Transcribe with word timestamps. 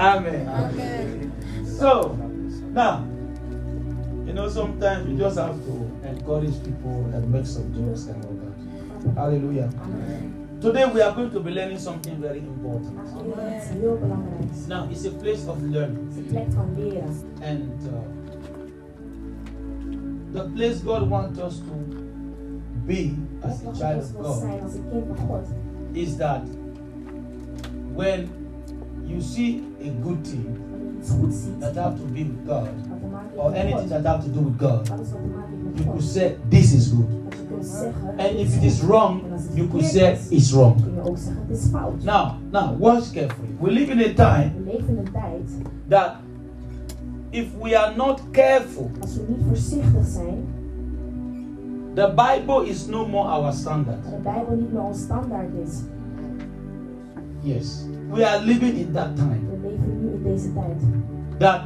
Amen. 0.00 0.48
Amen. 0.48 1.32
So, 1.78 2.16
now, 2.72 3.04
you 4.26 4.32
know, 4.32 4.48
sometimes 4.48 5.06
you 5.08 5.18
just 5.18 5.36
have 5.38 5.54
to 5.54 6.08
encourage 6.08 6.56
people 6.64 7.04
and 7.12 7.30
make 7.30 7.44
some 7.44 7.68
jokes 7.74 8.06
and 8.06 8.24
all 8.24 8.32
that. 8.32 9.14
Hallelujah. 9.14 9.70
Today 10.60 10.86
we 10.86 11.02
are 11.02 11.12
going 11.12 11.30
to 11.30 11.40
be 11.40 11.50
learning 11.50 11.78
something 11.78 12.18
very 12.20 12.38
important. 12.38 12.96
Vandaag 13.12 13.26
leren 13.26 13.50
we 13.50 13.56
iets 13.56 13.68
heel 13.68 13.98
belangrijks. 14.00 14.66
Now, 14.66 14.88
it's 14.90 15.04
a 15.04 15.10
place 15.10 15.46
of 15.48 15.60
learning. 15.62 16.08
Het 16.08 16.16
is 16.16 16.18
een 16.18 16.26
plek 16.26 16.52
van. 16.52 16.68
And 17.42 17.82
uh, 17.82 17.92
the 20.32 20.50
place 20.54 20.80
God 20.84 21.08
wants 21.08 21.38
us 21.38 21.58
to 21.58 21.74
be 22.86 23.16
as 23.42 23.62
a 23.66 23.72
child 23.72 24.02
of 24.02 24.12
wil 24.12 24.24
God 24.24 24.40
zijn 24.40 24.62
als 24.62 24.74
een 24.74 24.84
kind 24.90 25.04
van 25.06 25.26
God. 25.26 25.46
is 25.92 26.16
that 26.16 26.42
when 27.94 28.39
you 29.10 29.20
see 29.22 29.62
a 29.80 29.90
good 30.02 30.24
thing 30.24 30.44
Wanneer 30.70 30.88
je 30.92 30.98
iets 31.00 31.10
goed 31.10 31.32
ziet, 31.34 31.60
that 31.60 31.74
have 31.74 31.96
to 31.96 32.04
be 32.12 32.18
with 32.24 32.46
God 32.46 32.68
wat 32.88 33.00
te 33.00 33.06
maken 33.12 33.38
or 33.38 33.54
anything 33.54 33.88
that 33.88 34.04
have 34.04 34.24
to 34.24 34.30
do 34.32 34.40
with 34.48 34.58
God, 34.70 34.90
Alles 34.90 35.10
wat 35.10 35.20
te 35.20 35.26
maken 35.36 35.50
heeft 35.50 35.74
met 35.74 35.84
you 35.84 35.88
could 35.90 36.02
say 36.02 36.36
this 36.48 36.72
is 36.72 36.88
good. 36.88 37.08
Dat 37.10 37.38
je 37.38 37.46
kunt 37.48 37.66
zeggen. 37.66 38.08
And 38.18 38.30
if 38.38 38.56
it 38.56 38.62
is 38.62 38.82
wrong, 38.82 39.22
En 39.24 39.32
als 39.32 39.42
het 39.42 39.56
you 39.56 39.68
could 39.68 39.84
say 39.86 40.18
it's 40.30 40.50
wrong. 40.52 40.82
kun 40.82 40.94
je 40.94 41.08
ook 41.10 41.18
zeggen 41.18 41.42
het 41.48 41.58
is 41.58 41.66
fout. 41.70 42.04
Now, 42.04 42.30
now 42.50 42.78
watch 42.80 43.10
carefully. 43.12 43.48
We 43.60 43.70
live 43.70 43.92
in 43.92 43.98
a 43.98 44.12
time 44.14 44.50
We 44.64 44.70
leven 44.72 44.88
in 44.88 44.96
een 44.98 45.12
tijd, 45.12 45.50
that 45.88 46.12
if 47.30 47.46
we 47.62 47.78
are 47.78 47.96
not 47.96 48.20
careful, 48.30 48.90
als 49.00 49.14
we 49.16 49.22
niet 49.28 49.42
voorzichtig 49.46 50.06
zijn, 50.06 50.44
the 51.94 52.14
Bible 52.16 52.68
is 52.68 52.86
no 52.86 53.06
more 53.06 53.28
our 53.28 53.52
standard. 53.52 54.04
en 54.04 54.10
de 54.10 54.16
Bijbel 54.22 54.56
niet 54.56 54.72
meer 54.72 55.62
is. 55.62 55.80
Yes. 57.42 57.84
We 58.10 58.24
are 58.24 58.38
living 58.44 58.76
in 58.76 58.92
that 58.92 59.16
time. 59.16 59.40
We 59.50 59.68
leven 59.68 60.00
nu 60.02 60.12
in 60.12 60.22
deze 60.22 60.52
tijd. 60.52 60.80
that 61.38 61.60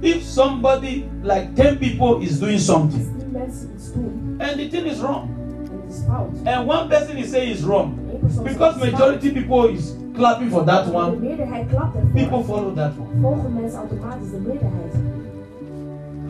if 0.00 0.22
somebody 0.22 1.04
like 1.22 1.48
10 1.54 1.78
people 1.78 2.20
is 2.22 2.38
doing 2.38 2.58
something 2.58 3.02
tien 3.18 3.30
mensen 3.32 3.70
iets 3.74 3.92
doen 3.92 4.34
and 4.38 4.50
the 4.58 4.68
thing 4.68 4.86
is 4.86 4.98
wrong 5.00 5.28
en 5.48 5.80
het 5.82 5.94
is 5.94 6.02
fout. 6.06 6.28
and 6.44 6.66
one 6.68 6.88
person 6.88 7.16
is 7.16 7.30
saying 7.30 7.50
it's 7.52 7.62
wrong 7.62 7.92
En 7.98 8.10
één 8.10 8.18
persoon 8.20 8.44
zegt 8.44 8.56
because 8.58 8.90
majority 8.90 9.32
people 9.32 9.70
is 9.72 9.94
clapping 10.14 10.50
for 10.50 10.64
that 10.64 10.86
one 10.92 11.16
meerderheid 11.20 11.68
klapt 11.68 11.94
ervoor. 11.94 12.10
people 12.12 12.42
follow 12.44 12.74
that 12.74 12.92
one 12.98 13.20
Volgen 13.20 13.52
mensen 13.54 13.78
automatisch 13.78 14.30
de 14.30 14.38
meerderheid. 14.46 14.94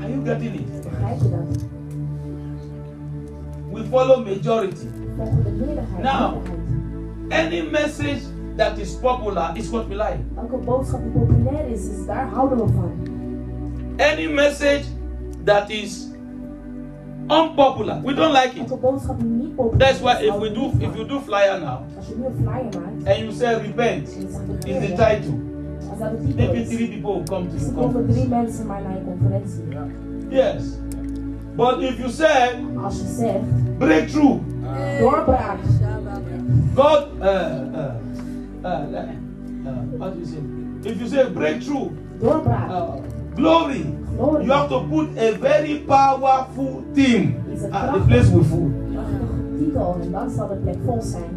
are 0.00 0.10
you 0.10 0.24
getting 0.24 0.54
it 0.54 0.82
Begrijp 0.82 1.18
je 1.20 1.30
dat? 1.30 1.64
we 3.72 3.84
follow 3.90 4.24
majority 4.26 4.86
Volgen 5.16 5.44
de 5.44 5.50
meerderheid. 5.66 6.02
Now. 6.02 6.34
any 7.30 7.62
message 7.70 8.20
that 8.56 8.78
is 8.78 8.94
popular 8.94 9.52
is 9.56 9.68
what 9.70 9.88
we 9.88 9.94
like. 9.94 10.18
Elke 10.36 10.56
boodschap 10.64 11.00
die 11.02 11.10
populair 11.10 11.66
is, 11.70 11.80
is 11.88 12.06
daar 12.06 12.28
houden 12.28 12.58
we 12.58 12.72
van. 12.72 12.92
any 13.98 14.26
message 14.26 14.84
that 15.44 15.70
is 15.70 16.08
unpopular 17.30 18.00
we 18.04 18.14
don't 18.14 18.32
like 18.32 18.56
it. 18.60 18.80
Boodschap 18.80 19.18
die 19.18 19.28
niet 19.28 19.54
populair 19.56 19.78
that's 19.78 20.00
why 20.00 20.12
if 20.22 20.34
we 20.38 20.50
do 20.52 20.70
if 20.80 20.94
you 20.96 21.06
do 21.06 21.20
flyer 21.20 21.60
now 21.60 21.78
Als 21.96 22.06
je 22.08 22.14
nu 22.16 22.24
een 22.26 22.34
flyer 22.42 22.64
maakt 22.64 23.06
and 23.08 23.16
you 23.18 23.32
say 23.32 23.54
repent 23.54 24.08
en 24.16 24.82
is 24.82 24.88
the 24.88 24.94
title. 24.94 25.34
Als 25.90 25.98
dat 25.98 26.10
de 26.10 26.26
titel 26.26 26.44
maybe 26.44 26.60
is, 26.60 26.68
three 26.68 26.88
people 26.88 27.22
come 27.24 27.46
to 27.46 27.52
dus 27.52 27.66
the 27.66 27.72
komen 27.72 27.92
conference. 27.92 28.12
drie 28.12 28.28
mensen 28.28 28.66
maar 28.66 28.82
naar 28.82 28.92
je 28.92 29.04
conferentie. 29.04 29.62
Yes. 30.28 30.62
But 31.56 31.78
if 31.82 31.96
you 31.98 32.10
say 32.10 32.64
Als 32.82 32.96
je 33.00 33.06
zegt 33.18 33.78
breakthrough, 33.78 34.38
doorbraak, 35.00 35.58
God, 36.74 37.06
uh, 37.20 37.24
uh, 37.26 37.84
uh, 38.64 38.68
uh, 38.70 39.98
how 39.98 40.10
do 40.10 40.18
you 40.18 40.26
say? 40.26 40.90
If 40.90 41.00
you 41.00 41.08
say 41.08 41.30
breakthrough, 41.30 41.90
uh, 42.22 43.00
glory, 43.34 43.84
glorie, 44.16 44.44
you 44.44 44.52
have 44.52 44.68
to 44.68 44.80
put 44.90 45.16
a 45.18 45.32
very 45.32 45.78
powerful 45.86 46.82
theme. 46.94 47.34
at 47.72 47.72
Ah, 47.72 47.92
the 47.92 48.04
place 48.06 48.28
will 48.30 48.44
full. 48.44 48.70
prachtige 48.92 49.58
titel 49.58 49.96
en 50.02 50.10
dan 50.12 50.30
zal 50.30 50.48
de 50.48 50.54
plek 50.54 50.76
vol 50.86 51.00
zijn. 51.02 51.30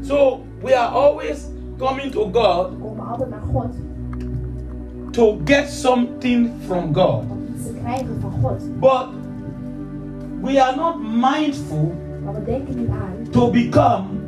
So 0.00 0.40
we 0.62 0.74
are 0.76 0.88
always 0.94 1.46
coming 1.78 2.10
to 2.12 2.30
God 2.32 2.70
We 2.70 2.76
komen 2.80 3.06
altijd 3.08 3.30
naar 3.30 3.42
God 3.52 3.74
to 5.10 5.38
get 5.44 5.68
something 5.68 6.50
from 6.66 6.94
God. 6.94 7.22
om 7.30 7.38
iets 7.54 7.66
te 7.66 7.72
krijgen 7.82 8.20
van 8.20 8.32
God. 8.42 8.80
But 8.80 9.06
we 10.42 10.62
are 10.64 10.76
not 10.76 10.96
mindful 11.02 11.92
Maar 12.24 12.34
we 12.34 12.44
denken 12.44 12.76
niet 12.76 12.88
aan 12.88 13.30
to 13.30 13.50
become 13.50 14.04
om 14.08 14.08
te 14.08 14.10
worden. 14.10 14.21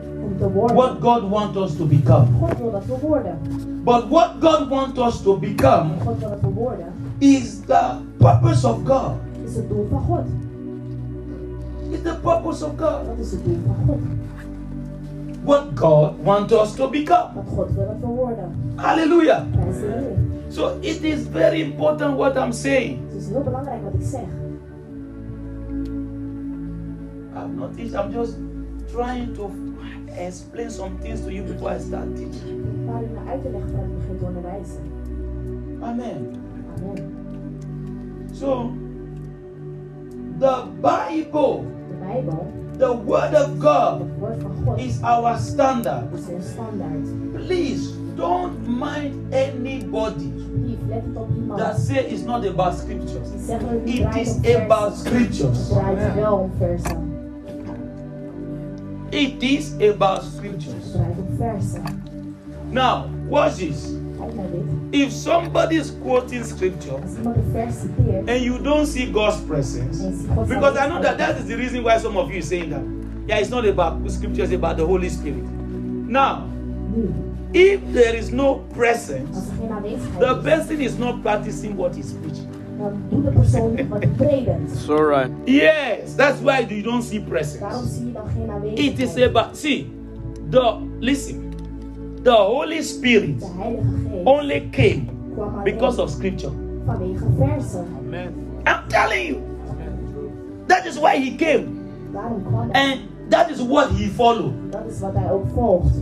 What 0.49 1.01
God 1.01 1.31
wants 1.31 1.57
us 1.57 1.77
to 1.77 1.85
become. 1.85 2.27
God 2.41 2.59
wil 2.61 2.71
dat 2.71 2.85
we 2.87 2.95
worden. 3.01 3.39
But 3.85 4.09
what 4.09 4.41
God 4.41 4.69
wants 4.71 4.99
us 4.99 5.23
to 5.23 5.37
become 5.39 5.91
En 5.93 6.01
God 6.01 6.19
wil 6.19 6.29
dat 6.29 6.41
we 6.41 6.49
worden. 6.49 6.93
is 7.19 7.61
the 7.61 8.01
purpose 8.19 8.65
of 8.69 8.79
God. 8.85 9.13
Is 9.45 9.55
het 9.57 9.69
doel 9.69 9.87
van 9.91 10.01
God. 10.03 10.25
It's 11.91 12.03
the 12.03 12.15
purpose 12.23 12.65
of 12.65 12.73
God. 12.77 13.05
Dat 13.07 13.19
is 13.19 13.31
het 13.31 13.45
doel 13.45 13.59
van 13.67 13.77
God. 13.87 13.99
What 15.45 15.65
God 15.75 16.13
wants 16.25 16.53
us 16.53 16.73
to 16.75 16.89
become. 16.91 17.29
Wat 17.35 17.45
God 17.55 17.71
wil 17.75 17.87
dat 17.87 17.97
we 18.01 18.07
worden. 18.07 18.53
Hallelujah. 18.77 19.43
Prijs 19.51 19.77
de 19.77 19.87
Heer. 19.87 20.17
So 20.49 20.77
it 20.81 21.03
is 21.03 21.27
very 21.33 21.61
important 21.61 22.17
what 22.17 22.37
I'm 22.37 22.53
saying. 22.53 22.99
Het 23.09 23.23
is 23.23 23.29
heel 23.29 23.43
belangrijk 23.43 23.83
wat 23.83 23.95
ik 23.95 24.07
zeg. 24.07 24.25
I'm 27.37 27.57
not 27.59 27.75
teaching, 27.77 27.95
I'm 27.97 28.13
just 28.13 28.35
trying 28.93 29.35
to 29.35 29.51
explain 30.27 30.71
some 30.71 30.91
things 31.01 31.21
to 31.21 31.31
you 31.31 31.45
before 31.47 31.75
I 31.77 31.81
start 31.81 32.17
teaching. 32.17 32.59
Ik 32.59 32.85
probeer 32.87 33.09
je 33.09 33.31
uit 33.31 33.43
te 33.43 33.51
leggen 33.51 33.71
voordat 33.71 33.85
ik 33.85 33.99
begin 33.99 34.19
te. 34.19 34.79
Amen. 35.81 36.31
Amen. 36.77 37.13
So 38.33 38.71
the 40.39 40.65
Bible, 40.81 41.63
De 41.89 41.97
Bijbel, 42.07 42.47
the 42.79 43.03
Word 43.05 43.35
of 43.35 43.49
God, 43.59 43.99
het 44.01 44.19
woord 44.19 44.43
God, 44.65 44.79
is 44.79 45.03
our 45.03 45.37
standard. 45.39 46.05
is. 46.29 46.55
Please 47.47 47.93
don't 48.17 48.67
mind 48.69 49.15
anybody 49.33 50.33
Lief, 50.65 50.79
let 50.89 51.03
het 51.07 51.17
op 51.17 51.29
iemand. 51.37 51.59
that 51.61 51.79
say 51.79 52.05
it's 52.05 52.23
not 52.25 52.47
about 52.47 52.75
scriptures. 52.79 53.31
Die 53.31 53.41
zeggen 53.47 53.67
dat 53.67 53.75
het 53.75 53.85
niet 53.85 53.95
It 53.95 54.01
draait 54.01 54.27
is 54.27 54.35
om 54.35 54.43
versen. 54.43 54.63
about 54.65 54.89
Het 54.89 54.99
scriptures. 54.99 55.69
It 59.15 59.43
is 59.43 59.73
about 59.75 60.25
scriptures. 60.25 60.93
draait 60.93 61.17
om 61.19 61.37
versen. 61.37 61.83
Now, 62.71 63.07
watch 63.29 63.55
this. 63.55 63.95
Kijk 64.19 64.35
naar 64.35 64.51
dit. 64.51 65.01
If 65.03 65.13
somebody 65.13 65.77
is 65.77 65.93
quoting 66.03 66.45
scripture 66.45 66.95
Als 67.03 67.17
iemand 67.17 67.37
een 67.37 67.43
vers 67.53 67.75
citeert, 67.81 68.29
and 68.29 68.41
you 68.43 68.63
don't 68.63 68.87
see 68.87 69.13
God's 69.13 69.37
presence, 69.37 70.03
en 70.03 70.11
je 70.11 70.17
ziet 70.17 70.27
Gods 70.35 70.49
because 70.49 70.87
I 70.87 70.89
know 70.89 71.03
that 71.03 71.19
that 71.19 71.37
is 71.39 71.45
the 71.45 71.57
reason 71.57 71.83
why 71.83 71.99
some 71.99 72.19
of 72.19 72.29
you 72.29 72.39
is 72.39 72.49
saying 72.49 72.71
that. 72.71 72.83
Yeah, 73.27 73.41
it's 73.41 73.51
not 73.51 73.67
about 73.67 74.11
scripture, 74.11 74.43
it's 74.45 74.53
about 74.53 74.77
the 74.77 74.85
Holy 74.85 75.09
Spirit. 75.09 75.45
Now, 76.07 76.35
hmm. 76.95 77.35
if 77.53 77.81
there 77.93 78.19
is 78.19 78.31
no 78.31 78.65
presence, 78.73 79.37
als 79.37 79.45
geen 79.59 79.71
aanwezigheid 79.71 80.19
the 80.19 80.41
person 80.43 80.81
is 80.81 80.97
not 80.99 81.23
practicing 81.23 81.77
what 81.77 81.95
he's 81.95 82.13
preaching. 82.13 82.54
Dan 82.91 83.03
doet 83.11 83.25
de 83.25 83.31
persoon 83.31 83.89
wat 83.89 83.99
hij. 84.17 84.59
So 84.87 84.97
right. 84.97 85.31
Yes, 85.45 86.15
that's 86.17 86.41
why 86.41 86.67
you 86.69 86.83
don't 86.83 87.03
see 87.05 87.19
Daarom 87.19 87.29
presence. 87.31 87.87
zie 87.95 88.07
je 88.07 88.13
dan 88.13 88.27
geen 88.35 88.43
It 88.45 88.51
aanwezigheid. 88.51 89.17
is 89.17 89.23
about 89.23 89.57
see 89.57 89.87
the 90.51 90.77
listen, 91.01 91.53
the 92.23 92.31
Holy 92.37 92.83
Spirit 92.83 93.41
De 93.41 93.47
Heilige 93.59 93.87
Geest 94.11 94.25
only 94.27 94.69
came 94.71 95.05
kwam 95.35 95.49
alleen 95.49 95.65
because 95.65 96.03
of 96.03 96.11
scripture. 96.11 96.53
vanwege 96.87 97.25
versen. 97.39 97.87
Amen. 98.07 98.33
I'm 98.67 98.89
telling 98.89 99.27
you. 99.27 99.41
That 100.67 100.87
is 100.87 100.99
why 100.99 101.17
he 101.19 101.35
came. 101.37 101.65
Daarom 102.13 102.43
kwam 102.45 102.69
hij. 102.71 102.83
And 102.93 103.01
that 103.31 103.51
is 103.51 103.67
what 103.67 103.89
he 103.91 104.09
followed. 104.09 104.53
Dat 104.71 104.83
is 104.91 105.01
wat 105.01 105.15
hij 105.15 105.31
ook 105.33 105.45
volgt. 105.55 105.95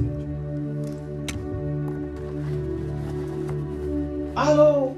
Hello. 4.34 4.95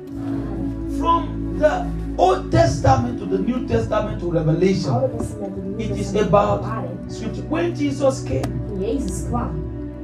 From 0.99 1.34
the 1.59 1.87
Old 2.17 2.51
Testament 2.51 3.19
to 3.19 3.27
the 3.27 3.39
New 3.39 3.67
Testament 3.67 4.21
to 4.21 4.31
Revelation, 4.31 4.91
Oude 4.91 5.19
Testament 5.19 5.53
en 5.57 5.77
Nieuwe 5.77 5.83
it 5.83 5.99
is 5.99 6.15
about 6.15 6.65
scripture. 7.09 7.43
When 7.49 7.75
Jesus 7.75 8.23
came, 8.23 8.45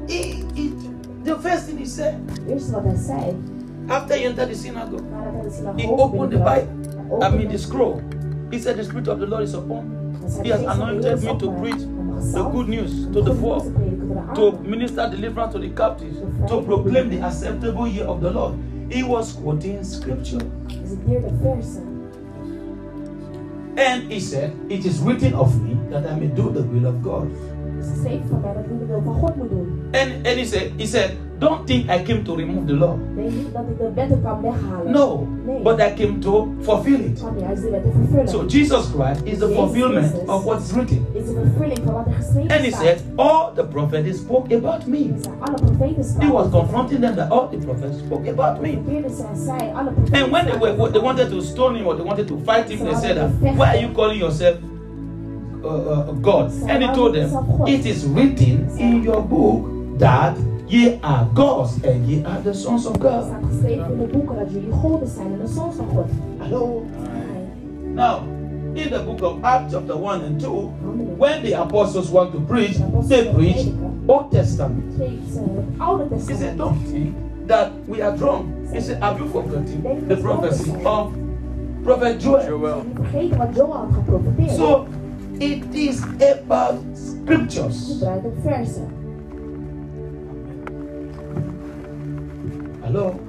he, 0.09 0.45
he, 0.55 0.73
the 1.25 1.37
first 1.37 1.67
thing 1.67 1.79
he 1.79 1.87
said, 1.87 2.15
het 2.27 2.41
eerste 2.49 2.73
wat 2.73 2.83
hij 2.85 2.97
zei, 2.97 3.37
after 3.89 4.17
he 4.17 4.25
entered 4.25 4.49
the 4.49 4.55
synagogue, 4.55 5.03
nadat 5.11 5.33
hij 5.33 5.75
de 5.75 5.83
he 5.83 5.89
opened 5.89 6.31
the 6.31 6.39
Bible, 6.39 7.27
I 7.27 7.31
mean 7.37 7.49
the 7.49 7.59
scroll. 7.59 8.01
He 8.51 8.59
said, 8.59 8.77
The 8.77 8.83
Spirit 8.83 9.09
of 9.09 9.19
the 9.21 9.27
Lord 9.27 9.43
is 9.43 9.55
upon 9.55 9.89
me. 9.89 9.97
He 10.43 10.51
has 10.51 10.61
"De 10.61 10.67
geest 10.67 10.77
van 10.77 10.77
de 10.77 10.83
anointed 10.83 11.23
me 11.23 11.37
to 11.37 11.51
preach 11.51 11.79
the 12.33 12.43
good 12.53 12.69
news 12.69 13.07
to 13.13 13.23
the 13.23 13.35
poor, 13.35 13.57
nieuws 13.57 13.63
te 13.63 13.71
prediken 13.71 14.07
voor 14.07 14.35
de 14.35 14.41
to 14.41 14.59
minister 14.69 15.11
deliverance 15.11 15.53
to 15.53 15.61
the 15.61 15.73
captives, 15.73 16.17
to 16.47 16.61
proclaim 16.61 17.11
the 17.11 17.25
acceptable 17.25 17.89
year 17.89 18.09
of 18.09 18.21
the 18.21 18.33
Lord. 18.33 18.55
He 18.89 19.07
was 19.07 19.33
quoting 19.43 19.85
scripture. 19.85 20.41
Citeerde 21.01 21.31
versen. 21.43 22.11
And 23.77 24.13
he 24.13 24.21
said, 24.21 24.55
It 24.69 24.85
is 24.85 25.01
written 25.01 25.35
of 25.35 25.61
me 25.63 25.79
that 25.91 26.07
I 26.07 26.15
may 26.15 26.27
do 26.27 26.51
the 26.51 26.63
will 26.63 26.87
of 26.87 27.03
God. 27.03 27.31
Het 27.81 27.89
is 27.89 27.95
geschreven 27.95 28.29
van 28.29 28.41
mij 28.41 28.53
dat 28.53 28.65
ik 28.65 28.79
de 28.79 28.87
wil 28.87 29.03
van 29.05 29.15
God 29.15 29.37
moet 29.37 29.49
doen. 29.49 29.69
And, 29.93 30.27
and 30.27 30.37
he 30.37 30.45
said, 30.45 30.73
he 30.77 30.87
said, 30.87 31.11
don't 31.39 31.67
think 31.67 31.89
I 31.89 32.05
came 32.05 32.23
to 32.25 32.37
remove 32.37 32.67
the 32.67 32.75
law. 32.75 32.99
Denk 33.17 33.33
niet 33.33 33.53
dat 33.53 33.63
ik 33.71 33.79
de 33.79 33.91
wetten 33.95 34.23
kan 34.23 34.43
weghalen. 34.43 34.93
No, 34.93 35.27
but 35.63 35.81
I 35.81 35.95
came 35.95 36.19
to 36.19 36.49
fulfill 36.61 37.01
it. 37.01 37.21
Kan 37.21 37.39
juist 37.39 37.63
de 37.63 37.71
wetten 37.71 37.93
vervullen. 37.93 38.29
So 38.29 38.45
Jesus 38.47 38.87
Christ 38.87 39.21
is 39.25 39.39
the 39.39 39.49
fulfillment 39.49 40.29
of 40.29 40.45
what 40.45 40.61
is 40.61 40.73
written. 40.73 41.07
is 41.13 41.25
de 41.25 41.33
vervulling 41.33 41.79
van 41.85 41.95
wat 41.95 42.07
geschreven 42.19 42.51
And 42.51 42.61
he 42.61 42.71
said, 42.71 43.03
All 43.17 43.53
the 43.55 43.65
prophets 43.65 44.19
spoke 44.19 44.55
about 44.55 44.87
me. 44.87 45.11
Zijn 45.21 45.35
alle 45.41 45.55
profeten 45.55 46.21
He 46.21 46.33
was 46.33 46.51
confronting 46.51 47.01
them 47.01 47.15
that 47.15 47.31
all 47.31 47.49
the 47.49 47.57
prophets 47.57 47.99
spoke 47.99 48.31
about 48.31 48.61
me. 48.61 48.79
Verkeerde 48.85 49.15
zijn 49.15 49.37
zij, 49.37 49.73
alle 49.75 49.91
profeten 49.91 50.23
And 50.23 50.33
when 50.33 50.47
they 50.47 50.59
were 50.59 50.91
they 50.91 51.03
wanted 51.03 51.31
to 51.31 51.41
stone 51.41 51.79
him 51.79 51.87
or 51.87 51.97
they 51.97 52.05
wanted 52.05 52.27
to 52.27 52.37
fight 52.45 52.71
him, 52.71 52.79
they 52.85 52.95
said, 52.95 53.17
Why 53.41 53.67
are 53.67 53.81
you 53.81 53.93
calling 53.93 54.19
yourself 54.19 54.57
uh, 55.65 55.69
uh, 55.69 56.13
God? 56.21 56.53
And 56.69 56.83
he 56.83 56.89
told 56.95 57.15
them, 57.15 57.31
It 57.67 57.87
is 57.87 58.05
written 58.07 58.69
in 58.79 59.03
your 59.03 59.23
book 59.23 59.99
that 59.99 60.37
ye 60.69 60.99
are 61.03 61.25
gods 61.35 61.83
and 61.85 62.07
ye 62.09 62.25
are 62.25 62.41
the 62.43 62.55
sons 62.55 62.87
of 62.87 62.99
God. 62.99 63.25
staat 63.25 63.45
geschreven 63.51 63.93
in 63.93 63.99
de 63.99 64.07
boeken 64.07 64.37
dat 64.37 64.53
jullie 64.53 64.73
goden 64.73 65.09
zijn 65.09 65.33
en 65.33 65.39
de 65.39 65.49
sons 65.49 65.75
van 65.77 65.87
God. 65.95 66.07
Hello. 66.39 66.83
Now, 67.95 68.23
in 68.75 68.91
the 68.91 69.03
book 69.05 69.23
of 69.23 69.43
Acts, 69.43 69.73
chapter 69.73 69.97
1 69.97 70.25
and 70.25 70.41
2, 70.41 70.71
when 71.19 71.43
the 71.43 71.55
apostles 71.55 72.11
want 72.11 72.33
to 72.33 72.41
preach, 72.41 72.77
they 73.09 73.33
preach 73.35 73.67
Old 74.07 74.31
Testament. 74.31 74.93
Spreekt 74.93 75.33
ze 75.33 75.41
het 76.11 76.29
He 76.29 76.35
said, 76.35 76.57
Don't 76.57 76.87
think 76.91 77.15
that 77.47 77.71
we 77.87 78.03
are 78.03 78.17
drunk. 78.17 78.73
He 78.73 78.81
said, 78.81 79.03
Have 79.03 79.19
you 79.19 79.29
forgotten 79.29 80.07
the 80.09 80.17
prophecy 80.17 80.71
of 80.85 81.13
Prophet 81.83 82.23
Joel? 82.23 82.47
Joel. 82.47 82.83
Niet 82.87 82.97
vergeten 83.11 83.39
wat 83.39 83.49
Joel 83.57 83.73
had 83.73 83.89
geprofiteerd. 83.93 84.51
So 84.51 84.87
it 85.41 85.75
is 85.75 86.03
about 86.03 86.83
scriptures. 86.95 87.89
Het 87.89 87.99
draait 87.99 88.25
om 88.25 88.33
versen. 88.43 88.89
Hello? 92.81 93.21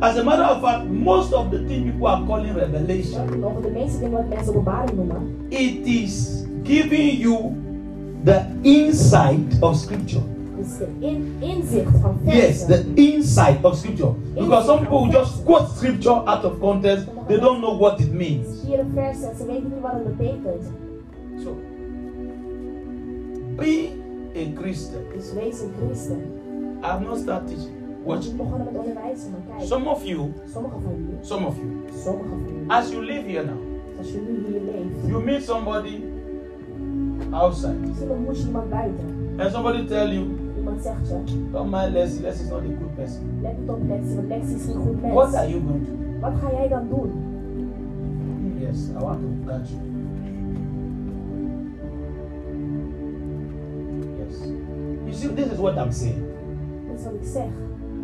As 0.00 0.16
a 0.16 0.24
matter 0.24 0.44
of 0.44 0.60
fact, 0.60 0.84
most 0.84 1.32
of 1.32 1.50
the 1.50 1.64
things 1.66 1.90
people 1.90 2.08
are 2.08 2.26
calling 2.26 2.54
revelation, 2.54 3.40
Nog 3.40 3.60
de 3.60 3.70
meeste 3.70 3.98
dingen 3.98 4.12
wat 4.12 4.28
mensen 4.28 4.48
openbaring 4.48 4.96
noemen, 4.96 5.46
it 5.48 5.86
is 5.86 6.44
giving 6.62 7.18
you 7.18 7.54
the 8.24 8.42
insight 8.62 9.60
of 9.60 9.76
scripture. 9.76 10.22
Is 10.62 10.76
de 10.78 10.86
in, 10.98 11.36
inzicht 11.38 11.96
van 12.00 12.18
versen. 12.24 12.40
Yes, 12.40 12.66
the 12.66 12.84
insight 12.94 13.64
of 13.64 13.76
scripture. 13.76 14.12
Because 14.34 14.64
some 14.66 14.78
people 14.86 15.08
just 15.10 15.44
quote 15.44 15.68
scripture 15.76 16.22
out 16.24 16.44
of 16.44 16.58
context, 16.60 17.06
they 17.28 17.38
don't 17.38 17.60
know 17.60 17.78
what 17.78 18.00
it 18.00 18.12
means. 18.12 18.46
Vierde 18.64 18.84
versen 18.94 19.30
en 19.30 19.36
ze 19.36 19.46
weten 19.46 19.64
niet 19.64 19.80
wat 19.80 19.92
het 19.92 20.16
betekent. 20.16 20.62
So, 21.44 21.56
be 23.56 23.88
a 24.36 24.60
Christian. 24.60 25.02
Dus 25.16 25.32
wees 25.32 25.60
een 25.60 25.72
christen. 25.86 26.20
I 26.82 26.86
have 26.86 27.04
not 27.04 27.18
started 27.18 27.48
teaching. 27.48 27.76
Watch. 28.04 28.26
We 28.26 28.34
begonnen 28.34 28.66
met 28.72 28.76
onderwijzen, 28.82 29.30
maar 29.30 29.56
kijk. 29.56 29.68
Some 29.68 29.88
of 29.90 30.04
you, 30.04 30.32
Sommigen 30.52 30.80
van 30.82 30.92
jullie, 30.98 31.18
some 31.20 31.46
of 31.46 31.56
you, 31.56 31.68
sommigen 32.02 32.28
van 32.30 32.40
jullie, 32.46 32.70
as 32.70 32.90
you 32.90 33.04
live 33.04 33.28
here 33.30 33.44
now, 33.44 33.58
als 33.98 34.08
je 34.12 34.20
nu 34.28 34.46
hier 34.46 35.10
you 35.10 35.24
meet 35.24 35.42
somebody 35.44 36.00
outside, 37.30 37.72
misschien 37.86 38.10
ontmoet 38.10 38.36
je 38.38 38.46
iemand 38.46 38.70
buiten. 38.70 39.20
and 39.38 39.52
somebody 39.52 39.86
tell 39.86 40.12
you, 40.14 40.26
Zegt 40.80 41.08
don't 41.52 41.70
mind 41.70 41.92
Leslie, 41.92 42.22
Leslie 42.22 42.44
is 42.44 42.50
not 42.50 42.58
a 42.62 42.66
good 42.66 42.94
person. 42.96 43.20
let 43.42 43.56
Lexi, 43.88 44.28
want 44.28 44.68
is 44.68 44.74
goed 44.74 45.00
mens. 45.02 45.14
What 45.14 45.34
are 45.34 45.48
you 45.48 45.60
going 45.60 45.84
to 45.86 45.90
do? 45.92 46.20
Wat 46.20 46.32
ga 46.40 46.50
jij 46.50 46.68
dan 46.68 46.88
doen? 46.88 47.10
Yes, 48.60 48.88
I 48.90 49.02
want 49.04 49.20
to 49.20 49.52
catch 49.52 49.70
you. 49.70 49.80
Yes. 54.18 54.48
You 55.06 55.12
see, 55.14 55.28
this 55.34 55.52
is 55.52 55.58
what 55.58 55.78
I'm 55.78 55.92
saying. 55.92 56.24
Dat 56.88 56.98
is 56.98 57.04
wat 57.04 57.14
ik 57.14 57.24
zeg. 57.32 57.48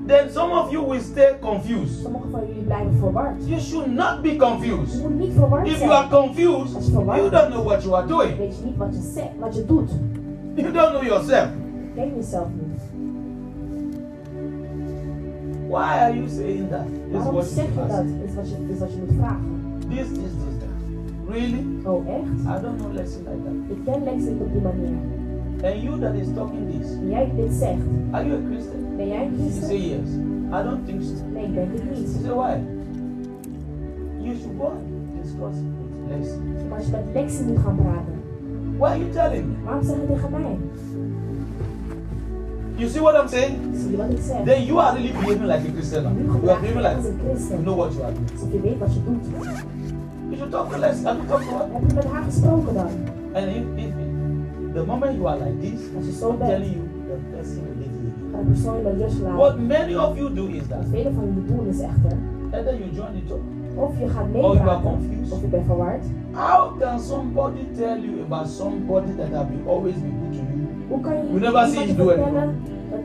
Then 0.07 0.31
some 0.31 0.53
of 0.53 0.71
you 0.73 0.83
will 0.89 1.01
stay 1.01 1.37
confused. 1.41 2.03
Sommigen 2.03 2.31
van 2.31 2.47
jullie 2.47 2.63
blijven 2.63 2.99
verward. 2.99 3.47
You 3.47 3.61
should 3.61 3.87
not 3.87 4.23
be 4.23 4.29
Je 4.29 4.37
confused. 4.39 5.03
moet 5.03 5.19
niet 5.19 5.33
verward 5.33 5.67
If 5.69 5.79
you 5.81 5.93
are 5.93 6.09
confused, 6.09 6.91
you 6.93 7.31
don't 7.31 7.49
know 7.51 7.65
what 7.65 7.83
you 7.83 7.95
are 7.95 8.07
doing. 8.07 8.37
Weet 8.37 8.57
je 8.59 8.65
niet 8.65 8.77
wat 8.77 8.95
je 8.95 9.11
zegt, 9.15 9.39
wat 9.39 9.55
je 9.55 9.65
doet. 9.67 9.91
You 10.55 10.73
don't 10.73 10.91
know 10.91 11.03
yourself. 11.03 11.49
Je 11.99 12.05
kent 12.05 12.17
jezelf. 12.17 12.47
Why 15.69 15.99
are 16.05 16.15
you 16.15 16.29
saying 16.29 16.71
that? 16.71 16.87
This 16.87 17.05
is 17.05 17.13
Waarom 17.13 17.35
what 17.35 17.45
you 17.45 17.55
zeg 17.55 17.67
je 17.67 17.87
dat? 17.89 18.05
Is 18.25 18.35
wat 18.35 18.49
je, 18.51 18.57
is 18.73 18.79
wat 18.79 18.93
je 18.93 18.99
moet 18.99 19.17
vragen. 19.19 19.45
This, 19.89 20.09
this, 20.09 20.33
this, 20.41 20.55
that. 20.61 21.35
Really? 21.35 21.65
Oh, 21.85 22.07
echt? 22.07 22.59
I 22.59 22.63
don't 22.63 22.79
know 22.79 22.93
lesson 22.93 23.23
like 23.25 23.43
that. 23.45 23.77
Ik 23.77 23.85
ken 23.85 24.17
niet 24.17 24.41
op 24.41 24.53
die 24.53 24.63
manier. 24.63 24.97
And 25.65 25.83
you 25.83 26.01
that 26.01 26.15
is 26.15 26.27
talking 26.35 26.71
this, 26.71 26.89
jij 27.09 27.31
dit 27.37 27.53
zegt, 27.53 27.83
are 28.11 28.27
you 28.27 28.43
a 28.43 28.47
Christian? 28.51 28.97
ben 28.97 29.09
jij 29.09 29.27
een 29.27 29.37
You 29.37 29.51
say 29.51 29.77
yes. 29.77 30.09
I 30.59 30.63
don't 30.63 30.87
think 30.87 31.03
so. 31.03 31.15
Nee, 31.33 31.45
ik 31.45 31.55
denk 31.55 31.73
het 31.73 31.99
You 31.99 32.07
say 32.07 32.33
why? 32.35 32.55
You 34.19 34.37
should 34.37 34.57
go 34.59 34.67
and 34.67 35.23
discuss 35.23 35.57
with 35.57 36.09
Leslie. 36.09 36.69
Maar 36.69 36.79
als 36.79 36.87
je 36.87 36.93
met 36.93 37.05
Lexi 37.13 37.45
moet 37.45 37.59
gaan 37.59 37.77
praten, 37.77 38.17
Why 38.79 38.89
are 38.89 38.99
you 38.99 39.11
telling 39.11 39.47
me? 39.47 39.55
waarom 39.65 39.83
zeg 39.83 39.97
je 39.97 40.07
tegen 40.07 40.31
mij? 40.31 40.57
You 42.79 42.89
see 42.89 43.01
what 43.01 43.17
I'm 43.17 43.29
saying? 43.29 43.75
Zie 43.75 43.91
je 43.91 43.97
wat 43.97 44.11
ik 44.11 44.19
zeg? 44.21 44.45
Then 44.45 44.65
you 44.65 44.79
are 44.81 44.95
really 44.97 45.13
behaving 45.13 45.47
like 45.47 45.69
a 45.69 45.73
Christian 45.73 46.03
now. 46.03 46.13
You 46.43 46.51
are 46.51 46.61
behaving 46.61 46.83
like 46.83 46.97
you 47.51 47.63
know 47.63 47.77
what 47.77 47.93
you 47.93 48.03
are 48.05 48.13
doing. 48.13 48.31
Alsof 48.33 48.53
je 48.53 48.61
weet 48.61 48.79
wat 48.79 48.93
je. 48.95 49.01
You 50.29 50.37
should 50.37 50.51
talk 50.51 50.71
to 50.73 50.79
Leslie. 50.79 51.07
Have 51.07 51.17
you 51.19 51.29
talked 51.29 51.45
to 51.49 51.55
her? 51.57 51.69
Heb 51.73 51.83
je 51.89 51.95
met 51.95 52.05
haar 52.05 52.23
gesproken 52.23 52.75
dan? 52.75 52.91
And 53.35 53.47
if, 53.49 53.85
if 53.85 53.93
the 54.75 54.85
moment 54.87 55.17
you 55.17 55.27
are 55.29 55.39
like 55.45 55.61
this, 55.61 55.81
zo 56.19 56.31
I'm 56.31 56.39
bent, 56.39 56.51
telling 56.51 56.73
you, 56.73 56.83
the 57.09 57.37
person 57.37 57.63
will 57.65 57.77
leave 57.83 57.97
you. 58.03 58.11
ga 58.33 58.39
de 58.39 58.45
persoon 58.51 58.83
met 58.83 58.95
rust 59.01 59.21
laten. 59.21 59.37
What 59.37 59.59
many 59.59 59.95
of 59.97 60.17
you 60.17 60.35
do 60.35 60.47
is 60.47 60.67
that 60.69 60.85
velen 60.91 61.15
van 61.15 61.25
jullie 61.35 61.57
doen 61.57 61.67
is 61.69 61.81
echter, 61.81 62.17
either 62.53 62.75
you 62.81 62.89
join 62.95 63.13
the 63.19 63.23
church, 63.29 63.47
of 63.77 63.99
je 63.99 64.09
gaat 64.09 64.27
or 64.33 64.33
you 64.33 64.45
are 64.45 64.55
meepraten, 64.55 64.83
confused. 64.83 65.33
of 65.33 65.41
je 65.41 65.47
bent 65.47 65.67
verward. 65.67 66.05
How 66.33 66.79
can 66.79 67.01
somebody 67.01 67.67
tell 67.79 67.99
you 68.01 68.23
about 68.27 68.49
somebody 68.49 69.13
that 69.17 69.31
have 69.33 69.47
been 69.49 69.65
always 69.67 69.95
been 69.95 70.17
good 70.23 70.33
to 70.33 70.39
you? 70.53 70.58
We 70.89 71.41
never 71.41 71.67
see 71.67 71.87
him 71.87 71.97
do 71.97 72.17
dat 72.17 72.55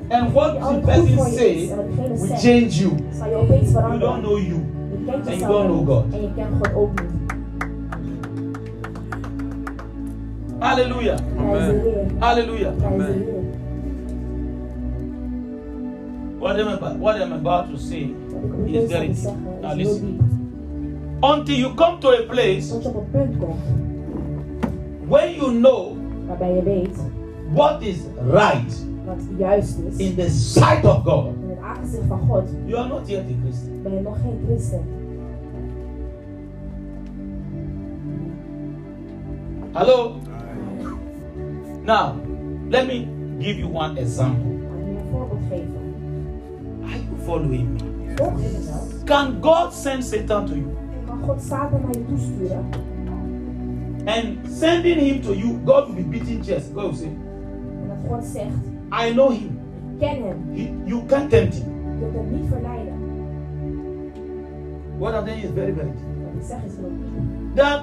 And 0.10 0.34
what 0.34 0.60
the 0.60 0.82
person 0.86 1.32
say 1.32 1.56
is 1.56 1.72
en 1.72 1.78
wat 1.78 1.88
diegene 1.88 2.18
will 2.18 2.38
change 2.38 2.80
you. 2.80 2.92
You 3.92 4.00
don't 4.00 4.22
know 4.22 4.38
you. 4.38 4.60
And 5.08 5.40
you 5.40 5.48
don't 5.48 5.68
know 5.68 5.86
God. 5.86 6.14
en 6.14 6.22
je 6.22 6.30
kent 6.36 6.50
God 6.58 6.74
ook 6.76 7.02
niet. 7.02 7.12
Hallelujah. 10.60 11.20
Heer. 11.38 12.06
Hallelujah. 12.20 12.74
Amen. 12.86 13.26
What 16.40 16.60
I'm 16.60 16.68
about, 16.68 16.98
what 16.98 17.22
I'm 17.22 17.32
about 17.32 17.70
to 17.70 17.78
say 17.78 18.14
Wat 18.34 18.44
ik 18.44 18.58
nu 18.58 18.78
is 18.78 18.92
very 18.92 19.08
deep. 19.08 19.34
Now 19.62 19.76
listen. 19.76 20.20
Until 21.22 21.56
you 21.56 21.74
come 21.74 22.00
to 22.00 22.10
a 22.10 22.22
place 22.22 22.70
Tot 22.70 22.84
je 22.84 22.90
op 22.90 22.96
een 22.96 23.10
punt 23.12 23.38
komt 23.38 23.84
when 25.08 25.36
you 25.36 25.52
know 25.52 25.98
waarbij 26.28 26.54
je 26.54 26.64
weet 26.64 26.98
what 27.54 27.82
is 27.84 27.98
right 28.32 28.74
wat 29.06 29.22
juist 29.38 29.78
is 29.78 29.98
in 29.98 30.16
the 30.16 30.30
sight 30.30 30.86
of 30.86 31.04
God, 31.04 31.26
in 31.26 31.50
het 31.50 31.60
aangezicht 31.60 32.04
van 32.08 32.20
God, 32.28 32.50
you 32.66 32.80
are 32.80 32.88
not 32.88 33.08
yet 33.08 33.24
a 33.24 33.34
Christian. 33.42 33.82
ben 33.84 33.94
je 33.94 34.02
nog 34.02 34.18
geen 34.22 34.40
christen. 34.46 34.82
Hello? 39.74 40.16
Now, 41.84 42.16
let 42.70 42.88
me 42.88 43.08
give 43.40 43.58
you 43.58 43.68
one 43.68 44.00
example. 44.00 44.46
Laat 44.46 44.86
me 44.86 45.00
een 45.00 45.06
voorbeeld 45.12 45.42
geven. 45.50 45.96
Are 46.84 46.92
you 46.92 47.18
following 47.24 47.70
me? 47.70 48.16
Volg 48.16 48.42
je 48.42 48.50
me 48.50 48.66
wel? 48.66 49.04
Can 49.04 49.38
God 49.42 49.74
send 49.74 50.04
Satan 50.04 50.46
to 50.46 50.54
you? 50.54 50.68
God 51.26 51.42
Satan 51.42 51.82
naar 51.82 51.92
je 51.92 52.06
toesturen? 52.06 52.66
And 54.06 54.38
sending 54.50 55.00
him 55.00 55.22
to 55.22 55.34
you, 55.34 55.60
God 55.66 55.88
will 55.88 55.96
be 55.96 56.04
beating 56.04 56.44
chest. 56.46 56.74
God 56.74 56.84
will 56.84 56.96
say, 56.96 57.12
En 58.14 58.20
God 58.20 58.28
zegt, 58.28 59.08
I 59.10 59.14
know 59.14 59.32
him. 59.32 59.60
ik 59.92 60.00
ken 60.00 60.24
hem. 60.24 60.38
He, 60.54 60.74
you 60.86 61.06
can't 61.06 61.30
tempt 61.30 61.54
him. 61.54 61.64
Je 61.64 62.00
kunt 62.00 62.14
hem 62.14 62.32
niet 62.32 62.48
verleiden. 62.50 62.94
What 64.98 65.14
I'm 65.14 65.26
saying 65.26 65.44
is 65.44 65.50
very, 65.54 65.74
very. 65.74 65.88
Wat 65.88 66.42
ik 66.42 66.48
zeg 66.48 66.58
is 66.66 66.76
heel. 66.76 66.92
That 67.56 67.82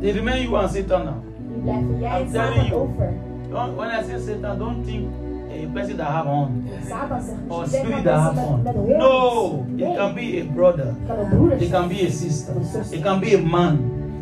they 0.00 0.10
remain 0.12 0.42
you 0.42 0.56
and 0.56 0.70
Satan 0.70 1.04
now. 1.04 1.14
Nu 1.48 1.62
blijven 1.62 1.98
jij 1.98 2.10
en 2.10 2.26
I'm 2.26 2.32
telling 2.32 2.54
Satan 2.54 2.66
you. 2.66 2.80
over. 2.80 3.12
Don't, 3.50 3.76
when 3.76 3.88
I 3.88 4.02
say 4.08 4.20
Satan, 4.20 4.58
don't 4.58 4.86
think 4.86 5.08
a 5.50 5.66
person 5.72 5.96
that 5.96 6.06
have 6.06 6.26
horn 6.26 6.68
En 6.90 7.48
or 7.48 7.64
dus 7.64 7.70
je 7.72 7.76
denkt 7.76 7.86
spirit 7.86 8.04
that 8.04 8.20
have 8.20 8.38
horn. 8.40 8.62
No, 8.86 9.64
it 9.76 9.96
can 9.96 10.14
be 10.14 10.40
a 10.40 10.52
brother. 10.54 10.94
Kan 11.06 11.18
een 11.18 11.28
broeder 11.28 11.62
It 11.62 11.70
can 11.70 11.88
be 11.88 12.06
a 12.06 12.10
sister. 12.10 12.54
It 12.90 13.02
can 13.02 13.20
be 13.20 13.34
a 13.34 13.42
man. 13.42 13.78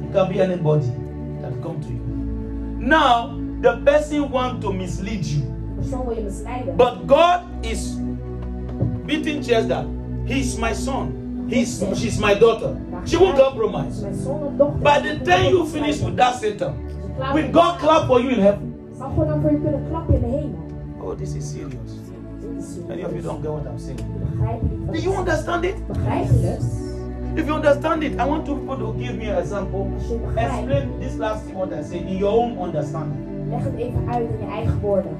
It 0.09 0.15
can 0.15 0.29
be 0.29 0.43
anybody 0.43 0.87
that 1.41 1.53
come 1.63 1.81
to 1.81 1.89
you. 1.89 1.99
Now, 2.79 3.38
the 3.61 3.77
person 3.85 4.31
want 4.31 4.61
to 4.63 4.73
mislead 4.73 5.25
you. 5.25 5.41
De 5.41 5.75
persoon 5.81 6.07
wil 6.07 6.17
je 6.17 6.23
misleiden. 6.23 6.77
But 6.77 6.95
God 7.07 7.41
is 7.61 7.97
beating 9.07 9.43
chest 9.45 9.69
that 9.69 9.85
he's 10.25 10.57
my 10.59 10.75
son. 10.75 11.13
He's, 11.49 11.83
she's 11.95 12.19
my 12.19 12.35
daughter. 12.35 12.77
She 13.05 13.17
won't 13.17 13.39
compromise. 13.39 14.03
Mijn 14.03 14.15
zoon 14.15 14.43
of 14.43 14.53
dochter. 14.57 14.83
By 14.83 15.01
the 15.01 15.21
time 15.25 15.49
you 15.49 15.67
finish 15.67 16.01
with 16.01 16.17
that 16.17 16.35
Satan, 16.35 16.75
klaar 17.17 17.35
Will. 17.35 17.53
God 17.53 17.79
clap 17.79 18.07
for 18.07 18.21
you 18.21 18.31
in 18.31 18.41
heaven? 18.41 18.75
Zal 18.99 19.09
God 19.11 19.27
dan 19.29 19.41
voor 19.41 19.51
je 19.51 19.61
kunnen 19.61 19.85
klappen 19.89 20.15
in 20.15 20.21
de 20.21 20.27
hemel? 20.27 20.59
Oh, 21.01 21.17
this 21.17 21.35
is 21.35 21.51
serious. 21.51 21.93
Dit 22.41 22.65
is 22.65 22.77
Many 22.87 23.05
of 23.05 23.11
you 23.13 23.23
don't 23.23 23.43
get 23.43 23.51
what 23.51 23.67
I'm 23.67 23.79
saying. 23.79 24.01
Begrijp 24.31 24.61
je 24.61 24.69
niet 24.77 24.87
wat 24.87 24.95
Do 24.95 25.01
you 25.01 25.19
understand 25.19 25.65
it? 25.65 25.87
Begrijp 25.87 26.25
je 26.25 26.47
het? 26.47 26.63
If 27.35 27.45
you 27.47 27.57
understand 27.57 28.03
it, 28.03 28.13
I 28.13 28.25
want 28.25 28.45
two 28.45 28.57
people 28.57 28.77
to 28.77 28.95
give 28.99 29.15
me 29.17 29.31
an 29.31 29.39
example. 29.39 29.87
Als 29.95 30.07
je 30.07 30.13
het 30.13 30.27
begrijpt, 30.27 30.53
Explain 30.53 30.89
this 31.01 31.17
last 31.17 31.45
thing 31.45 31.57
what 31.57 31.73
I 31.73 31.83
say 31.83 31.99
in 31.99 32.17
your 32.17 32.39
own 32.39 32.59
understanding. 32.63 33.38
Leg 33.49 33.65
het 33.65 33.75
even 33.75 34.09
uit 34.09 34.29
in 34.31 34.39
je 34.39 34.53
eigen 34.53 34.81
woorden. 34.81 35.17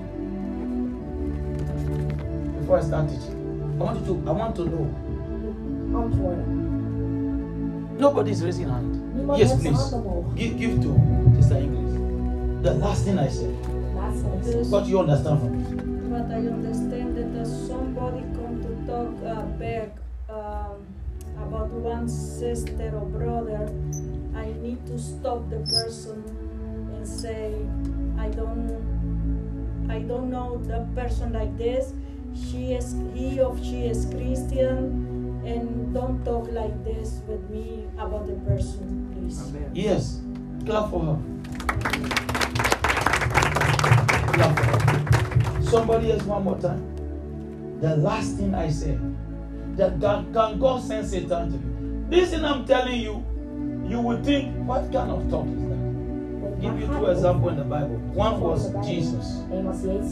Before 2.59 2.79
I 2.79 2.83
start 2.85 3.09
teaching, 3.09 3.37
I 3.81 3.83
want 3.85 3.97
you 3.97 4.07
to 4.07 4.31
I 4.31 4.35
want 4.37 4.55
to 4.55 4.65
know. 4.65 4.87
Antwoorden. 5.95 6.67
is 8.29 8.43
raising 8.43 8.69
hand. 8.69 9.15
Niemand 9.15 9.39
Yes, 9.39 9.57
please. 9.57 9.95
Give 10.35 10.59
give 10.59 10.81
to 10.81 10.95
Sister 11.37 11.57
English. 11.57 11.93
The 12.63 12.75
last 12.75 13.05
thing 13.05 13.19
I 13.19 13.31
said. 13.31 13.55
Laatste 13.95 14.29
wat 14.29 14.47
ik 14.47 14.53
zeg. 14.53 14.69
What 14.69 14.87
you 14.87 15.01
understand 15.01 15.39
from 15.39 15.55
it? 15.55 15.87
But 16.09 16.31
I 16.31 16.49
understand 16.49 17.17
that 17.17 17.41
uh, 17.41 17.45
somebody 17.67 18.23
come 18.35 18.61
to 18.63 18.93
talk 18.93 19.13
uh, 19.25 19.45
back 19.59 19.89
um, 20.29 20.77
about 21.47 21.71
one 21.71 22.09
sister 22.09 22.93
or 22.95 23.07
brother. 23.07 23.69
I 24.35 24.53
need 24.63 24.87
to 24.87 24.99
stop 24.99 25.49
the 25.51 25.59
person 25.59 26.23
and 26.97 27.07
say, 27.07 27.53
I 28.19 28.29
don't, 28.29 29.87
I 29.89 30.01
don't 30.01 30.31
know 30.31 30.59
the 30.59 30.87
person 30.95 31.33
like 31.33 31.57
this. 31.57 31.93
She 32.35 32.75
is, 32.75 32.95
he 33.15 33.41
or 33.41 33.57
she 33.63 33.87
is 33.87 34.07
Christian, 34.07 35.43
and 35.45 35.95
don't 35.95 36.25
talk 36.25 36.51
like 36.53 36.85
this 36.85 37.23
with 37.27 37.49
me 37.51 37.87
about 37.99 38.27
the 38.27 38.35
person, 38.49 39.09
please. 39.15 39.53
Yes. 39.73 40.21
Clap 40.67 40.91
for 40.91 41.01
her. 41.05 41.19
Clap 44.33 44.59
for 44.59 44.65
her. 44.65 45.63
Somebody 45.63 46.13
else 46.13 46.23
one 46.25 46.45
more 46.45 46.59
time. 46.59 46.83
The 47.81 47.97
last 47.97 48.37
thing 48.37 48.55
I 48.55 48.71
said. 48.71 49.01
That 49.77 50.01
God, 50.01 50.33
can 50.35 50.59
God 50.59 50.83
send 50.83 51.07
Satan 51.07 51.53
to 51.53 51.57
you? 51.57 52.05
This 52.11 52.31
thing 52.31 52.45
I'm 52.45 52.65
telling 52.65 53.01
you, 53.01 53.23
you 53.89 54.01
would 54.01 54.25
think, 54.25 54.57
what 54.67 54.91
kind 54.93 55.11
of 55.13 55.31
talk 55.31 55.47
is 55.47 55.63
that? 55.63 55.68
Give 56.61 56.81
you 56.81 56.87
two 56.87 57.07
examples 57.07 57.53
in 57.53 57.59
the 57.59 57.65
Bible. 57.65 57.97
One 58.15 58.41
was 58.41 58.73
Jesus. 58.85 59.43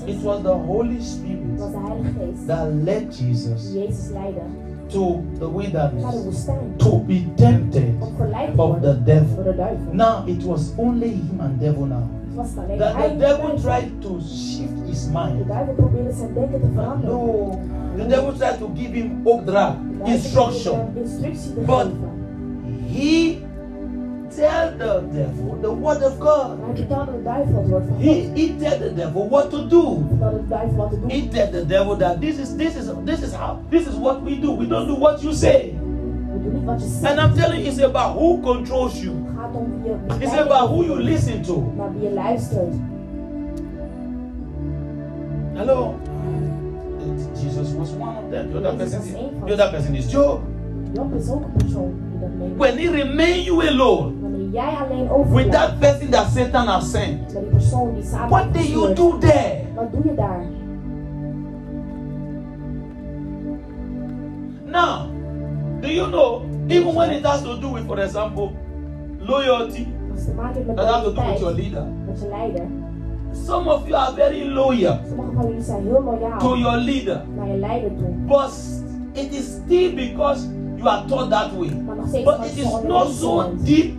It 0.06 0.22
was 0.22 0.42
the 0.42 0.54
Holy 0.56 1.00
Spirit 1.00 1.58
that 2.46 2.72
led 2.84 3.10
Jesus 3.12 3.72
to 4.90 5.22
the 5.40 5.48
wilderness 5.48 6.46
to 6.78 6.98
be 7.00 7.26
tempted 7.36 8.00
of 8.00 8.80
the 8.82 8.94
devil. 9.04 9.44
Now 9.92 10.24
it 10.28 10.42
was 10.44 10.72
only 10.78 11.10
him 11.10 11.40
and 11.40 11.58
devil 11.58 11.86
now. 11.86 12.08
That 12.78 12.94
the 12.96 13.16
devil 13.18 13.58
tried 13.60 14.00
to 14.02 14.20
shift 14.20 14.86
his 14.86 15.08
mind. 15.08 15.48
No, 17.02 17.58
the 17.96 18.04
devil 18.04 18.32
tried 18.38 18.58
to 18.60 18.68
give 18.68 18.92
him 18.92 19.26
opdracht, 19.26 19.78
instruction. 20.06 20.94
But- 21.66 21.90
He 22.88 23.40
tell 24.36 24.70
the 24.78 25.00
devil 25.12 25.58
the 25.62 25.72
word 25.72 26.02
of 26.02 26.18
God. 26.18 26.58
Maar 26.58 26.66
hij 26.66 26.76
vertelde 26.76 27.12
de 27.12 27.22
duivel 27.22 27.56
het 27.56 27.68
woord. 27.68 27.84
He, 27.98 28.30
he 28.34 28.54
tell 28.58 28.78
the 28.78 28.94
devil 28.94 29.28
what 29.28 29.50
to 29.50 29.66
do. 29.66 29.82
Hij 29.98 30.06
vertelde 30.08 30.36
de 30.36 30.48
duivel 30.48 30.76
wat 30.76 30.90
te 30.90 31.00
doen. 31.00 31.10
He 31.10 31.28
tell 31.28 31.50
the 31.50 31.66
devil 31.66 31.96
that 31.96 32.20
this 32.20 32.38
is 32.38 32.56
this 32.56 32.74
is 32.76 32.84
this 33.04 33.22
is 33.22 33.32
how 33.32 33.56
this 33.70 33.86
is 33.86 33.94
what 33.98 34.22
we 34.22 34.40
do. 34.40 34.56
We 34.56 34.66
don't 34.66 34.86
do 34.86 34.98
what 34.98 35.22
you 35.22 35.34
say. 35.34 35.74
We 36.32 36.42
doen 36.42 36.52
niet 36.52 36.64
wat 36.64 36.80
je 36.80 37.08
And. 37.08 37.18
I'm 37.18 37.34
telling 37.34 37.60
you, 37.60 37.68
it's 37.68 37.82
about 37.82 38.16
who 38.18 38.40
controls 38.40 39.00
you. 39.02 39.14
Het 39.14 39.34
gaat 39.36 39.54
om 39.54 39.82
wie 39.82 39.92
je 40.18 40.24
It's 40.24 40.38
about 40.38 40.68
who 40.68 40.84
you 40.84 41.02
listen 41.02 41.42
to. 41.42 41.72
naar 41.76 41.92
wie 41.92 42.08
je 42.08 42.14
luistert. 42.14 42.74
Hello. 45.54 45.94
Jesus 47.34 47.72
was 47.78 47.90
one 47.92 48.16
of 48.16 48.30
them. 48.30 48.50
The 48.50 48.58
other 48.58 48.76
person 48.76 49.00
is, 49.00 49.12
the 49.46 49.52
other 49.52 49.70
person 49.70 49.94
is 49.94 50.12
Job. 50.12 50.40
Job 50.92 51.14
is 51.14 51.30
ook 51.30 51.44
een 51.44 51.52
persoon 51.56 51.94
die 52.10 52.20
dat 52.20 52.28
meemaakt. 52.38 52.58
When 52.58 52.78
he 52.78 52.90
remain 52.90 53.42
you 53.42 53.68
alone 53.68 54.12
Wanneer 54.20 54.20
jij 54.20 54.20
alleen 54.20 54.25
with 54.52 55.50
that 55.52 55.80
person 55.80 56.10
that 56.10 56.28
Satan 56.32 56.66
has 56.66 56.90
sent, 56.90 57.20
met 57.20 57.32
die 57.34 57.50
persoon 57.50 57.94
die 57.94 58.02
Satan 58.02 58.28
what 58.30 58.52
do 58.52 58.60
you 58.60 58.94
do 58.94 59.18
there? 59.18 59.64
Wat 59.74 59.92
doe 59.92 60.02
je 60.04 60.14
daar? 60.14 60.44
Now, 64.66 65.06
do 65.80 65.88
you 65.88 66.06
know, 66.08 66.42
even 66.68 66.94
when 66.94 67.10
it 67.12 67.24
has 67.24 67.42
to 67.42 67.56
do 67.60 67.70
with, 67.72 67.86
for 67.86 67.98
example, 68.00 68.52
loyalty, 69.20 69.86
Als 70.10 70.20
het 70.20 70.28
te 70.28 70.34
maken 70.34 70.54
heeft 70.54 70.66
met 70.66 70.76
that 70.76 70.86
has 70.86 71.02
to 71.04 71.12
do 71.12 71.22
with 71.22 71.40
your 71.40 71.54
leader, 71.54 71.86
met 72.06 72.20
je 72.20 72.28
leider. 72.28 72.66
some 73.32 73.68
of 73.68 73.86
you 73.86 73.94
are 73.96 74.12
very 74.14 74.44
loyal 74.44 74.98
Sommige 75.08 75.32
van 75.34 75.46
jullie 75.46 75.62
zijn 75.62 75.82
heel 75.82 76.02
loyaal 76.02 76.38
to 76.38 76.56
your 76.56 76.76
leader, 76.78 77.22
naar 77.36 77.48
je 77.48 77.56
leider 77.56 77.90
toe. 77.96 78.08
but 78.26 78.52
it 79.12 79.34
is 79.34 79.44
still 79.64 79.94
because 79.94 80.46
you 80.76 80.88
are 80.88 81.04
taught 81.06 81.30
that 81.30 81.52
way. 81.56 81.70
Maar 81.86 81.96
nog 81.96 82.08
steeds 82.08 82.24
But 82.24 82.44
it 82.44 82.56
is 82.56 82.82
not 82.86 83.08
so 83.08 83.54
deep 83.64 83.94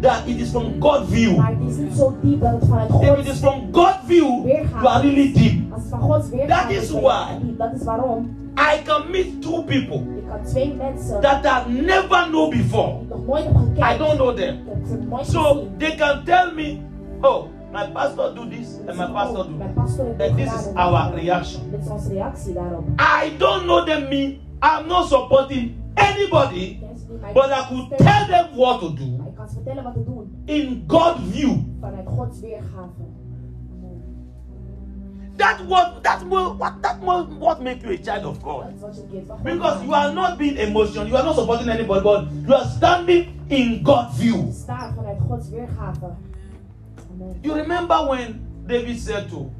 that 0.00 0.26
it 0.28 0.40
is 0.40 0.50
from 0.50 0.80
God 0.80 1.08
view. 1.08 1.36
Maar 1.36 1.50
het 1.58 1.70
is 1.70 1.76
niet 1.76 1.96
zo 1.96 2.14
diep 2.22 2.40
dat 2.40 2.50
het 2.52 2.68
vanuit 2.68 2.90
If 3.02 3.18
it 3.18 3.32
is 3.32 3.38
from 3.38 3.68
God 3.72 3.94
view, 4.04 4.46
you 4.46 4.86
are 4.86 5.00
really 5.02 5.32
deep. 5.32 5.72
Als 5.72 5.80
het 5.82 5.90
van 5.90 6.00
Gods 6.00 6.28
weergaat 6.28 6.62
That 6.62 6.70
is 6.70 6.76
is, 6.82 6.90
ben 6.92 7.00
je 7.00 7.06
why- 7.06 7.38
diep. 7.42 7.58
Dat 7.58 7.72
is 7.74 7.84
waarom 7.84 8.36
I 8.74 8.82
can 8.84 9.10
meet 9.10 9.42
two 9.42 9.62
people 9.62 9.96
ik 9.96 10.28
kan 10.28 10.44
twee 10.44 10.74
mensen 10.74 11.20
that 11.20 11.44
I 11.44 11.70
never 11.72 12.26
know 12.28 12.50
before. 12.50 12.92
die 12.92 13.02
ik 13.02 13.08
nog 13.08 13.26
nooit 13.26 13.44
heb 13.44 13.56
gekend. 13.56 13.94
I 13.94 13.98
don't 13.98 14.14
know 14.16 14.36
them. 14.36 14.54
Ik 14.54 14.62
heb 14.68 14.86
ze 14.86 14.96
nooit 15.08 15.26
So 15.26 15.66
they 15.78 15.94
can 15.94 16.24
tell 16.24 16.52
me, 16.54 16.78
oh, 17.20 17.44
my 17.72 17.90
pastor 17.92 18.34
do 18.34 18.48
this 18.48 18.68
and 18.88 18.98
my 18.98 19.06
pastor 19.12 19.44
do 19.44 19.54
that. 19.58 20.28
And 20.28 20.36
this 20.36 20.52
is 20.52 20.74
our 20.74 21.14
reaction. 21.14 21.60
Dit 21.70 21.80
is 21.80 21.88
onze 21.88 22.08
reactie 22.08 22.52
daarop. 22.52 22.84
I 23.24 23.36
don't 23.38 23.62
know 23.62 23.84
them 23.84 24.08
me. 24.08 24.38
I'm 24.62 24.86
not 24.86 25.08
supporting 25.08 25.74
anybody, 25.94 26.78
Mensen 26.80 27.06
die 27.08 27.16
mij 27.20 27.32
but 27.32 27.44
I 27.50 27.64
could 27.68 27.98
tell 27.98 28.26
them 28.26 28.46
what 28.56 28.80
to 28.80 28.88
do 28.94 29.15
ik 29.46 29.52
kan 29.52 29.64
ze 29.64 29.72
vertellen 29.72 29.84
wat 29.84 29.94
te 29.94 30.04
doen 30.04 30.42
in 30.44 30.84
God 30.86 31.16
view. 31.30 31.56
vanuit 31.80 32.06
Gods 32.06 32.40
weergave. 32.40 33.04
That 35.36 35.66
what 35.66 36.02
that 36.02 36.22
will 36.28 36.56
what 36.56 36.82
that 36.82 36.98
will 37.00 37.26
what 37.38 37.60
make 37.62 37.82
you 37.82 37.92
a 37.92 37.96
child 37.96 38.24
of 38.24 38.42
God. 38.42 38.62
Dat 38.62 38.72
is 38.74 38.80
wat 38.80 38.96
je 38.96 39.02
een 39.02 39.08
kind 39.10 39.26
van 39.26 39.36
God 39.36 39.44
Because 39.44 39.82
you 39.84 39.94
are 39.94 40.12
not 40.12 40.38
being 40.38 40.56
emotional, 40.58 41.06
you 41.06 41.16
are 41.16 41.24
not 41.24 41.34
supporting 41.36 41.68
anybody, 41.68 42.02
but 42.02 42.24
you 42.46 42.54
are 42.54 42.68
standing 42.68 43.26
in 43.46 43.80
Gath's 43.84 44.16
view. 44.18 44.46
Je 44.46 44.64
vanuit 44.94 45.18
Gods 45.28 45.48
weergave. 45.48 46.14
You 47.40 47.54
remember 47.54 48.08
when 48.08 48.40
David 48.66 48.98
said 48.98 49.28
to 49.30 49.50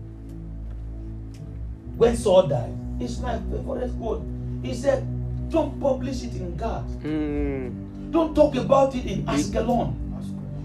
when 1.97 2.17
Saul 2.17 2.47
died, 2.49 2.73
it's 3.01 3.21
life 3.21 3.41
favorite 3.51 3.93
quote. 3.99 4.23
He 4.63 4.75
said, 4.75 5.05
Don't 5.51 5.81
publish 5.81 6.25
it 6.25 6.35
in 6.35 6.57
God. 6.57 6.83
Hmm. 7.03 7.86
Don't 8.17 8.35
talk 8.35 8.57
about 8.57 8.95
it 8.95 9.05
in 9.05 9.25
Askelon. 9.27 9.93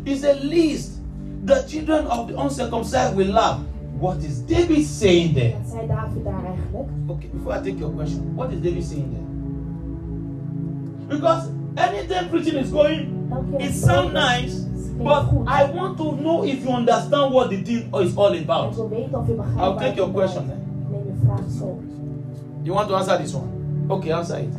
He 0.06 0.16
said, 0.16 0.42
Least 0.42 1.00
the 1.44 1.62
children 1.64 2.06
of 2.08 2.30
the 2.30 2.40
uncircumcised 2.40 3.14
will 3.14 3.28
laugh. 3.28 3.60
What 4.00 4.20
is 4.20 4.40
David 4.40 4.86
saying 4.86 5.34
there? 5.34 5.52
Wat 5.60 5.68
zei 5.68 5.88
David 5.88 6.24
daar 6.24 6.46
eigenlijk? 6.46 6.90
Okay, 7.08 7.28
before 7.34 7.54
I 7.54 7.62
take 7.62 7.78
your 7.78 7.92
question, 7.92 8.36
what 8.36 8.54
is 8.54 8.62
David 8.62 8.84
saying 8.84 9.12
there? 9.12 9.28
Because 11.18 11.50
anytime 11.76 12.30
preaching 12.30 12.56
is 12.56 12.72
going, 12.72 13.28
Elke 13.32 13.58
keer 13.58 13.68
it 13.68 13.74
sounds 13.74 14.14
nice, 14.14 14.54
but. 15.04 15.28
I 15.46 15.66
want 15.76 15.98
to 15.98 16.16
know 16.24 16.46
if 16.46 16.64
you 16.64 16.70
understand 16.72 17.34
what 17.34 17.50
the 17.50 17.62
thing 17.64 17.92
is 17.94 18.16
all 18.16 18.34
about. 18.34 18.76
wil 18.76 18.90
weten 18.90 19.16
of 19.20 19.28
je 19.28 19.34
begrijpt 19.34 19.60
I'll 19.60 19.78
take 19.78 19.96
your 19.96 20.12
question 20.12 20.46
draait. 20.46 20.58
Eh. 20.58 20.66
then. 20.90 20.92
Neem 20.92 21.06
je 21.06 21.14
vraag 21.26 21.50
zo. 21.60 21.80
You 22.64 22.76
want 22.76 22.88
to 22.88 22.96
answer 22.96 23.18
this 23.18 23.34
one? 23.34 23.50
Okay, 23.90 24.12
answer 24.12 24.40
it. 24.40 24.54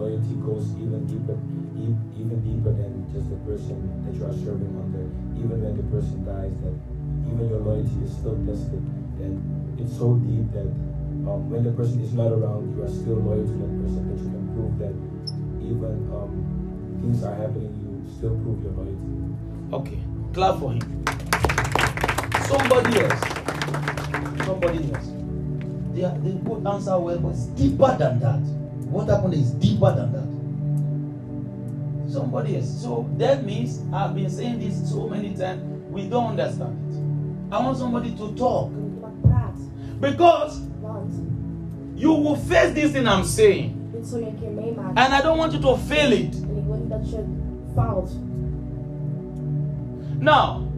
Loyalty 0.00 0.34
goes 0.40 0.72
even 0.80 1.04
deeper, 1.04 1.36
e- 1.76 2.00
even 2.16 2.40
deeper 2.40 2.72
than 2.72 3.04
just 3.12 3.28
the 3.28 3.36
person 3.44 3.76
that 4.04 4.16
you 4.16 4.24
are 4.24 4.32
serving 4.32 4.72
under. 4.80 5.04
Even 5.36 5.60
when 5.60 5.76
the 5.76 5.84
person 5.92 6.24
dies, 6.24 6.56
that 6.64 6.76
even 7.28 7.44
your 7.52 7.60
loyalty 7.60 8.00
is 8.00 8.12
still 8.16 8.36
tested. 8.48 8.80
That 9.20 9.32
it's 9.76 9.92
so 9.92 10.16
deep 10.24 10.48
that 10.56 10.72
um, 11.28 11.52
when 11.52 11.64
the 11.64 11.72
person 11.76 12.00
is 12.00 12.16
not 12.16 12.32
around, 12.32 12.72
you 12.72 12.80
are 12.80 12.88
still 12.88 13.20
loyal 13.20 13.44
to 13.44 13.54
that 13.60 13.72
person. 13.84 14.02
That 14.08 14.18
you 14.24 14.30
can 14.32 14.44
prove 14.56 14.72
that 14.80 14.96
even 15.60 15.94
um, 16.16 16.32
things 17.04 17.20
are 17.22 17.36
happening, 17.36 17.68
you 17.84 17.92
still 18.16 18.34
prove 18.40 18.64
your 18.64 18.72
loyalty. 18.72 19.20
Okay, 19.76 20.00
clap 20.32 20.56
for 20.58 20.72
him. 20.72 20.80
Somebody 22.48 23.04
else. 23.04 23.20
Somebody 24.48 24.80
else. 24.96 25.08
They, 25.92 26.04
are, 26.08 26.16
they 26.24 26.32
both 26.40 26.64
answer 26.64 26.96
well, 26.98 27.18
but 27.20 27.36
it's 27.36 27.52
deeper 27.52 27.92
than 28.00 28.18
that. 28.24 28.40
What 28.90 29.08
happened 29.08 29.34
is 29.34 29.52
deeper 29.52 29.94
than 29.94 30.12
that. 30.12 30.26
Somebody 32.12 32.56
else. 32.56 32.82
So 32.82 33.08
that 33.18 33.44
means 33.44 33.80
I've 33.92 34.16
been 34.16 34.28
saying 34.28 34.58
this 34.58 34.90
so 34.90 35.06
many 35.08 35.32
times, 35.36 35.62
we 35.90 36.08
don't 36.08 36.30
understand 36.30 36.76
it. 36.92 37.54
I 37.54 37.60
want 37.64 37.78
somebody 37.78 38.10
to 38.16 38.34
talk. 38.34 38.72
Because 40.00 40.60
you 41.94 42.12
will 42.12 42.34
face 42.36 42.72
this 42.74 42.90
thing 42.92 43.06
I'm 43.06 43.24
saying. 43.24 43.76
And 43.94 44.98
I 44.98 45.20
don't 45.20 45.38
want 45.38 45.52
you 45.52 45.60
to 45.60 45.76
fail 45.76 46.12
it. 46.12 46.34
Now, 50.20 50.68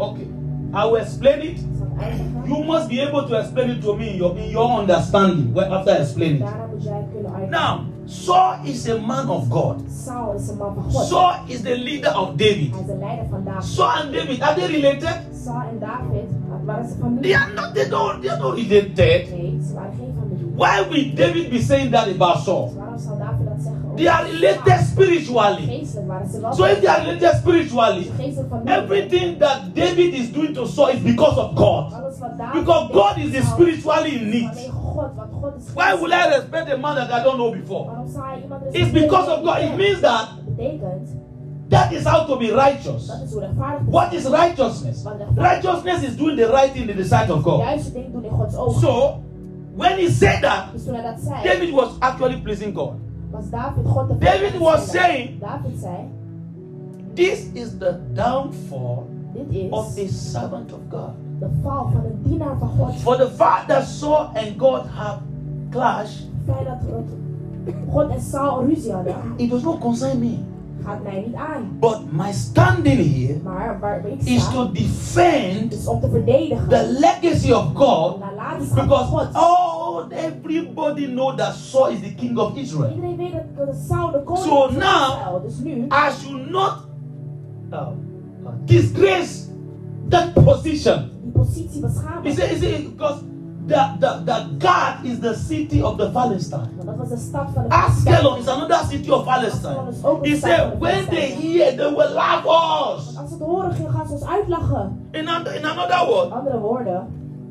okay, 0.00 0.26
I 0.74 0.84
will 0.86 1.00
explain 1.00 1.40
it. 1.40 1.58
Ik 1.58 1.66
zal 1.78 1.86
het 1.90 2.02
uitleggen. 2.02 2.42
You 2.46 2.64
must 2.64 2.88
be 2.88 3.08
able 3.08 3.26
to 3.28 3.34
explain 3.34 3.70
it 3.70 3.82
to 3.82 3.96
me 3.96 4.10
in 4.10 4.16
your, 4.16 4.38
in 4.38 4.50
your 4.50 4.80
understanding 4.80 5.52
when, 5.54 5.72
after 5.72 5.92
I 5.92 5.96
explain 5.96 6.34
it. 6.34 6.40
Daarna 6.40 6.66
moet 6.66 6.82
jij 6.82 7.06
kunnen 7.12 7.32
uitleggen. 7.32 7.60
Now, 7.60 7.80
Saul 8.04 8.54
is 8.64 8.88
a 8.88 8.98
man 8.98 9.30
of 9.30 9.48
God. 9.48 9.82
Saul 10.04 10.34
is 10.34 10.48
een 10.48 10.56
man 10.56 10.74
van 10.74 10.82
God. 10.92 11.06
Saul 11.06 11.32
is 11.46 11.60
the 11.60 11.78
leader 11.78 12.18
of 12.18 12.28
David. 12.36 12.70
Hij 12.70 12.80
is 12.80 12.86
de 12.86 12.96
leider 12.98 13.26
van 13.30 13.44
David. 13.44 13.64
Saul 13.64 13.88
and 13.88 14.12
David, 14.12 14.40
are 14.42 14.54
they 14.54 14.66
related? 14.66 15.16
Saul 15.44 15.62
en 15.70 15.78
David 15.78 16.38
They 17.20 17.34
are 17.34 17.52
not, 17.54 17.74
they 17.74 17.88
don't, 17.88 18.20
they 18.22 18.28
are 18.28 18.38
not 18.38 18.56
related. 18.56 18.96
Nee, 18.96 19.58
ze 19.66 19.74
waren 19.74 19.92
geen 19.98 20.14
familie. 20.18 20.54
Why 20.54 20.84
would 20.88 21.16
David 21.16 21.50
be 21.50 21.60
saying 21.60 21.90
that 21.92 22.08
about 22.08 22.44
Saul? 22.44 22.72
They 23.98 24.06
are 24.06 24.24
related 24.24 24.78
spiritually. 24.86 25.84
So 26.54 26.64
if 26.66 26.80
they 26.80 26.86
are 26.86 27.00
related 27.00 27.32
spiritually, 27.40 28.12
everything 28.66 29.38
that 29.40 29.74
David 29.74 30.14
is 30.14 30.28
doing 30.28 30.54
to 30.54 30.68
Saul 30.68 30.88
is 30.88 31.00
because 31.02 31.36
of 31.36 31.56
God. 31.56 31.90
Because 32.54 32.92
God 32.92 33.18
is 33.18 33.48
spiritually 33.48 34.16
in 34.16 34.30
need. 34.30 34.50
Why 35.74 35.94
will 35.94 36.14
I 36.14 36.36
respect 36.36 36.70
a 36.70 36.78
man 36.78 36.94
that 36.94 37.10
I 37.10 37.24
don't 37.24 37.38
know 37.38 37.52
before? 37.52 38.06
It's 38.72 38.92
because 38.92 39.28
of 39.28 39.44
God. 39.44 39.62
It 39.64 39.76
means 39.76 40.00
that 40.02 40.28
that 41.70 41.92
is 41.92 42.04
how 42.04 42.24
to 42.24 42.36
be 42.38 42.52
righteous. 42.52 43.10
What 43.86 44.14
is 44.14 44.26
righteousness? 44.26 45.04
Righteousness 45.34 46.04
is 46.04 46.16
doing 46.16 46.36
the 46.36 46.48
right 46.48 46.72
thing 46.72 46.88
in 46.88 46.96
the 46.96 47.04
sight 47.04 47.30
of 47.30 47.42
God. 47.42 47.80
So, 48.80 49.24
when 49.74 49.98
he 49.98 50.08
said 50.08 50.40
that, 50.42 50.72
David 51.42 51.72
was 51.74 51.98
actually 52.00 52.40
pleasing 52.40 52.72
God. 52.72 53.00
David 53.50 53.84
God 53.84 54.08
de 54.08 54.18
David 54.18 54.60
was 54.60 54.90
saying- 54.90 55.40
This 57.14 57.50
is 57.54 57.78
the 57.78 57.98
downfall 58.14 59.06
of 59.70 59.98
a 59.98 60.08
servant 60.08 60.72
of 60.72 60.78
God. 60.90 61.14
de 61.38 61.48
val 61.62 61.90
van 61.92 62.04
een 62.04 62.18
dienaar 62.22 62.58
van 62.58 62.68
God. 62.68 62.94
For 62.94 63.16
the 63.16 63.28
fact 63.28 63.68
that 63.68 63.84
Saul 63.84 64.30
and 64.34 64.58
God 64.58 64.86
have 64.86 65.18
clashed, 65.70 66.28
Het 66.46 66.56
feit 66.56 66.66
dat 66.66 66.78
God- 66.90 68.08
God 68.10 68.20
Saul 68.22 68.64
ruzie 68.64 68.92
hadden, 68.92 69.14
it 69.36 69.50
does 69.50 69.62
not 69.62 69.80
concern 69.80 70.18
me. 70.18 70.38
Gaat 70.88 71.02
mij 71.02 71.22
niet 71.26 71.34
aan. 71.34 71.76
But 71.80 72.12
my 72.12 72.32
standing 72.32 73.14
here 73.14 73.40
Maar 73.42 73.78
waar 73.80 74.06
ik 74.06 74.22
is 74.22 74.48
to 74.52 74.72
defend 74.72 75.72
is 75.72 75.86
om 75.86 76.00
te 76.00 76.08
verdedigen 76.10 76.68
the 76.68 76.96
legacy 77.00 77.52
of 77.52 77.64
God 77.74 78.12
de 78.18 78.24
nalatenschap 78.24 78.78
van 78.88 78.88
because 78.88 79.28
oh 79.38 80.06
everybody 80.10 81.06
know 81.06 81.36
that 81.36 81.54
Saul 81.54 81.88
is 81.88 82.00
the 82.00 82.14
king 82.14 82.38
of 82.38 82.56
Israel. 82.56 82.90
Iedereen 82.90 83.16
weet 83.16 83.32
dat 83.32 83.66
dat 83.66 83.76
Saul 83.88 84.10
de 84.10 84.22
koning 84.22 84.44
So 84.44 84.68
now- 84.70 85.16
Israël. 85.18 85.40
Dus 85.42 85.58
nu, 85.58 85.86
I 85.90 86.10
should 86.20 86.50
not 86.50 86.72
uh, 87.72 87.78
uh, 87.78 87.88
disgrace 88.64 89.46
that 90.08 90.32
position. 90.44 91.10
die 91.22 91.32
positie 91.32 91.80
beschamen. 91.80 92.22
He 92.24 92.32
said, 92.32 92.48
he 92.48 92.56
said 92.56 92.96
because 92.96 93.20
the, 93.68 93.96
the, 94.00 94.22
the 94.24 94.46
Gath 94.58 95.04
is 95.04 95.18
the 95.20 95.34
city 95.34 95.82
of 95.82 95.96
the 95.98 96.10
Palestine. 96.10 96.68
Want 96.76 96.86
dat 96.86 96.96
was 96.96 97.08
de 97.08 97.16
stad 97.16 97.48
van 97.54 97.62
de 97.68 97.74
Askelon 97.74 98.38
is 98.38 98.48
another 98.48 98.84
city 98.88 99.10
of 99.10 99.24
Palestine. 99.24 99.92
He 100.22 100.36
said, 100.36 100.78
when 100.80 101.06
they 101.06 101.30
hear, 101.30 101.76
they 101.76 101.90
will 101.94 102.12
laugh 102.14 102.44
us. 102.46 103.16
Als 103.16 103.30
het 103.30 103.40
horen, 103.40 103.72
gaan 103.90 104.06
ze 104.06 104.12
ons 104.12 104.24
uitlachen. 104.24 105.08
In, 105.12 105.28
an- 105.28 105.46
in 105.54 105.64
another 105.64 106.06
word, 106.60 106.88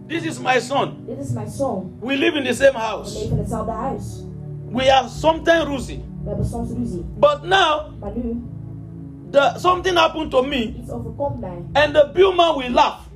this 0.07 0.23
is 0.25 0.39
my 0.39 0.59
son. 0.59 0.93
dit 1.05 1.19
is 1.19 1.29
mijn 1.31 1.49
zoon. 1.49 1.91
We 2.01 2.15
live 2.17 2.37
in 2.37 2.43
the 2.45 2.53
same 2.53 2.71
We 2.71 2.77
house. 2.79 3.23
in 3.25 3.37
hetzelfde 3.37 3.71
huis. 3.71 4.23
We 4.71 4.83
have 4.91 5.09
sometimes 5.09 5.63
ruzy. 5.65 5.99
We 6.23 6.27
hebben 6.29 6.45
soms 6.45 6.69
ruzie. 6.71 7.05
But 7.19 7.43
now, 7.43 7.79
the, 9.31 9.57
something 9.59 9.95
happened 9.97 10.31
to 10.31 10.41
me, 10.43 10.73
iets 10.77 10.91
overkomt 10.91 11.39
mij. 11.39 11.63
and 11.73 11.93
the 11.93 12.09
buurman 12.13 12.57
will 12.57 12.71
laugh. 12.71 13.06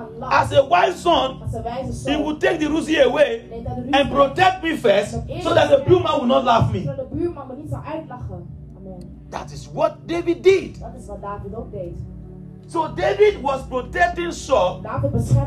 De 0.00 0.06
buurman 0.08 0.18
lacht. 0.18 0.52
As 0.52 0.58
a 0.58 0.68
wise 0.68 0.98
son, 0.98 1.42
Als 1.42 1.52
een 1.52 1.62
wijze 1.62 2.10
he 2.10 2.22
will 2.22 2.36
take 2.36 2.56
the 2.56 2.68
ruzy 2.68 3.00
away 3.00 3.46
neemt 3.50 3.66
hij 3.66 3.74
de 3.74 3.80
ruzie 3.80 4.00
and 4.00 4.10
protect 4.10 4.62
me 4.62 4.76
first 4.76 5.10
so 5.42 5.54
that 5.54 5.68
the 5.68 5.82
blue 5.84 6.00
man 6.00 6.18
will 6.18 6.26
not 6.26 6.44
laugh 6.44 6.72
me. 6.72 6.80
Zodat 6.80 6.96
de 6.96 7.16
buurman 7.16 7.46
me 7.46 7.54
niet 7.56 7.70
zou 7.70 7.84
uitlachen. 7.84 8.46
Amen. 8.76 9.22
That 9.28 9.50
is 9.50 9.68
what 9.72 9.92
David 10.06 10.42
did. 10.42 10.80
Dat 10.80 10.94
is 10.98 11.06
wat 11.06 11.22
David 11.22 11.54
ook 11.54 11.72
deed. 11.72 11.96
So 12.66 12.94
David 12.94 13.40
was 13.40 13.60
protecting 13.68 14.32
Saul 14.32 14.80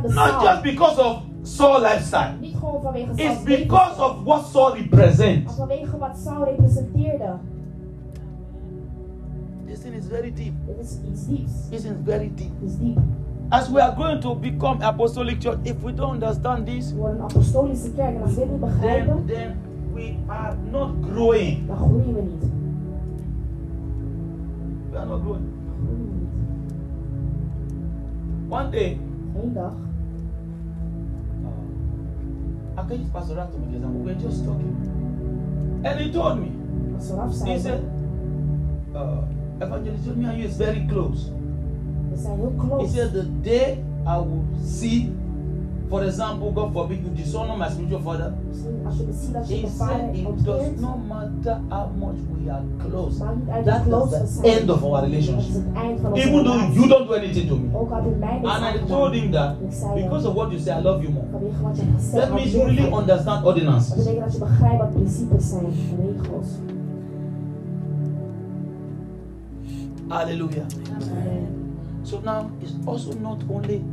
not 0.08 0.42
just 0.42 0.62
because 0.62 1.00
of 1.00 1.22
Saul 1.44 1.82
lifestyle. 1.82 2.38
It's 3.16 3.44
because 3.44 4.00
of 4.00 4.24
what 4.24 4.46
Saul 4.46 4.76
represents. 4.76 5.46
Maar 5.46 5.54
vanwege 5.54 5.98
wat 5.98 6.18
Saul 6.18 6.44
representeerde. 6.44 7.40
This 9.66 9.82
thing 9.82 9.96
is 9.96 10.06
very 10.06 10.34
deep. 10.34 10.54
Dit 10.66 10.80
is 10.80 10.98
iets 11.12 11.28
dieps. 11.28 11.70
This 11.70 11.84
is 11.84 11.92
very 12.04 12.32
deep. 12.36 12.60
Dit 12.60 12.70
is 12.70 12.78
diep. 12.78 13.00
As 13.54 13.70
we 13.70 13.80
are 13.80 13.94
going 13.96 14.20
to 14.22 14.34
become 14.34 14.82
apostolic 14.82 15.40
church, 15.40 15.60
if 15.64 15.80
we 15.84 15.92
don't 15.92 16.24
understand 16.24 16.66
this, 16.66 16.92
We 16.92 16.98
worden 16.98 17.18
een 17.18 17.24
apostolische 17.24 17.94
kerk. 17.94 18.16
En 18.16 18.24
we 18.24 18.70
then, 18.82 19.26
then 19.28 19.58
we 19.94 20.18
are 20.28 20.56
not 20.72 20.90
growing. 21.02 21.68
we 21.68 21.74
are 24.98 25.06
not 25.06 25.22
growing. 25.22 25.46
Dan 25.52 25.78
groeien 25.78 26.06
we 26.06 26.12
niet. 26.22 26.52
One 28.50 28.70
day, 28.72 29.00
Eén 29.44 29.54
dag, 29.54 29.74
uh, 31.44 32.82
I 32.82 32.88
can 32.88 33.00
use 33.00 33.10
Pastor 33.12 33.36
Rat 33.36 33.52
to 33.52 33.58
make 33.58 33.76
example. 33.76 34.02
We 34.02 34.14
were 34.14 34.22
just 34.22 34.44
talking. 34.46 34.76
And 35.84 36.00
he 36.00 36.12
told 36.12 36.40
me, 36.40 36.52
als 36.96 37.10
we 37.10 37.14
eraf 37.14 37.44
he 37.46 37.60
said, 37.60 37.82
uh, 38.96 39.18
Evangelist, 39.60 40.06
told 40.06 40.18
me 40.18 40.26
and 40.26 40.38
you 40.40 40.48
is 40.48 40.58
very 40.58 40.86
close. 40.88 41.43
We 42.16 42.22
zijn 42.22 42.38
heel 42.38 42.78
He 42.80 42.88
said, 42.88 43.12
The 43.14 43.26
day 43.42 43.78
I 44.06 44.18
will 44.18 44.44
see, 44.66 45.12
for 45.90 46.04
example, 46.04 46.52
God 46.54 46.72
forbid, 46.74 46.98
you 47.04 47.14
dishonor 47.16 47.58
my 47.58 47.68
spiritual 47.70 48.02
father. 48.02 48.34
Misschien 48.50 48.76
als 48.86 48.98
je 48.98 49.06
ziet 49.22 49.34
dat 49.34 49.48
je 49.48 49.56
He 49.56 49.62
said, 49.62 49.78
vader 49.78 50.14
It 50.14 50.46
does 50.46 50.80
not 50.80 50.98
matter 51.08 51.58
how 51.70 51.86
much 51.98 52.16
we 52.34 52.52
are 52.52 52.64
close. 52.88 53.24
maakt 53.24 53.36
niet 53.40 53.50
uit 53.50 53.66
That 53.66 53.84
close 53.84 54.40
the 54.42 54.48
end 54.60 54.70
of 54.70 54.84
our 54.84 55.00
relationship. 55.04 55.54
het 55.54 55.76
eind 55.84 56.00
van 56.00 56.12
onze 56.14 56.28
Even 56.28 56.44
though 56.44 56.74
you 56.76 56.88
don't 56.88 57.08
do 57.08 57.14
anything 57.14 57.48
to 57.48 57.56
me. 57.58 57.68
Ook 57.78 57.90
had 57.92 58.02
hij 58.04 58.12
mij 58.20 58.40
niks 58.40 58.54
And 58.54 58.76
I 58.76 58.86
told 58.88 59.14
him 59.14 59.32
that 59.32 59.56
Ik 59.68 59.74
zei 59.80 59.92
hem, 59.94 60.04
because 60.10 60.28
of 60.28 60.34
what 60.34 60.50
you 60.52 60.60
say, 60.62 60.80
I 60.80 60.84
love 60.84 61.02
you 61.02 61.14
more. 61.14 61.26
vanwege 61.32 61.62
wat 61.64 61.76
je 61.78 61.82
hebt 61.84 61.96
gezegd, 62.04 62.22
That 62.26 62.34
means 62.36 62.52
you 62.52 62.64
really 62.66 62.92
understand 63.00 63.44
Dat 63.44 63.46
ordinances. 63.54 63.96
betekent 63.96 64.24
dat 64.24 64.34
je 64.34 64.40
begrijpt 64.40 64.78
wat 64.78 64.92
principes 64.94 65.50
zijn 65.50 65.66
en 65.66 65.74
regels. 66.06 66.48
Hallelujah. 70.08 70.66
Amen. 70.96 71.53
So 72.04 72.20
now 72.20 72.52
it's 72.62 72.74
also 72.86 73.14
not 73.14 73.42
only 73.50 73.84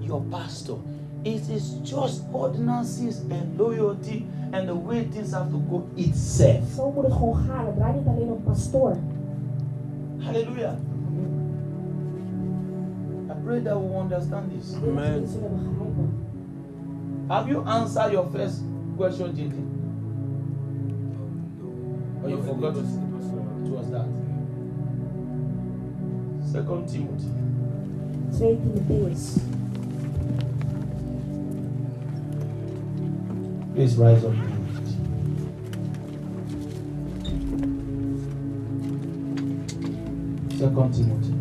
your 0.00 0.22
pastor, 0.30 0.76
it 1.24 1.48
is 1.48 1.74
just 1.82 2.24
ordinances 2.32 3.20
and 3.30 3.58
loyalty 3.58 4.26
and 4.52 4.68
the 4.68 4.74
way 4.74 5.04
things 5.04 5.32
have 5.32 5.50
to 5.50 5.58
go 5.58 5.88
itself. 5.96 6.64
Zo 6.74 6.92
moet 6.92 7.04
het 7.04 7.12
gewoon 7.12 7.36
gaan. 7.36 7.66
Het 7.66 7.76
draait 7.76 7.96
niet 7.96 8.06
alleen 8.06 8.30
om 8.30 8.42
pastoor. 8.42 8.96
Hallelujah. 10.18 10.74
I 13.30 13.34
pray 13.44 13.60
that 13.62 13.76
we 13.76 13.96
understand 14.00 14.50
this. 14.50 14.74
Ik 14.74 14.80
wil 14.80 14.94
dat 14.94 15.04
jullie 15.04 15.20
dit 15.20 15.30
zullen 15.30 15.50
begrijpen. 15.50 16.10
Have 17.26 17.48
you 17.48 17.66
answered 17.66 18.12
your 18.12 18.30
first 18.30 18.62
question, 18.96 19.34
JT? 19.34 19.52
Or 22.22 22.28
you 22.30 22.42
forgot 22.42 22.74
to 22.74 22.80
it 22.80 23.70
was 23.70 23.90
that? 23.90 24.06
Second 26.52 26.88
Timothy. 26.88 27.28
2 28.38 28.38
Timotheus. 28.38 29.38
Please 33.74 33.96
rise 33.96 34.24
up. 34.24 34.34
Second 40.58 40.94
Timothy. 40.94 41.34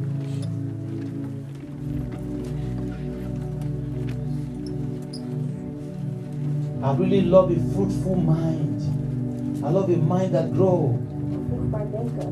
I 6.82 6.94
really 6.94 7.22
love 7.22 7.52
a 7.52 7.56
fruitful 7.74 8.16
mind. 8.16 9.66
I 9.66 9.70
love 9.70 9.90
a 9.90 9.98
mind 9.98 10.34
that 10.34 10.54
grows. 10.54 10.98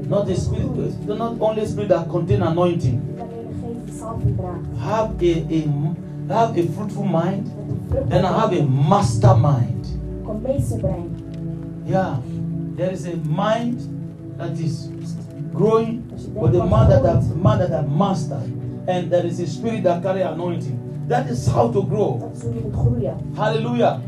Not 0.08 0.30
a 0.30 0.36
spirit, 0.36 1.06
not 1.06 1.42
only 1.42 1.66
spirit 1.66 1.90
that 1.90 2.10
contain 2.10 2.42
anointing. 2.42 3.17
Have 4.80 5.22
a, 5.22 5.32
a 5.50 6.34
have 6.34 6.58
a 6.58 6.68
fruitful 6.74 7.06
mind 7.06 7.52
Then 7.90 8.26
I 8.26 8.40
have 8.40 8.54
a. 8.54 8.58
Kom 8.58 10.42
meesterbrein. 10.44 11.10
Yeah, 11.86 12.20
there 12.76 12.92
is 12.92 13.06
a 13.08 13.16
mind 13.18 13.80
that 14.38 14.60
is 14.60 14.90
growing, 15.54 16.02
but 16.36 16.54
a 16.54 16.66
man 16.66 16.90
that 16.90 17.06
have 17.06 17.36
man 17.38 17.60
that 17.60 17.70
have 17.70 17.90
mastered, 17.90 18.44
and 18.88 19.10
there 19.10 19.26
is 19.26 19.40
a 19.40 19.48
spirit 19.48 19.84
that 19.84 20.04
carry 20.04 20.22
anointing. 20.22 21.06
That 21.08 21.28
is 21.28 21.48
how 21.48 21.72
to 21.72 21.84
grow. 21.84 22.20
Dat 22.20 22.36
is 22.36 22.42
hoe 22.44 22.54
je 22.54 22.60
moet 22.64 22.74
groeien. 22.76 23.16
Hallelujah. 23.36 24.00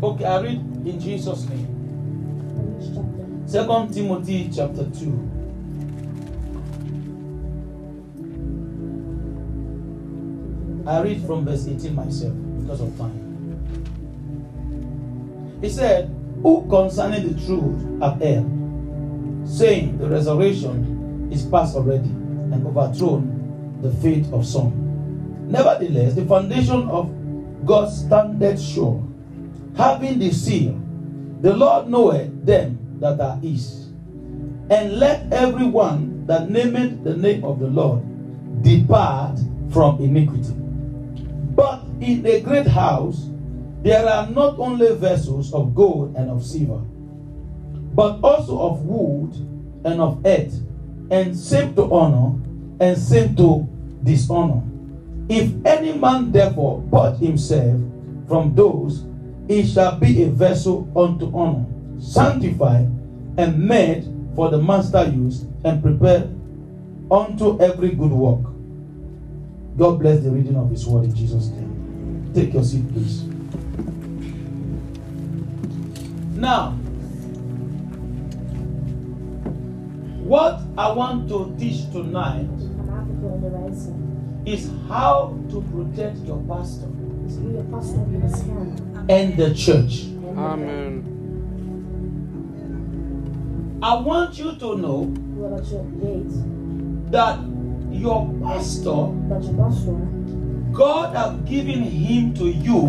Okay, 0.00 0.24
I 0.26 0.40
read 0.42 0.60
in 0.84 1.00
Jesus' 1.00 1.48
name. 1.48 1.66
Second 3.46 3.94
Timothy 3.94 4.50
chapter 4.52 4.84
2. 4.90 5.35
I 10.86 11.02
read 11.02 11.26
from 11.26 11.44
verse 11.44 11.66
18 11.66 11.94
myself 11.94 12.32
because 12.60 12.80
of 12.80 12.96
time. 12.96 13.26
He 15.60 15.68
said, 15.68 16.14
Who 16.42 16.64
concerning 16.68 17.32
the 17.32 17.44
truth 17.44 18.00
have 18.00 18.22
erred, 18.22 18.46
saying 19.48 19.98
the 19.98 20.08
resurrection 20.08 21.28
is 21.32 21.44
past 21.44 21.74
already, 21.74 22.08
and 22.08 22.64
overthrown 22.64 23.80
the 23.82 23.90
faith 23.94 24.32
of 24.32 24.46
some. 24.46 25.50
Nevertheless, 25.50 26.14
the 26.14 26.24
foundation 26.24 26.88
of 26.88 27.10
God 27.66 27.90
standeth 27.90 28.60
sure, 28.60 29.02
having 29.76 30.20
the 30.20 30.30
seal. 30.30 30.80
The 31.40 31.54
Lord 31.54 31.88
knoweth 31.88 32.46
them 32.46 32.78
that 33.00 33.20
are 33.20 33.36
his. 33.38 33.88
And 34.70 34.98
let 34.98 35.32
everyone 35.32 36.26
that 36.26 36.48
nameth 36.48 37.02
the 37.02 37.16
name 37.16 37.44
of 37.44 37.58
the 37.58 37.66
Lord 37.66 38.02
depart 38.62 39.38
from 39.70 40.00
iniquity. 40.00 40.54
But 41.56 41.84
in 42.00 42.22
the 42.22 42.40
great 42.42 42.66
house 42.66 43.30
there 43.82 44.06
are 44.06 44.28
not 44.28 44.58
only 44.58 44.94
vessels 44.94 45.54
of 45.54 45.74
gold 45.74 46.14
and 46.14 46.30
of 46.30 46.44
silver, 46.44 46.80
but 47.94 48.20
also 48.22 48.60
of 48.60 48.84
wood 48.84 49.34
and 49.84 50.00
of 50.00 50.20
earth, 50.26 50.60
and 51.10 51.36
same 51.36 51.74
to 51.76 51.90
honor 51.90 52.38
and 52.78 52.98
same 52.98 53.34
to 53.36 53.66
dishonor. 54.04 54.62
If 55.28 55.50
any 55.64 55.96
man 55.96 56.30
therefore 56.30 56.82
purge 56.90 57.18
himself 57.18 57.80
from 58.28 58.54
those, 58.54 59.04
he 59.48 59.64
shall 59.64 59.96
be 59.98 60.24
a 60.24 60.28
vessel 60.28 60.86
unto 60.94 61.34
honor, 61.34 61.64
sanctified 61.98 62.90
and 63.38 63.58
made 63.58 64.04
for 64.34 64.50
the 64.50 64.58
master 64.58 65.08
use, 65.08 65.46
and 65.64 65.82
prepared 65.82 66.28
unto 67.10 67.58
every 67.60 67.90
good 67.90 68.10
work. 68.10 68.55
God 69.76 69.98
bless 69.98 70.20
the 70.22 70.30
reading 70.30 70.56
of 70.56 70.70
His 70.70 70.86
word 70.86 71.04
in 71.04 71.14
Jesus' 71.14 71.48
name. 71.48 72.30
Take 72.34 72.54
your 72.54 72.64
seat, 72.64 72.88
please. 72.92 73.24
Now, 76.34 76.72
what 80.24 80.60
I 80.78 80.92
want 80.92 81.28
to 81.28 81.54
teach 81.58 81.90
tonight 81.92 82.48
Vanavond 82.76 83.20
wil 83.20 83.30
onderwijzen 83.30 83.94
is 84.44 84.68
how 84.88 85.32
to 85.50 85.62
protect 85.72 86.26
your 86.26 86.40
pastor 86.46 86.88
is 87.26 87.36
hoe 87.36 87.52
je 87.52 87.62
pastor 87.70 88.00
je 88.10 88.18
beschermt. 88.18 88.80
and 89.08 89.36
the 89.36 89.52
church. 89.54 90.06
Amen. 90.36 91.02
I 93.82 94.02
want 94.04 94.36
you 94.38 94.56
to 94.56 94.74
know 94.76 95.02
Ik 95.02 95.18
wil 95.38 95.50
dat 95.56 95.68
je 95.68 95.80
weet 96.02 96.32
that 97.10 97.38
your 98.00 98.26
pastor, 98.40 99.08
dat 99.28 99.46
je 99.46 99.50
pastor 99.52 99.94
God 100.72 101.06
have 101.12 101.34
given 101.44 101.82
him 101.82 102.32
to 102.32 102.44
you 102.44 102.88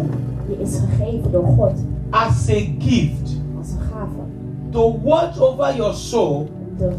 je 0.50 0.58
is 0.62 0.80
gegeven 0.80 1.32
door 1.32 1.46
God 1.46 1.72
as 2.10 2.50
a 2.50 2.60
gift 2.80 3.38
als 3.58 3.72
een 3.72 3.80
gave. 3.91 4.72
to 4.72 5.00
watch 5.04 5.39
over 5.39 5.76
your 5.76 5.93
soul 5.93 6.50
de, 6.78 6.91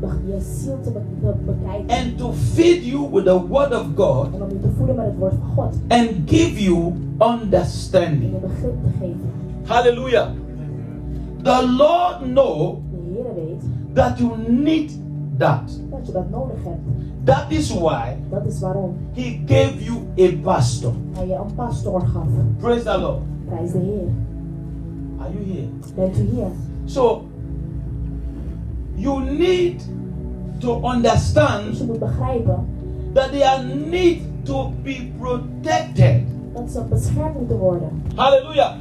de- 0.00 0.06
je 0.26 0.40
ziel 0.40 0.78
te, 0.82 0.90
be, 0.90 1.00
bekijken. 1.46 1.96
and 2.06 2.18
to 2.18 2.32
feed 2.32 2.82
you 2.84 3.08
with 3.12 3.24
the 3.24 3.46
word 3.48 3.72
of 3.74 3.86
God 3.94 4.26
En 4.34 4.42
om 4.42 4.48
je 4.48 4.60
te 4.60 4.68
voeden 4.76 4.96
met 4.96 5.04
het 5.04 5.18
woord 5.18 5.34
van 5.40 5.50
God. 5.64 5.74
and 5.88 6.08
give 6.26 6.62
you 6.62 6.92
En 7.18 7.32
understanding. 7.42 8.32
je 8.32 8.38
begrip 8.46 8.82
te 8.82 8.88
geven. 8.98 9.30
Hallelujah. 9.64 10.28
The 11.42 11.74
Lord 11.78 12.18
know 12.32 12.76
De 12.90 12.98
Heer 13.14 13.34
weet 13.34 13.62
that 13.94 14.18
you 14.18 14.30
need 14.48 14.98
that. 15.38 15.80
Dat 16.02 16.06
je 16.06 16.12
dat 16.12 16.30
nodig 16.30 16.56
hebt. 16.64 16.80
That 17.24 17.44
is 17.48 17.74
why 17.74 18.16
Dat 18.30 18.46
is 18.46 18.60
waarom 18.60 18.96
he 19.14 19.40
gave 19.46 19.84
you 19.84 19.96
a 20.18 20.36
pastor. 20.42 20.92
hij 21.12 21.26
je 21.26 21.34
een 21.34 21.54
pastor 21.54 22.00
gaf. 22.00 22.26
Praise 22.58 22.84
the 22.84 22.98
Lord. 23.00 23.20
Prijs 23.48 23.72
de 23.72 23.78
Heer. 23.78 24.08
Are 25.18 25.30
you 25.32 25.44
here? 25.52 25.68
Bent 25.94 26.18
u 26.18 26.34
hier? 26.34 26.46
So 26.84 27.22
you 28.94 29.22
need 29.24 29.88
to 30.58 30.80
Dus 30.80 30.94
understand 30.94 31.78
je 31.78 31.84
moet 31.84 31.98
begrijpen 31.98 32.66
that 33.12 33.30
they 33.30 33.42
are 33.46 33.64
need 33.90 34.18
to 34.42 34.72
be 34.82 35.10
protected. 35.18 36.22
dat 36.54 36.70
ze 36.70 36.82
beschermd 36.88 37.38
moeten 37.38 37.58
worden. 37.58 38.02
Hallelujah. 38.14 38.72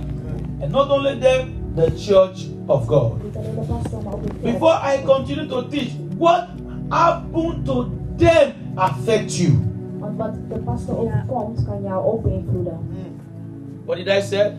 And 0.61 0.71
not 0.71 0.89
only 0.91 1.19
them, 1.19 1.49
the 1.75 1.91
church 1.95 2.47
of 2.65 2.85
God. 2.85 3.23
Niet 3.23 3.35
alleen 3.37 3.55
de 3.55 3.73
pastor, 3.73 4.03
maar 4.03 4.13
ook 4.13 4.23
de 4.23 4.29
kerk. 4.41 4.53
Before 4.53 4.73
I 4.93 5.03
continue 5.05 5.45
to 5.47 5.67
teach, 5.67 5.89
what 6.17 6.43
happened 6.91 7.65
to 7.65 7.85
them 8.17 8.51
affect 8.75 9.37
you. 9.37 9.51
Want 9.99 10.17
wat 10.17 10.33
de 10.49 10.57
pastor 10.57 10.97
overkomt, 10.97 11.65
kan 11.65 11.81
jou 11.81 12.05
ook 12.05 12.23
beïnvloeden. 12.23 12.77
What 13.85 13.97
did 13.97 14.07
I 14.07 14.21
say? 14.21 14.39
En 14.41 14.57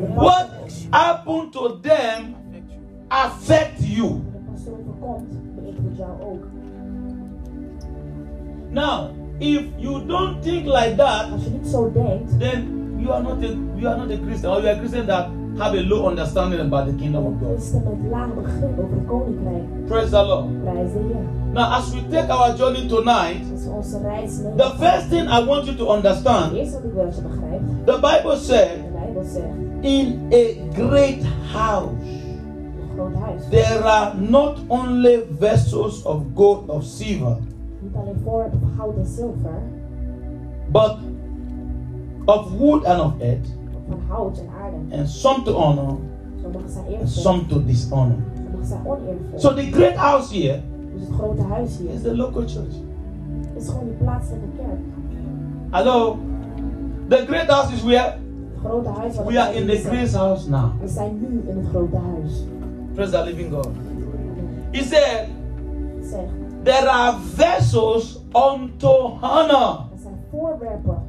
de 0.00 0.06
pastor- 0.06 0.14
What 0.14 0.48
happened 0.90 1.52
to 1.52 1.80
them 1.80 2.34
affect 3.08 3.86
you. 3.86 4.08
de 4.08 4.38
pastor 4.52 4.72
overkomt, 4.72 5.32
beïnvloedt 5.56 5.96
jou 5.96 6.10
ook. 6.22 6.44
Now, 8.70 9.10
if 9.38 9.62
you 9.76 10.06
don't 10.06 10.42
think 10.42 10.64
like 10.66 10.94
that, 10.96 11.30
Als 11.32 11.44
je 11.44 11.50
niet 11.50 11.66
zo 11.66 11.92
denkt, 11.92 12.38
then 12.38 12.94
you 12.98 13.10
are 13.12 13.22
not 13.22 13.42
a 13.42 13.46
you 13.76 13.86
are 13.86 13.96
not 13.96 14.10
a 14.10 14.16
Christian, 14.24 14.52
or 14.52 14.58
you 14.60 14.68
are 14.68 14.76
a 14.76 14.78
Christian 14.78 15.06
that 15.06 15.26
have 15.58 15.74
a 15.78 15.82
low 15.82 16.08
understanding 16.08 16.60
about 16.60 16.86
the 16.86 16.94
kingdom 16.94 17.24
of 17.26 17.32
God. 17.40 17.58
is 17.58 17.72
het 17.72 17.84
met 17.84 18.10
laag 18.10 18.34
begrip 18.34 18.78
over 19.10 19.26
het. 19.44 19.86
Praise 19.86 20.10
the 20.10 20.24
Lord. 20.26 20.62
Prijs 20.62 20.92
de 20.92 20.98
Heer. 20.98 21.16
Now, 21.52 21.72
as 21.72 21.90
we 21.92 22.00
take 22.10 22.32
our 22.32 22.56
journey 22.56 22.86
tonight, 22.88 23.48
Dat 23.50 23.58
is 23.58 23.66
onze 23.66 23.98
reis 24.02 24.38
mee. 24.40 24.54
the 24.56 24.70
first 24.78 25.08
thing 25.08 25.28
I 25.28 25.44
want 25.44 25.64
you 25.64 25.76
to 25.76 25.92
understand, 25.94 26.52
eerste 26.52 26.72
wat 26.76 26.84
ik 26.84 26.92
wil 26.94 27.04
dat 27.04 27.14
je 27.14 27.22
begrijpt, 27.22 27.86
the 27.86 27.92
Bible 28.00 28.36
said, 28.36 28.68
de 28.76 28.90
Bijbel 28.92 29.22
zegt, 29.22 29.46
in 29.80 30.28
a 30.32 30.72
great 30.72 31.22
house. 31.52 31.94
een 32.02 32.88
groot 32.94 33.14
huis. 33.14 33.42
There 33.50 33.82
are 33.82 34.12
not 34.20 34.58
only 34.66 35.22
vessels 35.38 36.02
of 36.02 36.22
gold 36.34 36.68
or 36.68 36.82
silver, 36.82 37.36
Niet 37.80 37.94
alleen 37.94 38.20
voor 38.24 38.50
goud 38.76 38.96
en 38.96 39.06
zilver, 39.06 39.62
but 40.72 40.96
of 42.24 42.50
wood 42.58 42.84
and 42.84 43.00
of 43.00 43.12
earth, 43.20 43.46
van 43.88 44.00
hout 44.08 44.38
en 44.38 44.48
aarde. 44.62 44.96
and 44.96 45.08
some 45.08 45.42
to 45.44 45.52
honor 45.52 45.96
Sommige 46.42 46.68
zijn 46.68 46.84
and 47.00 47.08
some 47.08 47.46
to 47.46 47.64
dishonor. 47.64 48.16
sommige 48.36 48.66
zijn 48.66 48.80
oneervol. 48.86 49.38
So 49.40 49.54
the 49.54 49.70
great 49.70 49.94
house 49.96 50.34
here 50.34 50.60
Dus 50.94 51.06
het 51.06 51.16
grote 51.16 51.42
huis 51.42 51.70
is 51.70 51.78
hier 51.78 52.00
the 52.02 52.16
local 52.16 52.42
church. 52.46 52.74
is 53.56 53.68
gewoon 53.68 53.84
die 53.84 53.94
plaatselijke 53.94 54.46
kerk. 54.56 54.80
Hello? 55.70 56.18
The 57.08 57.24
great 57.26 57.50
house 57.50 57.72
is 57.72 57.82
where? 57.82 57.98
Het 58.02 58.60
grote 58.64 58.88
huis 58.88 59.16
We 59.16 59.40
are 59.40 59.54
in 59.54 59.66
the 59.66 59.76
grace 59.76 60.16
house 60.16 60.50
now. 60.50 60.70
We 60.80 60.88
zijn 60.88 61.18
nu 61.20 61.42
in 61.50 61.56
het 61.56 61.66
grote 61.68 61.96
huis. 61.96 62.32
Praise 62.94 63.10
the 63.12 63.24
living 63.24 63.52
God. 63.52 63.68
He 64.72 64.82
said, 64.82 65.28
Zeg, 66.02 66.28
There 66.62 66.88
are 66.90 67.16
vessels 67.34 68.20
unto 68.32 69.18
honor, 69.20 69.78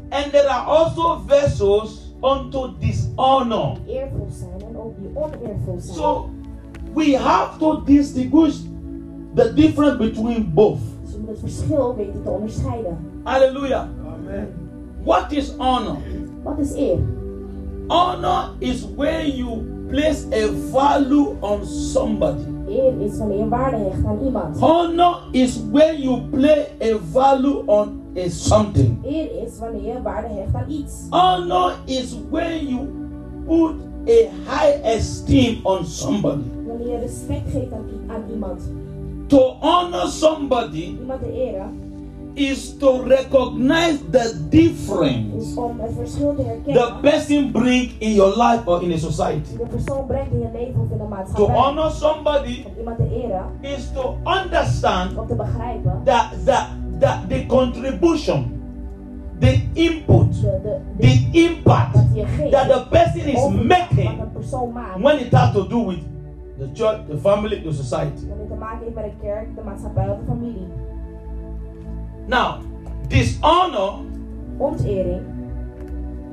and 0.10 0.32
there 0.32 0.50
are 0.50 0.66
also 0.68 1.22
vessels 1.28 2.05
unto 2.22 2.74
dishonor. 2.80 3.78
die 3.86 3.94
eervol 3.94 4.28
zijn 4.30 4.70
en 4.70 4.78
ook 4.78 4.94
die 5.00 5.10
oneervol 5.14 5.80
zijn. 5.80 5.98
So 5.98 6.30
we 6.94 7.18
have 7.18 7.60
to 7.60 7.82
distinguish 7.84 8.56
the 9.36 9.54
difference 9.54 9.98
between 9.98 10.52
both. 10.54 10.80
Dus 11.04 11.12
je 11.14 11.20
moet 11.20 11.30
het 11.30 11.40
verschil 11.40 11.96
weten 11.96 12.24
te 12.24 12.30
onderscheiden. 12.30 12.98
Hallelujah. 13.24 13.88
What 15.04 15.32
is 15.32 15.54
honor? 15.58 15.98
Wat 16.44 16.60
is 16.60 16.74
eer? 16.74 16.98
Honor 17.88 18.50
is 18.60 18.86
where 18.96 19.36
you 19.36 19.62
place 19.90 20.26
a 20.34 20.48
value 20.72 21.36
on 21.40 21.66
somebody. 21.66 22.44
Eer 22.68 23.02
is 23.02 23.18
wanneer 23.18 23.38
je 23.38 23.48
waarde 23.48 23.78
hecht 23.78 24.06
aan 24.06 24.20
iemand. 24.26 24.60
Honor 24.60 25.18
is 25.32 25.60
where 25.72 26.02
you 26.02 26.22
play 26.22 26.68
a 26.82 26.98
value 27.12 27.64
on 27.66 28.02
a 28.18 28.30
something. 28.30 29.00
Eer 29.06 29.44
is 29.46 29.60
wanneer 29.60 30.02
waarde 30.02 30.28
hecht 30.28 30.56
aan 30.56 30.70
iets. 30.70 30.94
Honor 31.10 31.74
is 31.86 32.16
where 32.30 32.64
you 32.64 32.88
put 33.46 33.76
a 34.08 34.30
high 34.48 34.96
esteem 34.96 35.60
on 35.64 35.86
somebody. 35.86 36.44
Wanneer 36.68 36.88
je 36.92 36.98
respect 36.98 37.52
geeft 37.52 37.72
aan, 37.72 37.86
aan 38.08 38.24
iemand. 38.32 38.62
To 39.28 39.56
honor 39.60 40.08
somebody 40.08 40.98
Iemand 41.00 41.22
te 41.22 41.32
eren 41.32 41.84
is 42.36 42.78
to 42.78 43.02
recognize 43.08 43.98
the 44.12 44.36
difference 44.50 45.36
is 45.38 45.56
om 45.56 45.80
het 45.80 45.92
verschil 45.96 46.36
te 46.36 46.72
the 46.74 46.94
person 47.02 47.52
bring 47.52 47.92
in 48.00 48.12
your 48.14 48.36
life 48.36 48.68
or 48.68 48.84
in 48.84 48.92
a 48.92 48.98
society. 48.98 49.58
De 49.58 49.66
persoon 49.66 50.06
brengt 50.06 50.32
in 50.34 50.40
je 50.40 50.50
leven 50.54 50.82
of 50.82 50.92
in 50.92 50.98
de 50.98 51.34
To 51.36 51.48
honor 51.50 51.92
somebody 51.92 52.64
Om 52.66 52.74
iemand 52.78 52.98
te 52.98 53.24
eren. 53.24 53.46
is 53.62 53.92
to 53.94 54.18
understand 54.24 55.18
Om 55.18 55.28
te 55.28 55.36
begrijpen. 55.36 56.02
that 56.04 56.46
that 56.46 56.68
that 57.00 57.30
the 57.30 57.46
contribution, 57.46 58.62
the 59.40 59.62
input, 59.74 60.32
de, 60.32 60.62
de, 60.62 60.80
the 61.00 61.30
impact 61.32 61.94
dat 61.94 62.06
je 62.14 62.26
geeft. 62.26 62.52
that 62.52 62.68
the 62.68 62.86
person 62.90 63.28
is 63.28 63.48
making 63.50 64.18
maakt. 64.74 65.02
when 65.02 65.20
it 65.20 65.34
has 65.34 65.54
to 65.54 65.68
do 65.68 65.86
with 65.86 66.00
the 66.58 66.70
church, 66.74 67.08
the 67.08 67.18
family, 67.18 67.62
the 67.62 67.74
society. 67.74 68.28
wanneer 68.28 68.38
het 68.38 68.48
te 68.48 68.56
maken 68.56 68.84
heeft 68.84 68.96
met 68.96 69.04
de 69.04 69.12
kerk, 69.22 69.56
de 69.56 69.62
maatschappij 69.64 70.10
of 70.10 70.18
de 70.18 70.26
familie. 70.26 70.68
Now, 72.28 72.62
dishonor 73.08 73.94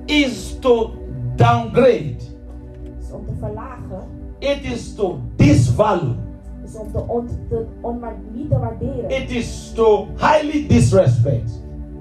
is 0.06 0.58
to 0.60 0.94
downgrade, 1.36 2.16
om 3.12 3.26
te 3.26 3.32
verlagen, 3.38 4.08
it 4.38 4.64
is 4.64 4.94
to 4.94 5.20
disvalue, 5.36 6.14
is 6.74 6.78
om 6.80 6.92
te, 6.92 6.98
on, 7.06 7.28
te 7.48 7.66
onwaar- 7.80 8.20
niet 8.32 8.50
te 8.50 8.58
waarderen, 8.58 9.10
it 9.10 9.30
is 9.30 9.72
to 9.74 10.06
highly 10.16 10.66
disrespect. 10.68 11.60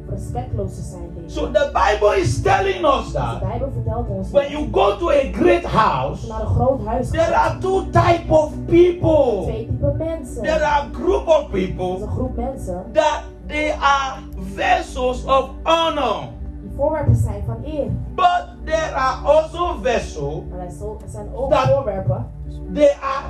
respectloos 0.10 0.76
te 0.76 0.82
zijn. 0.82 1.10
So 1.28 1.52
the 1.52 1.72
Bible 1.74 2.18
is 2.20 2.42
telling 2.42 2.86
us 2.86 3.12
that 3.14 3.40
Bijbel 3.40 3.70
vertelt 3.74 4.08
ons 4.10 4.32
when 4.32 4.52
you 4.52 4.68
go 4.72 4.98
to 4.98 5.10
a 5.10 5.32
great 5.32 5.64
house, 5.64 6.28
naar 6.28 6.42
een 6.42 6.48
groot 6.48 6.86
huis 6.86 7.10
there 7.10 7.36
are 7.36 7.58
two 7.58 7.84
type 7.90 8.24
of 8.34 8.52
people. 8.66 9.42
twee 9.44 9.66
typen 9.68 9.98
mensen. 9.98 10.42
There 10.44 10.60
Er 10.60 10.64
are 10.64 10.88
group 10.94 11.28
of 11.28 11.50
people 11.50 12.02
een 12.02 12.08
groep 12.10 12.36
mensen 12.36 12.86
that 12.94 13.22
they 13.48 13.74
are 13.80 14.20
vessels 14.56 15.24
of 15.26 15.50
honor, 15.64 16.28
die 16.62 16.72
voorwerpen 16.76 17.16
zijn 17.16 17.44
van 17.46 17.58
eer. 17.66 17.88
but 18.16 18.46
there 18.66 18.94
are 18.96 19.28
also 19.28 19.76
vessels 19.82 20.44
Maar 20.50 20.60
er 20.60 20.66
er 20.66 21.10
zijn 21.10 21.28
ook 21.36 21.50
Dat- 21.50 21.68
voorwerpen 21.68 22.26
they 22.74 22.96
are 23.02 23.26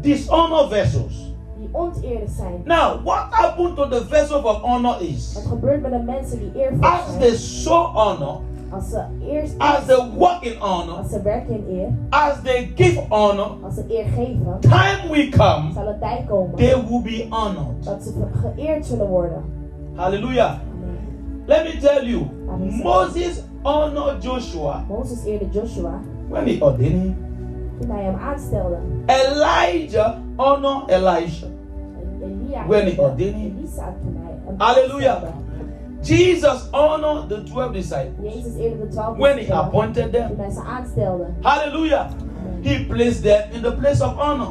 dishonor 0.00 0.68
vessels. 0.68 1.28
die 1.58 1.68
onteerd 1.72 2.30
zijn. 2.30 2.62
Now, 2.64 3.02
what 3.04 3.26
happened 3.30 3.76
to 3.76 3.88
the 3.88 4.04
vessel 4.08 4.42
of 4.44 4.60
honor 4.62 4.96
is 5.00 5.32
Wat 5.34 5.46
gebeurt 5.46 5.82
met 5.82 5.90
de 5.90 5.98
mensen 5.98 6.38
die 6.38 6.50
eervol 6.62 6.80
as 6.88 7.00
they 7.18 7.36
show 7.36 7.96
honor, 7.96 8.36
Als 8.72 8.88
ze 8.88 9.04
eerst 9.28 9.54
as 9.58 9.84
they 9.86 10.10
walk 10.16 10.42
in 10.42 10.58
honor, 10.60 10.94
als 10.96 11.10
ze 11.10 11.22
werken 11.22 11.54
in 11.54 11.78
eer, 11.78 11.88
as 12.10 12.40
they 12.42 12.72
give 12.74 13.00
honor, 13.08 13.50
als 13.64 13.74
ze 13.74 13.84
eer 13.88 14.04
geven, 14.04 14.56
time 14.60 15.08
will 15.10 15.28
come, 15.28 15.72
zal 15.72 15.86
het 15.86 16.00
tijd 16.00 16.26
komen 16.26 16.56
they 16.56 16.84
will 16.88 17.02
be 17.02 17.26
honored. 17.30 17.84
dat 17.84 18.02
ze 18.02 18.12
geëerd 18.54 18.86
zullen 18.86 19.06
worden. 19.08 19.44
Hallelujah. 19.94 20.50
Amen. 20.50 21.42
Let 21.46 21.64
me 21.64 21.80
tell 21.80 22.06
you, 22.06 22.26
Amen. 22.48 22.80
Moses 22.82 23.42
honored 23.62 24.22
Joshua 24.22 24.84
Mozes 24.88 25.24
eerde 25.24 25.48
Joshua 25.50 26.00
when 26.28 26.46
he 26.46 26.58
ordained 26.60 27.02
him. 27.02 27.16
Toen 27.80 27.90
hij 27.90 28.04
hem 28.04 28.16
aanstelde. 28.16 28.76
Elijah 29.06 30.14
honored 30.36 30.88
Elisha. 30.90 31.46
When 32.66 32.86
he 32.86 32.98
ordained 32.98 33.34
him. 33.34 33.56
Elisa 33.58 33.94
toen 34.02 34.16
hij 34.22 34.32
hem 34.46 34.54
Hallelujah. 34.58 35.22
Jesus 36.02 36.68
honored 36.70 37.28
the 37.28 37.42
12 37.42 37.72
disciples 37.72 38.34
Jezus 38.34 38.56
eerde 38.56 38.78
de 38.78 38.88
twaalf 38.88 39.16
when 39.16 39.38
he 39.38 39.54
appointed 39.54 40.12
them. 40.12 40.30
hij 40.38 40.50
ze 40.50 40.60
aanstelde. 40.60 41.24
Hallelujah. 41.40 42.06
He 42.62 42.84
placed 42.88 43.22
them 43.22 43.42
in 43.52 43.62
the 43.62 43.72
place 43.72 44.04
of 44.04 44.16
honor 44.16 44.48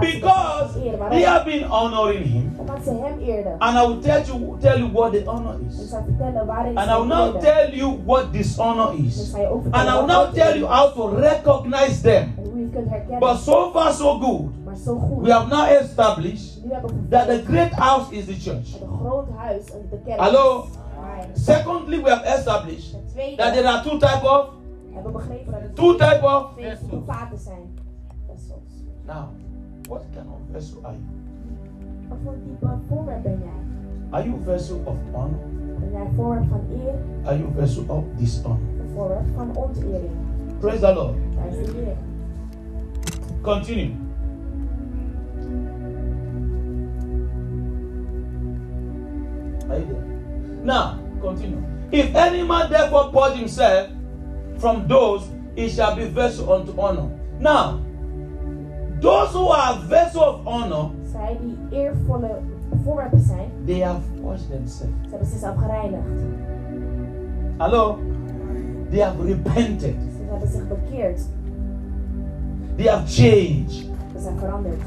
because 0.00 0.74
they 1.10 1.22
have 1.22 1.44
been 1.44 1.64
honoring 1.64 2.24
him. 2.24 2.54
Omdat 2.58 2.78
ze 2.84 2.90
hem 2.90 3.18
eerden. 3.18 3.58
And 3.58 3.76
I 3.78 3.86
will 3.86 4.00
tell 4.00 4.22
you, 4.26 4.56
tell 4.60 4.78
you 4.78 4.88
what 4.92 5.12
the 5.12 5.22
honor 5.26 5.54
is. 5.68 5.88
zal 5.88 6.02
vertellen 6.04 6.46
waarin 6.46 6.78
And 6.78 6.90
I 6.90 6.94
will 6.94 7.06
now 7.06 7.40
tell 7.40 7.74
you 7.74 7.98
what 8.04 8.32
dishonor 8.32 8.92
is. 9.06 9.30
ga 9.32 9.40
je 9.40 9.48
ook 9.48 9.64
And 9.70 9.88
I 9.88 9.92
will 9.92 10.06
now 10.06 10.32
tell 10.32 10.58
you 10.58 10.66
how 10.66 10.92
to 10.92 11.08
recognize 11.20 12.00
them. 12.02 12.34
En 12.74 12.76
hoe 12.76 12.82
je 12.82 12.88
kunt 12.88 12.88
herkennen. 12.90 13.18
But 13.18 13.36
so 13.38 13.70
far, 13.70 13.92
so 13.92 14.18
good. 14.18 14.64
maar 14.64 14.76
zo 14.76 14.98
goed. 14.98 15.24
We 15.24 15.32
have 15.32 15.48
now 15.48 15.68
established 15.80 16.64
nu 16.64 16.72
hebben 16.72 16.90
we 16.90 17.08
that 17.08 17.26
the 17.26 17.42
great 17.44 17.72
house 17.72 18.14
is 18.14 18.24
the 18.24 18.34
church. 18.50 18.70
dat 18.78 18.82
een 18.82 18.96
groot 18.98 19.28
huis 19.36 19.64
en 19.72 19.86
de 19.90 19.98
kerk 20.04 20.18
Hallo? 20.20 20.62
is. 20.64 20.68
Maar 21.00 21.26
Secondly, 21.34 22.02
we 22.02 22.10
have 22.10 22.24
established 22.24 22.92
that 23.36 23.52
there 23.52 23.68
are 23.68 23.82
two 23.82 23.98
type 23.98 24.22
of 24.22 24.46
hebben 24.92 25.12
we 25.12 25.18
begrepen 25.18 25.52
dat 25.52 25.74
two 25.76 25.96
type 25.96 26.20
of. 26.24 26.44
twee 26.56 26.76
typen 26.78 27.02
vaten 27.06 27.38
zijn. 27.38 27.78
Vessels. 28.26 28.84
Now, 29.06 29.24
what 29.88 30.02
kind 30.14 30.26
of 30.26 30.38
vessel 30.52 30.78
are 30.82 30.94
you? 30.94 31.04
Wat 32.08 32.18
voor 32.24 32.34
type 32.44 32.76
voorwerp 32.88 33.22
ben 33.22 33.38
jij? 33.44 33.58
Are 34.10 34.24
you 34.28 34.40
vessel 34.44 34.80
of 34.84 34.94
honor? 35.12 35.38
Ben 35.80 35.90
jij 35.92 36.06
voorwerp 36.16 36.48
van 36.48 36.60
eer 36.70 36.94
Are 37.24 37.38
you 37.38 37.50
vessel 37.58 37.84
of 37.88 38.04
dishonor? 38.16 38.56
of 38.86 38.92
voorwerp 38.94 39.26
van 39.36 39.56
ontering? 39.56 40.10
Praise 40.60 40.80
the 40.80 40.94
Lord. 40.94 41.14
Continue. 43.42 43.96
Are 49.68 49.78
you 49.78 49.86
there? 49.86 50.04
Now, 50.64 50.98
continue. 51.20 51.62
If 51.92 52.14
any 52.14 52.42
man 52.42 52.70
therefore 52.70 53.10
purge 53.12 53.38
himself 53.38 53.90
from 54.58 54.86
those, 54.88 55.28
he 55.56 55.68
shall 55.68 55.94
be 55.96 56.06
vessel 56.06 56.52
unto 56.52 56.78
honor. 56.80 57.08
Now, 57.38 57.80
those 59.00 59.30
who 59.32 59.48
are 59.48 59.78
vessel 59.88 60.22
of 60.22 60.46
honor, 60.46 60.90
Zij 61.12 61.38
die 61.40 61.56
eervolle 61.70 62.38
voorwerpen 62.84 63.20
zijn, 63.20 63.50
they 63.66 63.80
have 63.80 64.00
purged 64.22 64.50
themselves. 64.50 64.94
ze 65.02 65.08
hebben 65.10 65.28
zichzelf 65.28 65.56
gereinigd. 65.56 66.20
Hello? 67.58 67.98
They 68.90 69.00
have 69.00 69.22
repented. 69.24 69.94
Ze 70.16 70.24
hebben 70.30 70.48
zich 70.48 70.68
bekeerd. 70.68 71.20
They 72.76 72.86
have 72.86 73.06
changed. 73.06 73.70
Ze 74.12 74.20
zijn 74.20 74.38
veranderd. 74.38 74.80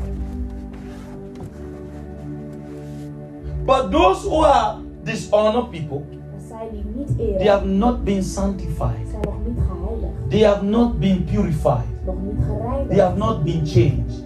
But 3.66 3.92
those 3.92 4.28
who 4.28 4.44
are 4.44 4.80
dishonored 5.04 5.72
people, 5.72 6.02
En 6.34 6.42
zij 6.48 6.70
die 6.72 6.84
niet 6.96 7.38
they 7.38 7.48
have 7.48 7.66
not 7.66 8.04
been 8.04 8.24
sanctified. 8.24 9.08
zijn 9.10 9.22
nog 9.22 9.36
niet 9.48 9.58
geheiligd. 9.58 10.30
They 10.30 10.40
have 10.44 10.64
not 10.64 11.00
been 11.00 11.24
purified. 11.24 11.86
Nog 12.06 12.16
niet 12.22 12.44
gereinigd. 12.46 12.90
They 12.90 13.00
have 13.00 13.18
not 13.18 13.44
been 13.44 13.66
changed. 13.66 14.24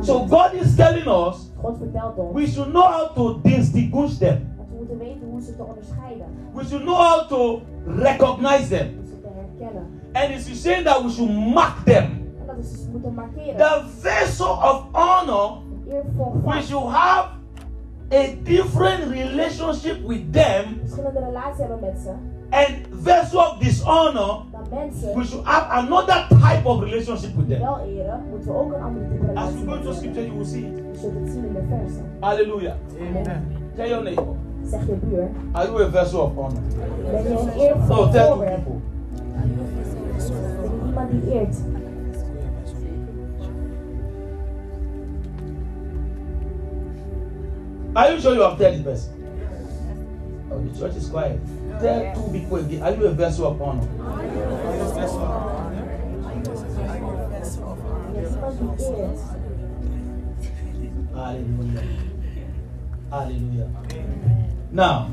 So 0.00 0.26
God 0.26 0.52
is 0.52 0.74
telling 0.74 1.06
us 1.06 1.50
God 1.62 1.76
vertelt 1.78 2.16
ons 2.16 2.34
we 2.34 2.46
should 2.46 2.68
know 2.72 2.82
how 2.82 3.14
to 3.14 3.40
distinguish 3.42 4.18
them. 4.18 4.38
we 4.56 4.76
moeten 4.78 4.98
weten 4.98 5.28
hoe 5.30 5.40
ze 5.40 5.56
te 5.56 5.62
onderscheiden. 5.62 6.26
We 6.54 6.64
should 6.64 6.82
know 6.82 6.96
how 6.96 7.28
to 7.28 7.60
recognize 7.86 8.68
them. 8.68 8.88
Hoe 8.96 9.06
ze 9.06 9.20
te 9.20 9.28
herkennen. 9.34 9.86
And 10.12 10.30
it's 10.30 10.62
saying 10.62 10.84
that 10.84 11.02
we 11.02 11.10
should 11.10 11.30
mark 11.54 11.84
them. 11.84 12.21
En 12.52 12.58
dat 12.58 12.64
is 12.64 12.78
dus 12.78 12.88
moeten 12.92 13.14
markeren. 13.14 13.56
The 13.56 13.82
vessel 13.98 14.50
of 14.50 14.84
honor, 14.92 15.50
we 16.44 16.62
should 16.62 16.92
have 16.92 17.28
a 18.12 18.26
different 18.42 19.10
relationship 19.10 20.06
with 20.06 20.32
them. 20.32 20.80
Verschillende 20.80 21.20
relatie 21.20 21.64
hebben 21.64 21.80
met. 21.80 22.14
And 22.50 23.02
vessel 23.02 23.40
of 23.40 23.58
dishonor, 23.58 24.42
we 25.14 25.24
should 25.24 25.44
have 25.44 25.70
another 25.70 26.26
type 26.28 26.68
of 26.68 26.80
relationship 26.80 27.34
with 27.36 27.48
them. 27.48 27.60
wel 27.60 27.78
eren, 27.78 28.20
moeten 28.30 28.52
we 28.52 28.58
ook 28.58 28.72
een 28.72 28.82
andere 28.82 29.04
type 29.08 29.32
As 29.34 29.52
we 29.52 29.66
go 29.66 29.82
to 29.82 29.92
scripture, 29.92 30.26
you 30.26 30.36
will 30.36 30.46
see 30.46 30.66
it. 30.66 30.76
Je 30.92 30.98
zult 30.98 31.14
het 31.14 31.30
zien 31.30 31.44
in 31.44 31.52
de 31.52 31.62
versen. 31.68 32.10
Hallelujah. 32.20 32.74
Amen. 33.00 33.46
Tell 33.74 33.88
your 33.88 34.04
neighbor, 34.04 34.34
Zeg 34.64 34.86
je 34.86 34.94
buur, 34.94 35.30
are 35.52 35.66
you 35.66 35.82
a 35.82 35.90
vessel 35.90 36.20
of 36.20 36.34
honor? 36.34 36.60
ben 37.10 37.22
je 37.22 37.38
een 37.38 37.52
eervol 37.52 38.04
No, 38.04 38.10
tell 38.10 38.26
two 38.26 38.36
people. 38.36 38.80
Are 47.94 48.10
you 48.12 48.20
sure 48.20 48.34
you 48.34 48.40
have 48.40 48.58
told 48.58 48.78
the 48.78 48.82
person? 48.82 49.12
Oh, 50.50 50.58
the 50.60 50.78
church 50.78 50.96
is 50.96 51.08
quiet. 51.08 51.40
Tell 51.80 52.14
two 52.14 52.32
people 52.32 52.56
again. 52.58 52.82
Are 52.82 52.92
you 52.92 53.06
a 53.06 53.10
vessel 53.10 53.46
of 53.46 53.60
honor? 53.60 53.86
Ben 58.12 58.20
je 58.22 58.28
iemand 58.28 58.58
die 58.58 58.96
eert? 58.96 59.18
Hallelujah. 61.12 61.82
Hallelujah. 63.08 63.68
Now, 64.70 65.08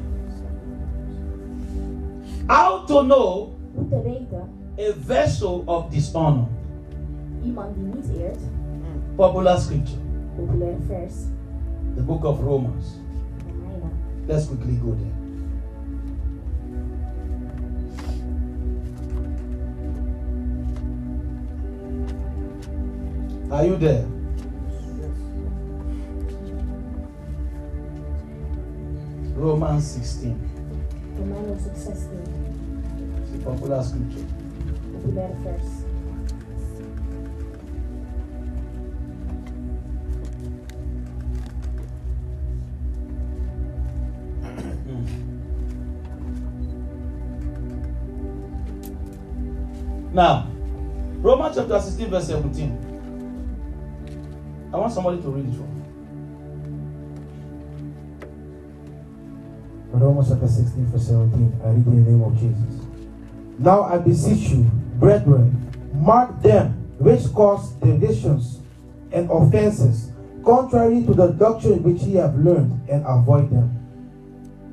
how 2.48 2.86
to 2.86 3.04
know 3.04 3.56
Hoe 3.76 3.88
te 3.90 4.02
weten, 4.02 4.50
a 4.78 4.94
vessel 5.06 5.64
of 5.66 5.90
dishonor? 5.90 6.48
iemand 7.44 7.76
die 7.76 7.84
niet 7.84 8.18
eert, 8.20 8.40
Popular 9.16 9.58
scripture, 9.60 9.98
Popular 10.36 10.74
vers, 10.88 11.14
the 12.00 12.06
book 12.06 12.24
of 12.24 12.40
Romans. 12.40 12.96
Let's 14.26 14.46
quickly 14.48 14.76
go 14.76 14.94
there. 14.96 15.16
Are 23.52 23.66
you 23.66 23.76
there? 23.78 24.06
Romans 29.36 29.84
16. 29.92 30.36
Romeinen 31.18 31.50
hoofdstuk 31.50 31.76
16, 31.76 32.20
It's 33.24 33.34
a 33.34 33.50
popular 33.50 33.84
scripture. 33.84 34.26
populaire 34.94 35.36
vers. 35.44 35.79
Now, 50.12 50.48
Romans 51.22 51.56
chapter 51.56 51.80
16, 51.80 52.10
verse 52.10 52.28
17. 52.28 52.90
I 54.74 54.78
want 54.78 54.92
somebody 54.92 55.22
to 55.22 55.28
read 55.30 55.46
it 55.46 55.58
for 55.58 55.64
me. 55.64 55.82
Romans 59.92 60.30
chapter 60.30 60.48
16, 60.48 60.86
verse 60.88 61.08
17. 61.08 61.62
I 61.64 61.68
read 61.68 61.86
in 61.86 62.04
the 62.06 62.12
name 62.12 62.24
of 62.24 62.34
Jesus. 62.40 62.86
Now 63.60 63.84
I 63.84 63.98
beseech 63.98 64.50
you, 64.50 64.64
brethren, 64.96 65.72
mark 65.94 66.42
them 66.42 66.74
which 66.98 67.32
cause 67.34 67.74
divisions 67.74 68.60
and 69.12 69.30
offenses, 69.30 70.12
contrary 70.44 71.04
to 71.04 71.14
the 71.14 71.28
doctrine 71.34 71.84
which 71.84 72.02
ye 72.04 72.16
have 72.16 72.36
learned, 72.36 72.72
and 72.90 73.04
avoid 73.06 73.52
them. 73.52 73.76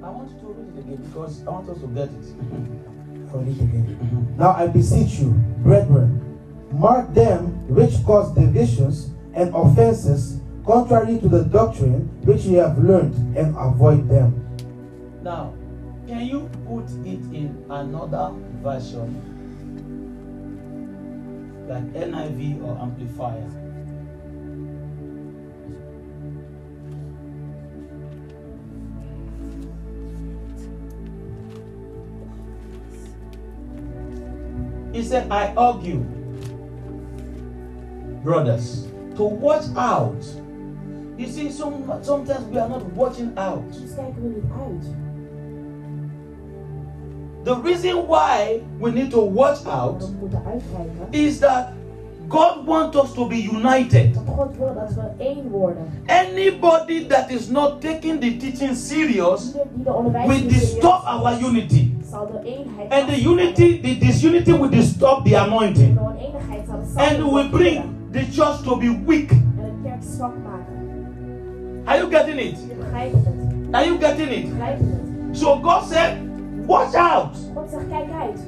I 0.03 0.09
want 0.11 0.31
you 0.31 0.39
to 0.41 0.47
read 0.47 0.77
it 0.77 0.81
again 0.81 1.03
because 1.09 1.47
I 1.47 1.51
want 1.51 1.69
us 1.69 1.81
to 1.81 1.87
get 1.89 2.09
it. 2.09 2.83
I'll 3.33 3.41
read 3.41 3.61
again. 3.61 4.35
Now 4.39 4.51
I 4.53 4.67
beseech 4.67 5.19
you, 5.21 5.31
brethren, 5.63 6.23
mark 6.73 7.13
them 7.15 7.67
which 7.69 8.05
cause 8.05 8.35
divisions 8.35 9.11
and 9.35 9.55
offenses, 9.55 10.41
contrary 10.65 11.19
to 11.21 11.29
the 11.29 11.45
doctrine 11.45 12.09
which 12.25 12.43
ye 12.45 12.55
have 12.55 12.79
learned, 12.79 13.15
and 13.37 13.55
avoid 13.59 14.09
them. 14.09 14.43
Now, 15.23 15.55
can 16.07 16.27
you 16.27 16.49
put 16.67 16.85
it 17.05 17.21
in 17.35 17.65
another 17.69 18.33
version? 18.63 19.35
Like 21.69 21.85
NIV 21.95 22.63
or 22.63 22.79
Amplifier? 22.79 23.66
He 34.97 35.03
said, 35.03 35.31
I 35.31 35.53
argue, 35.59 35.99
brothers, 38.25 38.89
to 39.17 39.25
watch 39.25 39.67
out. 39.77 40.25
You 41.19 41.27
see, 41.29 41.51
some, 41.51 42.03
sometimes 42.03 42.47
we 42.47 42.57
are 42.57 42.67
not 42.67 42.83
watching 42.95 43.37
out. 43.37 43.63
We 43.69 44.29
niet 44.29 44.45
uit. 44.59 44.85
The 47.45 47.57
reason 47.57 48.07
why 48.07 48.63
we 48.79 48.91
need 48.91 49.11
to 49.11 49.21
watch 49.21 49.67
out 49.67 50.01
Waarom 50.01 50.15
we 50.15 50.17
moeten 50.21 50.43
uitkijken? 50.47 51.09
is 51.11 51.39
that 51.41 51.73
God 52.29 52.67
wants 52.67 52.97
us 52.97 53.13
to 53.13 53.29
be 53.29 53.37
united. 53.37 54.15
Want 54.15 54.29
God 54.29 54.57
wil 54.57 54.75
dat 54.75 54.95
we 54.95 55.25
één 55.25 55.51
worden. 55.51 55.91
Anybody 56.07 57.07
that 57.07 57.31
is 57.31 57.49
not 57.49 57.81
taking 57.81 58.21
the 58.21 58.37
teaching 58.37 58.75
serious 58.75 59.47
Ieder 59.47 59.67
die 59.75 59.85
de 59.85 59.93
onderwijs 59.93 60.27
will 60.27 60.49
disturb 60.49 61.03
our 61.05 61.43
unity. 61.43 61.96
Zal 62.17 62.27
de 62.27 62.49
eenheid 62.49 62.93
And 62.93 63.09
the 63.09 63.29
unity, 63.29 63.81
the 63.81 63.99
disunity 63.99 64.53
will 64.53 64.71
disturb 64.71 65.25
the 65.25 65.37
anointing. 65.39 65.97
door 65.99 66.11
een 66.11 66.17
eenigheid 66.17 66.67
zal 66.67 66.79
de 66.95 67.01
And 67.01 67.33
will 67.33 67.49
bring 67.49 67.85
the 68.13 68.25
church 68.31 68.63
to 68.63 68.77
be 68.77 69.01
weak. 69.07 69.31
En 69.31 69.39
de 69.57 69.89
kerk 69.89 70.03
zwak 70.17 70.33
maken. 70.45 70.75
Are 71.85 71.99
you 71.99 72.11
getting 72.11 72.41
it? 72.41 72.59
Je 72.69 72.75
begrijpt 72.79 73.15
het. 73.15 73.35
Are 73.71 73.85
you 73.85 73.99
getting 74.01 74.31
it? 74.31 74.47
So 75.33 75.57
God 75.63 75.83
said, 75.91 76.17
watch 76.67 76.95
out 76.95 77.37
God 77.55 77.71
zegt, 77.71 77.89
kijk 77.89 78.11
uit. 78.21 78.41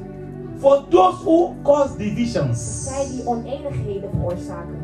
for 0.58 0.84
those 0.88 1.16
who 1.24 1.54
cause 1.62 1.96
divisions 1.96 2.84
Zij 2.84 3.06
die 3.10 3.26
oneenigheden 3.26 4.10
veroorzaken. 4.10 4.76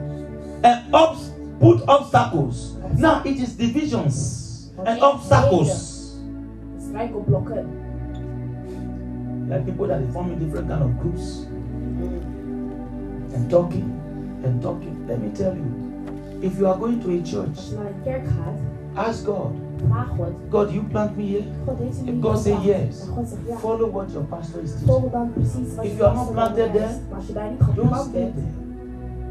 and 0.63 0.81
obs- 0.91 1.31
put 1.59 1.81
obstacles. 1.99 2.75
Now 2.97 3.27
it 3.27 3.39
is 3.39 3.57
divisions 3.57 4.43
and 4.85 5.03
obstacles. 5.03 5.93
Like 9.49 9.65
people 9.65 9.87
that 9.89 9.99
they 10.01 10.11
form 10.13 10.31
in 10.33 10.39
different 10.39 10.69
kind 10.69 10.83
of 10.83 10.99
groups 11.01 11.47
and 13.35 13.51
talking 13.51 13.91
and 14.45 14.63
talking. 14.63 15.07
Let 15.07 15.21
me 15.21 15.31
tell 15.31 15.55
you, 15.55 15.65
if 16.43 16.59
you 16.59 16.67
are 16.67 16.79
going 16.79 17.01
to 17.03 17.09
a 17.11 17.23
church, 17.23 17.69
je 17.71 17.75
naar 17.77 17.87
een 17.87 18.03
kerk 18.05 18.27
gaat, 18.27 19.07
ask 19.09 19.25
God, 19.27 19.53
God. 20.51 20.71
You 20.73 20.85
plant 20.85 21.17
me 21.17 21.23
here. 21.25 21.45
God 21.67 21.81
If 22.05 22.21
God 22.23 22.39
say 22.39 22.57
yes, 22.63 23.01
En 23.09 23.15
God 23.15 23.29
zegt 23.29 23.41
ja. 23.49 23.57
follow 23.57 23.93
what 23.93 24.11
your 24.13 24.27
pastor 24.27 24.63
is 24.63 24.71
teaching. 24.71 24.91
Volg 24.91 25.11
dan 25.11 25.33
precies 25.33 25.75
wat 25.75 25.85
If 25.85 25.97
you 25.97 26.05
are 26.09 26.15
not 26.17 26.33
planted 26.33 26.73
there, 26.73 26.89
Maar 27.09 27.17
als 27.19 27.27
je 27.27 27.33
daar 27.33 27.51
Don't 27.75 27.95
stay 27.97 28.11
there. 28.13 28.33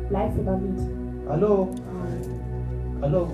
blijf 0.08 0.38
er 0.38 0.43
dan 0.43 0.60
niet. 0.62 0.82
Hello, 1.28 1.69
hello. 2.99 3.28
I 3.28 3.30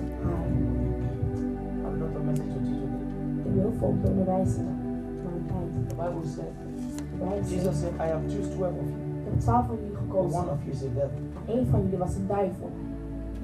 have 1.82 1.96
not 1.98 2.16
a 2.16 2.22
message 2.24 2.48
to 2.48 2.58
teach 2.64 2.78
today. 2.80 3.00
Ik 3.36 3.44
heb 3.44 3.54
heel 3.54 3.72
veel 3.78 3.88
om 3.88 4.00
te 4.02 4.08
onderwijzen. 4.10 4.64
Maar 4.64 5.32
een 5.34 5.46
tijd. 5.46 5.88
The 5.88 5.94
Bible 5.94 5.94
said, 5.94 5.94
De 5.94 5.94
Bijbel 5.96 6.22
zegt, 6.22 6.59
Jesus 7.48 7.80
said, 7.80 7.92
I 8.00 8.06
have 8.06 8.22
choose 8.28 8.48
twelve 8.54 8.76
of 8.78 8.86
you. 8.88 8.98
Ik 9.20 9.24
heb 9.30 9.40
twaalf 9.40 9.66
van 9.66 9.76
jullie 9.76 9.96
gekozen. 9.96 10.38
one 10.40 10.50
of 10.50 10.58
you 10.64 10.70
is 10.76 10.82
a 10.82 10.88
devil. 10.94 11.20
Één 11.46 11.66
van 11.66 11.80
jullie 11.82 11.98
was 11.98 12.14
een 12.14 12.26
duivel. 12.26 12.70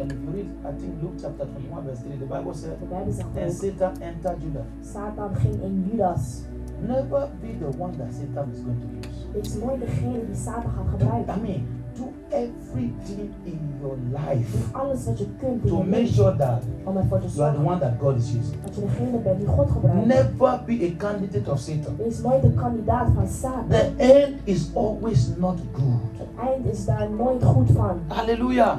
And 0.01 0.13
if 0.13 0.19
you 0.25 0.31
read, 0.37 0.49
I 0.65 0.73
think 0.81 1.03
Luke 1.03 1.17
chapter 1.23 1.47
21, 1.47 1.85
verse 1.85 2.03
3, 2.03 2.19
the 2.19 2.25
Bible 2.27 2.55
said, 2.55 2.79
De 2.81 2.87
Bijbel 2.87 3.13
zegt 3.13 3.29
and 3.37 3.47
ook, 3.49 3.53
Satan 3.53 4.03
entered 4.03 4.43
Judah. 4.43 4.67
Satan 4.81 5.35
ging 5.35 5.63
in 5.63 5.89
Judas. 5.91 6.43
Never 6.87 7.29
be 7.41 7.57
the 7.59 7.71
one 7.79 7.97
that 7.97 8.13
Satan 8.13 8.51
is 8.53 8.61
going 8.61 8.81
to 8.81 8.89
use. 9.09 9.17
Dit 9.33 9.47
is 9.47 9.55
nooit 9.55 9.81
degene 9.81 10.27
die 10.27 10.35
Satan 10.35 10.71
gaat 10.77 10.87
I 10.87 10.91
gebruiken. 10.91 11.41
mean, 11.43 11.65
do 11.65 11.86
everything 12.31 13.35
in 13.45 13.79
your 13.81 13.97
life 14.13 14.73
alles 14.73 15.05
wat 15.05 15.19
je 15.19 15.27
kunt 15.39 15.65
in 15.65 15.69
to 15.69 15.83
make 15.83 16.07
sure 16.07 16.37
that 16.37 16.63
om 16.85 16.97
ervoor 16.97 17.21
te 17.21 17.27
you 17.27 17.47
are 17.47 17.57
the 17.57 17.63
one 17.63 17.79
that 17.79 17.99
God 18.01 18.17
is 18.17 18.29
using. 18.29 18.63
dat 18.65 18.75
je 18.75 18.81
degene 18.81 19.19
bent 19.19 19.39
die 19.39 19.47
God 19.47 19.71
gebruikt. 19.71 20.07
Never 20.07 20.61
be 20.67 20.93
a 20.93 20.97
candidate 20.97 21.51
of 21.51 21.59
Satan. 21.59 21.95
Er 21.99 22.05
Wees 22.05 22.23
nooit 22.23 22.45
een 22.45 22.55
kandidaat 22.55 23.09
van 23.15 23.29
Satan. 23.29 23.69
The 23.69 23.93
end 23.97 24.35
is 24.45 24.71
always 24.75 25.37
not 25.37 25.61
good. 25.73 26.19
Het 26.19 26.49
eind 26.49 26.67
is 26.67 26.85
daar 26.85 27.11
nooit 27.11 27.45
goed 27.45 27.71
van. 27.71 28.01
Hallelujah. 28.07 28.79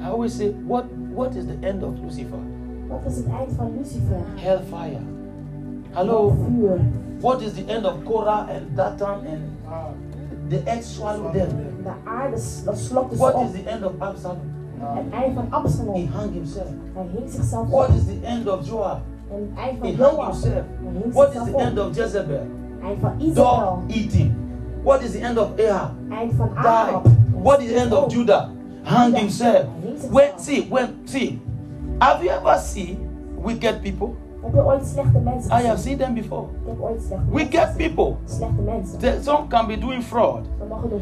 I 0.00 0.08
always 0.10 0.36
say, 0.36 0.54
what 0.66 0.84
what 1.14 1.34
is 1.34 1.44
the 1.44 1.56
end 1.66 1.82
of 1.82 1.92
Lucifer? 2.02 2.38
Wat 2.88 3.00
is 3.06 3.16
het 3.16 3.26
eind 3.28 3.52
van 3.56 3.72
Lucifer? 3.78 4.20
Hellfire. 4.34 5.00
Hello. 5.90 6.36
What 7.20 7.40
is 7.40 7.52
the 7.52 7.64
end 7.66 7.84
of 7.86 8.04
Korah 8.04 8.48
and 8.48 8.76
Dathan 8.76 9.26
and 9.26 9.42
ah. 9.66 9.90
The 10.48 10.60
earth 10.66 10.84
swallowed 10.84 11.32
them? 11.32 11.48
De 11.82 11.90
aarde 12.04 12.38
slokte 12.74 13.16
ze 13.16 13.22
What 13.22 13.34
op. 13.34 13.42
is 13.44 13.62
the 13.62 13.70
end 13.70 13.84
of 13.84 13.92
Absalom? 13.98 14.38
Het 14.80 15.12
eind 15.12 15.34
van 15.34 15.94
He 15.94 16.06
hung 16.18 16.32
himself. 16.32 16.66
Hij 16.94 17.06
hing 17.12 17.30
zichzelf 17.30 17.68
What 17.68 17.88
op. 17.88 17.94
is 17.94 18.04
the 18.04 18.18
end 18.26 18.48
of 18.48 18.66
Joab? 18.68 19.00
En 19.30 19.36
het 19.40 19.58
eind 19.58 19.78
van 19.78 19.88
He 19.88 19.94
hung 19.94 20.10
Joab. 20.12 20.30
himself. 20.32 20.52
Hij 20.82 20.92
hing 21.02 21.12
What 21.14 21.28
is 21.28 21.34
zichzelf 21.34 21.56
the 21.56 21.64
end 21.64 21.78
of 21.78 21.96
Jezebel? 21.96 22.46
Eind 22.82 23.00
van 23.00 23.12
Dog 23.34 23.78
eating. 23.88 24.34
What 24.82 25.02
is 25.02 25.10
the 25.10 25.18
end 25.18 25.38
of 25.38 25.48
Ahab? 25.58 25.90
Eind 26.10 26.32
van 26.36 26.50
Ahab. 26.56 27.02
Died. 27.04 27.12
What 27.42 27.60
is 27.60 27.68
the 27.68 27.74
end 27.80 27.92
of. 27.92 28.12
Judah? 28.12 28.48
Hung 28.82 29.16
himself. 29.16 29.52
Hij 29.52 29.66
hing 29.82 29.98
zichzelf. 29.98 30.12
When 30.12 30.30
see 30.38 30.66
when 30.70 30.88
see, 31.04 31.40
have 31.98 32.24
you 32.24 32.36
ever 32.40 32.58
seen 32.58 32.98
wicked 33.44 33.80
people? 33.82 34.08
Heb 34.54 34.64
ooit 34.66 34.86
slechte 34.86 35.18
mensen 35.18 35.50
I 35.60 35.66
have 35.66 35.78
seen 35.80 35.98
them 35.98 36.14
before. 36.14 36.42
Ik 36.62 36.68
heb 36.68 36.80
ooit 36.80 37.02
slechte 37.02 37.24
Wicked 37.32 37.76
people. 37.76 38.14
Slechte 38.24 38.60
mensen. 38.62 38.98
They- 38.98 39.22
Some 39.22 39.46
can 39.48 39.66
be 39.66 39.78
doing 39.78 40.02
fraud, 40.02 40.46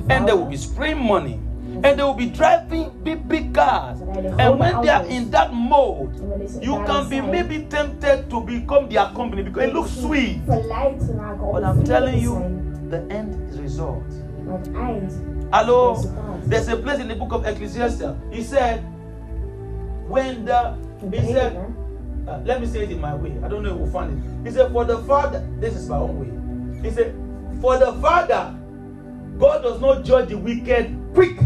and 0.09 0.27
they 0.27 0.35
will 0.37 0.47
be 0.49 0.57
spraying 0.57 1.01
money, 1.07 1.39
and 1.73 1.83
they 1.97 2.05
will 2.05 2.15
be 2.15 2.31
driving 2.31 2.87
big 3.03 3.27
big 3.27 3.53
cars. 3.53 3.99
And 4.39 4.59
when 4.59 4.81
they 4.81 4.91
are 4.91 5.07
in 5.09 5.31
that 5.31 5.53
mode, 5.53 6.09
En 6.21 6.29
wanneer 6.29 6.49
ze 6.49 6.59
you 6.61 6.83
can 6.85 7.09
be 7.09 7.21
maybe 7.23 7.67
tempted 7.69 8.29
to 8.29 8.41
become 8.41 8.89
their 8.89 9.11
company 9.15 9.43
because 9.43 9.67
it 9.69 9.73
looks 9.75 10.01
sweet. 10.01 10.39
Verleid 10.47 10.99
te 10.99 11.13
raken 11.17 11.47
om 11.47 11.53
But 11.53 11.63
I'm 11.63 11.83
telling 11.85 12.21
you, 12.23 12.37
the 12.91 13.01
end 13.09 13.35
is 13.53 13.61
result. 13.61 14.03
Maar 14.47 14.59
het 14.59 14.71
eind. 14.73 15.13
Hello, 15.51 15.97
there's 16.49 16.69
a 16.69 16.77
place 16.77 16.99
in 17.01 17.09
the 17.09 17.17
book 17.17 17.33
of 17.33 17.45
Ecclesiastes. 17.47 18.13
He 18.31 18.43
said, 18.43 18.81
when 20.09 20.45
the 20.45 20.73
he 21.11 21.33
said. 21.33 21.53
Uh, 22.29 22.41
let 22.45 22.61
me 22.61 22.67
say 22.67 22.83
it 22.85 22.91
in 22.91 23.01
my 23.01 23.15
way. 23.15 23.33
I 23.45 23.49
don't 23.49 23.63
know 23.63 23.71
if 23.73 23.77
we'll 23.77 23.91
find 23.91 24.13
it. 24.13 24.49
He 24.49 24.55
said, 24.55 24.73
for 24.73 24.85
the 24.85 24.99
father, 24.99 25.47
this 25.61 25.75
is 25.75 25.89
my 25.89 25.97
own 25.99 26.19
way. 26.21 26.89
He 26.89 26.95
said, 26.95 27.15
for 27.61 27.79
the 27.79 27.93
father, 28.01 28.55
God 29.39 29.63
does 29.63 29.81
not 29.81 30.05
judge 30.05 30.29
the 30.29 30.39
wicked 30.39 30.97
quick. 31.15 31.37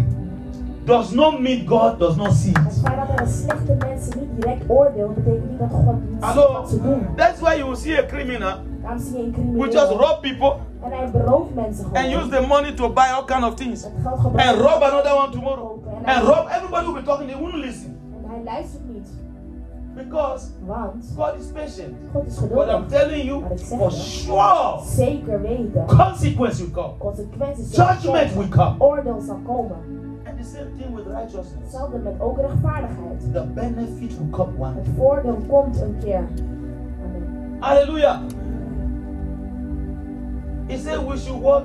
Does 0.87 1.13
not 1.13 1.41
mean 1.41 1.67
God 1.67 1.99
does 2.01 2.17
not 2.17 2.33
see 2.33 2.51
it. 2.51 2.57
feit 2.83 3.17
dat 3.19 3.29
slechte 3.29 3.77
mensen 3.79 4.19
niet 4.19 4.41
direct 4.41 4.65
oordeelt, 4.69 5.15
betekent 5.15 5.51
niet 5.51 5.59
dat 5.59 5.71
God 5.71 5.95
niet 6.11 6.25
ziet 6.25 6.33
Hello, 6.33 6.67
doen. 6.83 7.07
that's 7.17 7.41
why 7.41 7.55
you 7.55 7.67
will 7.67 7.77
see 7.77 7.99
a 7.99 8.07
criminal 8.07 8.55
Daarom 8.83 8.99
zie 8.99 9.17
je 9.17 9.23
een 9.23 9.57
who 9.57 9.67
just 9.67 9.91
rob 9.91 10.21
people 10.21 10.55
en 10.83 10.93
hij 10.93 11.11
berooft 11.11 11.55
mensen 11.55 11.85
and 11.93 12.07
use 12.13 12.29
the 12.29 12.41
money 12.47 12.73
to 12.73 12.89
buy 12.93 13.09
all 13.15 13.25
kind 13.25 13.45
of 13.45 13.55
things 13.55 13.85
and 14.37 14.59
rob 14.59 14.83
another 14.83 15.15
one 15.15 15.31
tomorrow 15.31 15.79
and 16.05 16.23
rob 16.27 16.49
everybody 16.49 16.85
will 16.87 16.95
be 16.95 17.03
talking. 17.03 17.29
They 17.31 17.39
won't 17.41 17.55
listen 17.55 17.99
En 18.25 18.31
hij 18.31 18.43
luistert 18.45 18.83
niet. 18.89 18.90
Because 20.05 20.51
Want 20.61 21.05
God 21.17 21.41
is 21.41 21.47
patient. 21.53 22.13
God 22.13 22.27
is 22.27 22.39
But 22.39 22.71
I'm 22.71 22.89
telling 22.89 23.27
you, 23.27 23.41
for 23.69 23.91
sure, 23.91 24.83
Zeker 24.85 25.89
consequence 25.89 26.61
will 26.61 26.71
come. 26.71 26.99
Consequenties 26.99 27.75
zullen 27.75 28.01
Judgment 28.01 28.37
will 28.37 28.49
come. 28.49 28.79
Oordeel 28.79 29.21
zal 29.21 29.41
komen. 29.45 29.79
And 30.27 30.39
the 30.39 30.45
same 30.45 30.71
thing 30.79 30.93
with 30.95 31.07
righteousness. 31.07 31.53
Hetzelfde 31.63 31.99
met 31.99 32.21
ook 32.21 32.39
rechtvaardigheid. 32.39 33.33
The 33.33 33.43
benefit 33.55 34.19
will 34.19 34.31
come 34.31 34.59
one 34.59 34.75
Het 34.75 34.89
voordeel 34.97 35.39
komt 35.49 35.81
een 35.81 35.97
keer. 35.99 36.29
Amen. 37.05 37.57
Hallelujah. 37.61 38.21
He 40.69 40.79
said 40.79 41.07
we 41.07 41.17
should 41.17 41.41
what? 41.41 41.65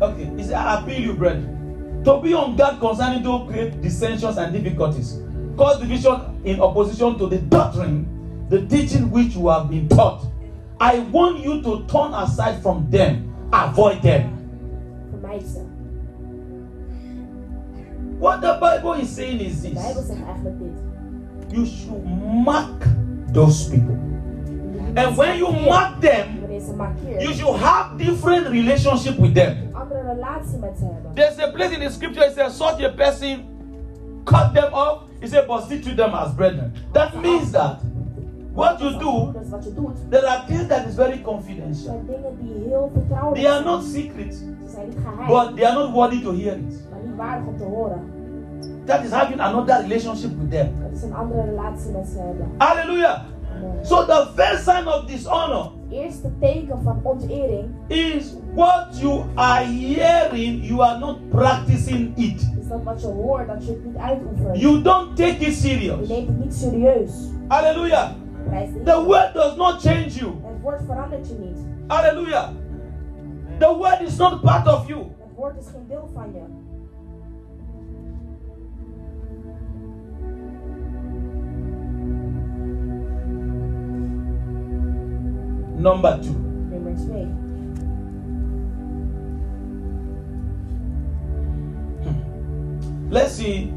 Okay. 0.00 0.30
He 0.36 0.42
said, 0.42 0.54
I 0.54 0.80
appeal 0.80 1.00
you, 1.00 1.14
brethren. 1.14 1.56
To 2.04 2.20
be 2.20 2.34
on 2.34 2.56
guard 2.56 2.78
concerning 2.78 3.22
to 3.22 3.46
create 3.46 3.80
dissensions 3.80 4.36
and 4.36 4.52
difficulties, 4.52 5.18
cause 5.58 5.80
division 5.80 6.40
in 6.44 6.60
opposition 6.60 7.18
to 7.18 7.26
the 7.26 7.38
doctrine, 7.38 8.06
the 8.48 8.64
teaching 8.66 9.10
which 9.10 9.34
you 9.34 9.48
have 9.48 9.68
been 9.68 9.88
taught. 9.88 10.24
I 10.80 11.00
want 11.10 11.40
you 11.40 11.60
to 11.62 11.84
turn 11.86 12.14
aside 12.14 12.62
from 12.62 12.88
them, 12.90 13.34
avoid 13.52 14.00
them. 14.02 14.34
Vermijd 15.10 15.42
ze. 15.46 15.60
What 18.18 18.40
the 18.40 18.58
Bible 18.60 18.92
is 18.94 19.08
saying 19.10 19.40
is 19.40 19.62
this 19.62 19.72
you 21.50 21.66
should 21.66 22.04
mark 22.44 22.82
those 23.32 23.68
people. 23.70 23.94
And 24.96 25.16
when 25.16 25.38
you 25.38 25.50
mark 25.52 26.00
them, 26.00 26.40
Wanneer 26.40 26.60
ze 26.60 26.72
markeert, 26.72 27.22
you 27.22 27.34
should 27.34 27.56
have 27.60 27.98
different 27.98 28.48
relationship 28.48 29.18
with 29.18 29.34
them. 29.34 29.56
een 29.56 29.74
andere 29.74 30.02
relatie 30.14 30.58
met 30.58 30.78
ze 30.78 30.84
hebben. 30.84 31.14
There's 31.14 31.38
a 31.38 31.50
place 31.50 31.72
in 31.74 31.80
the 31.80 31.90
scripture 31.90 32.26
it 32.26 32.34
says, 32.34 32.56
such 32.56 32.80
a 32.82 32.90
person 32.90 33.44
cut 34.24 34.54
them 34.54 34.72
off. 34.72 35.07
He 35.20 35.26
said, 35.26 35.46
but 35.46 35.62
still 35.62 35.80
treat 35.80 35.96
them 35.96 36.14
as 36.14 36.32
brethren. 36.34 36.72
That 36.92 37.14
means 37.20 37.50
that 37.50 37.80
what 38.54 38.80
you 38.80 38.90
do, 38.98 39.32
Dus 39.32 39.48
wat 39.50 39.64
je 39.64 39.74
doet, 39.74 40.10
there 40.10 40.26
are 40.28 40.44
things 40.46 40.66
that 40.68 40.86
is 40.86 40.94
very 40.94 41.20
confidential. 41.22 41.84
zijn 41.84 42.06
dingen 42.06 42.36
die 42.40 42.64
heel 42.68 42.90
vertrouwelijk 42.94 43.42
They 43.42 43.52
are 43.52 43.64
not 43.64 43.84
secret, 43.84 44.34
Ze 44.34 44.70
zijn 44.72 44.86
niet 44.88 44.96
geheim, 45.04 45.26
but 45.26 45.56
they 45.56 45.66
are 45.66 45.74
not 45.82 45.92
worthy 45.92 46.22
to 46.22 46.32
hear 46.32 46.56
it. 46.56 46.88
maar 46.90 47.00
niet 47.04 47.16
waardig 47.16 47.46
om 47.46 47.56
te 47.56 47.64
horen. 47.64 48.00
That 48.84 49.04
is 49.04 49.10
having 49.10 49.40
another 49.40 49.80
relationship 49.80 50.30
with 50.38 50.50
them. 50.50 50.68
Dat 50.82 50.90
is 50.98 51.02
een 51.02 51.14
andere 51.14 51.42
relatie 51.44 51.90
met 51.90 52.06
ze 52.08 52.18
hebben. 52.18 52.46
Hallelujah. 52.58 53.20
So 53.82 54.04
the 54.06 54.28
first 54.34 54.64
sign 54.64 54.86
of 54.86 55.04
dishonor 55.06 55.62
Het 55.88 55.98
eerste 55.98 56.30
teken 56.40 56.78
van 56.82 57.00
ontering 57.02 57.68
is 57.86 58.34
what 58.58 58.92
you 58.94 59.24
are 59.36 59.64
hearing, 59.64 60.64
you 60.64 60.82
are 60.82 60.98
not 60.98 61.30
practicing 61.30 62.12
it. 62.16 62.40
is 62.60 62.68
dat 62.68 62.82
wat 62.82 63.00
je 63.00 63.06
hoort, 63.06 63.46
dat 63.46 63.64
je 63.64 63.70
het 63.70 63.84
niet 63.84 63.96
uitoefent. 63.96 64.60
You 64.60 64.82
don't 64.82 65.16
take 65.16 65.28
it 65.28 65.40
Je 65.40 65.52
serious. 65.52 66.08
neemt 66.08 66.28
het 66.28 66.38
niet 66.38 66.54
serieus. 66.54 67.10
Hallelujah. 67.48 68.10
The 68.84 69.04
word 69.04 69.34
does 69.34 69.56
not 69.56 69.80
change 69.80 70.08
you. 70.08 70.32
Het 70.42 70.60
woord 70.62 70.80
verandert 70.86 71.28
je 71.28 71.34
niet. 71.34 71.58
Hallelujah. 71.86 72.48
The 73.58 73.74
word 73.76 74.00
is 74.00 74.16
not 74.16 74.40
part 74.40 74.66
of 74.66 74.88
you. 74.88 74.98
Het 74.98 75.34
woord 75.36 75.58
is 75.58 75.66
geen 75.66 75.86
deel 75.88 76.08
van 76.14 76.32
je. 76.32 76.42
Number 85.76 86.20
two. 86.20 86.47
Let's 93.10 93.32
see 93.32 93.72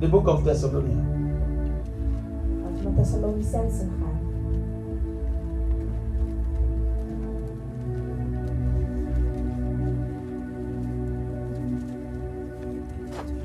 the 0.00 0.08
book 0.08 0.28
of 0.28 0.44
Thessalonians. 0.44 1.08
Laten 2.62 2.76
we 2.76 2.82
naar 2.82 2.94
Thessalonicensen 2.94 3.90
gaan. 4.00 4.18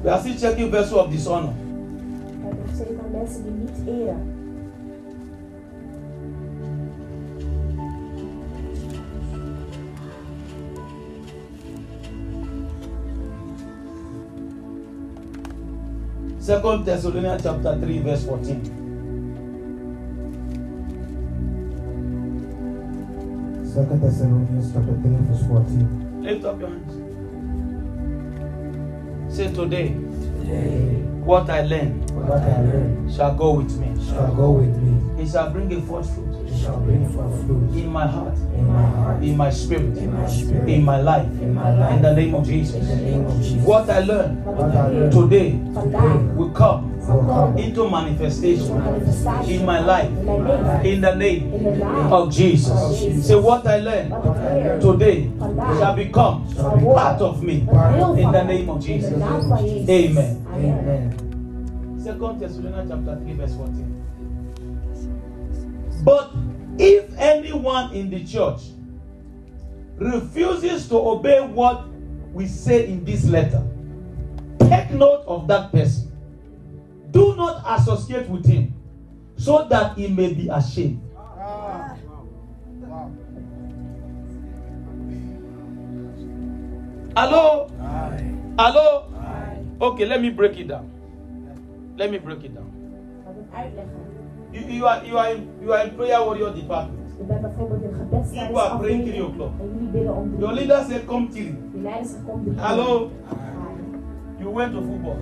We 0.01 0.09
are 0.09 0.19
still 0.19 0.37
checking 0.37 0.71
vessel 0.71 0.99
of 0.99 1.09
dishonor. 1.09 1.53
Second 16.43 16.83
Thessalonians 16.83 17.41
chapter 17.41 17.79
3, 17.79 17.99
verse 17.99 18.25
14. 18.25 18.65
Second 23.63 24.01
Thessalonians 24.01 24.73
chapter 24.73 24.91
3, 24.91 25.15
verse 25.23 25.47
14. 25.47 26.21
Lift 26.23 26.43
up 26.43 26.59
your 26.59 26.69
hands. 26.69 26.93
Say 29.33 29.53
today, 29.53 29.87
what 31.23 31.49
I 31.49 31.61
learn 31.61 32.01
What 32.13 32.41
I 32.41 32.61
learned 32.61 33.13
shall 33.15 33.33
go 33.35 33.53
with 33.53 33.71
me. 33.79 33.95
shall 34.05 34.35
go 34.35 34.51
with 34.51 34.75
me. 34.83 34.99
It 35.23 35.29
shall 35.31 35.49
bring 35.51 35.71
a 35.73 35.81
forth 35.81 36.13
fruit 36.13 36.47
It 36.51 36.59
shall 36.61 36.77
bring 36.81 37.07
forth 37.09 37.45
fruit 37.45 37.71
in 37.79 37.87
my 37.89 38.05
heart, 38.05 38.35
in 38.57 38.67
my 38.67 38.85
heart, 38.85 39.23
in 39.23 39.37
my 39.37 39.49
spirit, 39.49 39.97
in 39.97 40.11
my 40.13 40.27
spirit, 40.27 40.67
in 40.67 40.83
my 40.83 40.99
life, 41.01 41.27
in 41.41 41.53
my 41.53 41.71
life. 41.79 41.95
in 41.95 42.01
the 42.01 42.13
name 42.13 42.35
of 42.35 42.45
Jesus. 42.45 42.75
in 42.75 42.87
the 42.87 42.95
name 42.97 43.25
of 43.25 43.37
Jesus. 43.41 43.65
What 43.65 43.89
I 43.89 43.99
learn 44.03 44.43
Wat 44.43 44.57
Wat 44.57 44.75
I 44.75 44.87
learned 44.89 45.11
today 45.13 45.51
vandaag 45.71 46.35
will 46.35 46.49
come 46.51 46.91
into 47.57 47.89
manifestation 47.89 48.75
in 49.47 49.65
my 49.65 49.79
life, 49.79 50.09
in 50.09 50.25
mijn 50.25 50.43
leven. 50.43 50.91
in 50.91 51.01
the 51.01 51.15
name 51.15 51.53
In 51.55 51.63
de 51.63 51.71
naam 51.79 52.11
of 52.11 52.29
Jesus. 52.35 53.25
Say, 53.25 53.35
what 53.39 53.65
I 53.65 53.79
learn 53.79 54.09
wat 54.09 54.25
ik 54.25 54.53
leer 54.53 54.79
today 54.79 55.29
shall 55.79 55.95
become 55.95 56.43
part 56.93 57.21
of 57.21 57.41
me. 57.41 57.53
In 58.17 58.31
the 58.31 58.43
name 58.43 58.69
of 58.69 58.83
Jesus. 58.85 59.09
de 59.09 59.17
naam 59.17 59.41
van 59.41 59.63
Jezus. 59.65 59.87
Amen. 59.89 60.37
Amen. 60.53 60.77
Amen. 60.79 61.13
Second 62.03 62.39
Thessalonians 62.39 62.89
chapter 62.89 63.17
3, 63.23 63.35
verse 63.35 63.53
14. 63.55 64.02
But 66.03 66.31
if 66.77 67.17
anyone 67.17 67.93
in 67.93 68.09
the 68.09 68.23
church 68.25 68.61
refuses 69.95 70.89
to 70.89 70.95
obey 70.97 71.41
what 71.41 71.87
we 72.33 72.47
say 72.47 72.87
in 72.87 73.05
this 73.05 73.25
letter, 73.25 73.63
take 74.59 74.91
note 74.91 75.23
of 75.27 75.47
that 75.47 75.71
person. 75.71 76.11
Do 77.11 77.35
not 77.35 77.63
associate 77.79 78.27
with 78.27 78.45
him 78.45 78.73
so 79.37 79.67
that 79.69 79.97
he 79.97 80.07
may 80.07 80.33
be 80.33 80.49
ashamed. 80.49 81.01
Hello? 87.15 87.69
Hello? 88.57 89.05
Okay, 89.79 90.05
let 90.05 90.21
me 90.21 90.29
break 90.29 90.57
it 90.57 90.67
down. 90.67 90.89
Let 91.97 92.09
me 92.09 92.17
break 92.17 92.43
it 92.43 92.55
down. 92.55 92.71
Laat 94.53 94.65
ik 94.65 94.69
uitleggen. 94.69 94.69
You, 94.69 94.73
you 94.73 94.87
are 94.87 95.05
you 95.05 95.17
are 95.17 95.33
in, 95.35 95.47
you 95.61 95.73
are 95.73 95.83
in 95.83 95.95
prayer 95.95 96.25
warrior 96.25 96.53
department. 96.53 96.99
Je 97.17 97.23
bent 97.23 97.41
bijvoorbeeld 97.41 97.81
in 97.83 97.89
People 97.89 98.61
are 98.61 98.77
praying 98.77 99.03
gebedstijdensafdeling 99.03 99.03
three 99.05 99.23
o'clock. 99.23 99.51
en 99.59 99.67
jullie 99.73 99.87
bidden 99.91 100.15
om 100.15 100.29
drie 100.29 100.39
Your 100.39 100.53
leader 100.53 100.83
said 100.89 101.05
come 101.05 101.27
three. 101.27 101.55
Je 101.73 101.81
leider 101.81 102.05
zegt 102.05 102.23
kom 102.25 102.43
drie 102.43 102.55
uur. 102.55 102.67
Hello? 102.67 103.11
You 104.39 104.53
went 104.55 104.73
to 104.73 104.81
football. 104.81 105.17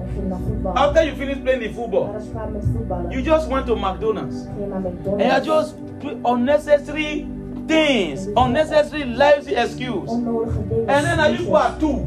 En 0.00 0.08
ging 0.14 0.28
naar 0.28 0.38
voetbal. 0.46 0.72
After 0.72 1.04
you 1.04 1.16
finish 1.16 1.38
playing 1.42 1.62
the 1.62 1.72
football, 1.74 2.06
je 2.12 2.30
klaar 2.30 2.50
met 2.50 2.64
voetballen, 2.76 3.10
you 3.10 3.22
just 3.22 3.48
went 3.48 3.66
to 3.66 3.76
McDonald's. 3.76 4.36
ging 4.36 4.58
je 4.60 4.66
naar 4.66 5.34
And 5.34 5.44
you 5.44 5.56
just 5.56 5.74
unnecessary 6.24 7.26
things, 7.66 8.26
unnecessary 8.34 9.04
lousy 9.04 9.54
excuse. 9.54 10.10
And 10.10 11.04
then 11.04 11.16
now 11.16 11.28
you 11.28 11.56
are 11.56 11.76
two. 11.78 12.06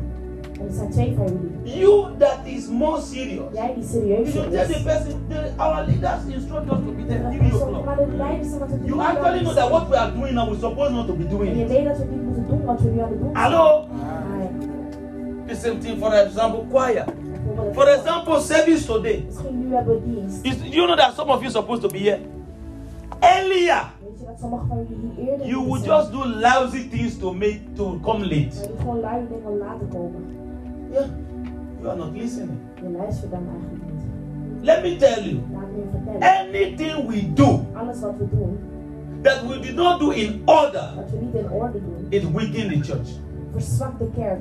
En 0.59 0.73
zijn 0.73 0.89
twee 0.89 1.13
van 1.15 1.25
jullie. 1.25 1.79
You 1.79 2.17
that 2.17 2.39
is 2.43 2.67
more 2.67 3.01
serious. 3.01 3.53
You 3.53 4.27
should 4.31 4.51
tell 4.51 4.67
the 4.67 4.81
person, 4.83 5.25
the, 5.29 5.53
our 5.57 5.85
leaders 5.85 6.25
instruct 6.35 6.71
us 6.71 6.77
to 6.85 6.91
be 6.91 7.05
there 7.05 7.37
three 7.37 7.61
o'clock. 7.61 7.85
Maar 7.85 7.95
de 7.95 8.07
leiders 8.17 8.49
zeggen 8.49 8.69
dat 8.69 8.79
het 8.79 8.87
You 8.87 8.99
actually 8.99 9.39
know 9.39 9.55
that 9.55 9.69
what 9.69 9.89
we 9.89 9.97
are 9.97 10.11
doing 10.11 10.33
now, 10.33 10.47
we're 10.47 10.59
supposed 10.59 10.93
not 10.93 11.07
to 11.07 11.13
be 11.13 11.27
doing 11.27 11.61
it. 11.61 11.67
weet 11.67 11.85
dat 11.85 11.97
we 11.97 12.05
niet 12.05 12.23
moeten 12.23 12.47
doen 12.47 12.65
we 12.65 12.89
nu 12.89 12.99
aan 13.01 13.09
het 13.09 13.19
doen 13.19 13.29
zijn. 13.33 13.45
Hello? 13.45 13.85
The 15.47 15.55
same 15.55 15.77
thing, 15.77 15.99
for 15.99 16.13
example, 16.13 16.65
choir. 16.71 17.05
For 17.73 17.87
example, 17.87 18.39
service 18.39 18.85
today. 18.85 19.23
Misschien 19.25 19.67
nu 19.67 19.75
hebben 19.75 19.93
we 19.93 20.11
dienst. 20.11 20.45
Is, 20.45 20.55
you 20.73 20.85
know 20.85 20.97
that 20.97 21.13
some 21.15 21.31
of 21.31 21.41
you 21.41 21.45
are 21.45 21.51
supposed 21.51 21.81
to 21.81 21.89
be 21.89 21.99
here 21.99 22.19
earlier. 23.19 23.83
Weet 24.01 24.19
je 24.19 24.25
dat 24.25 24.39
sommige 24.39 24.65
van 24.67 24.85
jullie 24.89 25.11
hier 25.15 25.31
eerder 25.31 25.47
You 25.47 25.65
will 25.65 25.81
just 25.81 26.11
do 26.11 26.25
lousy 26.25 26.89
things 26.89 27.17
to 27.17 27.33
make 27.33 27.59
to 27.75 27.99
come 28.03 28.25
late. 28.25 28.69
Je 30.91 30.99
doet 30.99 31.09
gewoon 31.81 31.81
lui 31.81 31.81
dingen 31.81 31.81
om 31.81 31.81
later 31.81 31.81
komen. 31.81 31.81
Yeah, 31.81 31.81
you 31.81 31.89
are 31.89 31.97
not 31.97 32.11
listening. 32.21 32.59
Je 32.83 32.89
luistert 32.97 33.31
dan 33.31 33.43
eigenlijk 33.53 33.83
niet. 33.85 34.03
Let 34.61 34.81
me 34.83 34.95
tell 34.95 35.23
you, 35.23 35.35
Laat 35.53 35.71
me 35.71 35.77
je 35.77 35.87
vertellen. 35.91 36.47
anything 36.47 37.07
we 37.07 37.33
do 37.33 37.59
Alles 37.73 37.99
wat 37.99 38.13
we 38.17 38.25
doen, 38.37 38.57
that 39.21 39.41
we 39.47 39.59
did 39.59 39.75
not 39.75 39.99
do 39.99 40.09
in 40.09 40.41
order, 40.45 40.89
wat 40.95 41.09
we 41.11 41.17
niet 41.21 41.33
in 41.33 41.49
orde 41.51 41.79
doen, 41.79 42.05
it 42.09 42.31
weaken 42.31 42.67
the 42.69 42.79
church. 42.91 43.09
verzwakt 43.51 43.99
de 43.99 44.07
kerk. 44.15 44.39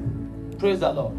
Praise 0.57 0.79
the 0.79 0.93
Lord. 0.95 1.13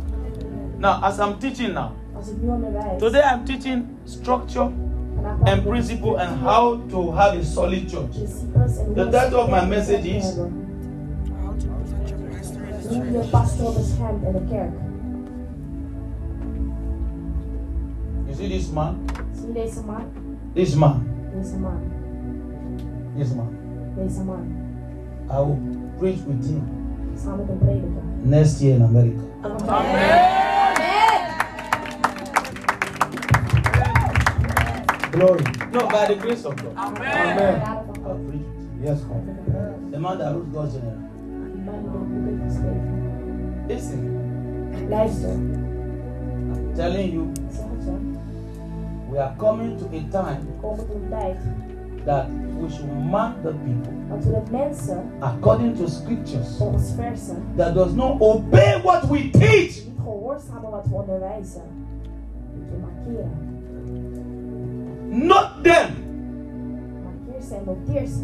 Now, 0.77 1.03
as 1.03 1.17
I'm 1.19 1.37
teaching 1.37 1.73
now, 1.73 1.89
Als 2.15 2.27
ik 2.29 2.41
nu 2.41 2.49
onderwijs. 2.49 2.99
today 2.99 3.21
I'm 3.33 3.43
teaching 3.45 3.83
structure 4.03 4.69
vandaag 5.15 5.37
praat 5.39 5.47
ik 5.47 5.53
and 5.53 5.63
principle 5.67 6.17
and 6.19 6.39
how 6.41 6.79
to 6.89 7.11
have 7.11 7.37
a 7.37 7.43
solid 7.43 7.89
church. 7.91 8.09
principes 8.09 8.77
en 8.77 8.85
hoe 8.85 8.93
The 8.95 9.09
title 9.09 9.37
of 9.41 9.49
my 9.49 9.67
message 9.67 10.07
is- 10.09 10.25
hebben. 10.25 10.53
Hoe 12.89 13.11
je 13.11 13.27
pastoor 13.31 13.73
beschermt 13.73 14.23
in 14.25 14.31
de 14.31 14.41
kerk. 14.49 14.71
You 18.35 18.41
see 18.41 18.57
this 18.57 18.69
man? 18.71 18.99
Je 19.47 19.53
deze 19.53 19.81
man? 19.85 20.03
This 20.53 20.75
man. 20.75 21.03
Deze 21.33 21.57
man. 21.57 21.81
This 23.17 23.33
man. 23.33 23.47
Deze 23.95 24.23
man. 24.23 24.45
I 25.29 25.39
will 25.39 25.57
preach 25.97 26.19
with 26.27 26.45
him 26.45 26.63
Samen 27.15 27.37
met 27.39 27.49
een 27.49 27.57
prediker. 27.57 28.01
next 28.23 28.59
year 28.61 28.75
in 28.75 28.81
America. 28.81 29.23
Glory. 35.11 35.43
No, 35.71 35.87
by 35.87 36.05
the 36.07 36.15
grace 36.19 36.45
of 36.45 36.55
God. 36.61 36.75
Amen. 36.75 37.59
God. 37.61 37.97
I'll 38.05 38.19
preach. 38.27 38.45
Yes, 38.83 38.99
God. 39.01 39.91
The 39.91 39.99
man 39.99 40.17
that 40.17 40.33
wrote 40.35 40.51
God's 40.53 40.73
general. 40.73 41.01
Listen, 43.67 44.89
Luister, 44.89 45.31
I'm 45.31 46.73
telling 46.75 47.11
you, 47.13 47.33
we 49.15 49.21
are 49.21 49.35
coming 49.37 49.77
to 49.77 49.85
a 49.85 50.01
time 50.11 50.45
We 50.45 50.61
komen 50.61 50.77
tot 50.77 50.95
een 50.95 51.09
tijd 51.09 51.37
that 52.05 52.27
we 52.59 52.69
should 52.69 53.05
mark 53.09 53.41
the 53.41 53.53
people 53.53 53.93
dat 54.09 54.23
we 54.23 54.31
de 54.31 54.51
mensen 54.51 55.03
according 55.19 55.77
to 55.77 55.87
scriptures 55.87 56.57
volgens 56.57 56.93
versen 56.95 57.43
that 57.55 57.73
does 57.73 57.93
not 57.93 58.21
obey 58.21 58.81
what 58.81 59.03
we 59.03 59.29
teach. 59.29 59.85
niet 59.85 59.99
gehoorzamen 60.03 60.71
wat 60.71 60.87
we 60.87 60.95
onderwijzen, 60.95 61.61
moeten 62.57 62.79
markeren. 62.79 63.53
Not 65.27 65.49
them. 65.61 65.93
Markeer 67.03 67.41
ze 67.47 67.55
en 67.55 67.63
noteer 67.65 68.07
ze. 68.07 68.23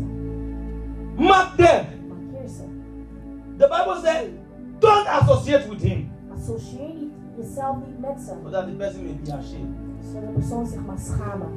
Mark 1.16 1.56
them. 1.56 1.86
Markeer 2.08 2.50
ze. 2.50 2.64
The 3.58 3.68
Bible 3.68 4.02
says, 4.04 4.28
don't 4.80 5.08
associate 5.08 5.70
with 5.70 5.82
him 5.82 6.12
Associeer 6.34 6.94
niet 6.94 7.12
jezelf 7.38 7.76
niet 7.88 8.00
met 8.00 8.22
ze, 8.22 8.34
so 8.44 8.50
that 8.50 8.68
the 8.68 8.74
person 8.74 9.04
may 9.04 9.20
be 9.24 9.34
ashamed. 9.34 9.81
Persoon 10.34 10.66
zich 10.68 10.80
schamen. 10.98 11.48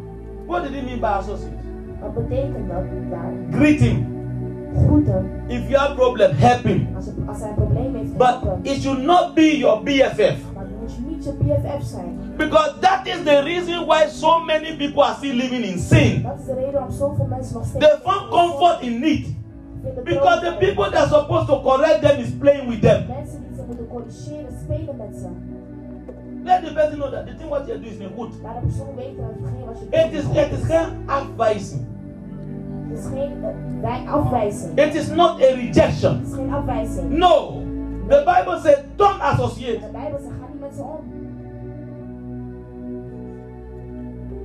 What 0.47 0.63
did 0.63 0.73
he 0.75 0.83
mean 0.83 1.01
by 1.01 1.07
associate? 1.19 1.53
Wat 2.01 2.15
betekent 2.15 2.69
dat 2.69 2.85
daar? 3.11 3.33
Greet 3.51 3.81
him. 3.81 4.13
If 5.49 5.69
you 5.69 5.77
have 5.79 5.95
problem, 5.95 6.31
help 6.37 6.63
him. 6.65 6.89
Als, 6.97 7.07
het- 7.07 7.15
als 7.27 7.39
hij 7.41 7.49
een 7.49 7.55
probleem 7.55 7.95
heeft, 7.95 8.17
But 8.17 8.27
help 8.27 8.43
hem. 8.43 8.59
it 8.63 8.83
should 8.83 9.03
not 9.05 9.35
be 9.35 9.59
your 9.59 9.83
BFF. 9.83 10.37
BFF 11.39 11.83
zijn. 11.83 12.19
Because 12.37 12.75
that 12.81 13.07
is 13.07 13.23
the 13.25 13.41
reason 13.45 13.87
why 13.87 14.07
so 14.09 14.41
many 14.41 14.77
people 14.77 15.03
are 15.03 15.15
still 15.15 15.35
living 15.37 15.65
in 15.65 15.79
sin. 15.79 16.23
They 17.79 17.97
find 18.05 18.29
comfort 18.31 18.83
in 18.83 19.01
need. 19.01 19.27
Because 20.05 20.41
the 20.41 20.57
people 20.59 20.91
that 20.91 20.95
are 20.97 21.09
supposed 21.09 21.47
to 21.47 21.61
correct 21.63 22.01
them 22.03 22.19
is 22.21 22.31
playing 22.31 22.69
with 22.69 22.81
them. 22.81 23.07
Mensen 23.07 23.41
die 23.49 23.57
ze 23.57 23.63
moeten 23.67 23.87
corrigeren, 23.89 24.53
spelen 24.65 24.97
met 24.97 25.17
ze. 25.17 25.29
Let 26.45 26.63
the 26.65 26.73
person 26.75 26.99
know 26.99 27.11
that 27.11 27.27
the 27.27 27.33
thing 27.35 27.49
what 27.49 27.67
you're 27.67 27.79
doing 27.79 27.93
is 27.93 27.99
not 27.99 28.15
good. 28.17 28.33
Laat 28.43 28.55
de 28.55 28.67
persoon 28.67 28.95
weten 28.97 29.17
dat 29.17 29.31
hetgeen 29.41 29.65
wat 29.65 29.79
je 29.79 29.85
It 29.97 30.13
doet 30.13 30.21
is 30.21 30.27
niet 30.27 30.59
is 30.61 30.67
geen 30.67 31.03
afwijzing. 31.07 31.87
Het 32.89 32.99
is 32.99 33.05
geen 33.05 33.45
eh, 33.83 34.13
afwijzing. 34.13 34.79
It 34.79 34.95
is 34.95 35.09
not 35.09 35.41
a 35.43 35.55
rejection. 35.55 36.19
Het 36.19 36.27
is 36.27 36.35
geen 36.35 36.53
afwijzing. 36.53 37.11
No. 37.11 37.63
The 38.09 38.23
Bible 38.25 38.61
says 38.63 38.79
don't 38.97 39.21
associate. 39.21 39.81
De 39.81 39.89
Bijbel 39.93 40.19
zegt, 40.19 40.35
ga 40.41 40.47
niet 40.53 40.61
met 40.61 40.75
ze 40.75 40.83
om. 40.83 41.13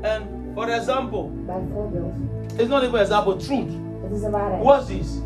And 0.02 0.24
for 0.56 0.70
example, 0.70 1.30
Bijvoorbeeld, 1.46 2.14
it's 2.58 2.70
not 2.70 2.84
even 2.84 3.00
example, 3.00 3.36
truth. 3.36 3.72
het 4.04 4.12
is 4.12 4.22
de 4.22 4.30
waarheid. 4.30 4.64
What's 4.64 4.86
this? 4.88 5.22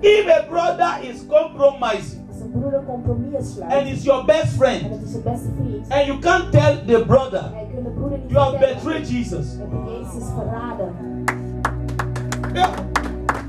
If 0.00 0.28
a 0.28 0.42
brother 0.48 0.98
is 1.02 1.26
compromising 1.26 2.17
Als 2.38 2.46
een 2.46 2.60
broeder 2.60 2.84
compromis 2.84 3.52
sluit 3.52 3.72
and 3.72 3.86
is 3.86 4.02
your 4.04 4.24
best 4.24 4.46
friend, 4.46 4.82
het 4.82 5.02
is 5.02 5.10
zijn 5.10 5.22
beste 5.22 5.48
vriend, 5.56 5.92
and 5.92 6.06
you 6.06 6.18
can't 6.18 6.52
tell 6.52 6.76
the 6.86 7.04
brother 7.06 7.42
en 7.54 7.66
je 7.66 7.72
kunt 7.74 7.84
de 7.84 7.90
broeder 7.90 8.18
niet 8.18 8.30
you 8.30 8.44
have 8.44 8.58
betrayed 8.58 9.08
Jesus. 9.10 9.46
heb 9.58 9.70
je 9.70 9.90
Jezus 9.90 10.28
verraden. 10.36 10.94
Yeah. 12.54 12.70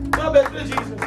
You 0.10 0.22
have 0.22 0.32
betrayed 0.32 0.68
Jesus. 0.68 1.00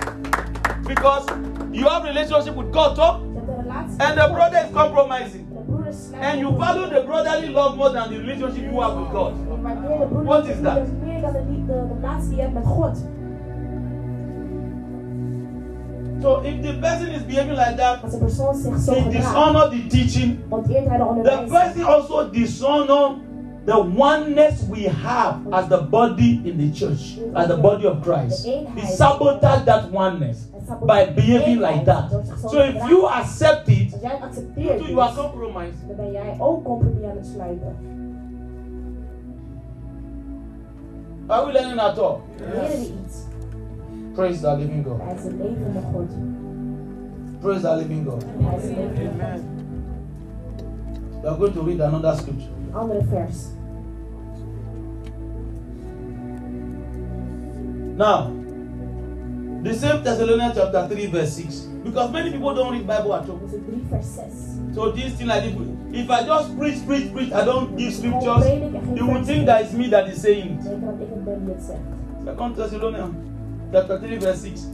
Because 0.86 1.24
you 1.70 1.88
have 1.88 2.06
relationship 2.06 2.54
with 2.56 2.74
God, 2.74 2.94
too, 2.94 3.04
Je 3.04 3.38
hebt 3.38 3.48
een 3.48 3.56
relatie 3.62 4.04
and 4.04 4.14
the 4.16 4.30
brother 4.32 4.64
is 4.64 4.70
compromising. 4.82 5.46
En 5.48 5.54
de 5.54 5.62
broeder 5.66 5.92
sluit 5.92 6.24
And 6.24 6.38
you 6.38 6.56
value 6.58 6.88
the 6.88 7.02
brotherly 7.06 7.48
love 7.48 7.76
more 7.76 7.92
than 7.92 8.08
the 8.08 8.16
relationship 8.18 8.62
you 8.70 8.80
have 8.82 8.96
with 8.98 9.10
God. 9.10 9.32
Je 9.48 9.60
waardeert 9.62 9.98
de 9.98 10.06
broeder 10.06 10.24
What 10.24 10.46
is 10.46 10.60
that? 10.62 10.78
So 16.22 16.40
if 16.44 16.62
the 16.62 16.72
person 16.80 17.10
is 17.10 17.22
behaving 17.22 17.56
like 17.56 17.76
that, 17.76 18.02
Als 18.04 18.12
een 18.12 18.18
persoon 18.18 18.54
zich 18.54 18.78
zo 18.78 18.92
he 18.92 19.00
gedraagt, 19.02 19.34
dishonor 19.34 19.70
the 19.70 19.86
teaching. 19.86 20.38
onteert 20.48 20.88
hij 20.88 20.98
de 20.98 21.20
The 21.22 21.44
person 21.48 21.84
also 21.84 22.30
dishonor 22.30 23.14
the 23.64 23.76
oneness 23.96 24.66
we 24.68 24.88
have 24.88 25.36
as 25.50 25.68
the 25.68 25.82
body 25.90 26.40
in 26.44 26.58
the 26.58 26.70
church, 26.72 27.18
as 27.34 27.46
the 27.46 27.56
body 27.56 27.86
of 27.86 28.00
Christ. 28.02 28.44
He 28.46 28.86
sabotage 28.86 29.64
that 29.64 29.90
oneness 29.92 30.48
by 30.86 31.06
behaving 31.14 31.60
like 31.60 31.84
that. 31.84 32.10
So 32.50 32.58
if 32.62 32.74
you 32.88 33.06
accept 33.06 33.68
it, 33.68 33.92
Als 33.92 34.02
jij 34.02 34.18
het 34.20 34.44
you 34.54 34.88
you 34.88 35.00
are 35.00 35.14
compromised. 35.14 35.86
dan 35.86 35.96
ben 35.96 36.12
jij 36.12 36.36
ook 36.38 36.64
compromis 36.64 37.04
aan 37.04 37.16
het. 37.16 37.60
Are 41.28 41.46
we 41.46 41.52
learning 41.52 41.80
at 41.80 41.98
all? 41.98 42.16
Leren 42.38 42.68
we 42.68 42.92
iets. 43.04 43.31
Praise 44.14 44.42
the 44.42 44.54
living 44.54 44.84
God. 44.84 45.00
Hij 45.02 45.14
is 45.14 45.24
een 45.24 45.82
God. 45.92 46.10
Praise 47.40 47.62
the 47.62 47.76
living 47.76 48.06
God. 48.06 48.24
Hij 48.38 48.58
is 48.58 48.64
een 48.64 48.76
levende 48.76 49.10
God. 49.18 49.40
We 51.22 51.28
are 51.28 51.36
going 51.36 51.52
to 51.54 51.62
read 51.62 51.80
another 51.80 52.16
scripture. 52.16 52.50
Andere 52.72 53.04
vers. 53.04 53.36
Now, 57.96 58.30
the 59.62 59.74
same 59.74 60.02
Thessalonians 60.02 60.56
chapter 60.56 60.88
3, 60.88 61.06
verse 61.06 61.32
6. 61.32 61.68
Because 61.84 62.10
many 62.12 62.30
people 62.30 62.54
don't 62.54 62.72
read 62.72 62.86
Bible 62.86 63.14
at 63.14 63.28
all. 63.28 63.38
Dus 63.42 63.50
het 63.50 63.66
3 63.66 63.82
vers 63.88 64.14
6. 64.14 64.24
So 64.74 64.92
this 64.92 65.12
thing 65.14 65.28
like 65.28 65.42
this, 65.42 65.54
if 65.92 66.10
I 66.10 66.24
just 66.26 66.58
preach, 66.58 66.84
preach, 66.86 67.12
preach, 67.12 67.32
I 67.32 67.44
don't 67.44 67.76
give 67.78 67.92
scriptures, 67.92 68.44
you 68.94 69.06
will 69.06 69.24
think 69.24 69.46
that 69.46 69.62
it's 69.62 69.72
me 69.72 69.88
that 69.88 70.08
is 70.08 70.20
saying 70.20 70.58
it. 70.58 70.62
Denk 70.62 70.84
dat 70.84 70.94
ik 71.00 71.08
het 71.08 71.24
ben 71.24 71.44
die 71.44 71.54
het 71.54 71.64
zegt. 71.64 71.80
Second 72.24 72.56
Thessalonians 72.56 73.14
chapter 73.72 73.98
3, 73.98 74.16
verse 74.18 74.40
6. 74.42 74.66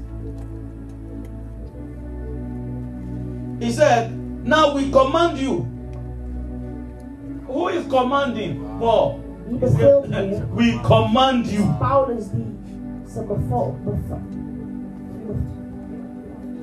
He 3.60 3.72
said, 3.72 4.12
Now 4.44 4.74
we 4.74 4.90
command 4.90 5.38
you. 5.38 5.66
Who 7.46 7.68
is 7.68 7.86
commanding? 7.88 8.60
Paul. 8.78 9.20
Wie 9.48 9.58
He 9.58 9.66
said, 9.66 10.02
beveelt 10.02 10.06
hier? 10.30 10.46
we 10.54 10.78
command 10.84 11.46
you. 11.46 11.64
Paulus 11.78 12.28
die 12.30 12.44
ze 13.06 13.22
beval, 13.22 13.74
beval, 13.84 14.20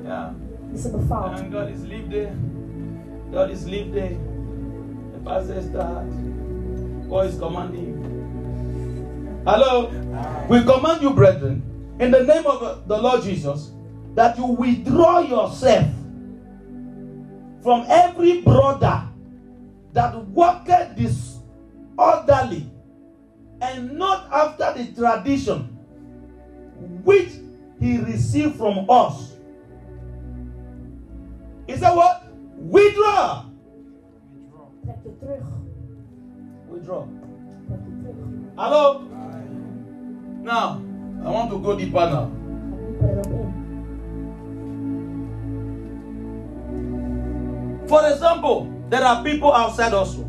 Yeah. 0.04 0.30
die 0.72 0.78
ze 0.78 0.90
bevaalt. 0.90 1.38
And 1.40 1.52
God 1.52 1.68
is 1.70 1.82
live 1.82 2.08
there. 2.10 2.32
God 3.32 3.50
is 3.50 3.64
live 3.66 3.92
there. 3.92 4.16
The 5.12 5.18
pastor 5.24 5.60
start. 5.62 6.06
God 7.10 7.26
is 7.26 7.38
commanding 7.38 7.86
you. 7.86 9.42
Hello? 9.44 9.90
We 10.48 10.62
command 10.62 11.02
you, 11.02 11.10
brethren, 11.14 11.62
in 11.98 12.10
the 12.10 12.22
name 12.24 12.46
of 12.46 12.86
the 12.88 12.96
Lord 12.96 13.22
Jesus, 13.22 13.72
that 14.14 14.36
you 14.38 14.46
withdraw 14.46 15.20
yourself 15.20 15.86
from 17.62 17.84
every 17.88 18.42
brother 18.42 19.02
that 19.92 20.14
walketh 20.26 20.94
disorderly 20.96 22.70
and 23.60 23.92
not 23.92 24.30
after 24.32 24.82
the 24.82 24.92
tradition 24.92 25.60
which 27.04 27.30
he 27.80 27.98
received 27.98 28.56
from 28.56 28.86
us. 28.88 29.32
He 31.66 31.76
said, 31.76 31.94
What? 31.94 32.24
Withdraw. 32.56 33.46
Withdraw. 36.68 37.06
Terug. 37.68 38.52
Hello? 38.56 39.00
Now, 40.42 40.82
I 41.24 41.30
want 41.30 41.50
to 41.50 41.58
go 41.58 41.76
deeper 41.76 42.06
now. 42.10 42.30
For 47.86 48.08
example, 48.10 48.72
there 48.90 49.04
are 49.04 49.22
people 49.22 49.52
outside 49.52 49.92
also. 49.94 50.28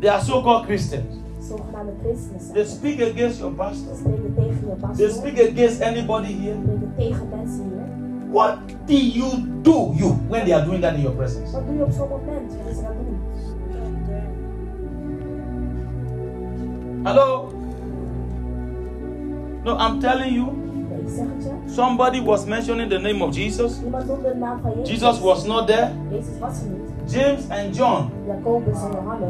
They 0.00 0.08
are 0.08 0.20
so 0.20 0.42
called 0.42 0.66
Christians. 0.66 1.16
They 2.52 2.64
speak 2.64 3.00
against 3.00 3.40
your 3.40 3.52
pastor. 3.52 3.94
They 4.94 5.08
speak 5.08 5.38
against 5.38 5.80
anybody 5.80 6.32
here. 6.32 6.56
What 8.28 8.86
do 8.86 8.94
you 8.94 9.46
do 9.62 9.94
you 9.96 10.10
when 10.28 10.44
they 10.46 10.52
are 10.52 10.64
doing 10.64 10.82
that 10.82 10.94
in 10.96 11.02
your 11.02 11.12
presence? 11.12 11.50
Wat 17.08 17.57
No, 19.64 19.76
I'm 19.76 20.00
telling 20.00 20.32
you, 20.32 20.68
somebody 21.66 22.20
was 22.20 22.46
mentioning 22.46 22.88
the 22.88 22.98
name 22.98 23.22
of 23.22 23.34
Jesus. 23.34 23.78
Jesus 24.86 25.18
was 25.20 25.46
not 25.46 25.66
there. 25.66 25.94
Er. 26.12 26.22
James 27.08 27.48
and 27.50 27.74
John, 27.74 28.10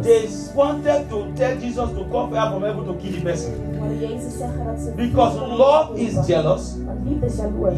they 0.03 0.27
wanted 0.55 1.09
to 1.11 1.33
tell 1.37 1.59
Jesus 1.61 1.91
to 1.91 2.05
come 2.11 2.31
fire 2.33 2.51
from 2.51 2.63
heaven 2.63 2.85
to 2.87 2.95
kill 3.01 3.13
the 3.13 3.21
person. 3.21 4.97
Because 4.97 5.37
love 5.37 5.99
is 5.99 6.15
jealous. 6.27 6.77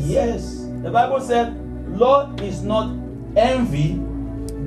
Yes. 0.06 0.66
The 0.82 0.90
Bible 0.90 1.20
said, 1.20 1.54
Lord 1.98 2.40
is 2.40 2.62
not 2.62 2.96
envy, 3.36 4.00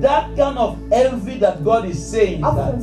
that 0.00 0.36
kind 0.36 0.56
of 0.58 0.78
envy 0.92 1.38
that 1.38 1.64
God 1.64 1.86
is 1.86 2.04
saying 2.04 2.42
that 2.42 2.74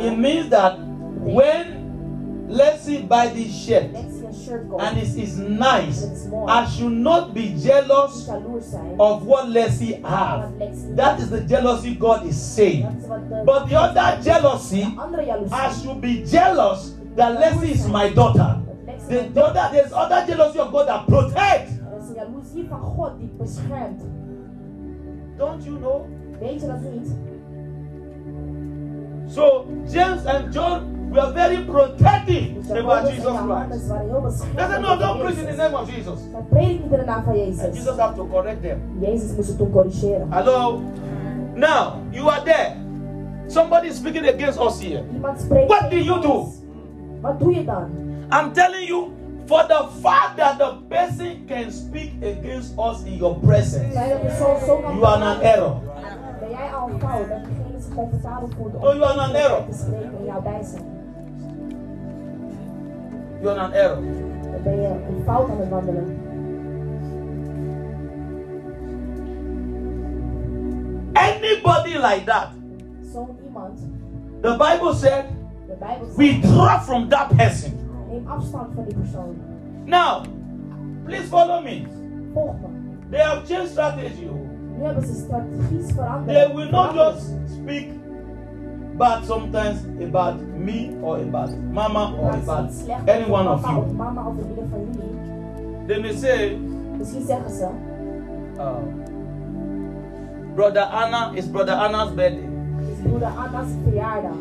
it 0.00 0.18
means 0.18 0.48
that 0.48 0.78
when 0.80 1.81
let's 2.52 2.84
see 2.84 3.02
buy 3.02 3.28
this 3.28 3.64
shirt 3.64 3.92
Lexi 3.92 4.24
een 4.24 4.34
shirt 4.34 4.68
koopt. 4.68 4.82
and 4.82 4.98
it 4.98 5.16
is 5.16 5.36
nice. 5.38 6.06
I 6.48 6.66
should 6.66 6.92
not 6.92 7.32
be 7.34 7.54
jealous 7.58 8.28
of 8.98 9.26
what 9.26 9.48
Leslie 9.48 10.00
have. 10.02 10.58
That 10.96 11.20
is 11.20 11.30
the 11.30 11.40
jealousy 11.40 11.94
God 11.94 12.26
is 12.26 12.36
saying. 12.54 12.82
Dat 12.82 12.94
is 13.02 13.06
wat 13.08 13.28
de, 13.28 13.42
But 13.44 13.68
the 13.68 13.76
other 13.76 14.22
jealousy. 14.22 14.82
I 15.52 15.72
should 15.72 16.00
be 16.00 16.24
jealous 16.24 16.94
that 17.16 17.38
Leslie 17.40 17.72
is 17.72 17.86
my 17.88 18.08
daughter. 18.10 18.58
The, 19.08 19.28
the 19.34 19.44
other, 19.44 19.68
there's 19.72 19.92
other 19.92 20.24
jealousy 20.26 20.58
of 20.58 20.72
God 20.72 20.88
that 20.88 21.06
protects. 21.06 21.72
Is 21.72 22.08
een 22.08 22.14
jaloezie 22.14 22.66
van 22.68 22.80
God. 22.80 23.12
Don't 25.36 25.64
you 25.64 25.78
know? 25.78 26.06
Weet 26.40 26.60
je 26.60 26.66
dat? 26.66 26.78
So 29.32 29.66
James 29.88 30.26
and 30.26 30.52
John 30.54 31.01
were 31.12 31.32
very 31.32 31.64
protective 31.64 32.70
about 32.70 33.10
Jesus 33.10 33.24
Christ. 33.24 33.70
They 33.70 34.66
said, 34.66 34.82
no, 34.82 34.98
don't 34.98 35.20
preach 35.20 35.38
in 35.38 35.44
the 35.46 35.56
name 35.56 35.74
of 35.74 35.90
Jesus. 35.90 36.20
Zij 36.30 36.42
prediken 36.50 36.82
niet 36.82 36.92
in 36.92 36.98
de 36.98 37.04
naam 37.04 37.24
van 37.24 37.34
And 37.34 37.74
Jesus 37.74 37.96
have 37.96 38.14
to 38.14 38.26
correct 38.26 38.62
them. 38.62 38.80
Jezus 39.00 39.34
moest 39.36 39.48
het 39.48 39.58
toen 39.58 39.70
corrigeren. 39.70 40.26
Hello? 40.30 40.80
Now, 41.54 41.94
you 42.10 42.30
are 42.30 42.42
there. 42.42 42.76
Somebody 43.46 43.88
is 43.88 43.96
speaking 43.96 44.26
against 44.26 44.58
us 44.58 44.80
here. 44.80 45.02
What 45.66 45.90
do 45.90 45.96
you 45.96 46.20
do? 46.20 46.52
Wat 47.20 47.38
doe 47.38 47.54
je? 47.54 47.64
I'm 48.30 48.52
telling 48.52 48.86
you, 48.88 49.12
for 49.46 49.62
the 49.68 49.88
fact 50.02 50.36
that 50.36 50.58
the 50.58 50.72
person 50.88 51.46
can 51.46 51.70
speak 51.70 52.12
against 52.22 52.78
us 52.78 53.04
in 53.04 53.18
your 53.18 53.34
presence, 53.40 53.92
Zijn 53.92 54.08
de 54.08 54.16
persoon 54.16 54.58
zo 54.66 54.80
kan 54.80 54.94
you 54.94 55.06
are 55.06 55.24
an 55.24 55.40
error. 55.40 55.80
Ben 56.40 56.50
jij 56.50 56.74
al 56.74 56.88
een 56.88 57.00
fout 57.00 57.28
dat 57.28 57.44
degene 57.44 57.80
zich 57.80 57.94
comfortabel 57.94 58.48
voelt 58.56 58.74
om 58.74 58.82
Oh, 58.82 58.94
you 58.94 59.04
are 59.04 59.20
an 59.20 59.34
error. 59.34 59.64
Te 63.42 63.48
spreken 63.48 63.50
in? 63.50 63.50
You 63.50 63.50
are 63.50 63.60
an 63.60 63.72
error. 63.72 64.00
Dan 64.52 64.62
ben 64.62 64.80
je 64.80 64.88
een 64.88 65.22
fout 65.24 65.50
aan 65.50 65.58
het 65.60 65.68
wandelen. 65.68 66.18
Anybody 71.14 71.96
like 71.98 72.24
that, 72.26 72.48
iemand, 73.44 73.78
the 74.40 74.56
Bible 74.56 74.94
said, 74.94 75.24
Bijbel 75.82 76.06
zegt, 76.06 76.16
withdraw 76.16 76.80
from 76.80 77.08
that 77.08 77.36
person. 77.36 77.72
neem 78.08 78.26
afstand 78.26 78.74
van 78.74 78.84
die 78.84 78.94
persoon. 78.96 79.36
Now, 79.84 80.22
please 81.04 81.26
follow 81.28 81.62
me. 81.62 81.86
Volg 82.34 82.54
me. 82.60 82.68
They 83.10 83.20
have 83.20 83.46
changed 83.46 83.70
strategy. 83.70 84.28
oh. 84.28 84.50
Nu 84.78 84.84
hebben 84.84 85.06
ze 85.06 85.14
strategisch 85.14 85.92
veranderd. 85.94 86.36
They 86.38 86.54
will 86.54 86.70
not 86.70 86.94
just 86.94 87.32
speak 87.46 87.88
bad 89.02 89.24
sometimes 89.24 89.78
about 90.08 90.36
me 90.66 90.90
or 91.02 91.18
about 91.18 91.50
mama 91.72 92.14
or 92.20 92.30
about 92.30 92.70
any 93.08 93.26
one 93.30 93.48
of 93.48 93.60
you. 93.66 93.82
mama 93.94 94.20
of 94.28 94.36
ieder 94.38 94.66
van 94.70 94.80
jullie. 94.92 95.86
They 95.86 95.98
may 96.00 96.14
say, 96.14 96.56
Misschien 96.98 97.26
zeggen 97.26 97.50
ze, 97.50 97.68
uh, 98.58 98.76
Brother 100.54 100.82
Anna 100.92 101.32
is 101.34 101.46
Brother 101.46 101.74
Anna's 101.74 102.10
birthday, 102.14 102.48
broeder 103.02 103.32
Anna's 103.36 103.70
verjaardag. 103.84 104.36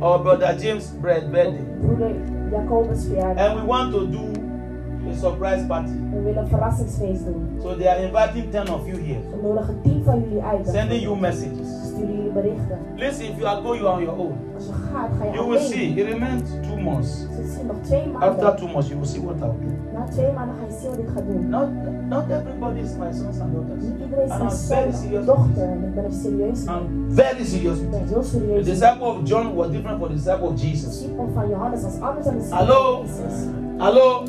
or 0.00 0.18
Brother 0.22 0.56
James' 0.58 0.90
birthday, 1.02 1.58
Broeder 1.80 2.10
Jacobus 2.50 3.04
verjaardag. 3.04 3.46
and 3.46 3.60
we 3.60 3.66
want 3.66 3.92
to 3.92 4.06
do 4.06 5.10
a 5.10 5.14
surprise 5.16 5.66
party. 5.66 5.90
We 5.90 6.22
willen 6.22 6.42
een 6.42 6.48
verrassingsfeest 6.48 7.24
doen. 7.24 7.58
So 7.62 7.74
they 7.76 7.86
are 7.88 7.98
inviting 8.02 8.50
10 8.50 8.68
of 8.74 8.86
you 8.86 8.96
here, 9.02 9.20
We 9.30 9.42
nodigen 9.42 9.80
tien 9.82 10.02
van 10.04 10.20
jullie 10.20 10.42
uit. 10.42 10.68
sending 10.68 11.02
you 11.02 11.16
messages. 11.20 11.79
Sturen 12.00 12.16
jullie 12.16 12.32
berichten. 12.32 12.78
Listen, 12.96 13.24
if 13.24 13.36
you 13.38 13.46
are 13.46 13.62
going, 13.62 13.80
you 13.80 13.88
are 13.88 13.96
on 13.96 14.02
your 14.02 14.18
own. 14.18 14.34
Als 14.54 14.66
je 14.66 14.72
gaat, 14.72 15.10
ga 15.18 15.24
je 15.24 15.32
You 15.32 15.46
will 15.48 15.56
alleen. 15.58 15.68
see. 15.72 15.94
It 16.00 16.06
remains 16.12 16.42
two 16.68 16.76
months. 16.80 17.10
Ze 17.36 17.42
zien 17.56 17.66
nog 17.66 17.76
twee 17.82 18.06
maanden. 18.06 18.28
After 18.28 18.54
two 18.56 18.68
months, 18.68 18.88
you 18.88 18.98
will 19.00 19.08
see 19.08 19.22
what 19.22 19.36
I'll 19.36 19.54
do. 19.64 19.70
Na 19.94 20.04
twee 20.14 20.32
maanden 20.32 20.54
ga 20.58 20.64
je 20.68 20.76
zien 20.80 20.90
wat 20.90 20.98
ik 20.98 21.08
ga 21.14 21.20
doen. 21.20 21.48
Not, 21.48 21.68
not 22.08 22.24
everybody 22.38 22.78
is 22.80 22.92
my 23.02 23.12
sons 23.12 23.38
and 23.40 23.52
daughters. 23.54 23.82
Niet 23.84 23.98
iedereen 24.04 24.24
is 24.24 24.30
And 24.30 24.42
mijn 24.42 24.50
I'm 24.52 24.66
very 24.66 24.92
zoon 24.92 25.00
serious. 25.02 25.28
of 25.28 25.34
dochter. 25.34 25.62
En 25.74 25.82
ik 25.88 25.94
ben 25.94 26.04
er 26.04 26.12
serieus 26.12 26.64
mee. 26.64 26.74
I'm 26.76 27.14
very 27.22 27.44
serious. 27.44 27.76
Ik 27.78 27.82
with 27.82 27.90
ben 27.90 28.06
heel 28.08 28.20
The 28.22 28.28
serieus. 28.28 28.64
mee. 28.64 28.74
disciple 28.74 29.06
of 29.12 29.16
John 29.30 29.46
was 29.54 29.68
different 29.74 29.96
from 29.98 30.08
the 30.08 30.14
disciple 30.20 30.46
of 30.48 30.54
De 30.54 30.66
Jesus. 30.66 30.90
discipel 30.90 31.28
van 31.34 31.48
Johannes 31.48 31.82
was 31.82 32.00
anders 32.00 32.24
dan 32.24 32.34
de 32.34 32.38
discipel 32.40 32.58
Hallo? 32.66 32.82
van 33.04 33.06
Jezus. 33.06 33.44
Hello? 33.86 34.22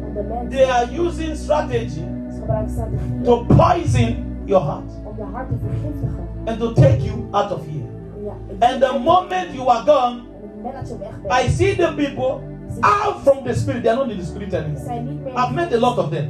they 0.49 0.63
are 0.69 1.01
using 1.01 1.35
strategy 1.35 1.89
ze 1.89 2.03
gebruiken 2.39 2.71
strategieën 2.73 3.23
to 3.23 3.45
poison 3.45 4.25
your 4.45 4.65
heart 4.65 4.91
om 5.05 5.13
je 5.17 5.23
hart 5.23 5.49
te 5.49 5.55
vergiftigen. 5.67 6.25
and 6.45 6.59
to 6.59 6.73
take 6.73 7.03
you 7.03 7.17
out 7.31 7.51
of 7.51 7.65
here. 7.65 7.85
En 8.17 8.23
Ja, 8.23 8.33
ik 8.47 8.63
And 8.73 8.81
the 8.81 8.99
moment 9.03 9.53
you 9.53 9.69
are 9.69 9.83
gone, 9.85 10.15
En 10.17 10.23
op 10.33 10.41
het 10.41 10.55
moment 10.55 10.75
dat 10.75 10.87
je 10.87 10.97
weg 10.97 11.21
bent, 11.21 11.45
I 11.45 11.49
see 11.51 11.75
the 11.75 11.93
people 11.95 12.39
out 12.79 13.15
from 13.23 13.43
the 13.43 13.53
spirit. 13.53 13.83
They 13.83 13.91
are 13.91 13.99
not 14.05 14.11
in 14.11 14.17
the 14.19 14.25
spirit 14.25 14.53
anymore. 14.53 14.83
zijn 14.83 15.05
niet 15.07 15.23
meer. 15.23 15.33
I've 15.33 15.53
met 15.53 15.73
a 15.73 15.77
lot 15.79 15.97
of 15.97 16.09
them. 16.09 16.27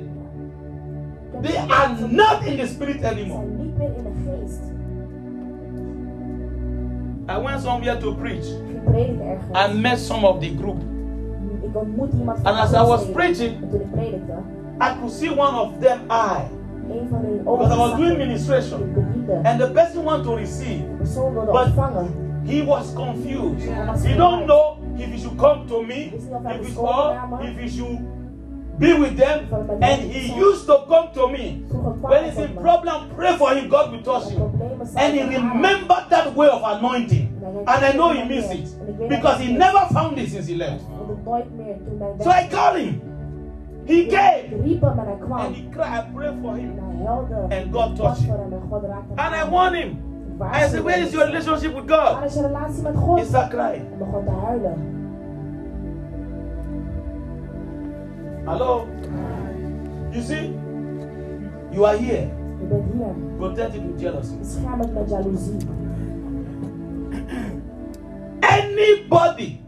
They 1.41 1.57
are 1.57 1.93
not 2.09 2.43
in 2.45 2.57
the 2.57 2.67
spirit 2.67 3.03
anymore. 3.03 3.43
zijn 3.45 3.57
niet 3.57 3.77
meer 3.77 3.87
in 3.97 4.03
de 4.03 4.11
geest. 4.25 4.59
I 7.29 7.41
went 7.43 7.61
somewhere 7.61 7.97
to 7.97 8.13
preach. 8.13 8.45
Ik 8.47 8.65
ging 8.69 8.83
prediken 8.83 9.27
ergens. 9.27 9.75
I 9.75 9.79
met 9.79 9.99
some 9.99 10.27
of 10.27 10.39
the 10.39 10.55
group. 10.57 10.81
And 12.45 12.57
as 12.59 12.73
I 12.73 12.81
was 12.83 13.05
preaching, 13.11 13.53
En 13.61 13.69
toen 13.69 13.81
ik 13.81 13.91
predikte, 13.91 14.33
I 14.81 14.93
could 14.99 15.11
see 15.11 15.29
one 15.29 15.55
of 15.59 15.79
them 15.79 15.99
eye. 16.09 16.45
een 16.89 17.07
van 17.09 17.19
hun 17.19 17.37
because 17.43 17.71
I 17.73 17.77
was 17.77 17.95
doing 17.97 18.17
ministration, 18.17 18.81
and 19.43 19.59
the 19.59 19.67
person 19.67 20.03
want 20.03 20.23
to 20.23 20.35
receive, 20.35 20.81
but 21.51 21.67
he 22.45 22.61
was 22.63 22.93
confused. 22.93 23.65
He 24.05 24.13
don't 24.15 24.45
know 24.45 24.77
if 24.97 25.11
he 25.11 25.19
should 25.19 25.37
come 25.37 25.67
to 25.67 25.81
me, 25.83 26.13
if 26.49 26.67
he 26.67 26.75
or 26.77 27.39
if 27.41 27.57
he 27.59 27.69
should 27.69 27.99
be 28.79 28.93
with 28.93 29.17
them, 29.17 29.47
and 29.81 30.01
he 30.11 30.33
used 30.39 30.65
to 30.67 30.77
come 30.87 31.09
to 31.13 31.27
me. 31.27 31.63
When 32.01 32.23
he's 32.25 32.37
in 32.37 32.55
problem, 32.55 33.09
pray 33.15 33.35
for 33.37 33.53
him. 33.55 33.69
God 33.69 33.91
will 33.91 34.03
touch 34.03 34.29
him. 34.31 34.41
And 34.95 35.13
he 35.13 35.23
remembered 35.23 36.05
that 36.09 36.33
way 36.35 36.47
of 36.47 36.61
anointing. 36.63 37.27
And 37.67 37.85
I 37.85 37.91
know 37.93 38.13
he 38.13 38.23
missed 38.23 38.51
it. 38.53 39.09
because 39.09 39.39
he 39.41 39.51
never 39.53 39.85
found 39.93 40.17
it 40.17 40.29
since 40.29 40.47
he 40.47 40.55
left. 40.55 40.83
Nooit 41.25 41.55
meer 41.57 41.75
toen 41.85 41.99
hij 41.99 42.13
So 42.19 42.29
I 42.29 42.47
called 42.47 42.77
him. 42.83 43.01
He 43.85 44.05
came 44.05 44.61
riep 44.63 44.81
hem 44.81 44.99
en 44.99 45.05
hij 45.05 45.45
and 45.45 45.55
he 45.55 45.69
cried. 45.69 45.93
I 45.93 46.13
prayed 46.13 46.33
for 46.41 46.55
him. 46.55 46.71
And 47.49 47.73
God 47.73 47.95
touched 47.95 48.17
him. 48.25 48.29
voor 48.29 48.39
hem 48.43 48.53
en 48.53 48.61
God 48.69 48.83
raakte 48.83 49.13
hem 49.15 49.33
And 49.33 49.47
I 49.47 49.49
warned 49.51 49.83
him. 49.83 49.97
I 50.41 50.67
said, 50.69 50.83
Where 50.83 50.99
is 50.99 51.11
your 51.13 51.25
relationship 51.25 51.73
with 51.75 51.89
God? 51.91 52.23
is 52.25 52.33
je 52.33 52.41
relatie 52.41 52.81
met 52.83 52.95
God? 52.95 53.19
He 53.19 53.25
started 53.25 53.49
crying. 53.49 53.85
En 53.91 53.97
begon 53.97 54.25
te 54.25 54.31
huilen. 54.31 54.95
Hello? 58.45 58.85
You 60.11 60.21
see? 60.21 60.55
You 61.71 61.85
are 61.85 61.97
here, 61.97 62.27
Je 62.59 62.65
bent 62.69 62.83
hier. 62.93 63.13
protected 63.37 63.81
with 63.85 63.99
jealousy. 63.99 64.37
Beschermd 64.37 64.93
met 64.93 65.09
jaloezie. 65.09 65.57
Anybody 68.39 69.59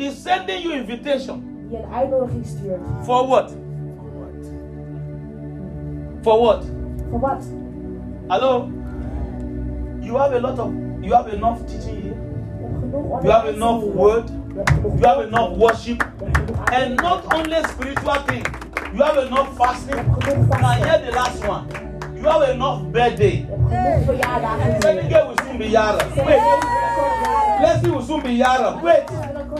Is 0.00 0.22
sending 0.22 0.62
you 0.62 0.72
invitation 0.72 1.66
die 1.68 1.78
een 1.78 1.92
uitnodiging 1.92 2.46
stuurt. 2.46 2.80
for 3.02 3.26
what? 3.26 3.52
For 6.22 6.38
what? 6.40 6.64
Voor 7.10 7.20
wat? 7.20 7.44
Hello? 8.28 8.68
You 10.00 10.16
have 10.18 10.34
a 10.36 10.40
lot 10.40 10.58
of, 10.58 10.70
you 11.00 11.12
have 11.14 11.32
enough 11.32 11.58
teaching 11.66 12.02
here. 12.02 12.14
Je 12.14 12.16
hebt 12.60 12.80
genoeg 12.80 13.22
You 13.22 13.32
have 13.32 13.48
enough 13.48 13.94
word. 13.94 14.28
Je 14.28 14.54
hebt 14.56 14.70
genoeg 14.70 14.98
You 14.98 15.06
have 15.06 15.22
enough 15.26 15.56
worship. 15.56 16.04
Je 16.18 16.24
hebt 16.24 16.36
genoeg 16.36 16.70
And 16.70 17.00
not 17.00 17.34
only 17.34 17.62
spiritual 17.62 18.24
thing. 18.26 18.46
You 18.92 19.02
have 19.02 19.26
enough 19.26 19.56
fasting. 19.56 20.06
Now 20.60 20.82
hear 20.82 21.00
the 21.04 21.12
last 21.12 21.46
one. 21.48 21.66
You 22.14 22.28
have 22.28 22.50
enough 22.50 22.82
birthday. 22.90 23.46
Je 23.68 23.74
hebt 23.74 24.04
genoeg 24.04 24.04
verjaardagen. 24.04 24.76
Senegal 24.82 25.26
will 25.26 25.36
soon 25.46 25.58
be 25.58 25.68
Yara. 25.70 26.04
Wait. 26.14 26.40
Leslie 27.60 27.90
will 27.90 28.02
soon 28.02 28.22
be 28.22 28.32
Yara. 28.36 28.80
Wait. 28.82 29.04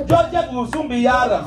Georgette 0.06 0.52
will 0.52 0.70
soon 0.70 0.88
be 0.88 0.98
Yara. 0.98 1.42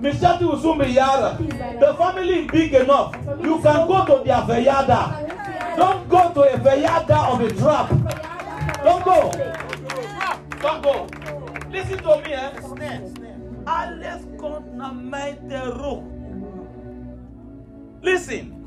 Mishati 0.00 0.42
will 0.42 0.58
soon 0.60 0.78
be 0.78 0.86
Yara. 0.86 1.36
The 1.38 1.94
family 1.98 2.40
is 2.40 2.50
big 2.50 2.74
enough. 2.74 3.14
You 3.42 3.60
can 3.60 3.86
go 3.86 4.04
to 4.06 4.24
their 4.24 4.42
verjada. 4.42 5.76
Don't 5.76 6.08
go 6.08 6.32
to 6.32 6.40
a 6.54 6.58
verjada 6.58 7.32
of 7.32 7.40
a 7.40 7.52
trap. 7.52 7.88
Don't 8.82 9.04
go. 9.04 9.30
Don't 10.60 10.82
go. 10.82 11.06
Listen 11.70 11.98
to 11.98 12.22
me, 12.24 12.32
eh? 12.32 12.50
Alles 13.64 14.20
naar 14.74 14.94
mij 14.94 15.38
terug. 15.48 15.98
Listen. 18.00 18.65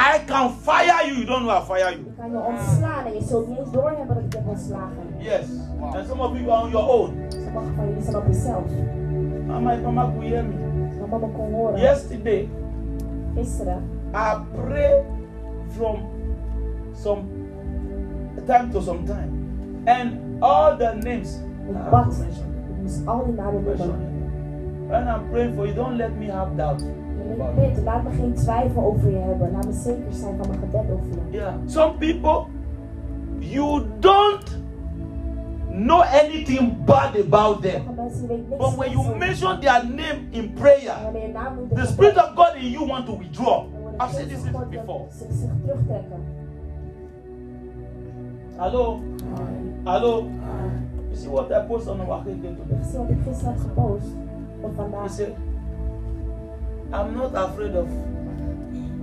I 0.00 0.18
can 0.26 0.50
fire 0.62 1.06
you. 1.06 1.14
You 1.18 1.24
don't 1.26 1.42
know 1.42 1.50
I 1.50 1.60
fire 1.66 1.90
you. 1.90 2.00
Ik 2.06 2.16
kan 2.16 2.30
je 2.30 2.38
ontslaan 2.38 3.06
en 3.06 3.14
je 3.14 3.22
zult 3.22 3.48
niet 3.48 3.58
eens 3.58 3.70
doorhebben 3.70 4.14
dat 4.14 4.24
ik 4.24 4.32
je 4.32 4.38
heb 4.38 4.48
ontslagen. 4.48 4.96
Yes. 5.18 5.46
And 5.80 6.06
some 6.06 6.22
of 6.22 6.38
you 6.38 6.50
are 6.50 6.62
on 6.64 6.70
your 6.70 6.88
own. 6.90 7.12
Sommige 7.28 7.74
van 7.76 7.86
jullie 7.88 8.02
zijn 8.02 8.16
op 8.16 8.26
jezelf. 8.26 8.64
And 9.50 9.64
my 9.64 9.76
mama 9.82 10.02
could 10.04 10.22
hear 10.28 10.44
me. 10.44 10.54
Mama 11.10 11.26
kon 11.36 11.52
horen. 11.52 11.80
Yesterday, 11.80 12.48
Gisteren. 13.34 13.82
I 14.14 14.36
pray 14.66 15.02
from 15.68 15.96
some 16.94 17.22
time 18.46 18.70
to 18.72 18.80
some 18.80 19.04
time. 19.04 19.30
And 19.86 20.42
all 20.42 20.76
the 20.76 20.94
names. 21.02 21.38
I 21.66 21.70
Ik 21.70 21.76
have 21.76 21.90
bad. 21.90 22.10
to 22.10 22.18
mention 22.18 22.52
them. 22.52 22.74
Ik 22.76 22.80
moest 22.82 23.06
al 23.06 23.24
die 23.24 23.34
namen 23.34 23.62
Mention 23.64 23.86
noemen. 23.88 24.06
them. 24.06 24.88
When 24.88 25.08
I'm 25.08 25.30
praying 25.30 25.54
for 25.54 25.66
you, 25.66 25.74
don't 25.74 25.96
let 25.96 26.16
me 26.18 26.30
have 26.30 26.56
doubt. 26.56 26.82
En 27.28 27.40
ik 27.40 27.54
about 27.54 27.54
bid, 27.54 27.84
laat 27.84 28.02
me 28.02 28.10
geen 28.10 28.34
twijfel 28.34 28.82
over 28.84 29.10
je 29.10 29.16
hebben. 29.16 29.52
Laat 29.52 29.66
me 29.66 29.72
zeker 29.72 30.12
zijn 30.12 30.36
van 30.36 30.48
mijn 30.48 30.60
gebed 30.60 30.90
over 30.92 31.06
je. 31.06 31.36
Yeah. 31.36 31.54
Some 31.66 31.92
people, 31.98 32.46
you 33.38 33.82
don't 33.98 34.58
know 35.70 36.00
anything 36.00 36.84
bad 36.84 37.16
about 37.26 37.62
them. 37.62 37.82
Sommige 37.84 38.02
mensen 38.02 38.28
die 38.28 38.36
weten 38.36 38.48
niks 38.48 38.66
But 38.66 38.76
when 38.76 38.90
you 38.90 39.16
mention 39.16 39.60
their 39.60 39.84
name 39.86 40.18
in 40.30 40.52
prayer, 40.52 40.94
wanneer 41.02 41.22
je 41.22 41.32
naam 41.32 41.54
noemt 41.54 41.70
in 41.70 41.76
the 41.76 41.86
Spirit 41.86 42.16
of 42.16 42.32
God 42.34 42.54
in 42.54 42.70
you 42.70 42.86
want 42.86 43.06
to 43.06 43.18
withdraw. 43.18 43.64
dan 43.72 43.80
wordt 43.82 43.98
de 43.98 44.04
I've 44.04 44.14
said 44.14 44.28
this 44.28 44.42
before. 44.70 45.06
zich, 45.10 45.26
zich 45.30 45.50
terugtrekken. 45.64 46.20
Hello? 48.56 49.00
Hello? 49.84 50.30
You 51.08 51.16
see 51.16 51.30
what 51.30 51.50
I 51.50 51.60
post 51.68 51.88
on 51.88 52.00
our 52.00 52.22
today? 52.24 52.56
Ik 55.04 55.10
zie 55.10 55.26
I'm 56.92 57.14
not 57.16 57.34
afraid 57.34 57.76
of 57.76 57.86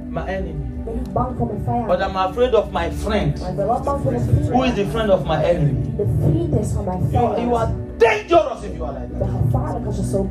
my 0.09 0.21
enemy, 0.27 0.49
Ik 0.49 0.83
ben 0.85 0.93
niet 0.93 1.13
bang 1.13 1.37
voor 1.37 1.47
mijn 1.47 1.61
vijand. 1.63 1.87
but 1.87 1.99
I'm 1.99 2.15
afraid 2.15 2.55
of 2.55 2.71
my 2.71 2.91
friend. 2.91 3.39
Maar 3.41 3.49
ik 3.49 3.55
ben 3.55 3.65
wel 3.65 3.81
bang 3.83 4.01
voor 4.01 4.11
mijn 4.11 4.23
vriend. 4.23 4.49
Who 4.49 4.63
is 4.63 4.73
the 4.73 4.85
friend 4.85 5.09
of 5.09 5.23
my 5.25 5.43
enemy? 5.43 5.73
De 5.97 6.05
vriend 6.21 6.59
is 6.59 6.71
van 6.71 6.83
mijn 6.85 6.99
You, 7.09 7.39
you 7.41 7.55
are 7.55 7.71
dangerous 7.97 8.63
if 8.63 8.77
you 8.77 8.83
are 8.89 8.99
like 8.99 9.17
that. 9.19 9.27
gevaarlijk 9.45 9.85
als 9.85 9.95
je 9.97 10.03
zo. 10.03 10.27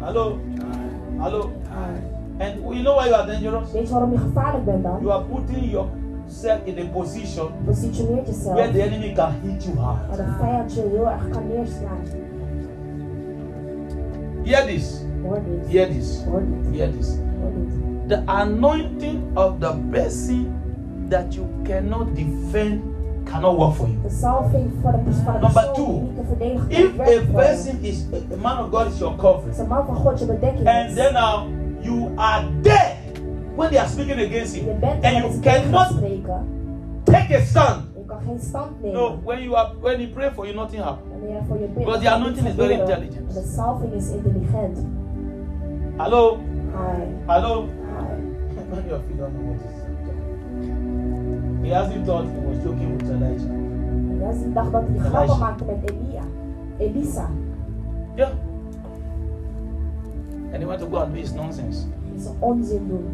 Hello? 0.00 0.38
Hello? 1.18 1.50
And 2.38 2.54
you 2.74 2.82
know 2.82 2.96
why 2.96 3.06
you 3.08 3.14
are 3.14 3.26
dangerous? 3.26 3.72
Weet 3.72 3.86
je 3.86 3.92
waarom 3.92 4.12
je 4.12 4.18
gevaarlijk 4.18 4.64
bent 4.64 4.82
dan? 4.82 4.98
You 5.00 5.12
are 5.12 5.22
putting 5.24 5.70
yourself 5.70 6.58
in 6.64 6.78
a 6.78 6.84
position 6.92 7.48
where 8.44 8.72
the 8.72 8.82
enemy 8.82 9.12
can 9.12 9.32
hit 9.42 9.64
you 9.64 9.78
hard. 9.78 10.16
de 10.16 10.24
vijand 10.40 10.74
je 10.74 10.88
heel 10.92 11.08
erg 11.10 11.28
kan 11.28 11.42
neerslaan. 11.48 12.00
Hear 14.44 14.66
this. 14.66 15.00
Hear 15.68 15.88
this. 15.88 16.24
Hear 16.72 16.90
this. 16.90 17.16
The 18.08 18.22
anointing 18.26 19.32
of 19.36 19.60
the 19.60 19.72
person 19.90 20.46
that 21.08 21.34
you 21.34 21.46
cannot 21.64 22.14
defend 22.14 22.82
cannot 23.26 23.58
work 23.58 23.74
for 23.76 23.86
you. 23.88 23.96
De 24.02 24.10
salving 24.10 24.70
voor 24.82 24.92
de 24.92 24.98
pers- 24.98 25.40
Number 25.40 25.72
two, 25.72 25.86
die 25.86 26.00
niet 26.02 26.16
te 26.16 26.22
verdedigen 26.28 26.68
kan 26.96 27.06
If 27.06 27.30
a 27.30 27.32
person 27.32 27.78
is 27.82 28.06
a 28.32 28.36
man 28.36 28.58
of 28.64 28.70
God 28.70 28.86
is 28.86 28.98
your 28.98 29.16
covering, 29.16 29.58
Als 29.58 29.68
man 29.68 29.86
van 29.86 29.96
God 29.96 30.18
je 30.18 30.26
bedekking 30.26 30.68
and 30.68 30.94
then 30.96 31.12
now 31.12 31.46
you 31.80 32.10
are 32.16 32.44
there 32.62 32.96
when 33.56 33.70
they 33.70 33.78
are 33.78 33.88
speaking 33.88 34.20
against 34.20 34.54
him, 34.56 34.68
er 34.68 34.98
and 35.02 35.16
you 35.16 35.32
ze 35.32 35.40
tegen 35.40 35.72
gaan 35.72 35.88
cannot 35.88 36.44
take 37.04 37.36
a 37.36 37.40
stand. 37.40 37.82
Je 37.96 38.04
kan 38.06 38.18
geen 38.26 38.40
stand 38.40 38.82
nemen. 38.82 39.00
No, 39.00 39.18
when 39.24 39.42
you 39.42 39.56
are 39.56 39.70
when 39.80 39.98
he 39.98 40.06
pray 40.06 40.30
for 40.30 40.46
you, 40.46 40.56
nothing 40.56 40.82
happens. 40.82 41.10
Wanneer 41.10 41.30
hij 41.36 41.42
voor 41.48 41.58
je 41.58 41.66
bidt. 41.66 41.78
Because 41.84 42.00
the 42.00 42.10
anointing 42.10 42.46
is 42.46 42.54
very 42.54 42.72
intelligent. 42.72 43.30
Hello, 45.98 46.36
Hi. 46.74 47.04
hello. 47.28 47.68
Hi. 47.68 48.16
Many 48.74 48.90
of 48.90 49.02
you 49.10 49.16
don't 49.16 49.34
know 49.34 49.52
what 49.52 49.58
this 49.60 49.72
is. 49.76 49.82
Gehazi 51.62 52.04
thought 52.06 52.24
he 52.24 52.38
was 52.48 52.58
joking 52.64 52.96
with 52.96 53.10
Elijah. 53.10 53.50
En 53.50 54.18
Jesse 54.20 54.52
dacht 54.52 54.72
dat 54.72 54.82
hij 54.88 54.98
grappen 54.98 55.38
maakte 55.38 55.64
met 55.64 55.90
Elia. 55.90 56.22
Elisa. 56.78 57.28
Yeah. 58.16 58.30
And 60.52 60.62
he 60.62 60.66
went 60.66 60.80
to 60.80 60.88
go 60.88 60.96
and 60.96 61.12
do 61.14 61.20
his 61.20 61.32
nonsense. 61.32 61.86
Zijn 62.16 62.34
onzin 62.38 62.88
doen. 62.88 63.06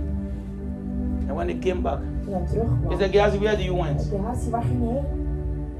And 1.28 1.36
when 1.36 1.48
he 1.48 1.58
came 1.58 1.80
back, 1.80 1.98
Toen 2.24 2.32
hij 2.32 2.42
he 2.88 2.96
said, 2.98 3.10
Gehazi, 3.10 3.38
where 3.38 3.56
do 3.56 3.62
you 3.62 3.82
went? 3.82 4.10
Hassi, 4.24 4.50
waar 4.50 4.62
ging 4.62 4.80
je 4.82 4.86
heen? 4.88 5.04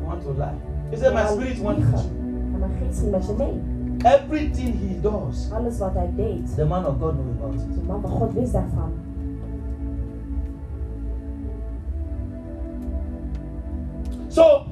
I 0.03 0.07
want 0.07 0.23
to 0.23 0.33
lie. 0.33 0.59
He 0.91 0.97
said, 0.97 1.13
My 1.15 1.27
spirit 1.27 1.63
went 1.63 1.79
with 1.79 2.01
you. 2.01 2.11
En 2.53 2.59
mijn 2.59 2.71
geest 2.83 2.99
ging 2.99 3.11
met 3.11 3.27
je 3.27 3.35
mee. 3.39 3.63
Everything 4.05 4.75
he 4.79 5.01
does, 5.01 5.51
Alles 5.53 5.79
wat 5.79 5.95
hij 5.95 6.11
deed. 6.17 6.55
the 6.57 6.65
man 6.65 6.87
of 6.87 6.95
God 7.01 7.13
knows 7.13 7.37
about 7.41 7.55
it. 7.55 7.75
De 7.75 7.83
man 7.87 8.01
van 8.01 8.11
God 8.11 8.33
wist 8.33 8.53
daarvan. 8.53 8.93
So, 14.29 14.67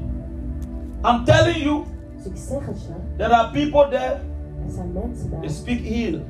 I'm 1.05 1.25
telling 1.25 1.63
you, 1.63 1.85
Dus 2.17 2.27
ik 2.27 2.37
zeg 2.37 2.67
het 2.67 2.83
je. 2.83 2.93
there 3.17 3.33
are 3.35 3.51
people 3.51 3.89
there, 3.91 4.21
Er 4.67 4.73
zijn 4.75 4.93
mensen 4.93 5.31
daar 5.31 5.41
they 5.41 5.49
speak 5.49 5.79
ill. 5.79 6.21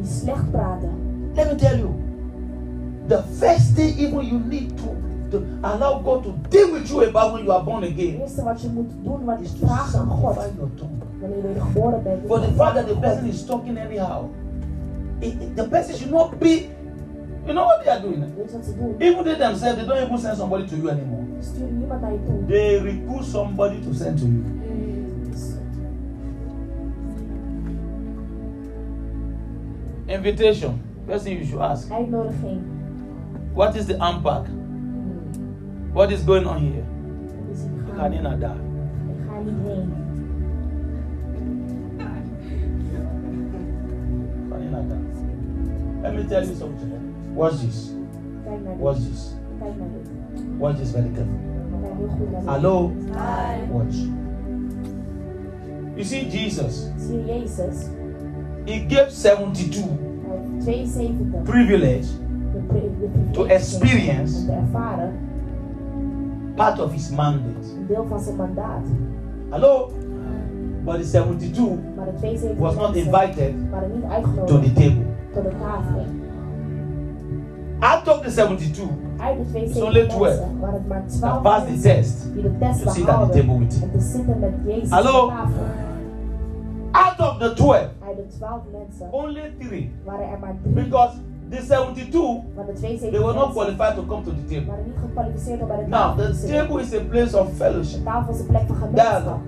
die 0.00 0.10
slecht 0.10 0.50
praten. 0.50 0.90
Let 1.34 1.46
me 1.50 1.54
tell 1.54 1.78
you, 1.78 1.90
the 3.06 3.22
first 3.38 3.74
thing 3.76 3.96
even 3.98 4.26
you 4.26 4.40
need 4.48 4.76
to, 4.76 4.94
to 5.30 5.42
allow 5.60 6.02
God 6.04 6.22
to 6.22 6.34
deal 6.48 6.72
with 6.72 6.88
you 6.88 7.06
about 7.08 7.32
when 7.32 7.44
you 7.44 7.52
are 7.54 7.64
born 7.64 7.82
Het 7.82 7.92
again 7.92 8.20
eerste 8.20 8.42
wat 8.44 8.60
je 8.62 8.68
moet 8.68 8.90
doen, 9.02 9.24
wat 9.24 9.40
is 9.40 9.52
vraagt 9.62 9.94
aan 9.94 10.08
God. 10.08 10.34
your 10.56 10.70
tongue. 10.74 10.99
Wanneer 11.20 11.36
je 11.38 11.42
weer 11.52 11.62
geboren 11.62 12.02
bent. 12.02 12.22
is 12.22 12.28
For 12.28 12.40
the 12.40 12.52
fact 12.52 12.74
that 12.74 12.86
the 12.86 12.96
person 12.96 13.26
is 13.28 13.44
talking 13.44 13.78
anyhow, 13.78 14.24
it- 15.18 15.40
it- 15.42 15.56
the 15.56 15.68
person 15.68 15.94
should 15.94 16.12
not 16.12 16.38
be, 16.38 16.68
you 17.46 17.52
know 17.52 17.64
what 17.64 17.80
they 17.84 17.92
are 17.92 18.02
doing? 18.02 18.20
Weet 18.36 18.50
je 18.50 18.56
wat 18.56 18.64
ze 18.64 18.76
doen? 18.78 18.94
Even 18.98 19.24
they 19.24 19.36
themselves, 19.36 19.76
they 19.76 19.86
don't 19.86 20.02
even 20.06 20.18
send 20.18 20.36
somebody 20.36 20.64
to 20.66 20.76
you 20.76 20.88
anymore. 20.90 21.22
Ze 21.40 21.48
sturen 21.48 21.78
niemand 21.78 22.00
naar 22.00 22.12
je 22.12 22.18
toe. 22.26 22.44
They 22.46 22.78
recruit 22.78 23.24
somebody 23.24 23.80
to 23.80 23.92
send 23.92 24.18
to 24.18 24.24
you. 24.26 24.42
Invitation. 30.08 30.80
First 31.06 31.24
thing 31.24 31.38
you 31.38 31.44
should 31.44 31.60
ask, 31.60 31.88
Uitnodiging. 31.90 32.60
what 33.54 33.76
is 33.76 33.86
the 33.86 33.94
unpack? 33.94 34.46
Hmm. 34.46 35.92
What 35.92 36.12
is 36.12 36.22
going 36.24 36.46
on 36.46 36.58
here? 36.60 36.84
Let 46.02 46.14
me 46.14 46.24
tell 46.24 46.44
you 46.44 46.54
something. 46.54 46.90
Watch 47.34 47.60
this. 47.60 47.92
Watch 48.78 48.98
this. 48.98 49.34
Kijk 49.58 49.76
naar 49.78 49.86
dit. 49.92 50.42
Watch 50.58 50.76
this 50.78 50.90
very 50.90 51.10
carefully. 51.14 51.38
Kijk 51.82 51.94
heel 51.96 52.08
goed 52.08 52.30
naar 52.32 52.40
dit. 52.40 52.50
Hello? 52.50 52.90
Hi. 53.12 53.72
Watch. 53.72 53.96
You 55.94 56.04
see, 56.04 56.28
Jesus, 56.30 56.88
See 56.98 57.24
Jesus. 57.24 57.86
He 58.64 58.84
gave 58.88 59.10
72 59.10 59.84
Hij 60.26 60.72
heeft 60.76 60.90
72. 60.92 61.42
privilege 61.42 62.06
De, 62.52 62.58
pri- 62.66 62.80
de 62.80 63.06
privilege 63.06 63.30
To 63.32 63.44
experience. 63.44 64.38
Om 64.40 64.46
te 64.46 64.52
ervaren. 64.52 65.12
part 66.54 66.80
of 66.82 66.92
His 66.92 67.10
mandate. 67.10 67.66
Een 67.78 67.86
deel 67.86 68.06
van 68.08 68.20
zijn 68.20 68.36
mandaat. 68.36 68.86
Hello? 69.48 69.90
But 70.84 70.94
the 71.00 71.04
72 71.04 71.68
Maar 71.96 72.04
de 72.06 72.12
72 72.18 72.58
was 72.58 72.74
not 72.74 72.94
invited 72.96 73.54
to 74.46 74.58
the 74.60 74.72
table. 74.72 75.04
Tot 75.34 75.42
de 75.42 75.50
tafel. 75.60 76.04
Out 77.80 78.08
of 78.08 78.20
the 78.22 78.30
72 78.30 78.88
Uit 79.18 79.52
de 79.52 79.84
only 79.84 80.06
12 80.06 80.20
mensen 80.20 80.60
waren 80.60 80.74
het 80.74 80.88
maar 80.88 81.02
that 81.20 81.42
passed 81.42 81.68
the 81.74 81.80
test 81.80 82.34
die 82.34 82.42
de 82.42 82.58
test 82.58 82.82
to 82.82 82.90
sit 82.90 83.08
at 83.08 83.32
the 83.32 83.38
table 83.38 83.58
with 83.58 83.74
Him. 83.74 83.82
om 83.82 83.98
te 83.98 84.00
zitten 84.00 84.38
met 84.38 84.52
Jezus 84.66 84.90
Hallo? 84.90 85.30
Out 86.92 87.20
of 87.20 87.38
the 87.38 87.52
12, 87.54 87.74
Uit 88.06 88.16
de 88.16 88.26
12 88.38 88.60
mensen 88.72 89.12
only 89.12 89.54
three. 89.58 89.92
waren 90.04 90.30
er 90.30 90.38
maar. 90.38 90.54
Because 90.62 91.12
the 91.50 91.56
72, 91.56 93.10
they 93.10 93.18
were 93.20 93.34
not 93.34 93.52
qualified 93.52 93.94
to 93.94 94.02
come 94.06 94.22
to 94.22 94.30
the 94.30 94.44
table. 94.54 94.66
waren 94.66 94.84
niet 94.84 94.94
gekwalificeerd 95.00 95.60
om 95.60 95.66
bij 95.66 95.76
de 95.76 95.86
Now, 95.86 96.18
the 96.18 96.46
table 96.46 96.80
is 96.80 96.94
a 96.94 97.00
place 97.08 97.40
of 97.40 97.48
fellowship, 97.56 98.04
tafel 98.04 98.34
is 98.34 98.40
een 98.40 98.46
plek 98.46 98.62
van 98.66 98.76
gemeenschap, 98.76 99.38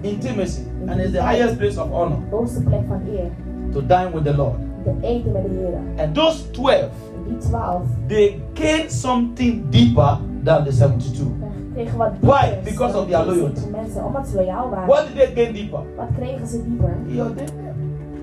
intimacy, 0.00 0.60
and 0.88 1.00
it's 1.00 1.12
the 1.12 1.22
highest 1.22 1.56
place 1.56 1.82
of 1.82 1.90
honor 1.90 2.18
de 2.30 2.36
hoogste 2.36 2.62
plek 2.62 2.80
van 2.88 3.00
eer. 3.08 3.30
to 3.72 3.80
dine 3.86 4.10
with 4.12 4.24
the 4.24 4.34
Lord. 4.36 4.56
Te 4.86 5.06
eten 5.06 5.32
met 5.32 5.42
de 5.42 5.48
Heer. 5.50 6.04
And 6.06 6.14
those 6.14 6.50
12, 6.50 6.80
En 6.80 6.88
die 7.28 7.36
12 7.38 7.82
they 8.06 8.40
gained 8.54 8.92
something 8.92 9.64
deeper 9.70 10.18
than 10.44 10.64
the 10.64 10.72
72. 10.72 11.26
kregen 11.74 11.98
wat 11.98 12.10
Why? 12.20 12.58
Because 12.64 12.98
of 12.98 13.06
their 13.08 13.24
loyalty. 13.26 13.60
70 13.60 13.70
mensen, 13.70 14.04
omdat 14.04 14.26
ze 14.28 14.36
loyaal 14.36 14.70
waren. 14.70 14.86
What 14.88 15.06
did 15.06 15.16
they 15.16 15.44
gain 15.44 15.54
deeper? 15.54 15.80
Wat 15.96 16.06
kregen 16.18 16.46
ze 16.46 16.62
dieper? 16.64 16.96
He 17.06 17.22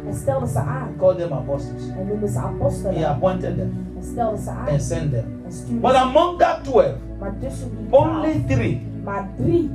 Hij 0.06 0.14
stelde 0.22 0.48
ze 0.48 0.60
aan. 0.60 0.88
called 0.98 1.18
them 1.18 1.32
apostles. 1.34 1.82
Hij 1.94 2.04
noemde 2.04 2.28
ze 2.28 2.40
apostelen. 2.40 2.96
He 2.96 3.08
appointed 3.08 3.58
them 3.58 3.72
Hij 4.00 4.04
stelde 4.12 4.38
ze 4.42 4.50
aan. 4.50 4.68
and 4.68 4.82
sent 4.82 5.12
them. 5.12 5.24
En 5.46 5.52
stuurde 5.52 5.80
But 5.82 5.94
among 5.96 6.40
that 6.40 6.64
12, 6.64 6.86
Maar 7.20 7.34
tussen 7.40 7.70
die 7.78 7.88
12, 7.90 8.08
only 8.08 8.44
three 8.48 8.82
maar 9.04 9.28
drie 9.38 9.70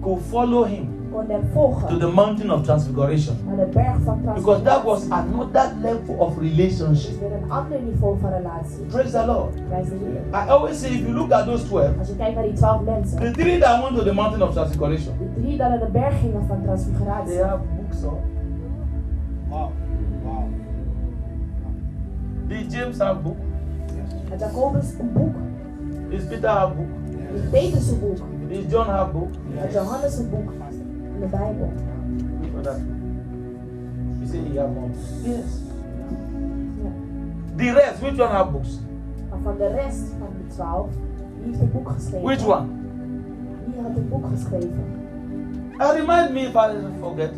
could 0.00 0.20
follow 0.28 0.64
him 0.66 0.88
to 1.88 1.98
the 1.98 2.08
mountain 2.08 2.50
of 2.50 2.62
transfiguration. 2.62 3.36
naar 3.46 3.56
de 3.56 3.66
berg 3.72 3.96
van 4.04 4.20
Because 4.34 4.62
that 4.62 4.84
was 4.84 5.06
transfiguratie. 5.06 5.34
another 5.34 5.72
level 5.82 6.14
of 6.14 6.38
relationship. 6.38 7.20
weer 7.20 7.32
een 7.32 7.50
ander 7.50 7.80
niveau 7.82 8.18
van 8.20 8.30
relatie. 8.30 8.84
Praise 8.88 9.10
the 9.10 9.26
Lord. 9.26 9.68
Prijs 9.68 9.88
de 9.88 9.94
Heer. 9.94 10.44
I 10.46 10.48
always 10.50 10.80
say 10.80 10.90
if 10.90 11.00
you 11.00 11.12
look 11.12 11.32
at 11.32 11.44
those 11.46 11.64
12, 11.66 11.98
Als 11.98 12.08
je 12.08 12.16
kijkt 12.16 12.34
naar 12.34 12.44
die 12.44 12.52
12 12.52 12.82
mensen, 12.82 13.18
the 13.18 13.30
three 13.30 13.58
that 13.58 13.82
went 13.82 13.96
to 13.96 14.04
the 14.04 14.14
mountain 14.14 14.42
of 14.42 14.52
transfiguration, 14.52 15.14
de 15.18 15.40
drie 15.40 15.56
dat 15.56 15.68
naar 15.68 15.78
de 15.78 15.90
berg 15.92 16.20
gingen 16.20 16.46
van 16.46 16.58
they 17.26 17.42
have 17.42 17.60
books 17.76 18.04
of 18.04 18.18
Wow. 19.48 19.70
Wow. 20.24 20.44
Did 22.46 22.72
James 22.72 22.98
have 22.98 23.20
book? 23.20 23.36
Had 24.30 24.40
Jacobus 24.40 24.92
een 25.00 25.12
boek. 25.12 25.34
Is 26.08 26.24
Peter 26.24 26.48
have 26.48 26.74
book? 26.74 26.86
Had 27.32 27.50
Petrus 27.50 27.88
een 27.90 28.00
boek. 28.00 28.18
Is 28.48 28.64
John 28.68 28.88
have 28.90 29.10
book? 29.12 29.28
Had 29.60 29.72
Johannes 29.72 30.18
een 30.18 30.30
boek. 30.30 30.52
In 31.20 31.28
Bijbel. 31.28 31.72
For. 32.52 32.80
You 34.20 34.26
say 34.26 34.38
he 34.38 34.56
have 34.56 34.74
books. 34.74 34.98
Yes. 35.22 35.60
Ja. 36.82 36.90
The 37.56 37.72
rest, 37.72 38.00
which 38.00 38.18
one 38.18 38.30
have 38.30 38.50
books? 38.52 38.78
Maar 39.30 39.38
van 39.42 39.56
de 39.56 39.68
rest 39.68 40.10
de 40.10 40.54
twaalf, 40.54 40.90
wie 41.38 41.46
heeft 41.46 41.60
een 41.60 41.70
boek 41.70 41.88
geschreven? 41.88 42.22
Which 42.22 42.46
one? 42.46 42.66
Wie 43.66 43.82
had 43.82 43.96
een 43.96 44.08
boek 44.08 44.26
geschreven? 44.32 44.84
Uh, 45.78 45.90
remind 45.92 46.32
me 46.32 46.40
if 46.40 46.54
I 46.54 46.70
forget. 47.00 47.32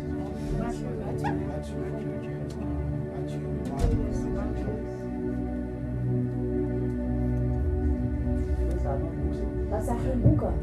These 8.67 8.87
are 8.87 8.97
not 8.99 9.11
books. 9.15 9.37
Dat 9.69 9.95
geen 10.03 10.21
boeken. 10.21 10.53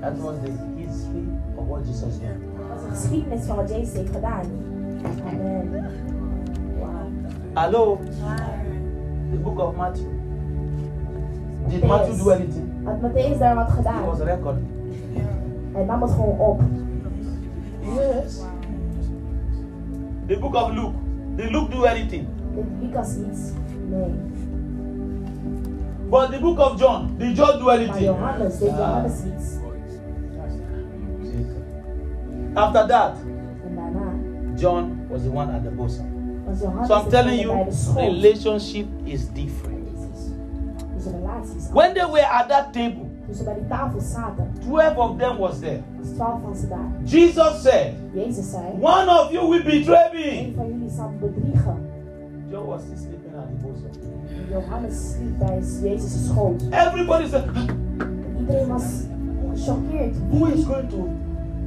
That 0.00 0.18
was 0.18 0.34
the 0.44 0.71
history 0.92 1.24
of 1.56 1.66
what 1.68 1.86
Jesus 1.86 2.18
did. 2.18 2.36
Dat 2.68 2.78
is 2.78 2.84
een 2.84 2.90
geschiedenis 2.90 3.44
van 3.44 3.56
wat 3.56 3.68
Jezus 3.70 3.92
heeft. 3.92 4.14
Amen. 4.24 5.70
Wauw. 6.80 7.64
Hello? 7.64 7.98
The 9.30 9.38
book 9.38 9.58
of 9.58 9.76
Matthew. 9.76 10.06
Did 11.68 11.86
Matthew 11.86 12.16
do 12.16 12.30
anything? 12.30 12.68
Had 12.84 13.00
Matthäus 13.00 13.38
daar 13.38 13.54
wat 13.54 13.66
He 13.68 13.72
gedaan? 13.72 14.04
was 14.06 14.18
recording. 14.18 14.66
Hij 15.72 15.84
nam 15.84 16.02
het 16.02 16.10
gewoon 16.10 16.38
op. 16.38 16.60
Yes. 17.80 18.42
The 20.26 20.38
book 20.38 20.54
of 20.54 20.70
Luke. 20.70 20.94
Did 21.36 21.50
Luke 21.50 21.70
do 21.70 21.84
anything? 21.86 22.26
Lucas 22.80 23.16
iets? 23.16 23.40
Nee. 23.88 24.14
But 26.10 26.30
the 26.30 26.38
book 26.40 26.58
of 26.58 26.78
John, 26.80 27.14
did 27.18 27.36
John 27.36 27.58
do 27.58 27.64
Maar 27.64 27.74
anything? 27.76 28.04
Johannes, 28.04 28.58
deed 28.58 28.68
Johannes 28.68 29.12
iets? 29.24 29.61
After 32.54 32.86
that, 32.86 33.16
John 34.56 35.06
was 35.08 35.22
the 35.24 35.30
one 35.30 35.50
at 35.54 35.64
the 35.64 35.70
bosom. 35.70 36.06
So 36.86 36.94
I'm 36.94 37.10
telling 37.10 37.36
degene 37.36 37.54
bij 37.54 37.64
de 37.64 37.74
you, 37.74 37.94
relationship 37.96 38.86
is 39.04 39.28
different. 39.32 39.80
Dus 40.96 41.04
een 41.06 41.12
relatie 41.20 41.56
is 41.56 41.68
When 41.72 41.94
they 41.94 42.06
were 42.10 42.26
at 42.26 42.48
that 42.48 42.72
table, 42.72 43.10
Toen 43.26 43.34
ze 43.34 43.44
bij 43.44 43.54
die 43.54 43.66
tafel 43.68 44.00
zaten, 44.00 44.50
12 44.60 44.96
of 44.96 45.16
them 45.18 45.38
was 45.38 45.58
there. 45.58 45.80
was 45.98 46.08
twaalf 46.14 46.40
van 46.42 46.56
ze 46.56 46.68
daar. 46.68 46.90
Jesus 47.04 47.62
said, 47.62 47.94
One 48.80 49.08
of 49.10 49.30
you 49.30 49.48
will 49.48 49.62
betray 49.64 50.10
me. 50.12 50.52
van 50.56 50.66
jullie 50.68 50.90
zal 50.90 51.08
me 51.20 51.26
bedriegen. 51.28 51.76
John 52.50 52.66
was 52.66 52.80
still 52.82 52.96
sleeping 52.96 53.34
at 53.36 53.46
the 53.46 53.66
bosom. 53.66 53.90
Johannes 54.50 55.10
sliep 55.12 55.38
bij 55.38 55.60
Jezus' 55.82 56.26
schoot. 56.26 56.62
Everybody 56.70 57.26
said, 57.28 57.44
iedereen 58.38 58.68
was 58.68 58.82
gechoqueerd. 59.54 60.14
Who 60.30 60.46
is 60.46 60.64
going 60.64 60.88
to 60.90 61.08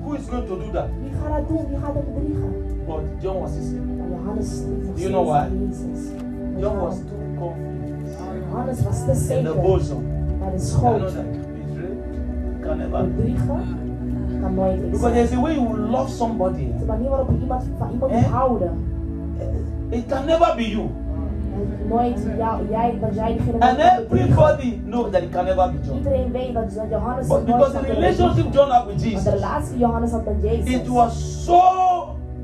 who 0.05 0.13
is 0.15 0.25
going 0.29 0.47
to 0.47 0.55
do 0.57 0.71
that? 0.71 0.87
Wie 1.01 1.11
gaat 1.21 1.37
dat 1.37 1.47
doen? 1.47 1.67
Wie 1.69 1.77
gaat 1.77 1.93
dat 1.93 2.03
bedriegen? 2.13 2.53
But 2.87 3.01
John 3.21 3.39
was 3.41 3.51
still 3.51 3.63
sleeping. 3.63 3.97
Maar 3.97 4.07
Johannes 4.07 4.57
sliep 4.57 4.83
nog 4.85 4.95
Do 4.95 5.01
you 5.01 5.11
know 5.11 5.25
why? 5.27 5.47
bij 5.49 5.57
Jezus. 5.57 6.01
Weet 6.09 6.55
je 6.55 6.59
John 6.59 6.77
was 6.77 6.95
too 6.95 7.21
confident 7.39 9.27
te 9.27 9.35
in 9.37 9.43
the 9.45 9.53
bosom. 9.61 10.03
bij 10.39 10.49
de 10.49 10.55
I 10.55 10.59
know 10.59 10.59
schoot. 10.59 11.13
that 11.13 11.25
can 12.61 12.77
never 12.77 13.03
be. 13.03 13.13
Bedriegen 13.15 13.83
kan 14.41 14.53
nooit 14.53 14.77
iets 14.77 14.89
Because 14.89 15.13
there's 15.13 15.31
a 15.31 15.39
way 15.41 15.53
you 15.53 15.67
will 15.69 15.89
love 15.89 16.09
somebody. 16.11 16.67
De 16.79 16.85
manier 16.85 17.09
waarop 17.09 17.29
je 17.29 17.37
iemand 17.41 17.63
Eh? 18.09 19.97
It 19.97 20.05
can 20.07 20.25
never 20.25 20.53
be 20.55 20.69
you. 20.69 20.89
And 21.55 22.17
bent 22.97 23.15
die 23.15 23.37
bedriegen. 23.39 24.29
everybody 24.31 24.81
knows 24.85 25.11
that 25.11 25.23
it 25.23 25.31
can 25.31 25.45
never 25.45 25.71
be 25.71 25.77
John. 25.87 25.97
Iedereen 25.97 26.31
weet 26.31 26.53
dat, 26.53 26.73
dat 26.75 26.89
Johannes 26.89 27.27
But 27.27 27.45
because 27.45 27.71
the 27.73 27.79
relationship. 27.93 28.53
John 28.53 28.69
had 28.71 28.85
with 28.87 29.01
Jesus, 29.03 29.33
relatie 29.33 29.71
die 29.71 29.79
Johannes 29.79 30.11
had 30.11 30.25
met 30.25 30.41
Jezus 30.41 30.73
it 30.73 30.87
was 30.87 31.43
so 31.45 31.61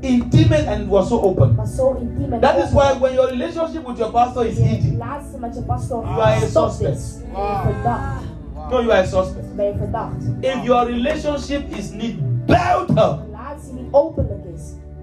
intimate 0.00 0.66
and 0.66 0.82
it 0.82 0.88
was 0.88 1.08
so 1.08 1.20
open. 1.20 1.56
was 1.56 1.74
zo 1.74 1.96
intiem 2.00 2.32
en 2.32 2.40
That 2.40 2.56
is 2.58 2.72
why 2.72 2.92
when 3.00 3.14
your 3.14 3.28
relationship 3.30 3.86
with 3.86 3.98
your 3.98 4.10
pastor 4.12 4.44
is 4.46 4.58
easy, 4.58 4.90
relatie 4.90 5.38
met 5.38 5.54
je 5.54 5.62
pastor 5.62 6.02
You 6.04 6.20
are 6.20 6.36
a 6.36 6.40
suspect. 6.46 6.94
is. 6.96 7.16
Ben 7.32 7.42
je 7.42 7.60
verdacht. 7.64 8.22
no, 8.70 8.80
you 8.80 8.90
are 8.92 9.00
a 9.02 9.04
suspect. 9.06 9.56
Ben 9.56 9.66
je 9.66 9.74
verdacht. 9.78 10.16
If 10.40 10.62
your 10.64 10.86
relationship 10.86 11.76
is 11.76 11.90
niet 11.90 12.16
built 12.46 12.90
up, 12.90 12.96
De 12.96 13.18
relatie 13.30 13.72
niet 13.72 13.92
openlijk 13.92 14.44
is. 14.54 14.62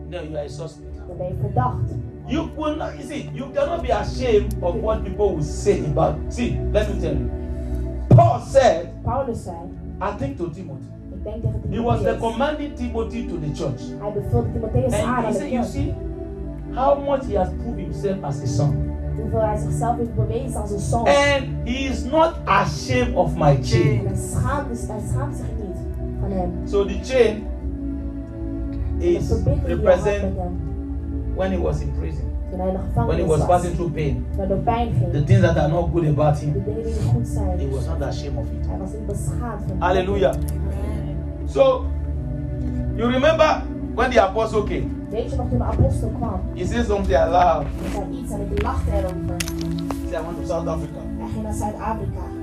no, 0.09 0.17
you 0.17 0.35
are 0.35 0.45
a 0.45 0.47
suspect. 0.47 0.87
Dan 2.29 2.49
ben 2.55 2.55
je 2.55 2.55
verdacht. 2.55 2.55
You 2.55 2.55
will 2.55 2.75
not, 2.75 2.93
you 2.97 3.03
see, 3.03 3.29
you 3.33 3.51
cannot 3.51 3.81
be 3.81 3.91
ashamed 3.91 4.55
of 4.61 4.75
what 4.81 5.03
people 5.03 5.35
will 5.35 5.43
say 5.43 5.79
about. 5.85 6.15
See, 6.29 6.57
let 6.71 6.93
me 6.93 6.99
tell 7.01 7.13
you. 7.13 7.29
Paul 8.15 8.39
said, 8.39 9.03
Paulus 9.03 9.43
zei, 9.43 9.55
I 10.01 10.17
think 10.17 10.37
to 10.37 10.49
Timothy, 10.49 10.85
ik 11.13 11.23
denk 11.23 11.41
tegen 11.41 11.71
he 11.71 11.81
was 11.81 12.01
recommending 12.01 12.75
Timothy 12.75 13.27
to 13.27 13.39
the 13.39 13.51
church. 13.53 13.81
Hij 13.99 14.11
bevulde 14.13 14.51
Timotheus 14.51 14.93
aan 14.93 14.99
And 14.99 15.17
aan 15.17 15.23
he 15.23 15.31
de 15.31 15.37
said, 15.37 15.51
you 15.51 15.65
see, 15.65 15.93
how 16.73 17.09
much 17.09 17.25
he 17.25 17.37
has 17.37 17.49
proved 17.49 17.79
himself 17.79 18.23
as 18.23 18.41
a 18.41 18.47
son. 18.47 18.87
Hoeveel 19.15 19.39
hij 19.39 19.57
zichzelf 19.57 19.97
heeft 19.97 20.15
bewezen 20.15 20.61
als 20.61 20.71
een 20.71 20.79
zoon. 20.79 21.07
And 21.07 21.43
he 21.65 21.89
is 21.89 22.03
not 22.03 22.33
ashamed 22.45 23.15
of 23.15 23.35
my 23.35 23.57
chain. 23.61 24.05
hij 24.05 24.15
schaamt, 24.15 24.87
hij 24.87 24.99
schaamt 25.09 25.35
zich 25.35 25.45
niet 25.57 25.77
van 26.19 26.31
hem. 26.31 26.51
So 26.65 26.85
the 26.85 26.99
chain 27.03 27.43
is 28.97 29.27
verbinding 29.27 29.65
die 29.65 29.87
hij 29.87 29.95
had 29.95 30.03
met 30.03 30.13
represent. 30.13 30.68
When 31.39 31.51
he 31.53 31.57
was 31.57 31.81
in 31.81 31.89
prison, 31.97 32.25
when 33.07 33.17
he 33.17 33.23
was 33.23 33.45
passing 33.45 33.73
through 33.73 33.91
pain, 33.91 34.25
the 34.35 35.23
things 35.25 35.41
that 35.41 35.57
are 35.57 35.69
not 35.69 35.83
good 35.83 36.05
about 36.07 36.37
him, 36.37 36.53
he 37.57 37.65
was 37.65 37.87
not 37.87 38.01
ashamed 38.03 38.37
of 38.39 38.51
it. 38.51 38.65
Hallelujah. 39.79 40.33
So, 41.47 41.89
you 42.97 43.05
remember 43.07 43.63
when 43.95 44.11
the 44.11 44.27
apostle 44.29 44.63
came, 44.67 44.97
Weet 45.09 45.29
je 45.29 45.35
nog 45.35 45.49
toen 45.49 45.61
he 46.53 46.65
said 46.65 46.85
something 46.85 47.15
erover. 47.15 47.65
He 48.11 48.27
said, 48.27 48.39
I 50.15 50.21
went 50.21 50.37
to 50.41 50.47
South 50.47 50.67
Africa. 50.67 51.01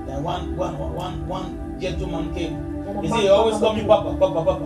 Then 0.07 0.22
one, 0.24 0.57
one, 0.57 0.74
one, 0.97 1.28
one 1.28 1.76
gentleman 1.80 2.34
came. 2.34 2.57
He 3.03 3.09
said, 3.09 3.20
he 3.20 3.28
always 3.28 3.59
call 3.59 3.74
me 3.74 3.84
papa, 3.86 4.16
papa, 4.18 4.44
papa. 4.44 4.64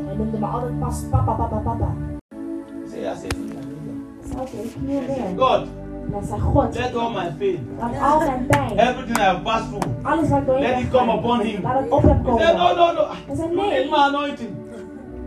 Ik 4.52 4.56
zei, 4.56 4.62
oké, 4.62 4.68
ik 4.68 4.74
kniel 4.84 5.00
neer. 5.00 5.38
God, 5.38 5.66
En 6.06 6.12
hij 6.12 6.22
zei, 6.26 6.40
God, 6.40 6.74
let 6.74 6.96
all 6.96 7.10
my 7.10 7.32
pain, 7.38 7.68
laat 7.78 8.00
al 8.00 8.18
mijn 8.18 8.78
everything 8.78 9.16
I 9.16 9.20
have 9.20 9.42
passed 9.42 9.68
through, 9.68 9.86
alles 10.02 10.28
wat 10.28 10.38
ik 10.38 10.46
doorheen 10.46 10.70
let 10.70 10.80
it 10.80 10.90
come 10.90 11.12
upon 11.12 11.40
him. 11.40 11.64
He 11.64 12.38
said, 12.38 12.56
no, 12.56 12.74
no, 12.74 12.92
no. 12.92 13.08
You 13.34 13.70
need 13.70 13.90
my 13.90 13.96
anointing. 13.96 14.50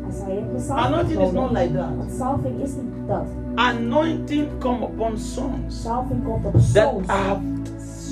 Hij 0.03 0.11
zei, 0.11 0.33
je 0.33 0.39
hebt 0.39 0.51
mijn 0.51 0.63
salving 0.63 0.85
Anointing 0.85 1.21
is 1.21 1.31
not 1.31 1.51
like 1.51 1.73
that. 1.73 1.87
Salving 2.17 2.63
is 2.63 2.71
niet 2.75 3.07
dat. 3.07 3.25
Anointing 3.55 4.47
come 4.59 4.85
upon 4.85 5.17
sons 5.17 5.81
Salving 5.81 6.23
komt 6.23 6.45
op 6.45 6.53
that 6.73 7.05
have 7.05 7.41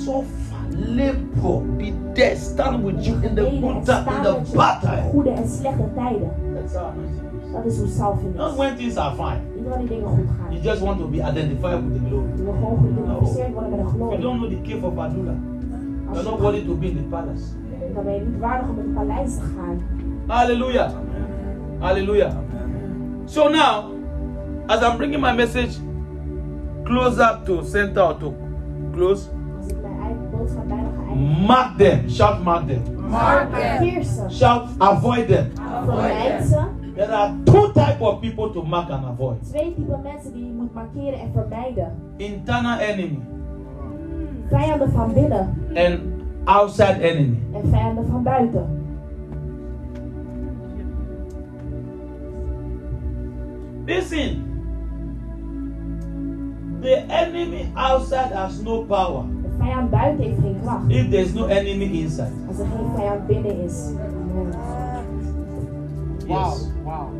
suffered 0.04 0.42
labor, 0.74 1.76
be 1.76 1.92
there, 2.14 2.36
stand 2.36 2.84
with 2.84 3.04
you 3.06 3.22
in 3.22 3.34
the 3.34 3.42
time, 3.84 4.16
in 4.16 4.22
the 4.22 4.32
met 4.32 4.50
je 4.50 4.56
bad 4.56 4.82
in 4.82 4.88
time. 4.88 5.10
goede 5.10 5.30
en 5.30 5.48
slechte 5.48 5.88
tijden. 5.94 6.30
That's 6.54 6.74
how 6.74 6.86
anointing 6.86 7.42
is. 7.46 7.52
Dat 7.52 7.64
is 7.64 7.78
hoe 7.78 7.88
salving 7.88 8.34
Not 8.34 8.56
when 8.56 8.76
things 8.76 8.96
are 8.96 9.14
fine. 9.14 9.51
Niet 9.62 9.68
wanneer 9.70 9.88
dingen 9.88 10.08
goed. 10.08 10.24
You 10.50 10.62
just 10.62 10.80
want 10.82 10.98
to 10.98 11.06
be 11.06 11.16
identified 11.16 11.82
with 11.84 11.94
the 11.94 12.08
glory. 12.08 12.28
Je 12.36 12.42
wil 12.42 12.52
gewoon 12.52 12.78
geïdentificeerd 12.78 13.52
worden 13.52 13.70
met 13.70 13.78
de 13.80 13.84
If 13.86 13.98
you 13.98 14.20
don't 14.20 14.38
know 14.40 14.50
the 14.50 14.60
cave 14.70 14.86
of 14.86 14.98
Adullam, 14.98 15.38
you're 16.12 16.22
je 16.22 16.30
not 16.30 16.40
worthy 16.40 16.64
to 16.66 16.74
be 16.74 16.86
in 16.86 16.96
the 16.96 17.02
palace. 17.02 17.44
dan 17.94 18.04
ben 18.04 18.14
je 18.14 18.20
niet 18.20 18.38
waardig 18.40 18.68
om 18.68 18.78
in 18.78 18.84
het 18.84 18.94
paleis 18.94 19.34
te 19.34 19.40
gaan. 19.56 19.78
Hallelujah. 20.26 20.90
Hallelujah. 21.78 22.32
So 23.24 23.48
now, 23.48 23.84
as 24.66 24.82
I'm 24.82 24.96
bringing 24.96 25.20
my 25.20 25.32
message 25.34 25.78
closer 26.84 27.40
to 27.44 27.62
center 27.64 28.02
or 28.02 28.16
to 28.18 28.34
close, 28.94 29.28
Als 29.60 29.66
ik 29.70 29.76
mijn 29.82 29.94
eigen 30.00 30.30
boodschap 30.30 30.68
bijna 30.68 30.82
ga 30.82 31.10
eindigen. 31.12 31.46
mark 31.46 31.78
them. 31.78 32.08
Shout, 32.10 32.42
mark 32.44 32.66
them. 32.66 32.82
Markeer 33.08 34.02
ze. 34.04 34.24
Shout, 34.30 34.62
avoid 34.78 35.26
them. 35.28 35.46
Vermijd 35.84 36.44
ze. 36.44 36.60
There 36.94 37.10
are 37.12 37.32
two 37.44 37.72
type 37.72 38.00
of 38.00 38.20
people 38.20 38.50
to 38.52 38.62
mark 38.62 38.90
and 38.90 39.04
avoid. 39.04 39.42
Twee 39.50 39.74
typen 39.74 40.00
mensen 40.02 40.32
die 40.32 40.44
je 40.46 40.52
moet 40.52 40.74
markeren 40.74 41.20
en 41.20 41.32
vermijden. 41.32 41.92
Internal 42.16 42.78
enemy 42.78 43.18
Vijanden 44.48 44.90
van 44.92 45.12
binnen 45.12 45.54
and 45.74 46.00
outside 46.44 47.00
enemy. 47.00 47.38
en 47.52 47.68
vijanden 47.70 48.06
van 48.06 48.22
buiten. 48.22 48.80
Listen. 53.86 54.50
The 56.80 57.04
enemy 57.08 57.70
outside 57.76 58.34
has 58.34 58.60
no 58.62 58.82
power 58.84 59.22
De 59.42 59.48
vijand 59.58 59.90
buiten 59.90 60.24
heeft 60.24 60.38
geen 60.40 60.56
kracht. 60.62 60.84
if 60.90 61.10
there's 61.10 61.32
no 61.34 61.46
enemy 61.46 61.84
inside. 61.84 62.32
Als 62.48 62.58
er 62.58 62.66
geen 62.66 62.94
vijand 62.96 63.26
binnen 63.26 63.60
is. 63.64 63.86
Amen. 63.88 64.81
Yes. 66.28 66.68
Wow. 66.84 67.10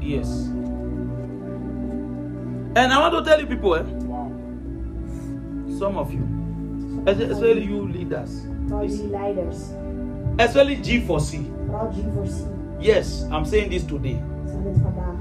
Yes. 0.00 0.48
And 2.74 2.92
I 2.92 2.98
want 2.98 3.14
to 3.14 3.22
tell 3.30 3.40
you, 3.40 3.46
people, 3.46 3.74
eh, 3.76 3.84
some 5.78 5.96
of 5.98 6.12
you, 6.12 6.26
especially 7.06 7.64
you 7.64 7.86
leaders, 7.88 8.42
Vooral 8.66 8.86
jullie 8.88 9.10
leiders. 9.10 9.70
especially 10.38 10.76
G4C. 10.76 11.44
Vooral 11.66 11.92
G4C. 11.92 12.46
Yes, 12.80 13.22
I'm 13.30 13.44
saying 13.44 13.70
this 13.70 13.84
today. 13.84 14.12
Ik 14.44 14.48
zeg 14.50 14.62
dit 14.62 14.76
vandaag. 14.82 15.20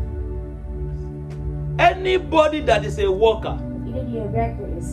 Anybody 1.77 2.61
that 2.63 2.83
is 2.85 2.97
a 2.99 3.07
worker 3.09 3.57
Ieder 3.85 4.05
die 4.05 4.19
een 4.19 4.31
werker 4.31 4.67
is. 4.77 4.85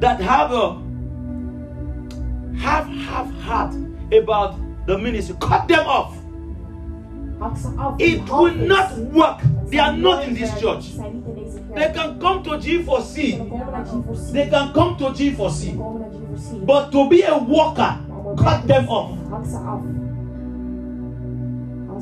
that 0.00 0.20
have 0.20 0.52
a 0.54 0.76
have 2.56 2.88
have 2.88 3.30
heart 3.46 3.74
about 4.12 4.54
the 4.86 4.98
ministry, 4.98 5.36
cut 5.38 5.66
them 5.68 5.86
off. 5.86 6.16
It 7.98 8.30
will 8.30 8.54
not 8.54 8.98
work. 9.12 9.40
They 9.70 9.78
are 9.78 9.96
not 9.96 10.24
in 10.28 10.34
this 10.34 10.50
church. 10.60 10.84
They 11.74 11.90
can 11.92 12.18
come 12.18 12.42
to 12.42 12.60
Ze 12.60 12.84
G4C. 12.84 13.14
kunnen 13.14 13.48
komen 13.48 13.70
naar 13.72 13.86
G4C. 13.86 14.32
They 14.32 14.48
can 14.48 14.72
come 14.72 14.96
to 14.96 15.14
Ze 15.14 15.30
G4C. 15.32 15.76
komen 15.76 16.00
naar 16.00 16.10
G4C. 16.10 16.64
But 16.64 16.90
to 16.90 17.08
be 17.08 17.26
a 17.28 17.44
worker, 17.44 17.96
cut 18.36 18.66
them 18.66 18.88
off. 18.88 19.10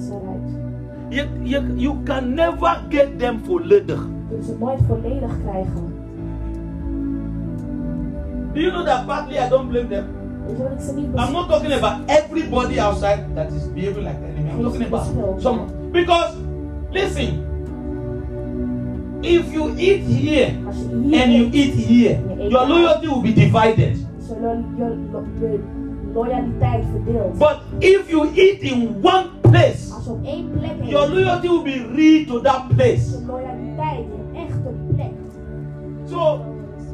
ze 0.00 0.12
eruit. 0.14 1.78
You, 1.80 2.02
can 2.04 2.34
never 2.34 2.84
get 2.88 3.18
them 3.18 3.40
volledig. 3.44 4.08
Je. 4.30 4.56
Do 8.52 8.60
you 8.60 8.72
know 8.72 8.84
that 8.84 9.06
partly 9.06 9.38
I 9.38 9.48
don't 9.48 9.68
blame 9.68 9.88
them? 9.88 10.19
I'm 11.18 11.32
not 11.32 11.48
talking 11.48 11.72
about 11.72 12.08
everybody 12.08 12.78
outside 12.80 13.34
that 13.36 13.48
is 13.52 13.64
behaving 13.68 14.04
like 14.04 14.20
the 14.20 14.26
enemy. 14.28 14.50
I'm 14.50 14.62
talking 14.62 14.82
about 14.82 15.06
someone. 15.42 15.92
because 15.92 16.36
listen, 16.92 17.46
if 19.22 19.52
you 19.52 19.74
eat 19.78 20.00
here 20.02 20.48
and 20.48 21.32
you 21.32 21.50
eat 21.52 21.74
here, 21.74 22.20
your 22.38 22.66
loyalty 22.66 23.08
will 23.08 23.22
be 23.22 23.32
divided. 23.32 23.98
But 27.38 27.62
if 27.80 28.10
you 28.10 28.32
eat 28.34 28.60
in 28.62 29.00
one 29.02 29.40
place, 29.42 29.90
your 30.84 31.06
loyalty 31.06 31.48
will 31.48 31.62
be 31.62 31.80
read 31.84 32.28
to 32.28 32.40
that 32.40 32.70
place. 32.70 33.12
So 36.06 36.46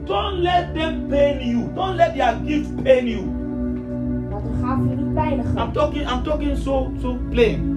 don't 0.06 0.42
let 0.42 0.74
them 0.74 1.08
pain 1.10 1.40
you. 1.48 1.68
Don't 1.74 1.96
let 1.96 2.14
their 2.16 2.34
gift 2.40 2.84
pain 2.84 3.06
you. 3.06 3.35
Laat 4.66 4.88
de 4.88 4.94
niet 4.96 5.14
pijnigen. 5.14 5.56
I'm 5.56 5.72
talking. 5.72 6.10
I'm 6.10 6.22
talking 6.22 6.56
so 6.56 6.90
so 7.00 7.16
plain. 7.30 7.76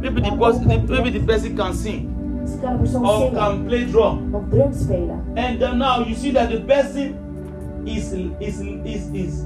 Maybe 0.00 0.20
the 0.20 0.36
person, 0.36 0.66
maybe 0.66 1.10
the 1.10 1.20
person 1.20 1.54
can 1.56 1.74
sing 1.74 2.08
Misschien 2.40 2.60
kan 2.60 2.72
een 2.72 2.78
persoon 2.78 3.04
or 3.06 3.32
can 3.32 3.64
play 3.64 3.86
drum. 3.86 4.34
of 4.34 4.42
drum 4.50 4.72
spelen. 4.72 5.22
And 5.34 5.58
then 5.58 5.78
now 5.78 6.04
you 6.06 6.14
see 6.14 6.32
that 6.32 6.50
the 6.50 6.60
person 6.60 7.14
is 7.84 8.12
is 8.38 8.60
is 8.84 9.08
is 9.12 9.44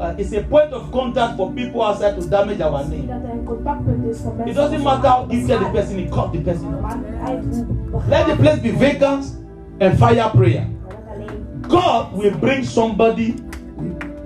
uh, 0.00 0.14
is 0.16 0.32
a 0.32 0.42
point 0.42 0.72
of 0.72 0.90
contact 0.90 1.36
for 1.36 1.52
people 1.52 1.82
outside 1.82 2.20
to 2.20 2.28
damage 2.28 2.62
our 2.62 2.84
name. 2.88 3.08
er 3.08 3.30
een 3.32 3.44
contactpunt 3.44 4.04
is 4.04 4.20
voor 4.20 4.34
mensen. 4.34 4.48
It 4.48 4.56
doesn't 4.56 4.82
matter 4.82 5.10
how 5.10 5.28
te 5.28 5.34
gifted 5.34 5.58
the 5.58 5.70
person 5.72 5.98
is, 5.98 6.10
cut 6.10 6.32
the 6.32 6.40
person 6.40 6.74
off. 6.74 6.80
Maakt 6.80 6.96
niet 6.96 7.28
uit 7.28 7.64
hoe 7.90 8.00
Let 8.08 8.26
the 8.26 8.36
place 8.36 8.60
be 8.60 8.72
vacant 8.72 9.38
and 9.78 9.94
fire 9.94 10.30
prayer. 10.30 10.66
Maar 10.66 10.88
dat 10.88 11.14
alleen. 11.14 11.36
God 11.68 12.22
will 12.22 12.38
bring 12.38 12.64
somebody 12.64 13.34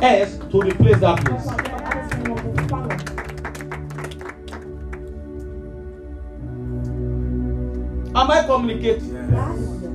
to 0.05 0.61
replace 0.61 1.00
that 1.00 1.24
place. 1.24 1.44
zal 1.44 1.59
iemand 1.64 1.82
anders 1.84 2.07
brengen 2.09 2.30
om 2.30 2.36
te 2.36 2.50
vervangen. 2.55 2.96
Am 8.12 8.30
I 8.30 8.46
communicating? 8.46 9.12
Liefde. 9.12 9.88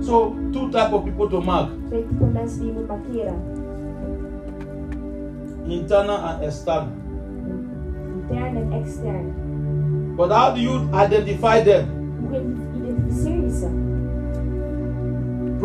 So 0.00 0.36
two 0.52 0.68
type 0.70 0.92
of 0.92 1.04
people 1.04 1.28
to 1.28 1.40
mark: 1.40 1.68
Twee 1.88 2.06
typen 2.06 2.32
mensen 2.32 2.58
die 2.58 2.66
je 2.66 2.72
moet 2.72 2.86
markeren. 2.86 3.62
internal 5.66 6.16
and 6.16 6.42
external. 6.44 6.92
Intern 8.28 8.56
en 8.56 8.72
extern. 8.72 9.32
But 10.16 10.30
how 10.30 10.54
do 10.54 10.60
you 10.60 10.88
identify 10.92 11.62
them? 11.62 12.04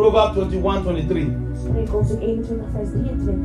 Proverbs 0.00 0.34
21, 0.34 0.82
23. 0.82 1.26
Spreek 1.56 1.90
21 1.90 2.42
vers 2.72 2.90
23. 2.90 3.36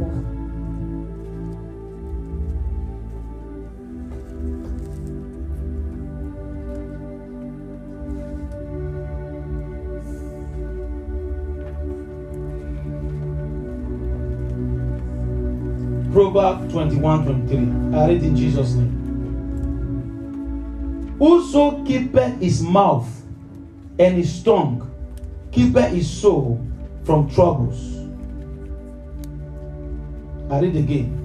Proverbs 16.14 16.72
21, 16.72 17.26
23. 17.26 18.00
I 18.00 18.08
read 18.08 18.24
in 18.24 18.34
Jesus' 18.38 18.76
name. 18.76 18.96
Whoso 21.20 21.84
keepeth 21.84 22.40
his 22.40 22.62
mouth 22.62 23.10
and 24.00 24.16
his 24.16 24.42
tongue, 24.42 24.95
keepeth 25.56 25.92
his 25.94 26.10
soul 26.10 26.60
from 27.06 27.30
troubles. 27.32 27.80
I 30.52 30.60
read 30.60 30.76
again. 30.76 31.16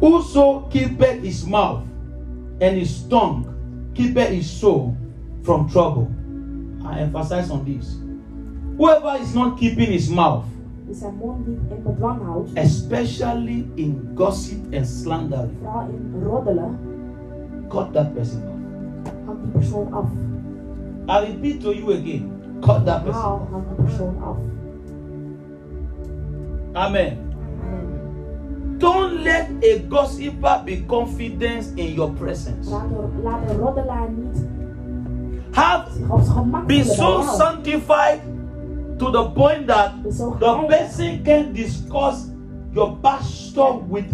Whoso 0.00 0.62
keepeth 0.72 1.22
his 1.22 1.46
mouth 1.46 1.84
and 2.62 2.78
his 2.78 3.02
tongue, 3.08 3.44
keepeth 3.94 4.30
his 4.30 4.48
soul 4.50 4.96
from 5.44 5.68
trouble. 5.68 6.08
I 6.86 7.00
emphasize 7.00 7.50
on 7.50 7.64
this. 7.64 7.96
Whoever 8.78 9.20
is 9.20 9.34
not 9.34 9.58
keeping 9.58 9.92
his 9.92 10.08
mouth, 10.08 10.44
Die 10.86 10.94
zijn 10.94 11.14
mond 11.16 11.46
niet 11.46 11.58
in 11.70 11.82
bedwang 11.82 12.20
houdt. 12.24 12.50
especially 12.58 13.64
in 13.74 14.10
gossip 14.14 14.72
and 14.74 14.86
slander, 14.86 15.48
Vooral 15.62 15.88
in 15.88 16.22
roddelen. 16.22 16.76
cut 17.68 17.92
that 17.92 18.14
person 18.14 18.53
off. 19.44 19.52
Hang 19.52 19.52
die 19.52 19.58
persoon 19.60 19.92
af. 19.94 20.08
I 21.08 21.26
repeat 21.26 21.60
to 21.62 21.72
you 21.72 21.92
again, 21.92 22.30
cut 22.62 22.84
that 22.86 23.04
person 23.04 23.22
Haal, 23.22 23.40
off. 23.40 23.50
hang 23.50 23.64
die 23.68 23.84
persoon 23.84 24.22
af. 24.22 24.36
Amen. 26.74 27.18
Amen. 27.62 28.78
Don't 28.78 29.22
let 29.22 29.48
a 29.62 29.78
gossiper 29.88 30.62
be 30.64 30.84
confident 30.86 31.78
in 31.78 31.94
your 31.94 32.10
presence. 32.10 32.70
Laat 32.70 33.50
een, 33.50 33.56
roddelaar 33.58 34.10
niet 34.10 34.46
Have 35.50 35.90
zich 35.92 36.10
op 36.10 36.20
zijn 36.22 36.36
gemak 36.36 36.66
be 36.66 36.84
so 36.84 37.22
sanctified 37.22 38.20
to 38.98 39.10
the 39.10 39.30
point 39.30 39.66
that 39.66 39.92
the 40.38 40.64
person 40.68 41.22
can 41.22 41.52
discuss 41.52 42.26
your 42.72 42.96
pastor 43.00 43.78
with 43.88 44.04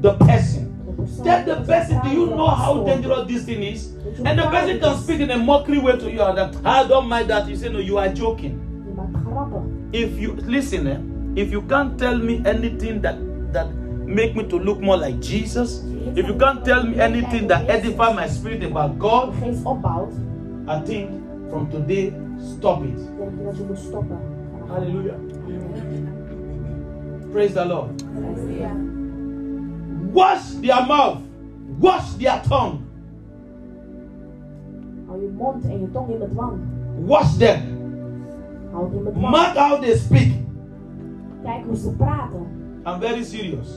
the 0.00 0.14
person. 0.14 0.74
Tell 1.22 1.44
the 1.44 1.62
person, 1.66 2.00
do 2.02 2.08
you 2.08 2.26
know 2.26 2.48
how 2.48 2.84
dangerous 2.84 3.26
this 3.26 3.44
thing 3.44 3.62
is? 3.62 3.95
And 4.24 4.38
the 4.38 4.48
person 4.50 4.80
can 4.80 4.96
speak 4.98 5.20
in 5.20 5.30
a 5.30 5.36
mockery 5.38 5.78
way 5.78 5.96
to 5.96 6.10
you 6.10 6.22
and 6.22 6.38
that 6.38 6.56
I 6.64 6.86
don't 6.86 7.08
mind 7.08 7.28
that. 7.30 7.48
You 7.48 7.56
say 7.56 7.68
no, 7.68 7.78
you 7.78 7.98
are 7.98 8.08
joking. 8.08 8.58
Je 8.86 8.92
maakt 8.94 9.24
grappen. 9.24 9.88
If 9.92 10.18
you 10.18 10.32
listen, 10.46 10.86
eh, 10.86 10.98
if 11.36 11.50
you 11.52 11.62
can't 11.62 11.98
tell 11.98 12.18
me 12.18 12.42
anything 12.46 13.02
that 13.02 13.16
that 13.52 13.68
make 14.06 14.34
me 14.34 14.44
to 14.48 14.56
look 14.58 14.80
more 14.80 14.96
like 14.96 15.20
Jesus, 15.20 15.82
if 16.16 16.26
you 16.26 16.34
can't 16.38 16.64
tell 16.64 16.82
me 16.84 16.98
anything 16.98 17.46
that 17.48 17.68
edify 17.68 18.12
my 18.12 18.28
spirit 18.28 18.62
about 18.64 18.98
God, 18.98 19.32
De 19.40 19.46
geest 19.46 19.64
opbouwt. 19.64 20.12
I 20.68 20.80
think 20.80 21.10
from 21.50 21.70
today 21.70 22.12
stop 22.38 22.82
it. 22.84 22.96
Denk 22.96 23.30
je 23.38 23.44
dat 23.44 23.56
je 23.56 23.62
moet 23.66 23.78
stoppen. 23.78 24.18
Hallelujah. 24.68 25.14
Praise 27.32 27.52
the 27.52 27.64
Lord. 27.64 28.02
Wash 30.12 30.54
their 30.62 30.86
mouth, 30.86 31.18
wash 31.78 32.14
their 32.18 32.40
tongue, 32.48 32.85
Hou 35.16 35.24
je 35.24 35.30
mond 35.32 35.64
en 35.64 35.80
je 35.80 35.90
tong 35.92 36.10
in 36.10 36.18
bedwang. 36.18 36.58
wash 37.06 37.36
them. 37.36 37.60
Houd 38.72 38.92
in 38.92 39.04
bedwang. 39.04 39.30
Mark 39.30 39.56
how 39.56 39.80
they 39.80 39.96
speak. 39.96 40.32
Kijk 41.42 41.64
hoe 41.64 41.76
ze 41.76 41.90
praten. 41.90 42.46
I'm 42.86 43.00
very 43.00 43.24
serious. 43.24 43.68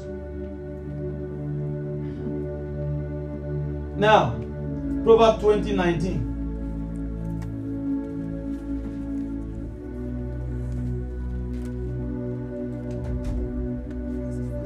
Now, 3.96 4.34
Proverbs 5.04 5.40
20 5.40 5.76
19. 5.76 6.28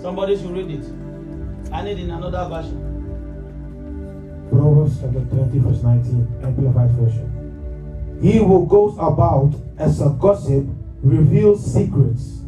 Somebody 0.02 0.38
should 0.38 0.56
read 0.56 0.70
it. 0.70 0.86
I 1.72 1.84
need 1.84 2.00
in 2.00 2.10
another 2.10 2.50
version. 2.50 2.93
Proverbs 4.54 5.00
chapter 5.02 5.20
20, 5.20 5.60
verse 5.60 5.84
19, 5.84 6.40
Amplified 6.44 6.92
Version. 6.92 8.20
He 8.22 8.38
who 8.38 8.68
goes 8.68 8.94
about 9.00 9.54
as 9.78 10.00
a 10.02 10.10
gossip 10.20 10.66
reveals 11.02 11.66
secrets. 11.74 12.42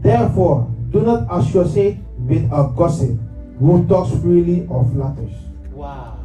Therefore, 0.00 0.68
do 0.90 1.00
not 1.00 1.26
associate 1.30 1.98
with 2.18 2.44
a 2.52 2.72
gossip. 2.76 3.18
who 3.62 3.86
talks 3.86 4.10
freely 4.20 4.66
or 4.68 4.84
flatters. 4.92 5.32
Wow. 5.72 6.18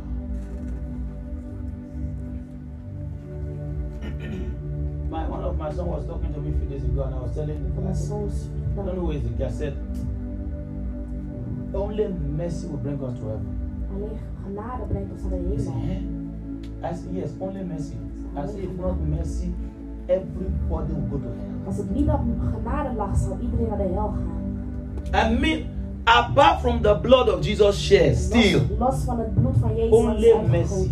my 5.09 5.27
one 5.29 5.43
of 5.43 5.55
my 5.57 5.71
son 5.71 5.85
was 5.85 6.07
talking 6.07 6.33
to 6.33 6.39
me 6.39 6.49
a 6.55 6.59
few 6.59 6.67
days 6.67 6.83
ago, 6.83 7.03
and 7.03 7.13
I 7.13 7.19
was 7.19 7.35
telling 7.35 7.49
him, 7.49 7.75
Mijn 7.75 7.87
I 7.87 7.93
said, 7.93 8.07
zoons. 8.07 8.49
I 8.73 8.75
don't 8.77 8.87
know 8.87 9.05
who 9.05 9.11
is 9.11 9.21
the 9.21 9.29
guy. 9.29 9.51
Said, 9.51 9.77
only 11.75 12.07
mercy 12.07 12.67
will 12.67 12.77
bring 12.77 13.03
us 13.03 13.19
to 13.19 13.25
heaven. 13.27 13.56
Alleen 13.97 14.17
genade 14.45 14.83
brengt 14.87 15.11
ons 15.11 15.21
naar 15.21 15.29
de 15.29 15.35
hemel. 15.35 16.15
said, 16.81 17.13
yes, 17.13 17.29
only 17.39 17.63
mercy. 17.63 17.95
Said, 18.35 18.63
if 18.63 18.69
not 18.79 18.99
mercy, 19.07 19.53
everybody 20.07 20.93
will 20.93 21.09
go 21.09 21.17
to 21.17 21.29
hell. 21.37 21.65
Als 21.65 21.77
het 21.77 21.95
niet 21.95 22.07
op 22.07 22.21
genade 22.55 22.95
lag, 22.95 23.17
zou 23.17 23.39
iedereen 23.41 23.67
naar 23.67 23.77
de 23.77 23.83
hel 23.93 24.13
gaan. 24.13 25.31
I 25.31 25.39
mean, 25.39 25.65
apart 26.03 26.59
from 26.59 26.81
the 26.81 26.99
blood 27.01 27.29
of 27.33 27.45
Jesus 27.45 27.85
shed, 27.85 28.15
still. 28.17 28.61
Los, 28.77 29.03
van 29.03 29.19
het 29.19 29.33
bloed 29.33 29.57
van 29.59 29.75
Jezus 29.75 29.91
Only 29.91 30.33
mercy. 30.49 30.89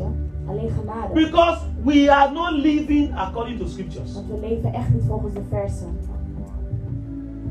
Alleen 0.48 0.70
genade. 0.70 1.14
Because 1.14 1.60
we 1.84 2.12
are 2.12 2.32
not 2.32 2.52
living 2.52 3.18
according 3.18 3.60
to 3.60 3.68
scriptures. 3.68 4.14
Want 4.14 4.28
we 4.28 4.48
leven 4.48 4.74
echt 4.74 4.94
niet 4.94 5.04
volgens 5.08 5.34
de 5.34 5.42
versen. 5.50 5.98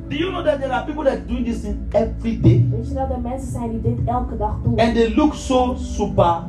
Do 0.09 0.17
you 0.17 0.31
know 0.31 0.43
that 0.43 0.61
there 0.61 0.73
are 0.73 0.85
people 0.87 1.05
that 1.05 1.13
are 1.19 1.21
doing 1.27 1.45
this 1.45 1.61
thing 1.63 1.89
every 1.93 2.37
day? 2.41 2.67
Weet 2.71 2.89
je 2.89 2.95
dat 2.95 3.11
er 3.11 3.21
mensen 3.21 3.53
zijn 3.53 3.71
die 3.71 3.81
dit 3.81 4.07
elke 4.07 4.37
dag 4.37 4.61
doen? 4.63 4.79
And 4.79 4.95
they 4.95 5.15
look 5.15 5.35
so 5.35 5.75
super 5.77 6.43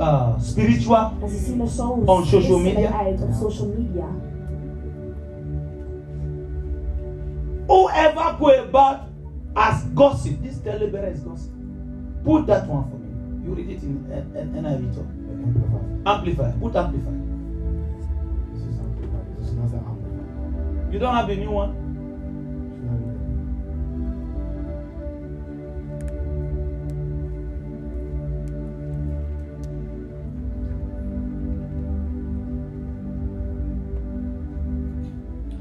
uh, 0.00 0.38
spiritual. 0.40 1.12
En 1.22 1.28
ze 1.28 1.36
zien 1.36 1.60
er 1.60 1.68
zo 1.68 1.88
On 2.04 2.24
social 2.24 2.58
media? 2.58 2.90
uit 2.98 3.22
op 3.22 3.32
social 3.32 3.68
media. 3.78 4.04
Whoever 7.66 8.36
go 8.38 8.50
about 8.68 8.98
as 9.54 9.82
gossip, 9.94 10.42
this 10.42 10.60
talebearer 10.62 11.12
is 11.12 11.20
gossip. 11.26 11.50
Put 12.24 12.46
that 12.46 12.68
one 12.68 12.84
for 12.90 12.98
me. 12.98 13.44
You 13.44 13.54
read 13.54 13.68
it 13.68 13.82
in 13.82 14.04
NIV 14.62 14.94
talk. 14.94 15.06
Amplified. 15.30 16.04
Amplify. 16.04 16.50
Put 16.60 16.76
amplify. 16.76 17.10
This 18.52 18.62
is 18.62 18.78
amplified. 18.78 19.36
This 19.38 19.46
is 19.48 19.52
another 19.52 19.78
amplified. 19.78 20.92
You 20.92 20.98
don't 20.98 21.14
have 21.14 21.30
a 21.30 21.36
new 21.36 21.50
one? 21.50 21.83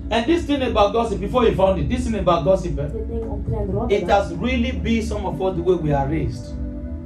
And 0.10 0.26
this 0.26 0.46
thing 0.46 0.62
about 0.62 0.94
gossip, 0.94 1.20
before 1.20 1.46
you 1.46 1.56
found 1.56 1.80
it, 1.80 1.90
this 1.90 2.04
thing 2.04 2.16
about 2.16 2.44
gossip, 2.44 2.78
eh, 2.78 2.88
Dit 2.88 3.08
ding 3.08 3.24
omtrent 3.24 3.92
it 3.92 4.10
has 4.10 4.34
really 4.34 4.72
been 4.72 5.02
some 5.02 5.26
of 5.26 5.42
us 5.42 5.56
the 5.56 5.62
way 5.62 5.76
we 5.76 5.94
are 5.94 6.08
raised. 6.08 6.54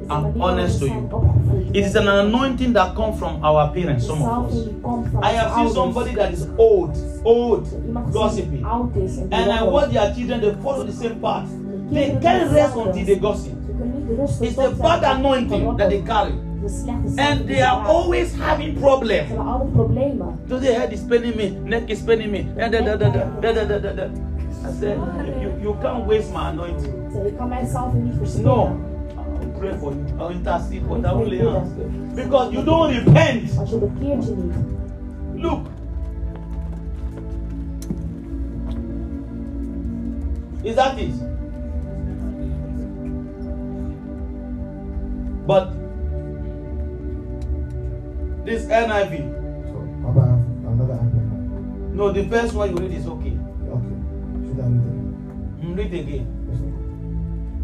I'm 0.10 0.42
honest 0.42 0.80
to 0.80 0.86
you. 0.88 1.72
It 1.74 1.84
is 1.84 1.96
an 1.96 2.08
anointing 2.08 2.74
that 2.74 2.96
comes 2.96 3.20
from 3.20 3.44
our 3.44 3.74
parents, 3.74 4.06
some 4.06 4.22
of 4.22 4.46
us. 4.46 4.54
salving 4.54 4.66
die 4.66 4.82
komt 4.82 5.08
van 5.12 5.24
I 5.24 5.32
have 5.32 5.54
seen 5.54 5.74
somebody 5.74 6.16
that 6.16 6.34
is 6.34 6.48
old, 6.58 6.98
old, 7.24 7.68
gossiping. 8.14 8.62
die 8.62 8.70
oud 8.70 8.96
is 8.96 9.18
en 9.18 9.30
die 9.30 9.42
And 9.42 9.52
I 9.52 9.64
watch 9.64 9.92
their 9.92 10.14
children, 10.14 10.42
they 10.42 10.56
follow 10.62 10.86
the 10.86 10.94
same 10.94 11.20
path. 11.20 11.50
They 11.92 12.18
can't 12.22 12.52
rest 12.52 12.76
until 12.76 13.06
they 13.06 13.20
gossip. 13.20 13.54
Ze 13.66 13.74
kunnen 13.78 14.08
niet 14.08 14.18
rusten 14.20 14.46
It's 14.46 14.56
the 14.56 14.76
bad 14.82 15.04
anointing 15.04 15.78
that 15.78 15.90
they 15.90 16.02
carry. 16.02 16.47
De 16.68 16.74
slechte 16.74 17.08
salving 17.16 17.40
And 17.40 17.48
they 17.48 17.62
are 17.62 17.88
always 17.88 18.34
having 18.40 18.80
problems. 18.80 19.28
hebben 19.28 19.46
altijd 19.46 19.72
problemen. 19.72 20.40
So 20.50 20.60
their 20.60 20.80
head 20.80 20.92
is 20.92 21.00
paining 21.02 21.36
me, 21.36 21.50
neck 21.64 21.90
is 21.90 22.00
paining 22.02 22.32
me. 22.32 22.46
Da, 22.56 22.68
da, 22.70 22.82
da, 22.82 22.96
da, 22.96 23.10
da, 23.42 23.52
da, 23.54 23.64
da, 23.66 23.78
da, 23.80 23.94
da. 23.94 24.04
I 24.04 24.72
said, 24.80 24.98
you, 25.42 25.52
you 25.62 25.76
can't 25.82 26.06
waste 26.06 26.32
my 26.34 26.40
anointing. 26.50 26.94
Ze 27.12 27.24
je 27.24 27.34
kan 27.38 27.48
mijn 27.50 27.68
salving 27.68 28.04
niet 28.04 28.14
verspillen. 28.18 28.52
No. 28.54 28.78
I'll 29.18 29.60
pray 29.60 29.74
for 29.80 29.94
you. 29.94 30.04
I'll 30.20 30.32
intercede, 30.36 30.82
for 30.88 31.02
that 31.02 31.14
only 31.14 31.38
hands. 31.38 31.70
Because 32.16 32.52
you 32.52 32.64
don't 32.66 32.92
repent. 32.92 33.54
Want 33.56 33.70
je 33.70 33.78
bekeert 33.78 34.26
je 34.26 34.36
niet. 34.36 34.54
Look. 35.44 35.60
Is 40.64 40.76
that 40.76 40.98
it? 41.00 41.14
But 45.46 45.68
this 48.48 48.64
NIV, 48.66 49.12
So, 49.68 49.76
have 50.08 50.18
another 50.64 50.94
amplified. 50.94 51.94
no, 51.94 52.12
the 52.14 52.24
first 52.30 52.54
one 52.54 52.70
you 52.72 52.78
read 52.78 52.92
is 52.96 53.06
okay. 53.08 53.36
Okay. 53.68 53.96
Should 54.48 54.60
I 54.64 54.68
read 54.72 54.88
it? 54.88 55.62
Mm, 55.62 55.76
Read 55.78 55.94
again. 55.94 56.34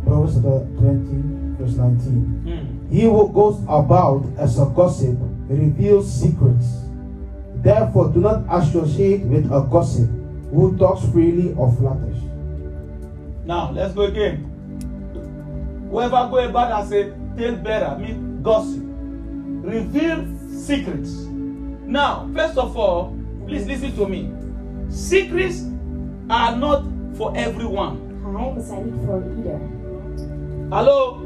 Proverbs 0.05 0.36
chapter 0.36 0.67
20, 0.75 1.55
verse 1.55 1.75
19. 1.75 2.43
Mm. 2.45 2.91
He 2.91 3.01
who 3.03 3.31
goes 3.31 3.61
about 3.63 4.25
as 4.38 4.59
a 4.59 4.65
gossip 4.75 5.15
reveals 5.47 6.11
secrets. 6.11 6.67
Therefore, 7.63 8.09
do 8.09 8.19
not 8.19 8.43
associate 8.51 9.21
with 9.21 9.45
a 9.45 9.61
gossip 9.71 10.09
who 10.51 10.75
talks 10.77 11.07
freely 11.13 11.53
or 11.57 11.71
flatters. 11.79 12.19
Now 13.45 13.71
let's 13.71 13.93
go 13.93 14.01
again. 14.03 14.49
Whoever 15.89 16.27
go 16.29 16.38
about 16.39 16.84
as 16.84 16.91
a 16.91 17.11
talebearer, 17.38 17.97
mean 17.99 18.41
gossip, 18.43 18.84
reveal 19.63 20.25
secrets. 20.54 21.10
Now, 21.86 22.28
first 22.34 22.58
of 22.58 22.76
all, 22.78 23.14
please 23.45 23.66
listen 23.66 23.93
to 23.95 24.08
me. 24.08 24.30
Secrets 24.89 25.64
are 26.30 26.56
not 26.56 26.84
for 27.16 27.32
everyone. 27.36 27.97
Geheimen 28.24 28.64
zijn 28.64 28.86
niet 28.86 28.93
voor 29.06 29.24
ieder. 29.38 29.60
Hello? 30.70 31.18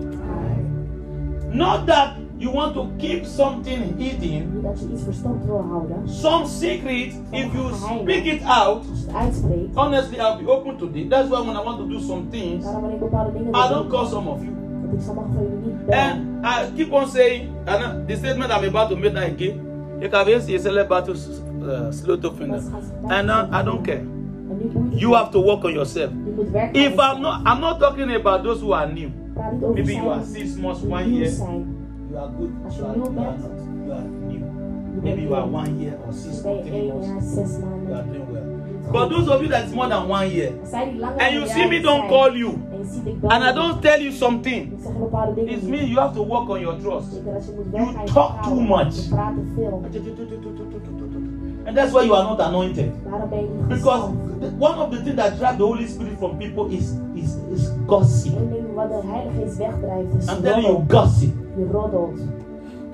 Not 1.52 1.88
that 1.88 2.10
you 2.38 2.54
want 2.54 2.74
to 2.74 2.88
keep 2.98 3.26
something 3.26 3.98
hidden. 3.98 4.54
Niet 4.54 4.64
dat 4.64 4.80
je 4.80 4.88
iets 4.94 5.04
verstopt 5.04 5.46
wil. 5.46 5.66
Some 6.06 6.46
secret, 6.46 7.14
if 7.32 7.54
you 7.54 7.74
speak 7.74 8.26
it 8.26 8.42
out, 8.44 8.78
Als 8.90 9.00
je 9.00 9.06
het 9.06 9.16
uitspreekt. 9.16 9.76
honestly, 9.76 10.18
I'll 10.18 10.44
be 10.44 10.52
open 10.52 10.78
to 10.78 10.90
it. 10.94 11.10
That's 11.10 11.30
why 11.30 11.40
when 11.46 11.56
I 11.56 11.64
want 11.64 11.78
to 11.78 11.88
do 11.88 12.00
some 12.00 12.22
things, 12.30 12.64
Daarom 12.64 12.82
wanneer 12.82 13.00
ik 13.00 13.10
bepaalde 13.10 13.32
dingen 13.34 13.50
I 13.50 13.68
don't 13.70 13.88
call 13.90 14.06
some 14.06 14.30
of 14.30 14.42
you. 14.44 14.52
And 15.92 16.46
I 16.46 16.72
keep 16.76 16.92
on 16.92 17.10
saying, 17.10 17.56
and 17.68 18.08
the 18.08 18.16
statement 18.18 18.52
I'm 18.52 18.64
about 18.64 18.90
to 18.90 18.96
make 18.96 19.14
now 19.14 19.24
again, 19.24 20.00
you 20.02 20.10
can 20.10 20.42
see 20.42 20.56
a 20.56 20.60
select 20.60 20.90
battle 20.90 21.16
uh, 21.64 21.92
slow 21.92 22.18
to 22.18 22.32
finish. 22.32 22.64
And 23.10 23.32
uh, 23.32 23.48
I 23.52 23.62
don't 23.64 23.84
care. 23.84 24.06
You 24.98 25.14
have 25.14 25.32
to 25.32 25.40
work 25.40 25.66
on 25.66 25.74
yourself. 25.74 26.12
If 26.74 27.00
I'm 27.00 27.22
not, 27.22 27.46
I'm 27.46 27.62
not 27.62 27.80
talking 27.80 28.10
about 28.12 28.44
those 28.44 28.62
who 28.62 28.72
are 28.72 28.88
new. 28.92 29.10
Maybe 29.74 29.96
you 29.96 30.10
are 30.10 30.24
six 30.24 30.56
months, 30.56 30.82
one 30.82 31.14
year. 31.14 31.30
You 31.30 32.18
are 32.18 32.30
good. 32.30 32.56
You 32.78 32.86
are, 32.86 32.96
you 32.96 33.04
are. 33.20 33.38
You 33.86 33.92
are 33.94 34.02
new. 34.02 34.58
Maybe 35.02 35.22
you 35.24 35.34
are 35.36 35.46
one 35.46 35.80
year 35.80 36.00
or 36.06 36.12
six 36.14 36.42
three 36.42 36.90
months. 36.92 37.28
zes 37.28 37.60
You 37.60 37.94
are 37.94 38.04
doing 38.04 38.28
well. 38.34 38.37
But 38.92 39.10
those 39.10 39.28
of 39.28 39.42
you 39.42 39.48
that's 39.50 39.72
more 39.72 39.88
than 39.88 40.08
one 40.08 40.32
year, 40.32 40.58
and 40.74 41.36
you 41.36 41.48
see 41.48 41.68
me 41.68 41.80
don't 41.82 42.08
call 42.08 42.36
you, 42.36 42.52
and 42.52 43.44
I 43.44 43.52
don't 43.52 43.82
tell 43.82 44.00
you 44.00 44.12
something, 44.12 44.74
it 45.38 45.64
means 45.64 45.90
you 45.90 46.00
have 46.00 46.14
to 46.14 46.22
work 46.22 46.50
on 46.50 46.62
your 46.62 46.80
trust. 46.80 47.14
You 47.14 48.06
talk 48.08 48.44
too 48.46 48.62
much. 48.62 48.96
And 51.68 51.76
that's 51.76 51.92
why 51.92 52.04
you 52.04 52.14
are 52.14 52.24
not 52.24 52.40
anointed. 52.48 52.94
Because 53.68 54.10
one 54.54 54.76
of 54.80 54.92
the 54.92 55.04
things 55.04 55.18
that 55.18 55.38
drag 55.38 55.58
the 55.58 55.66
Holy 55.68 55.86
Spirit 55.86 56.18
from 56.18 56.40
people 56.40 56.72
is, 56.74 56.94
is, 57.16 57.36
is 57.52 57.70
gossip. 57.86 58.34
I'm 60.30 60.44
telling 60.44 60.66
you, 60.66 60.86
gossip. 60.88 61.34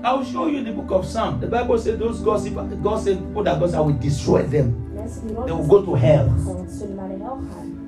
I'll 0.03 0.25
show 0.25 0.47
you 0.47 0.57
in 0.57 0.65
the 0.65 0.71
book 0.73 0.91
of 0.91 1.05
Psalm. 1.05 1.39
The 1.39 1.47
Bible 1.47 1.77
says 1.77 1.97
those 1.99 2.19
gossip, 2.19 2.55
gossip, 2.81 3.19
people 3.19 3.43
that 3.43 3.59
gossip, 3.59 3.75
I 3.77 3.79
will 3.81 3.93
destroy 3.93 4.41
them. 4.43 4.89
They 5.03 5.51
will 5.51 5.67
go 5.67 5.83
to 5.83 5.95
hell. 5.95 6.27
want 6.45 6.69
ze 6.71 6.77
zullen 6.77 6.95
naar 6.95 7.07
de 7.07 7.17
hel 7.23 7.37
gaan. 7.51 7.81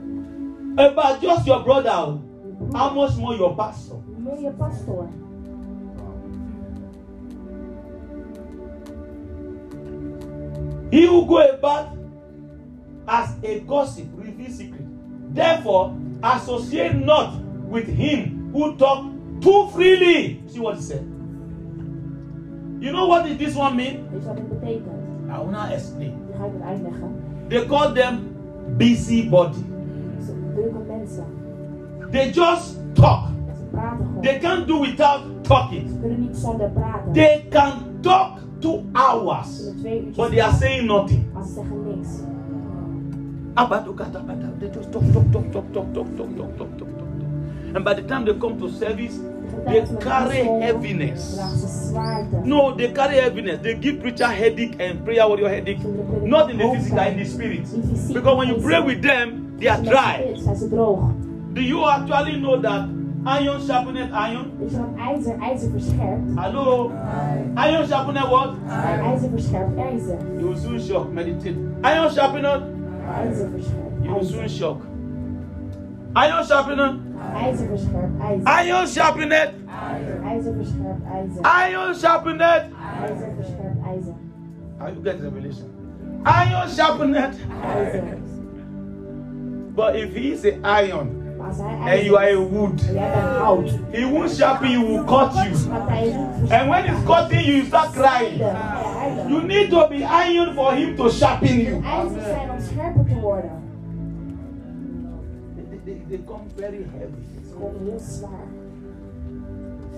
About 0.76 1.22
just 1.22 1.46
your 1.46 1.64
brother, 1.64 1.92
oh. 1.92 2.20
how 2.72 2.94
much 2.96 3.18
more 3.18 3.36
your 3.36 3.54
pastor? 3.56 3.96
Meer 4.18 4.40
je. 4.40 4.52
He 10.92 11.08
will 11.08 11.26
go 11.26 11.40
about 11.40 11.88
as 13.08 13.30
a 13.44 13.60
gossip 13.60 14.06
reveals 14.18 14.58
secret. 14.58 14.86
Therefore, 15.34 15.94
associate 16.22 16.96
not 16.96 17.34
with 17.70 17.88
him 17.88 18.50
who 18.54 18.76
talk 18.78 19.06
too 19.42 19.70
freely. 19.74 20.42
See 20.48 20.60
what 20.60 20.76
he 20.76 20.82
said. 20.82 21.04
You 22.80 22.92
know 22.92 23.08
what 23.08 23.26
did 23.26 23.40
this 23.40 23.56
one 23.56 23.76
mean? 23.76 24.08
Weet 24.12 24.22
je 24.22 24.28
wat 24.28 24.36
dit 24.36 24.50
betekent? 24.50 25.30
I 25.30 25.38
will 25.38 25.52
not 25.52 25.72
explain. 25.72 26.25
Nu 26.36 26.42
ga 26.42 26.46
ik 26.48 26.52
het 26.54 26.62
uitleggen. 26.62 27.16
They 27.48 27.66
call 27.66 27.94
them 27.94 28.20
busybody. 28.78 29.64
They 32.12 32.30
just 32.32 32.78
talk. 32.94 33.28
Ze 33.58 33.64
praten 33.72 34.06
gewoon. 34.06 34.22
They 34.22 34.40
can't 34.40 34.68
do 34.68 34.80
without 34.82 35.22
talking. 35.42 35.90
Ze 35.90 36.00
kunnen 36.00 36.20
niet 36.20 36.38
zonder 36.38 36.70
praten. 36.70 37.14
They 37.14 37.46
can 37.50 37.72
talk 38.00 38.38
two 38.60 38.84
hours, 38.92 39.58
kunnen 39.58 39.80
twee 39.80 39.98
uurtjes 39.98 40.16
but 40.16 40.30
they 40.30 40.44
are 40.44 40.54
saying 40.54 40.88
nothing. 40.88 41.24
Maar 41.34 41.44
ze 41.44 41.54
zeggen 41.54 41.84
niks. 41.88 42.10
Abadokata, 43.54 44.20
bada. 44.24 44.52
They 44.60 44.70
just 44.74 44.92
talk, 44.92 45.04
talk, 45.14 45.32
talk, 45.32 45.52
talk, 45.52 45.74
talk, 45.74 45.94
talk, 45.94 46.08
talk, 46.16 46.38
talk, 46.38 46.58
talk, 46.58 46.78
talk, 46.78 46.88
and 47.74 47.84
by 47.84 47.94
the 47.94 48.06
time 48.06 48.26
they 48.26 48.38
come 48.38 48.58
to 48.58 48.68
service, 48.70 49.20
they 49.66 49.86
carry 50.00 50.44
heaviness. 50.62 51.34
dragen 51.36 51.58
ze 51.58 51.68
zwaarte. 51.68 52.36
No, 52.44 52.76
they 52.76 52.92
carry 52.92 53.16
heaviness. 53.16 53.60
They 53.62 53.78
give 53.80 53.98
preacher 54.00 54.28
headache 54.28 54.76
and 54.90 55.04
prayer 55.04 55.28
warrior 55.28 55.50
headache. 55.50 55.80
Not 56.24 56.50
in 56.50 56.58
the 56.58 56.68
physical, 56.74 57.08
in 57.08 57.18
the 57.18 57.26
spirit. 57.26 57.68
Because 58.14 58.38
when 58.38 58.48
you 58.48 58.56
pray 58.62 58.82
with 58.82 59.02
them, 59.02 59.56
they 59.60 59.68
are 59.68 59.78
Als 59.78 59.88
je 59.88 59.94
met 59.94 60.00
ze 60.00 60.18
dry. 60.18 60.28
bidt, 60.28 60.44
zijn 60.44 60.56
ze 60.56 60.70
droog. 60.70 61.00
Do 61.54 61.62
you 61.62 61.86
actually 61.86 62.40
know 62.40 62.62
that 62.62 62.88
iron 63.42 63.62
sharpened 63.62 63.98
iron? 63.98 64.52
Weet 64.60 64.72
je 64.72 64.78
wat 64.78 64.96
ijzer 64.98 65.40
ijzer 65.40 65.70
verscherpt? 65.72 66.40
Hello? 66.40 66.92
Iron 67.56 67.88
sharpened 67.88 68.28
what? 68.28 68.54
Ijzer 69.04 69.30
verscherpt 69.30 69.78
ijzer. 69.78 70.18
You 70.38 70.48
will 70.48 70.58
soon 70.58 70.80
shock. 70.80 71.12
Meditate. 71.12 71.56
Iron 71.82 72.10
Ijzer 73.06 73.50
verscherpt 73.56 73.86
you 74.06 74.14
will 74.14 74.24
soon 74.26 74.50
shock. 74.50 74.82
Iron 76.16 76.46
sharpened, 76.46 76.80
Ijzer 77.36 77.68
verscherpt 77.68 78.22
ijzer. 78.22 78.66
iron 78.66 78.88
sharpened, 78.88 79.32
Ijzer 79.32 80.54
verscherpt 80.58 81.04
ijzer. 81.14 81.70
iron 81.70 81.96
sharpened. 81.96 82.42
Ijzer 82.42 83.32
verscherpt 83.36 83.86
ijzer. 83.88 84.14
How 84.78 84.88
you 84.88 85.04
get 85.04 85.20
revelation? 85.22 85.68
Iron 86.24 86.70
sharpened. 86.70 87.16
Ijzer. 87.16 88.04
But 89.76 89.96
if 89.96 90.14
he 90.14 90.32
is 90.32 90.46
a 90.46 90.82
iron 90.84 91.24
Maar 91.38 91.48
als 91.48 91.58
hij 91.58 91.96
and 91.98 92.06
you 92.06 92.18
are 92.18 92.32
a 92.32 92.38
wood, 92.40 92.88
en 92.88 92.94
jij 92.94 93.12
bent 93.14 93.38
hout. 93.38 93.70
he 93.92 94.10
won't 94.12 94.32
sharpen 94.32 94.70
you, 94.70 94.86
he 94.86 94.92
will 94.92 95.04
cut 95.04 95.34
you. 95.34 95.56
Gaat 95.56 95.90
hij 95.90 96.04
niet 96.42 96.52
And 96.52 96.70
when 96.70 96.84
he's 96.84 97.04
cutting 97.06 97.42
you, 97.42 97.56
you 97.56 97.66
start 97.66 97.92
crying. 97.92 98.38
You 99.28 99.44
need 99.44 99.70
to 99.70 99.88
be 99.88 99.96
iron 100.30 100.54
for 100.54 100.74
him 100.74 100.96
to 100.96 101.10
sharpen 101.10 101.60
you. 101.60 101.82
They 106.10 106.20
come 106.26 106.42
very 106.56 106.86
heavy 106.98 107.22
Het 107.36 107.44
is 107.46 107.52
heel 107.84 108.00
zwaar. 108.00 108.48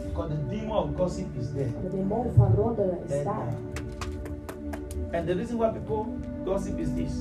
because 0.06 0.30
the 0.30 0.56
demon 0.56 0.78
of 0.78 0.90
gossip 0.98 1.26
is 1.40 1.48
there. 1.56 1.70
De 1.84 1.90
demon 1.98 2.26
van 2.36 2.52
roddelen 2.56 2.98
is 3.08 3.14
And, 3.16 3.24
daar. 3.24 3.48
Uh, 5.12 5.18
and 5.18 5.28
the 5.28 5.34
reason 5.34 5.58
why 5.58 5.70
people 5.70 6.06
gossip 6.46 6.80
is 6.80 6.88
this 6.96 7.12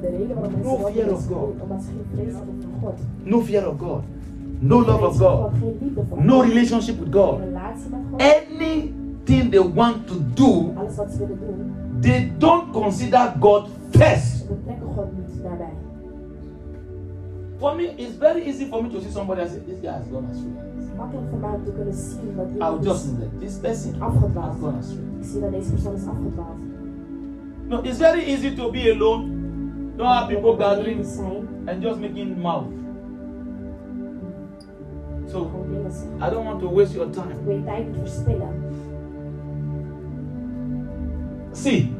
De 0.00 0.08
reden 0.10 0.34
waarom 0.34 0.52
mensen 0.52 0.80
No 0.80 0.86
fear 0.92 1.12
of 1.12 1.26
God. 1.26 1.54
omdat 1.62 1.82
ze 1.82 1.88
geen 1.88 2.06
vrees 2.14 2.34
hebben 2.34 2.54
van 2.62 2.80
God. 2.80 2.98
no 3.22 3.40
fear 3.40 3.68
of 3.68 3.78
God, 3.78 4.02
no 4.58 4.78
love 4.84 5.06
of 5.06 5.18
God, 5.18 5.50
Geen 5.60 5.76
liefde 5.80 6.04
voor 6.08 6.24
no 6.24 6.40
relationship 6.40 6.98
with 6.98 7.14
God. 7.14 7.38
relatie 7.38 7.88
met 7.90 8.00
God. 8.10 8.20
Anything 8.22 9.50
they 9.50 9.72
want 9.74 10.06
to 10.06 10.14
do, 10.34 10.72
Alles 10.76 10.96
wat 10.96 11.10
ze 11.10 11.18
willen 11.18 11.38
doen, 11.46 11.72
they 12.00 12.32
don't 12.38 12.70
consider 12.72 13.34
God 13.40 13.68
first. 13.90 14.44
For 17.58 17.74
me, 17.74 17.84
it's 17.96 18.16
very 18.16 18.44
easy 18.48 18.66
for 18.66 18.82
me 18.82 18.90
to 18.90 19.00
see 19.00 19.10
somebody 19.10 19.40
and 19.40 19.50
say, 19.50 19.60
This 19.66 19.80
guy 19.80 19.92
has 19.92 20.06
gone 20.10 20.26
astray. 20.30 20.52
Het 20.74 20.84
is 20.84 20.90
makkelijk 20.96 21.26
voor 21.30 21.38
mij 21.38 21.50
om 21.50 21.64
te 21.64 21.72
kunnen 21.72 21.94
zien 21.94 22.36
dat 22.36 22.46
I'll 22.46 22.52
iemand 22.54 22.84
just 22.84 23.04
is 23.04 23.10
that 23.18 23.40
this 23.40 23.54
person 23.58 23.94
has 24.00 24.12
afgedwaald. 24.12 24.56
gone 24.60 24.78
astray. 24.78 25.04
Ik 25.20 25.24
zie 25.26 25.40
dat 25.40 25.50
deze 25.50 25.70
persoon 25.70 25.94
is 25.94 26.06
afgedwaald. 26.06 26.58
No, 27.68 27.80
it's 27.82 27.98
very 27.98 28.20
easy 28.24 28.54
to 28.54 28.70
be 28.70 28.92
alone, 28.94 29.26
don't 29.96 30.08
have 30.08 30.26
people 30.32 30.50
Om 30.50 30.60
alleen 30.60 30.76
gathering, 30.76 31.04
zijn, 31.06 31.48
and 31.66 31.82
just 31.82 32.00
making 32.00 32.36
mouth. 32.42 32.64
So 35.26 35.44
gewoon 35.44 35.66
dingen 35.70 35.92
zeggen. 35.92 36.16
I 36.26 36.30
don't 36.30 36.44
want 36.46 36.60
to 36.60 36.70
waste 36.74 36.94
your 36.94 37.10
time. 37.10 37.30
Ik 37.30 37.44
wil 37.44 37.54
je 37.56 37.64
tijd 37.64 37.86
niet 37.86 37.96
verspillen. 37.98 38.54
See, 41.52 41.90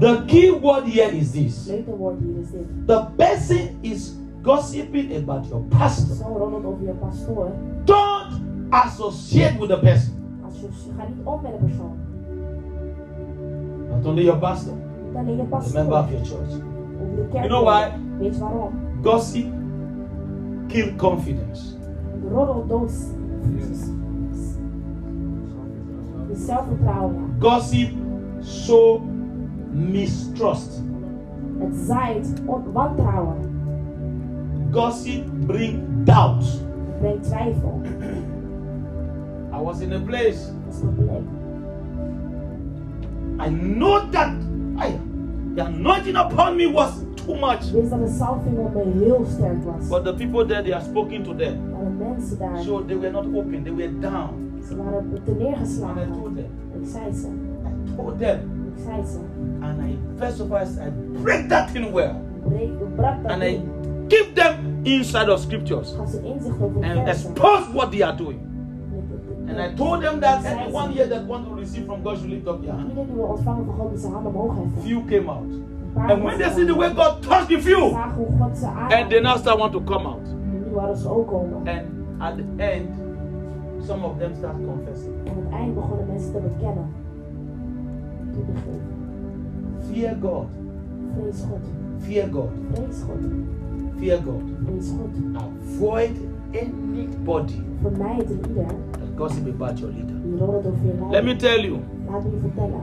the 0.00 0.22
key 0.26 0.50
word 0.60 0.84
here 0.84 1.10
is 1.16 1.30
this 1.32 1.64
Sleutelwoord 1.64 2.18
hier 2.20 2.38
is 2.40 2.50
dit. 2.50 2.66
the 2.86 3.06
person 3.16 3.63
gossiping 4.44 5.16
about 5.16 5.46
your 5.48 5.62
pastor. 5.68 6.14
Zo 6.14 6.24
over 6.64 6.84
je 6.86 6.92
pastoor. 6.92 7.50
Don't 7.84 8.40
associate 8.70 9.58
with 9.58 9.68
the 9.68 9.78
person, 9.78 10.12
Als 10.44 10.60
je, 10.60 10.68
ga 10.96 11.04
niet 11.08 11.16
om 11.26 11.40
met 11.42 11.52
de 11.52 11.58
persoon. 11.64 11.96
not 13.90 14.06
only 14.06 14.22
your 14.24 14.38
pastor, 14.38 14.72
Niet 15.06 15.16
alleen 15.16 15.36
je 15.36 15.42
the 15.48 15.72
member 15.72 15.98
of 15.98 16.10
your 16.10 16.24
church. 16.24 16.52
Over 17.02 17.16
de 17.16 17.26
kerk. 17.32 17.44
You 17.44 17.48
know 17.48 17.64
why? 17.64 17.88
Weet 18.18 18.38
waarom? 18.38 18.72
Gossip 19.02 19.46
kill 20.66 20.94
confidence. 20.96 21.76
De 22.22 22.28
roddel 22.28 22.66
doodt 22.66 23.12
je 26.28 26.36
zelfvertrouwen. 26.36 27.14
ja. 27.14 27.48
Gossip 27.48 27.90
sow 28.38 29.00
mistrust. 29.72 30.82
Het 31.58 31.76
zaait 31.76 32.42
wantrouwen. 32.72 33.36
Gossip 34.74 35.24
bring 35.46 35.82
doubt. 36.04 36.44
Brengt 37.00 37.22
twijfel. 37.24 37.80
I 39.52 39.62
was 39.62 39.80
in 39.80 39.92
a 39.92 40.00
place 40.00 40.50
Dat 40.66 40.74
is 40.74 40.80
een 40.80 40.94
plek. 40.94 41.22
I 43.40 43.48
know 43.50 44.10
that 44.10 44.28
I, 44.78 44.98
the 45.54 45.62
anointing 45.64 46.16
upon 46.16 46.56
me 46.56 46.72
was 46.72 46.90
too 47.14 47.34
much. 47.34 47.66
Ik 47.68 47.72
wist 47.72 47.90
dat 47.90 47.98
de 48.06 48.08
salving 48.18 48.58
op 48.58 48.74
me 48.74 49.04
heel 49.04 49.24
sterk 49.28 49.64
was. 49.64 49.88
But 49.88 50.04
the 50.04 50.14
people 50.14 50.46
there, 50.46 50.62
they 50.62 50.72
are 50.74 50.84
spoken 50.84 51.22
to 51.22 51.34
them. 51.34 51.70
Maar 51.70 51.84
de 51.84 52.04
mensen 52.04 52.38
daar, 52.38 52.58
So 52.62 52.84
they 52.84 52.96
were 52.98 53.10
not 53.12 53.24
open, 53.34 53.62
they 53.62 53.74
were 53.74 53.98
down. 53.98 54.60
ze 54.68 54.76
waren 54.76 55.10
te 55.24 55.30
And 55.30 55.40
I 55.40 55.42
neergeslagen. 55.42 56.12
told 56.12 56.34
them, 56.36 56.46
Ik 56.82 56.88
zei 56.88 57.12
ze. 57.12 57.26
I 57.28 57.94
told 57.96 58.18
them, 58.18 58.38
Ik 58.76 58.82
zei 58.84 59.04
ze. 59.06 59.18
and 59.60 59.78
I 59.90 59.98
first 60.18 60.40
of 60.40 60.50
all, 60.52 60.62
I 60.62 60.90
break 61.22 61.48
that 61.48 61.72
thing 61.72 61.92
well. 61.92 62.14
Breek, 62.48 62.62
ik 62.80 62.94
brak 62.96 63.22
dat 63.22 63.32
And 63.32 63.42
I. 63.42 63.60
give 64.08 64.34
them 64.34 64.80
inside 64.82 65.32
of 65.32 65.40
scriptures 65.40 65.94
Gaf 65.96 66.10
ze 66.10 66.20
inzicht 66.22 66.60
over 66.60 66.80
de 66.80 66.86
and 66.86 67.08
expose 67.08 67.72
what 67.72 67.90
they 67.90 68.02
are 68.02 68.16
doing. 68.16 68.40
And 69.48 69.60
I 69.60 69.74
told 69.74 70.02
them 70.02 70.20
that 70.20 70.44
anyone 70.44 70.92
here 70.92 71.06
that 71.06 71.26
want 71.26 71.46
to 71.46 71.54
receive 71.54 71.84
from 71.84 72.02
God 72.02 72.18
should 72.18 72.30
lift 72.30 72.48
up 72.48 72.62
their 72.62 72.72
hand. 72.72 72.88
Ieder 72.88 73.06
die 73.06 73.14
wil 73.14 73.24
ontvangen 73.24 73.64
van 73.64 73.74
God 73.74 73.90
moet 73.90 74.00
zijn 74.00 74.12
handen 74.12 74.34
omhoog 74.34 74.54
heffen. 74.54 74.82
Few 74.82 75.04
came 75.04 75.30
out. 75.30 75.52
And 75.96 76.22
when 76.22 76.38
they 76.38 76.50
see 76.50 76.64
the 76.64 76.74
way 76.74 76.92
God 76.94 77.22
touched 77.22 77.48
the 77.48 77.60
few, 77.60 77.90
zagen 77.90 78.14
hoe 78.16 78.36
God 78.38 78.56
ze 78.56 78.66
aan. 78.66 78.92
and 78.92 79.10
they 79.10 79.20
now 79.20 79.36
start 79.36 79.58
want 79.58 79.72
to 79.72 79.80
come 79.80 80.06
out. 80.06 80.26
En 80.26 80.62
nu 80.64 80.74
waren 80.74 80.96
ze 80.96 81.08
ook 81.08 81.28
komen. 81.28 81.68
And 81.68 82.22
at 82.22 82.36
the 82.36 82.62
end, 82.62 82.88
some 83.86 84.04
of 84.04 84.18
them 84.18 84.34
start 84.34 84.54
confessing. 84.66 85.14
En 85.24 85.30
aan 85.30 85.44
het 85.44 85.52
eind 85.52 85.74
begonnen 85.74 86.06
mensen 86.06 86.32
te 86.32 86.38
bekennen. 86.40 86.88
Te. 88.32 88.40
Fear 89.92 90.16
God. 90.20 90.46
Fear 91.98 92.28
God. 92.32 92.50
Fear 93.98 94.18
God. 94.24 94.42
Avoid 95.36 96.10
anybody 96.52 97.62
Vermijd 97.82 98.30
een 98.30 98.38
ieder 98.48 98.66
that 98.66 99.16
gossip 99.16 99.46
about 99.48 99.78
your 99.78 99.94
leader. 99.94 100.16
die 100.22 100.36
roddelt 100.38 100.66
over 100.66 100.86
je 100.86 100.92
Let 100.92 101.10
leider. 101.10 101.24
me 101.24 101.36
tell 101.36 101.60
you, 101.64 101.78
Laat 102.10 102.24
me 102.24 102.30
je 102.30 102.38
vertellen. 102.40 102.80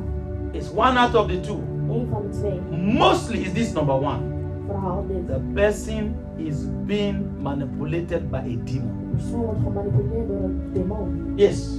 it's 0.51 0.69
one 0.75 0.97
out 0.99 1.15
of 1.15 1.27
the 1.27 1.39
two. 1.39 1.59
Eén 1.89 2.07
van 2.11 2.21
de 2.21 2.29
twee. 2.37 2.79
Mostly 2.97 3.37
is 3.39 3.51
this 3.53 3.73
number 3.73 3.95
one. 3.95 4.19
Verhaal 4.67 5.05
dit. 5.07 5.27
The 5.27 5.39
person 5.53 6.15
is 6.37 6.65
being 6.85 7.25
manipulated 7.41 8.29
by 8.29 8.37
a 8.37 8.55
demon. 8.63 8.91
De 9.11 9.15
persoon 9.15 9.39
wordt 9.41 9.59
gemanipuleerd 9.63 10.27
door 10.27 10.43
een 10.43 10.59
demon. 10.73 11.31
Yes. 11.35 11.69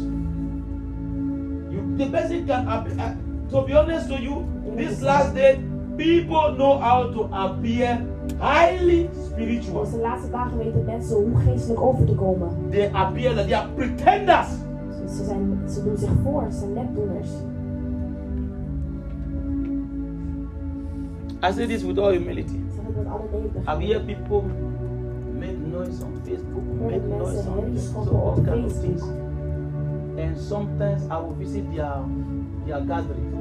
You, 1.70 1.82
the 1.96 2.10
person 2.10 2.44
can 2.46 2.66
appear. 2.68 2.96
Uh, 2.96 3.10
to 3.50 3.62
be 3.64 3.74
honest 3.78 4.08
to 4.08 4.14
you, 4.18 4.44
this 4.76 5.00
last 5.00 5.34
day, 5.34 5.58
people 5.96 6.54
know 6.56 6.78
how 6.78 7.12
to 7.12 7.28
appear 7.30 8.00
highly 8.38 9.08
spiritual. 9.26 9.84
Deze 9.84 9.96
laatste 9.96 10.30
dagen 10.30 10.58
weten 10.58 10.84
mensen 10.84 11.16
hoe 11.16 11.36
geestelijk 11.36 11.80
over 11.80 12.06
te 12.06 12.14
komen. 12.14 12.48
They 12.70 12.90
appear 12.92 13.34
that 13.34 13.46
they 13.46 13.56
are 13.56 13.68
pretenders. 13.74 14.48
Ze, 14.48 15.14
ze, 15.16 15.24
zijn, 15.24 15.60
ze 15.68 15.84
doen 15.84 15.96
zich 15.96 16.10
voor, 16.22 16.46
ze 16.50 16.58
zijn 16.58 16.72
nepdoeners. 16.72 17.28
I 21.44 21.52
say 21.52 21.66
this 21.66 21.82
with 21.82 21.98
all 21.98 22.12
humility. 22.12 22.60
Nederigheid. 23.66 23.82
heard 23.82 24.06
people 24.06 24.42
make 25.38 25.58
noise 25.58 26.04
on 26.04 26.20
Facebook, 26.24 26.64
make 26.80 27.02
noise 27.02 27.48
on 27.48 27.78
so 27.78 27.98
all 27.98 28.38
op 28.38 28.44
kind 28.44 28.64
of 28.64 28.80
things. 28.80 29.02
And 30.18 30.38
sometimes 30.38 31.02
I 31.10 31.18
will 31.18 31.34
visit 31.38 31.64
their 31.74 32.04
their 32.66 32.80
gathering. 32.86 33.32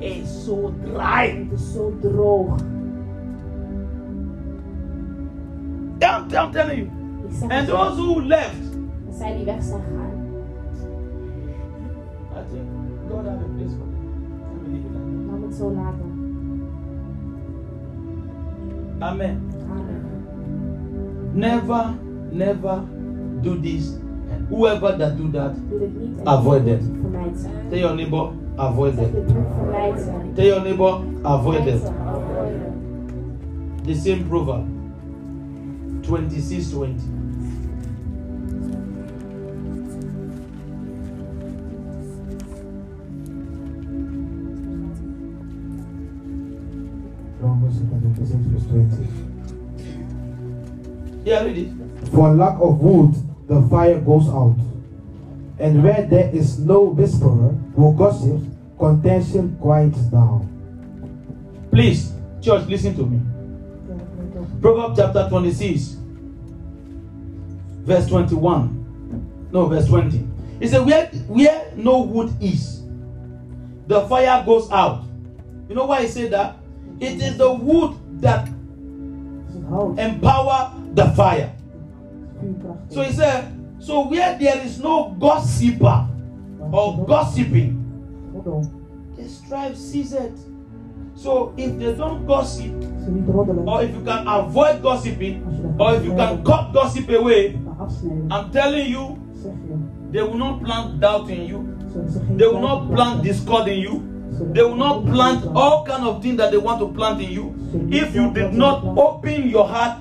It's 0.00 0.44
so 0.44 0.74
dry. 0.84 1.46
Het 1.50 1.60
is 1.60 1.72
zo 1.72 1.92
droog. 2.00 2.56
I'm, 6.02 6.28
I'm 6.36 6.52
telling 6.52 6.78
you. 6.78 6.90
And 7.50 7.66
those 7.68 7.96
who 7.96 8.20
left, 8.20 8.72
En 9.08 9.14
zij 9.18 9.36
die 9.36 9.44
weg 9.44 9.62
zijn 9.62 9.80
gegaan. 9.82 10.12
I 12.32 12.40
think 12.52 12.66
God 13.10 13.24
have 13.26 13.38
a 13.38 13.48
place 13.56 13.70
for 13.76 13.86
them. 13.86 14.02
Let 14.52 14.62
me 14.62 14.68
leave 14.68 14.84
it 14.84 14.92
like 14.92 15.26
Laat 15.30 15.38
me 15.40 15.46
het 15.46 15.54
zo 15.54 15.70
laten. 15.72 16.12
that. 18.98 19.08
Amen. 19.10 19.40
Amen. 19.70 20.02
Never, 21.32 21.94
never 22.30 22.78
do 23.42 23.60
this. 23.60 23.92
And 24.32 24.48
whoever 24.48 24.96
that 24.98 25.16
do 25.16 25.30
that, 25.30 25.54
Doe 25.70 25.78
dit 25.78 26.00
niet 26.00 26.18
en 26.18 26.26
Avoid 26.26 26.64
them. 26.64 26.78
moet 26.78 27.00
vermijd 27.00 27.38
zijn. 27.38 27.68
tell 27.68 27.78
your 27.78 27.94
neighbor, 27.94 28.28
avoid 28.56 28.94
them. 28.96 29.04
je 29.14 29.20
buurt 29.32 29.46
vermijd 29.58 30.00
zijn. 30.00 30.32
Tell 30.34 30.46
your 30.46 30.62
neighbor, 30.62 31.00
avoid 31.22 31.64
them. 31.66 31.78
zijn, 31.78 31.94
avoid 32.06 32.52
them. 32.60 32.72
The 33.84 33.94
same 33.94 34.22
proverb. 34.28 34.64
26 36.06 36.70
20. 36.70 37.24
Yeah, 51.24 51.42
read 51.44 51.56
it. 51.56 52.08
For 52.08 52.34
lack 52.34 52.60
of 52.60 52.80
wood, 52.80 53.14
the 53.48 53.62
fire 53.68 53.98
goes 54.00 54.28
out. 54.28 54.56
And 55.58 55.82
where 55.82 56.02
there 56.02 56.28
is 56.34 56.58
no 56.58 56.82
whisperer 56.82 57.56
who 57.74 57.96
gossips, 57.96 58.44
contention 58.78 59.56
quiets 59.56 59.98
down. 60.12 60.50
Please, 61.70 62.12
church, 62.42 62.68
listen 62.68 62.94
to 62.96 63.06
me. 63.06 63.33
Proverbs 64.64 64.98
chapter 64.98 65.28
26, 65.28 65.98
verse 67.84 68.06
21. 68.08 69.50
No, 69.52 69.66
verse 69.66 69.86
20. 69.86 70.26
He 70.58 70.66
said, 70.66 70.86
where, 70.86 71.04
where 71.28 71.70
no 71.76 72.00
wood 72.00 72.34
is, 72.40 72.82
the 73.86 74.08
fire 74.08 74.42
goes 74.46 74.70
out. 74.70 75.04
You 75.68 75.74
know 75.74 75.84
why 75.84 76.00
he 76.00 76.08
said 76.08 76.30
that? 76.30 76.56
It 76.98 77.20
is 77.20 77.36
the 77.36 77.52
wood 77.52 77.94
that 78.22 78.48
empower 79.98 80.72
the 80.94 81.12
fire. 81.14 81.54
So 82.88 83.02
he 83.02 83.12
said, 83.12 83.52
so 83.78 84.08
where 84.08 84.38
there 84.38 84.64
is 84.64 84.80
no 84.80 85.10
gossiper 85.20 86.08
or 86.72 87.04
gossiping, 87.04 87.82
the 89.14 89.28
strife 89.28 89.76
ceases. 89.76 90.43
So 91.24 91.54
if 91.56 91.78
they 91.78 91.94
don't 91.94 92.26
gossip, 92.26 92.74
Als 92.82 93.04
ze 93.04 93.10
niet 93.10 93.28
roddelen. 93.28 93.66
or 93.68 93.82
if 93.82 93.90
you 93.94 94.02
can 94.04 94.26
avoid 94.28 94.82
gossiping, 94.82 95.42
or 95.78 95.94
if 95.94 96.04
you 96.04 96.14
can 96.14 96.42
cut 96.42 96.72
gossip 96.72 97.08
away. 97.08 97.58
I'm 98.28 98.50
telling 98.50 98.88
you, 98.90 99.16
they 100.12 100.22
will 100.22 100.36
not 100.36 100.62
plant 100.62 101.00
doubt 101.00 101.28
in 101.30 101.46
you. 101.46 101.64
Zullen 101.92 102.10
ze 102.10 102.18
geen 102.26 102.36
They 102.36 102.46
will 102.48 102.60
not 102.60 102.90
plant 102.90 103.22
discord 103.22 103.66
in 103.68 103.78
you. 103.78 104.02
They 104.52 104.62
will 104.62 104.76
not 104.76 105.04
plant 105.04 105.44
all 105.54 105.84
kind 105.84 106.06
of 106.06 106.20
things 106.22 106.36
that 106.36 106.50
they 106.50 106.60
want 106.60 106.78
to 106.80 106.88
plant 106.88 107.20
in 107.20 107.30
you. 107.30 107.54
If 107.88 108.14
you 108.14 108.30
did 108.32 108.52
not 108.52 108.84
open 108.96 109.48
your 109.48 109.66
heart 109.68 109.96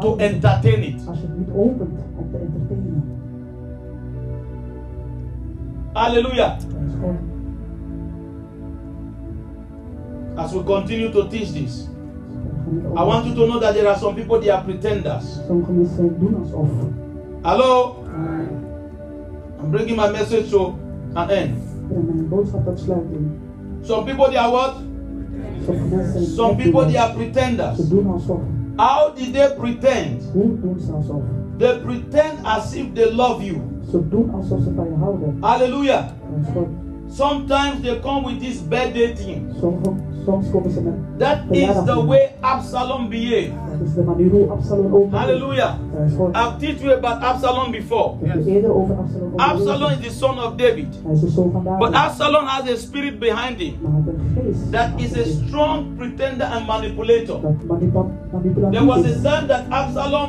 to 0.00 0.16
entertain 0.18 0.82
it. 0.82 1.00
Als 5.92 6.14
As 10.38 10.52
we 10.54 10.62
continue 10.62 11.10
to 11.10 11.26
teach 11.28 11.50
this, 11.50 11.88
We 12.70 12.80
gaan 12.80 12.92
niet 12.92 12.98
I 12.98 13.04
want 13.04 13.24
you 13.24 13.34
to 13.34 13.46
know 13.46 13.60
that 13.60 13.74
there 13.74 13.88
are 13.88 13.98
some 13.98 14.14
people 14.14 14.38
they 14.40 14.50
are 14.50 14.62
pretenders. 14.62 15.24
Sommige 15.46 15.72
mensen 15.72 16.16
doen 16.18 16.36
alsof. 16.42 16.68
Hello? 17.42 17.96
I'm 19.62 19.70
bringing 19.70 19.96
my 19.96 20.10
message 20.10 20.50
to 20.50 20.74
an 21.14 21.30
end. 21.30 21.56
Ik 21.56 21.88
breng 21.88 22.06
mijn 22.06 22.28
boodschap 22.28 22.64
tot. 22.64 22.84
Some 23.80 24.04
people 24.04 24.26
they 24.26 24.36
are 24.38 24.50
what? 24.50 24.74
Sommige 25.64 25.94
mensen 25.94 26.12
zijn 26.12 26.24
Some 26.24 26.54
people 26.56 26.86
they 26.86 26.98
are 26.98 27.12
pretenders. 27.12 27.78
How 28.76 29.14
did 29.16 29.32
they 29.32 29.54
pretend? 29.56 30.22
Hoe 30.32 30.60
doen 30.60 30.78
ze 30.80 30.92
alsof? 30.92 31.22
They 31.56 31.78
pretend 31.78 32.38
as 32.42 32.74
if 32.74 32.92
they 32.92 33.14
love 33.14 33.44
you. 33.44 33.60
Doen 34.10 34.30
alsof 34.34 34.62
ze 34.62 34.70
van 34.74 34.84
je 34.84 34.94
houden. 34.94 35.36
Hallelujah. 35.40 36.04
Dat 36.06 36.46
is 36.46 36.52
God. 36.54 36.66
Sometimes 37.08 37.80
they 37.82 38.00
come 38.00 38.26
with 38.26 38.40
this 38.40 38.68
birthday 38.68 39.14
thing. 39.14 39.50
Sommige, 40.28 40.50
soms 40.50 40.50
komen 40.50 40.70
ze 40.70 40.80
met. 40.80 40.94
That 41.18 41.38
is 41.56 41.84
the 41.84 42.06
way 42.06 42.30
Absalom 42.40 43.08
behaved. 43.08 43.52
Dat 43.78 43.88
is 43.88 43.94
de 43.94 44.02
manier 44.02 44.50
Absalom. 44.50 45.12
Hallelujah. 45.12 45.72
Dat 45.94 46.06
is 46.10 46.14
God. 46.16 46.36
I've 46.36 46.56
teach 46.58 46.80
you 46.82 46.92
about 46.94 47.22
Absalom 47.22 47.70
before. 47.70 48.10
Ik 48.22 48.30
heb 48.32 48.44
je 48.44 48.50
eerder 48.50 48.74
over 48.74 48.94
Absalom 48.96 49.32
Absalom 49.36 49.90
is 49.90 50.06
the 50.06 50.12
son 50.14 50.38
of 50.38 50.52
David. 50.56 50.86
Hij 51.04 51.12
is 51.14 51.20
de 51.20 51.28
zoon 51.28 51.50
van 51.52 51.64
David. 51.64 51.78
But 51.78 51.94
Absalom 51.94 52.44
has 52.46 52.70
a 52.70 52.76
spirit 52.76 53.18
behind 53.18 53.58
him 53.60 53.74
Maar 53.82 53.92
hij 53.92 54.02
heeft 54.04 54.18
een 54.18 54.52
geest. 54.52 54.72
that 54.72 54.88
is 54.96 55.12
a 55.16 55.24
strong 55.46 55.96
pretender 55.96 56.46
and 56.46 56.66
manipulator. 56.66 57.40
Dat 57.40 57.52
manipa- 57.68 58.06
manipulatief 58.32 58.78
There 58.78 58.86
was 58.86 59.04
a 59.04 59.08
is. 59.08 59.22
time 59.22 59.46
that 59.46 59.62
Absalom 59.68 60.28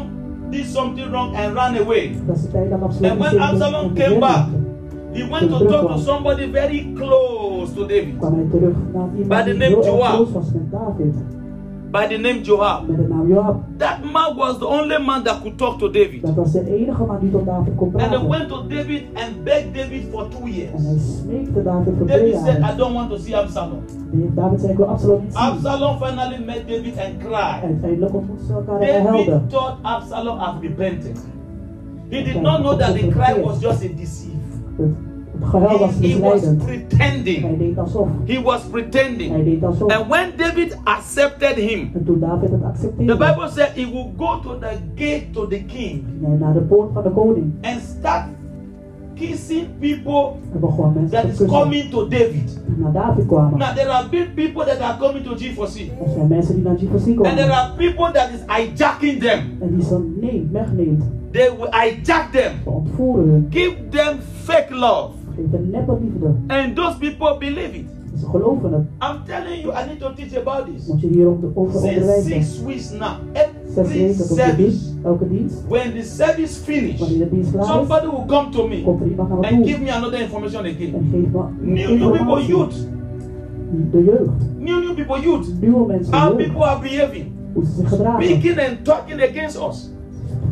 did 0.49 0.65
something 0.65 1.09
wrong 1.11 1.35
and 1.35 1.53
ran 1.53 1.77
away. 1.77 2.11
Dat 2.27 2.35
is 2.35 2.41
de 2.41 2.47
tijd 2.51 2.69
dat 2.69 2.81
Absalom 2.81 3.11
And 3.11 3.19
when 3.19 3.39
Absalom 3.41 3.93
came 3.93 4.19
back, 4.19 4.45
derde 4.45 4.67
He 5.13 5.23
went 5.29 5.49
to 5.49 5.65
talk 5.67 5.87
to 5.91 5.97
somebody 5.97 6.45
very 6.51 6.91
close 6.95 7.73
to 7.73 7.85
David 7.87 8.17
kwam 8.17 8.33
hij 8.33 8.45
terug 8.51 8.75
naar 8.93 9.09
By 9.27 9.51
the 9.51 9.57
name 9.57 9.83
Joab. 9.83 10.15
close 10.15 10.31
was 10.33 10.51
met 10.53 10.71
David. 10.71 11.13
by 11.91 12.05
the 12.07 12.17
name 12.17 12.41
Joab. 12.43 12.85
That 13.77 14.03
man 14.13 14.35
was 14.35 14.59
the 14.59 14.65
only 14.67 14.99
man 14.99 15.23
that 15.23 15.41
could 15.41 15.57
talk 15.57 15.79
to 15.79 15.89
David. 15.89 16.21
Dat 16.21 16.35
was 16.35 16.51
de 16.51 16.75
enige 16.77 17.03
man 17.05 17.19
die 17.19 17.31
tot 17.31 17.45
David 17.45 17.75
kon 17.75 17.93
And 17.99 18.11
they 18.11 18.27
went 18.27 18.47
to 18.49 18.61
David 18.67 19.03
and 19.15 19.43
begged 19.43 19.73
David 19.73 20.03
for 20.11 20.27
two 20.29 20.43
En 20.45 20.51
years. 20.53 20.83
hij 20.85 20.97
smeekte 20.99 21.63
David 21.63 21.93
voor 21.97 22.07
twee 22.07 22.33
said, 22.33 22.57
I 22.73 22.75
don't 22.77 22.93
want 22.93 23.09
to 23.09 23.17
see 23.17 23.35
Absalom. 23.37 23.81
David 24.35 24.59
zei, 24.59 24.71
ik 24.71 24.77
wil 24.77 24.87
Absalom 24.87 25.21
niet 25.23 25.33
zien. 25.33 25.41
Absalom 25.41 25.97
finally 25.97 26.39
met 26.45 26.67
David 26.67 26.93
and 26.97 27.17
cried. 27.17 27.63
Uiteindelijk 27.63 28.13
ontmoetten 28.13 28.45
ze 28.47 28.53
elkaar 28.53 28.79
en. 28.79 29.03
David 29.03 29.49
thought 29.49 29.75
Absalom 29.81 30.37
had 30.37 30.53
repented. 30.61 31.17
He 32.09 32.23
did 32.23 32.41
not 32.41 32.59
know 32.59 32.77
that 32.79 32.93
the 32.97 33.07
cry 33.07 33.41
was 33.43 33.59
just 33.61 33.83
a 33.83 33.87
deceive. 33.95 34.37
Het, 34.79 34.95
het 35.39 35.49
gehuil 35.49 35.79
was 35.79 35.93
He, 35.99 36.07
he 36.07 36.19
was 36.19 36.41
pretending. 36.65 37.75
He 38.25 38.41
was 38.41 38.61
pretending. 38.61 39.61
And 39.91 40.07
when 40.09 40.31
David 40.37 40.77
accepted 40.83 41.55
him, 41.55 41.91
En 41.93 42.05
toen 42.05 42.19
David 42.19 42.49
het 42.51 42.81
the 42.81 43.15
Bible 43.17 43.49
said 43.49 43.69
he 43.75 43.85
will 43.91 44.13
go 44.17 44.39
to 44.39 44.57
the 44.59 44.77
gate 44.95 45.29
to 45.31 45.47
the 45.47 45.63
king 45.63 46.03
ging 46.19 46.25
hij 46.25 46.37
naar 46.37 46.53
de 46.53 46.59
poort 46.61 46.93
van 46.93 47.03
de 47.03 47.11
koning. 47.11 47.53
and 47.61 47.81
start 47.81 48.25
kissing 49.19 49.67
people 49.79 50.31
En 50.53 50.59
begon 50.59 50.93
mensen 50.93 51.11
that 51.11 51.25
is 51.25 51.47
coming 51.47 51.89
to 51.89 52.07
David. 52.07 52.59
die 52.67 52.77
naar 52.77 52.91
David 52.91 53.25
kwamen. 53.25 53.57
Now 53.59 53.75
there 53.75 53.89
are 53.89 54.07
big 54.09 54.33
people 54.33 54.65
that 54.65 54.79
are 54.81 54.97
coming 54.99 55.23
to 55.23 55.31
G4C. 55.35 55.75
Er 56.03 56.09
zijn 56.13 56.27
mensen 56.27 56.55
die 56.55 56.63
naar 56.63 56.77
GVC 56.77 57.25
And 57.25 57.37
there 57.37 57.51
are 57.51 57.71
people 57.75 58.11
that 58.11 58.29
is 58.33 58.39
hijacking 58.45 59.19
them. 59.19 59.57
En 59.61 59.75
die 59.75 59.85
ze 59.85 60.13
neemt, 60.21 60.51
wegneemt. 60.51 61.03
They 61.31 61.49
will 61.57 61.69
hijack 61.71 62.31
them. 62.31 62.51
Ze 62.63 62.69
ontvoeren 62.69 63.29
hun. 63.29 63.47
Give 63.49 63.75
them 63.89 64.17
fake 64.43 64.75
love. 64.75 65.11
Geven 65.35 65.69
neppe 65.69 65.97
liefde. 66.01 66.33
And 66.47 66.75
those 66.75 66.97
people 66.97 67.35
believe 67.39 67.75
it. 67.75 67.85
Ze 68.17 68.25
geloven 68.25 68.73
het. 68.73 68.81
I'm 68.81 69.17
telling 69.25 69.61
you, 69.61 69.73
I 69.73 69.87
need 69.87 69.99
to 69.99 70.13
teach 70.13 70.37
about 70.37 70.65
this. 70.73 70.87
Moet 70.87 71.01
je 71.01 71.07
hierover 71.07 71.49
over 71.55 71.79
Since 71.79 71.93
onderwijzen. 71.99 72.43
six 72.43 72.63
weeks 72.63 72.91
now, 72.91 73.11
Zes 73.73 73.77
every 73.85 73.99
weken 73.99 74.17
tot 74.17 74.27
de 74.27 74.33
service, 74.35 74.55
dienst. 74.55 74.93
Elke 75.03 75.27
dienst. 75.27 75.55
when 75.69 75.91
the 75.93 76.03
service 76.03 76.59
finish, 76.63 76.99
Wanneer 76.99 77.17
de 77.19 77.29
dienst 77.29 77.51
klaar 77.51 77.63
is, 77.63 77.69
somebody 77.69 78.05
will 78.07 78.25
come 78.27 78.49
to 78.49 78.67
me 78.67 78.81
komt 78.83 79.01
er 79.01 79.07
iemand 79.07 79.29
naar 79.29 79.39
me 79.39 79.47
and 79.47 79.55
toe. 79.55 79.65
give 79.67 79.81
me 79.83 79.93
another 79.93 80.19
information 80.19 80.59
again. 80.65 80.93
En 80.93 81.07
geeft 81.11 81.31
me 81.31 81.43
New, 81.61 81.75
new 81.75 81.97
people, 81.97 82.19
informatie. 82.19 82.47
youth. 82.47 82.87
De 83.91 84.03
jeugd. 84.03 84.57
New, 84.57 84.79
new 84.83 84.93
people, 84.95 85.21
youth. 85.21 85.61
Nieuwe 85.61 85.85
mensen. 85.87 86.13
How 86.13 86.23
jeugd. 86.37 86.37
people 86.51 86.65
are 86.67 86.79
behaving, 86.81 87.25
Hoe 87.53 87.65
ze 87.65 87.71
zich 87.71 87.89
gedragen. 87.89 88.23
speaking 88.23 88.59
and 88.59 88.83
talking 88.85 89.21
against 89.21 89.57
us. 89.69 89.89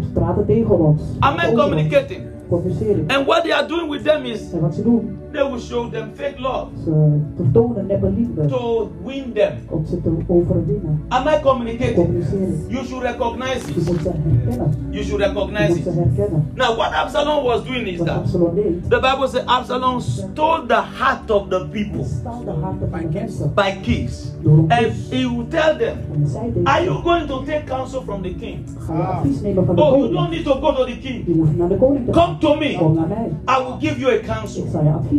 Ze 0.01 0.07
praten 0.13 0.45
tegen 0.45 0.79
ons. 0.79 1.01
Am 1.19 1.34
I 1.34 1.38
Over 1.38 1.49
ons. 1.51 1.61
communicating? 1.61 2.21
Communiceren. 2.49 3.03
And 3.07 3.25
what 3.25 3.43
they 3.43 3.53
are 3.53 3.67
doing 3.67 3.89
with 3.91 4.03
them 4.03 4.25
is 4.25 4.51
En 4.53 4.59
wat 4.61 4.75
ze 4.75 4.84
doen, 4.84 5.17
they 5.31 5.43
will 5.49 5.59
show 5.59 5.89
them 5.91 6.09
fake 6.13 6.35
love 6.39 6.67
ze 6.83 7.19
vertonen 7.35 7.85
neppe 7.87 8.09
liefde. 8.17 8.45
to 8.45 8.89
win 9.05 9.33
them. 9.33 9.51
Om 9.69 9.85
ze 9.85 10.01
te 10.01 10.11
overwinnen. 10.27 11.03
Am 11.07 11.27
I 11.27 11.39
communicating? 11.43 12.23
You 12.67 12.85
should 12.85 13.03
recognize 13.03 13.59
Je 13.67 13.79
it. 13.79 13.87
moet 13.89 14.01
ze 14.01 14.09
herkennen. 14.09 14.73
You 14.89 15.03
should 15.03 15.21
Je 15.21 15.27
recognize 15.27 15.67
moet 15.67 15.83
ze 15.83 15.89
it. 15.89 15.95
herkennen. 15.95 16.47
Now, 16.55 16.75
what 16.77 16.91
Absalom 16.93 17.43
was 17.43 17.63
doing 17.65 17.87
is 17.87 17.97
Wat 17.97 18.07
that 18.07 18.17
Absalom 18.17 18.55
deed. 18.55 18.89
the 18.89 18.99
Bible 18.99 19.27
says 19.27 19.43
Absalom 19.45 19.99
stole 19.99 20.65
the 20.67 20.81
heart 20.99 21.31
of 21.31 21.47
the 21.49 21.55
Hij 21.57 21.67
people 21.83 22.03
stal 22.05 22.43
de 22.45 22.51
harten 22.51 22.89
van 22.91 22.99
de 22.99 23.07
mensen. 23.13 23.51
by 23.55 23.71
keys. 23.81 24.31
Door 24.43 24.57
And 24.67 24.91
he 25.09 25.17
will 25.29 25.45
tell 25.49 25.75
them, 25.77 25.97
En 26.13 26.21
hij 26.21 26.29
zei 26.29 26.51
tegen 26.53 26.63
Are 26.65 26.83
you 26.83 27.01
going 27.03 27.27
to 27.27 27.43
take 27.43 27.63
counsel 27.65 28.01
from 28.01 28.21
the 28.21 28.33
king? 28.35 28.57
Ga 28.79 28.93
je 28.93 29.01
advies 29.03 29.41
nemen 29.41 29.65
van 29.65 29.75
de 29.75 29.81
Oh, 29.81 29.97
you 29.97 30.11
don't 30.13 30.29
need 30.29 30.43
to 30.43 30.53
go 30.53 30.73
to 30.73 30.83
the 30.85 30.97
king. 30.99 31.23
Je 31.27 31.35
moet 31.35 31.57
naar 31.57 31.67
de 31.69 31.75
koning 31.75 32.05
te 32.05 32.11
Come 32.11 32.37
to 32.37 32.55
me. 32.55 32.75
Kom 32.77 32.93
naar 32.95 33.07
mij. 33.07 33.27
I 33.49 33.63
will 33.63 33.89
give 33.89 33.99
you 33.99 34.11
a 34.11 34.15
Ik 34.15 34.25
counsel. 34.25 34.63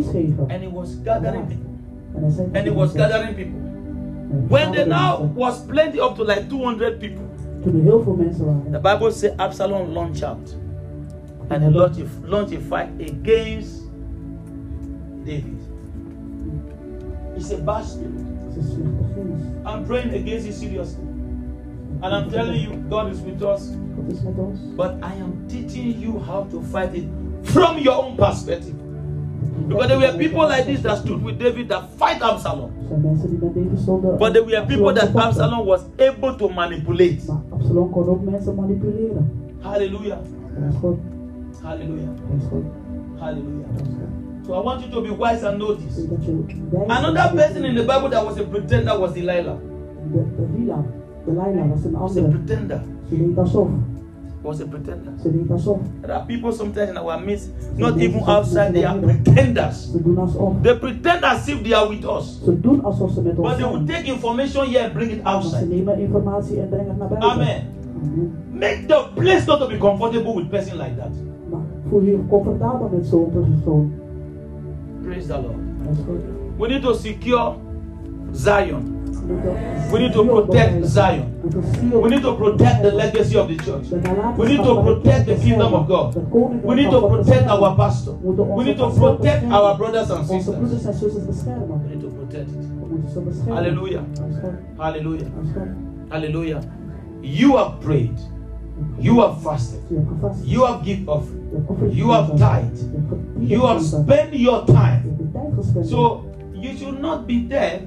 Zal 0.03 0.11
je 0.13 0.19
advies 0.19 0.35
geven. 0.35 0.47
And 0.49 0.61
he 0.61 0.71
was 0.71 0.97
gathering 1.03 1.47
people. 1.47 1.69
En 2.15 2.21
hij 2.21 2.31
zei 2.31 2.47
And 2.53 2.67
he 2.67 2.73
was 2.73 2.91
gathering 2.91 3.35
people. 3.35 3.67
When 4.47 4.71
there 4.71 4.85
now 4.85 5.35
was 5.35 5.59
plenty 5.65 5.99
up 5.99 6.15
to 6.15 6.23
like 6.23 6.47
200 6.47 6.99
people, 6.99 7.25
Toen 7.61 7.81
heel 7.81 8.01
veel 8.03 8.15
mensen 8.15 8.45
the. 8.71 8.79
Bible 8.79 9.11
says 9.11 9.31
Absalom 9.37 9.93
launched 9.93 10.23
out 10.23 10.57
and 11.49 11.63
he 11.63 11.69
launched 11.69 11.99
a, 11.99 12.07
launched 12.27 12.53
a 12.53 12.59
fight 12.59 12.89
against 13.01 13.81
David. 15.25 15.59
It's 17.35 17.51
a 17.51 17.57
bad 17.57 17.85
spirit. 17.85 18.11
Het 18.47 18.57
is 18.57 18.63
een 18.63 18.69
slechte 18.69 19.19
geest. 19.25 19.75
I'm 19.75 19.85
praying 19.85 20.13
against 20.13 20.47
it 20.47 20.53
seriously. 20.53 21.03
And 22.01 22.13
I'm 22.13 22.29
telling 22.29 22.61
you, 22.61 22.77
God 22.89 23.11
is 23.11 23.21
with 23.21 23.41
us. 23.41 23.69
God 23.95 24.11
is 24.11 24.21
met 24.21 24.37
ons. 24.37 24.59
But 24.75 24.91
I 25.03 25.13
am 25.19 25.45
teaching 25.47 25.99
you 25.99 26.19
how 26.19 26.47
to 26.51 26.61
fight 26.61 26.93
it 26.93 27.05
from 27.41 27.77
your 27.77 28.03
own 28.03 28.15
perspective. 28.15 28.78
Because 29.67 29.87
there 29.87 29.99
were 29.99 30.17
people 30.17 30.47
like 30.47 30.65
this 30.65 30.81
that 30.81 30.97
stood 30.97 31.23
with 31.23 31.39
David 31.39 31.69
that 31.69 31.83
fight 31.97 32.21
Absalom. 32.21 32.69
Er 32.81 32.87
zijn 32.87 33.01
mensen 33.01 33.29
die 33.29 33.39
met 33.41 33.53
David 33.53 33.79
stonden. 33.79 34.17
But 34.17 34.33
there 34.33 34.45
were 34.45 34.65
people 34.65 34.93
that 34.93 35.03
Absalom 35.03 35.21
vochten. 35.21 35.43
Absalom 35.43 35.65
was 35.65 35.81
able 35.97 36.35
to 36.35 36.49
manipulate. 36.49 37.19
Maar 37.27 37.41
Absalom 37.49 37.89
kon 37.89 38.07
ook 38.07 38.23
mensen 38.23 38.55
manipuleren. 38.55 39.31
Hallelujah. 39.59 40.17
Dat 40.59 40.69
is 40.69 40.75
goed. 40.79 40.97
Hallelujah. 41.63 42.07
Dat 42.29 42.41
is 42.41 42.47
goed. 42.49 42.63
Hallelujah. 43.19 43.67
Dat 43.77 43.81
is 43.87 43.93
goed. 43.93 44.45
So 44.45 44.59
I 44.59 44.63
want 44.63 44.79
you 44.81 44.91
to 44.91 45.01
be 45.01 45.15
wise 45.17 45.47
and 45.47 45.57
know 45.57 45.69
Ik 45.71 45.77
this. 45.77 45.95
denk 45.95 46.09
dat 46.09 46.23
je 46.25 46.43
wijs 46.71 46.87
Another 46.89 47.13
bent. 47.13 47.35
person 47.35 47.63
in 47.63 47.75
the 47.75 47.81
Bible 47.85 48.09
that 48.09 48.23
was 48.25 48.37
a 48.39 48.43
pretender 48.43 48.99
was 48.99 49.13
Delilah. 49.13 49.55
De, 50.11 50.23
de 50.35 50.45
Lila. 50.57 50.83
Delilah 51.25 51.69
was 51.69 51.83
een 51.83 51.91
was 51.91 52.17
a 52.17 52.19
andere. 52.19 52.27
pretender. 52.37 52.81
Was 54.41 54.61
a 54.61 54.65
pretender. 54.65 55.11
Ze 55.21 55.31
deed 55.31 55.51
alsof. 55.51 55.77
There 56.01 56.13
are 56.13 56.25
people 56.25 56.51
sometimes 56.51 56.89
in 56.89 56.97
our 56.97 57.19
midst, 57.25 57.49
not 57.75 57.97
even 57.97 58.21
outside, 58.27 58.71
they 58.73 58.85
are 58.85 58.99
pretenders. 58.99 59.91
Ze 59.91 60.01
doen 60.03 60.17
alsof. 60.17 60.53
They 60.61 60.77
pretend 60.77 61.23
as 61.23 61.47
if 61.47 61.61
they 61.61 61.73
are 61.73 61.89
with 61.89 62.05
us. 62.05 62.39
Ze 62.43 62.59
doen 62.59 62.83
alsof 62.83 63.11
ze 63.11 63.21
met 63.21 63.37
ons 63.37 63.47
But 63.49 63.57
they 63.57 63.67
will 63.71 63.85
take 63.85 64.05
information 64.07 64.65
here 64.65 64.83
and 64.83 64.93
bring 64.93 65.11
it 65.11 65.23
outside. 65.23 65.65
nemen 65.67 65.99
informatie 65.99 66.59
en 66.61 66.69
brengen 66.69 66.87
het 66.89 66.97
naar 66.97 67.07
buiten. 67.07 67.29
Amen. 67.29 67.61
Make 68.51 68.85
the 68.87 69.05
place 69.13 69.45
not 69.45 69.59
to 69.59 69.67
be 69.67 69.77
comfortable 69.77 70.35
with 70.35 70.49
person 70.49 70.77
like 70.77 70.95
that. 70.97 71.11
Maar 71.49 71.59
voel 71.89 72.01
je 72.01 72.11
je 72.11 72.19
comfortabel 72.29 72.89
met 72.93 73.05
zo'n 73.07 73.29
persoon. 73.31 73.93
Praise 75.03 75.27
the 75.27 75.33
Lord. 75.33 75.57
Dat 75.83 75.93
is 75.93 76.03
goed. 76.05 76.19
We 76.57 76.67
need 76.67 76.81
to 76.81 76.93
secure 76.93 77.53
Zion. 78.31 78.97
We 79.91 79.99
need 79.99 80.13
to 80.13 80.23
protect. 80.25 80.85
Zion. 80.85 81.23
We 81.41 81.49
moeten 81.49 81.63
ziel 81.79 82.01
We 82.01 82.09
need 82.09 82.21
to 82.21 82.35
protect 82.35 82.81
the 82.81 82.91
legacy 82.95 83.37
of 83.37 83.47
the 83.47 83.55
church. 83.55 83.89
We 84.37 84.47
need 84.47 84.63
to 84.63 84.81
protect 84.81 85.25
the 85.25 85.35
kingdom 85.35 85.73
of. 85.73 85.87
God. 85.87 86.15
We 86.63 86.75
need 86.75 86.89
to 86.91 87.01
protect 87.07 87.47
our 87.49 87.75
pastor. 87.75 88.13
We 88.21 88.25
moeten 88.25 88.45
We 88.45 88.51
onze 88.51 88.65
need 88.65 88.77
to 88.77 88.89
protect 88.89 89.51
our 89.51 89.75
brothers 89.77 90.09
and 90.11 90.25
sisters. 90.27 90.55
en 90.85 90.93
zusters 90.93 91.25
beschermen. 91.25 91.81
We 91.83 91.89
need 91.95 91.99
to 92.01 92.07
protect 92.07 92.49
it. 92.49 92.65
We 92.81 92.85
moeten 92.89 93.09
ze 93.11 93.19
beschermen. 93.19 93.53
Hallelujah. 93.55 94.01
Dat 94.13 94.25
is 94.29 94.35
goed. 94.41 94.51
Hallelujah. 94.77 95.19
Dat 95.35 95.43
is 95.43 95.51
goed. 95.51 95.67
Hallelujah. 96.07 96.61
You 97.21 97.55
have 97.57 97.71
prayed. 97.79 98.19
You 98.97 99.19
have 99.19 99.39
fasted. 99.39 99.79
Je 99.89 99.95
hebt 99.95 100.07
gevast. 100.07 100.39
You 100.43 100.65
have 100.65 100.83
given 100.83 101.07
offering. 101.07 101.43
Je 101.49 101.55
hebt 101.55 101.69
offers 101.69 101.95
You 101.95 102.11
have 102.11 102.31
gegeven. 102.31 102.69
tithed. 102.71 102.79
Je 102.79 102.97
hebt 102.97 103.09
ge- 103.09 103.45
You 103.47 103.65
have 103.65 103.83
spent 103.83 104.29
your 104.31 104.65
time. 104.65 104.77
hebt 105.03 105.17
de 105.17 105.31
tijd 105.33 105.53
gespendeerd. 105.55 105.87
So 105.87 106.23
you 106.51 106.75
should 106.77 106.99
not 107.01 107.25
be 107.25 107.45
there 107.49 107.79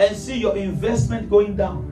and 0.00 0.16
see 0.16 0.36
your 0.38 0.56
investment 0.56 1.30
going 1.30 1.56
down. 1.56 1.84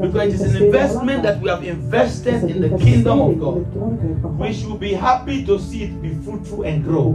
Because 0.00 0.34
it 0.34 0.34
is 0.34 0.54
an 0.54 0.62
investment 0.64 1.22
that 1.22 1.40
we 1.40 1.48
have 1.48 1.64
invested 1.64 2.44
in 2.44 2.60
the 2.60 2.76
kingdom 2.78 3.20
of 3.20 3.40
God. 3.40 4.38
We 4.38 4.52
should 4.52 4.78
be 4.78 4.92
happy 4.92 5.44
to 5.46 5.58
see 5.58 5.84
it 5.84 6.02
be 6.02 6.14
fruitful 6.14 6.64
and 6.64 6.84
grow. 6.84 7.12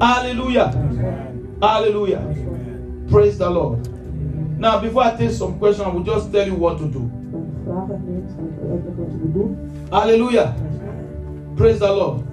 Hallelujah. 0.00 0.72
Hallelujah. 1.60 2.20
Praise 3.08 3.38
the 3.38 3.50
Lord. 3.50 3.88
Now, 4.58 4.80
before 4.80 5.04
I 5.04 5.16
take 5.16 5.30
some 5.30 5.58
questions, 5.58 5.86
I 5.86 5.90
will 5.90 6.02
just 6.02 6.32
tell 6.32 6.46
you 6.46 6.54
what 6.54 6.78
to 6.78 6.88
do. 6.88 7.10
Hallelujah. 9.90 10.54
Praise 11.56 11.78
the 11.78 11.92
Lord. 11.92 12.24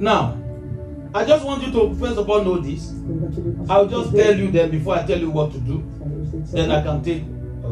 Now, 0.00 0.36
I 1.14 1.24
just 1.24 1.44
want 1.44 1.62
you 1.62 1.72
to 1.72 1.94
first 1.94 2.18
of 2.18 2.28
all 2.28 2.40
know 2.42 2.62
this. 2.62 2.90
Ik 2.90 3.06
wil 3.06 3.20
dat 3.20 3.34
je 3.34 3.42
dit 3.42 3.54
als 3.58 3.68
I'll 3.68 3.88
just 3.98 4.14
tell 4.14 4.36
you 4.38 4.50
then 4.50 4.70
before 4.70 5.00
I 5.00 5.04
tell 5.04 5.18
you 5.20 5.32
what 5.32 5.50
to 5.52 5.58
do. 5.66 5.72
Ik 5.74 5.82
zal 5.98 6.06
eerst 6.18 6.30
dit 6.32 6.54
Then 6.54 6.70
I 6.78 6.82
can 6.82 7.00
take 7.00 7.22
uh, 7.64 7.68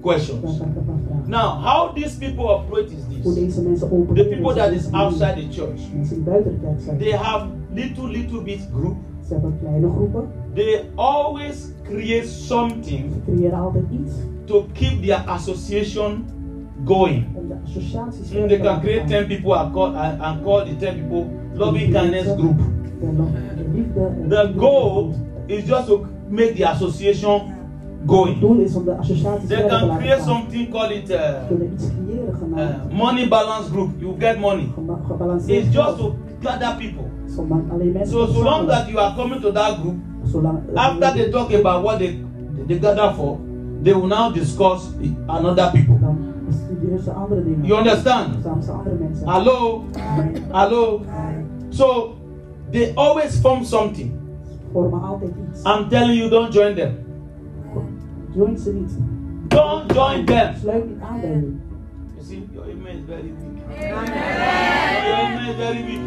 questions. 0.00 0.58
kan 0.58 0.68
ik 0.68 0.76
een 0.76 0.84
paar 0.84 0.94
vragen. 1.06 1.30
Now, 1.30 1.64
how 1.64 1.94
these 1.94 2.18
people 2.18 2.44
operate 2.48 2.90
is 2.92 3.02
this: 3.22 3.34
deze 3.34 3.62
mensen 3.62 3.90
opereren. 3.92 4.14
the 4.30 4.36
people 4.36 4.54
that 4.54 4.72
is 4.72 4.88
outside 4.92 5.34
the 5.34 5.46
church, 5.60 5.80
Mensen 5.94 6.14
die 6.16 6.24
buiten 6.24 6.52
de 6.52 6.58
kerk 6.66 6.80
zijn. 6.80 6.98
they 6.98 7.10
have 7.12 7.46
little 7.72 8.08
little 8.08 8.42
bit 8.42 8.68
group. 8.74 8.96
Ze 9.26 9.32
hebben 9.32 9.58
kleine 9.60 9.90
groepen. 9.90 10.24
They 10.54 10.84
always 10.94 11.68
create 11.82 12.26
something 12.28 13.12
Ze 13.12 13.32
creëren 13.32 13.58
altijd 13.58 13.84
iets 13.92 14.12
to 14.44 14.66
keep 14.72 15.02
their 15.02 15.22
association 15.26 16.24
going. 16.84 17.24
om 17.34 17.48
de 17.48 17.54
associaties 17.64 18.30
Mm, 18.32 18.48
They 18.48 18.58
can 18.60 18.80
create 18.80 19.04
10 19.06 19.26
people 19.26 19.54
and 19.54 19.72
call, 19.72 19.94
and, 19.96 20.20
and 20.20 20.42
call 20.42 20.64
the 20.64 20.76
10 20.76 20.94
people 20.94 21.24
loving 21.54 21.92
kindness 21.92 22.26
group. 22.36 22.56
The 24.28 24.46
goal 24.58 25.14
is 25.48 25.64
just 25.66 25.88
to 25.88 26.06
make 26.30 26.56
the 26.56 26.64
association 26.72 27.40
going. 28.06 28.40
They 29.48 29.56
can 29.68 29.88
create 29.98 30.20
something 30.22 30.72
call 30.72 30.90
it 30.90 31.10
uh, 31.10 31.48
uh, 32.58 32.94
money 32.94 33.26
balance 33.28 33.68
group. 33.70 33.90
You 34.00 34.12
get 34.18 34.40
money. 34.40 34.72
It's 35.48 35.68
just 35.74 35.98
to 35.98 36.14
gather 36.42 36.76
people. 36.80 37.04
So 38.06 38.26
so 38.26 38.40
long 38.40 38.66
that 38.66 38.88
you 38.90 38.98
are 38.98 39.14
coming 39.16 39.40
to 39.42 39.50
that 39.52 39.80
group, 39.82 39.96
after 40.76 41.12
they 41.14 41.30
talk 41.30 41.52
about 41.52 41.82
what 41.84 41.98
they 41.98 42.18
they 42.68 42.78
gather 42.78 43.12
for, 43.16 43.38
they 43.82 43.92
will 43.92 44.06
now 44.08 44.30
discuss 44.30 44.92
the- 45.00 45.14
another 45.28 45.70
people. 45.72 45.98
Dan 46.54 46.66
bestuderen 46.68 47.02
ze 47.04 47.10
andere 47.10 47.44
dingen. 47.44 47.64
You 47.64 47.78
understand? 47.78 48.42
Samen 48.42 48.62
ze 48.62 48.70
andere 48.70 48.94
mensen. 48.94 49.28
Hello, 49.28 49.84
hello. 50.50 51.00
So 51.68 52.14
they 52.70 52.92
always 52.94 53.38
form 53.40 53.64
something. 53.64 54.12
Vormen 54.72 55.02
altijd 55.02 55.30
iets. 55.48 55.62
I'm 55.62 55.88
telling 55.88 56.18
you, 56.18 56.30
don't 56.30 56.52
join 56.52 56.74
them. 56.74 56.92
Join 58.34 58.58
ze. 58.58 58.84
Don't 59.48 59.92
join 59.92 60.24
them. 60.24 60.54
Sluit 60.60 60.88
niet 60.88 61.00
aan 61.00 61.20
bij 61.20 61.28
hen. 61.28 61.60
You 62.14 62.26
see, 62.26 62.48
your 62.52 62.66
amen 62.70 62.92
is 62.92 63.02
very 63.06 63.22
weak. 63.22 63.80
Your 65.04 65.14
amen 65.14 65.48
is 65.48 65.56
very 65.56 65.84
weak. 65.84 66.00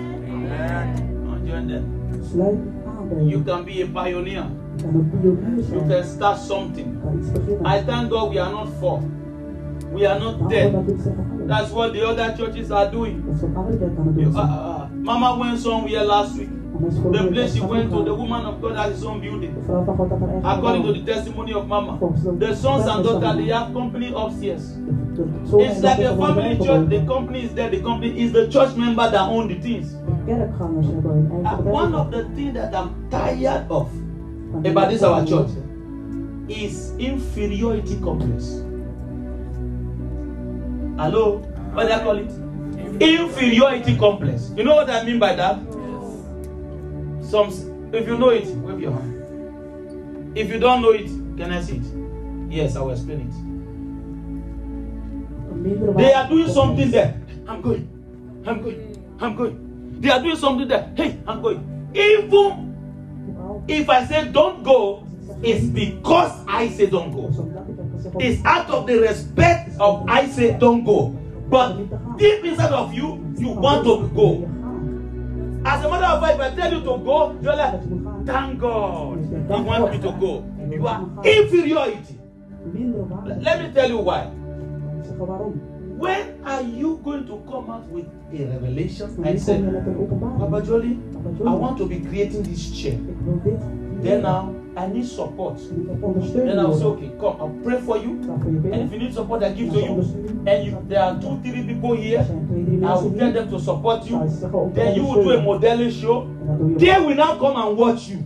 Don't 1.25 1.47
join 1.47 1.67
them. 1.67 1.83
Sluit 2.31 2.53
niet 2.53 2.85
aan 2.97 3.07
bij 3.07 3.17
hen. 3.17 3.27
You 3.27 3.43
can 3.43 3.63
be 3.63 3.89
a 3.95 4.03
pioneer. 4.03 4.45
Je 4.75 4.83
kan 4.83 4.93
een 4.93 5.09
pionier 5.09 5.69
You 5.71 5.87
can 5.87 6.03
start 6.03 6.37
something. 6.37 6.87
Je 6.87 6.99
kan 7.03 7.17
iets 7.19 7.31
beginnen. 7.31 7.77
I 7.77 7.83
thank 7.85 8.11
God 8.11 8.33
we 8.33 8.41
are 8.41 8.51
not 8.51 8.67
four. 8.79 8.99
We 9.91 10.05
are 10.05 10.19
not 10.19 10.39
hallo. 10.39 10.85
That's 11.47 11.71
what 11.71 11.93
the 11.93 12.05
other 12.05 12.35
churches 12.37 12.71
are 12.71 12.91
doing. 12.91 13.23
Uh, 14.35 14.39
uh, 14.39 14.89
Mama 14.91 15.37
went 15.39 15.59
somewhere 15.59 16.03
last 16.03 16.37
week. 16.37 16.49
The 16.79 17.29
place 17.31 17.53
she 17.55 17.61
went 17.61 17.89
to, 17.91 18.03
the 18.03 18.13
woman 18.13 18.45
of 18.45 18.61
God 18.61 18.75
has 18.75 18.95
his 18.95 19.03
own 19.05 19.21
building. 19.21 19.55
According 20.45 20.83
to 20.83 20.93
the 20.93 21.03
testimony 21.11 21.53
of 21.53 21.67
Mama, 21.67 21.97
the 22.37 22.53
sons 22.55 22.85
and 22.85 23.03
daughters 23.03 23.37
they 23.37 23.51
have 23.51 23.73
company 23.73 24.13
upstairs. 24.15 24.73
It's 25.59 25.81
like 25.81 25.99
a 25.99 26.15
family 26.15 26.57
church. 26.63 26.89
The 26.89 27.05
company 27.07 27.45
is 27.45 27.53
there. 27.55 27.69
The 27.69 27.81
company 27.81 28.21
is 28.21 28.31
the 28.33 28.47
church 28.49 28.75
member 28.75 29.09
that 29.09 29.21
own 29.21 29.47
the 29.47 29.55
things. 29.59 29.95
Uh, 29.95 31.57
one 31.63 31.95
of 31.95 32.11
the 32.11 32.25
things 32.35 32.53
that 32.55 32.75
I'm 32.75 33.09
tired 33.09 33.65
of 33.71 33.89
about 34.65 34.89
this 34.91 35.01
our 35.01 35.25
church 35.25 35.49
is 36.49 36.93
inferiority 36.99 37.97
complex. 38.03 38.61
Hello, 40.97 41.37
what 41.73 41.85
do 41.87 41.93
I 41.93 41.99
call 41.99 42.17
it? 42.17 42.31
Inferiority 42.99 43.95
complex. 43.97 44.49
You 44.55 44.63
know 44.63 44.75
what 44.75 44.89
I 44.89 45.03
mean 45.03 45.19
by 45.19 45.35
that? 45.35 45.55
Some, 47.23 47.49
if 47.93 48.07
you 48.07 48.17
know 48.17 48.29
it, 48.29 48.47
wave 48.47 48.79
your 48.81 48.93
hand. 48.93 50.35
If 50.35 50.49
you 50.49 50.59
don't 50.59 50.81
know 50.81 50.89
it, 50.91 51.05
can 51.37 51.51
I 51.51 51.61
see 51.61 51.77
it? 51.77 51.85
Yes, 52.51 52.75
I 52.75 52.81
will 52.81 52.93
explain 52.93 53.21
it. 53.21 53.33
They 55.97 56.13
are 56.13 56.27
doing 56.27 56.49
something 56.49 56.89
there. 56.89 57.21
I'm 57.47 57.61
going. 57.61 57.87
I'm 58.47 58.61
going. 58.63 59.15
I'm 59.19 59.35
going. 59.35 60.01
They 60.01 60.09
are 60.09 60.21
doing 60.21 60.35
something 60.35 60.67
there. 60.67 60.91
Hey, 60.95 61.19
I'm 61.27 61.43
going. 61.43 61.91
Even 61.93 63.63
if 63.67 63.87
I 63.87 64.03
say 64.05 64.31
don't 64.31 64.63
go, 64.63 65.05
it's 65.43 65.65
because 65.65 66.31
I 66.47 66.69
say 66.69 66.87
don't 66.87 67.11
go. 67.11 67.29
It's 68.19 68.43
out 68.45 68.69
of 68.69 68.87
the 68.87 68.99
respect 68.99 69.71
of 69.79 70.05
I 70.07 70.27
say 70.27 70.57
don't 70.57 70.83
go. 70.83 71.09
But 71.49 71.77
deep 72.17 72.43
inside 72.43 72.73
of 72.73 72.93
you, 72.93 73.23
you 73.37 73.49
want 73.49 73.83
to 73.85 74.07
go. 74.15 74.43
As 75.65 75.83
a 75.83 75.89
matter 75.89 76.05
of 76.05 76.21
fact, 76.21 76.35
if 76.35 76.41
I 76.41 76.55
tell 76.55 76.73
you 76.73 76.79
to 76.79 77.03
go, 77.03 77.37
you're 77.41 77.55
like, 77.55 77.81
thank 78.25 78.59
God. 78.59 79.19
He 79.19 79.61
wants 79.61 79.91
me 79.95 80.01
to 80.01 80.17
go. 80.19 80.45
You 80.71 80.87
are 80.87 81.01
inferiority. 81.25 82.19
Let 83.41 83.61
me 83.61 83.73
tell 83.73 83.89
you 83.89 83.97
why. 83.99 84.25
When 85.97 86.41
are 86.45 86.61
you 86.61 87.01
going 87.03 87.25
to 87.27 87.41
come 87.49 87.69
out 87.69 87.87
with 87.89 88.05
a 88.31 88.45
revelation 88.45 89.23
and 89.25 89.41
say? 89.41 89.57
Papa 89.61 90.61
Jolly, 90.65 90.99
I 91.45 91.53
want 91.53 91.77
to 91.79 91.85
be 91.87 92.01
creating 92.01 92.43
this 92.43 92.69
chair. 92.71 92.93
Then 94.01 94.21
now 94.23 94.55
I 94.75 94.87
need 94.87 95.07
support. 95.07 95.57
Then 95.57 96.59
I'll 96.59 96.77
say, 96.77 96.85
okay, 96.85 97.09
come, 97.19 97.37
I'll 97.41 97.59
pray 97.63 97.81
for 97.81 97.97
you. 97.97 98.11
And 98.71 98.75
if 98.75 98.91
you 98.91 98.99
need 98.99 99.13
support, 99.13 99.41
I 99.43 99.51
give 99.51 99.73
to 99.73 99.79
you. 99.79 100.43
And 100.45 100.65
you, 100.65 100.85
there 100.87 101.01
are 101.01 101.19
two, 101.19 101.39
three 101.41 101.63
people 101.63 101.95
here. 101.95 102.19
Er 102.19 102.85
I 102.85 102.93
will 102.93 103.13
tell 103.17 103.31
them 103.31 103.49
to 103.49 103.59
support 103.59 104.05
you. 104.05 104.19
Then 104.73 104.95
you 104.95 105.03
will 105.03 105.23
do 105.23 105.31
a 105.31 105.41
modeling 105.41 105.91
show. 105.91 106.27
They 106.77 106.97
will 106.99 107.15
now 107.15 107.39
come 107.39 107.55
and 107.57 107.75
watch 107.77 108.07
you. 108.09 108.17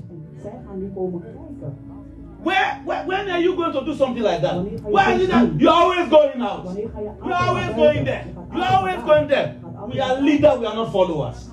Where, 2.44 2.82
where 2.84 3.06
when 3.06 3.30
are 3.30 3.40
you 3.40 3.56
going 3.56 3.72
to 3.72 3.86
do 3.86 3.96
something 3.96 4.24
like 4.24 4.42
that? 4.42 4.58
Is 4.66 5.22
it 5.22 5.30
that 5.30 5.60
you're 5.60 5.72
always 5.72 6.10
going 6.10 6.42
out? 6.42 6.76
You're 6.76 7.34
always 7.34 7.76
going 7.76 8.04
there. 8.04 8.28
You're 8.54 8.66
always 8.66 9.04
going 9.04 9.28
there. 9.28 9.58
We 9.88 10.00
are 10.00 10.20
leaders, 10.20 10.60
we 10.60 10.66
are 10.66 10.76
not 10.76 10.92
followers. 10.92 11.50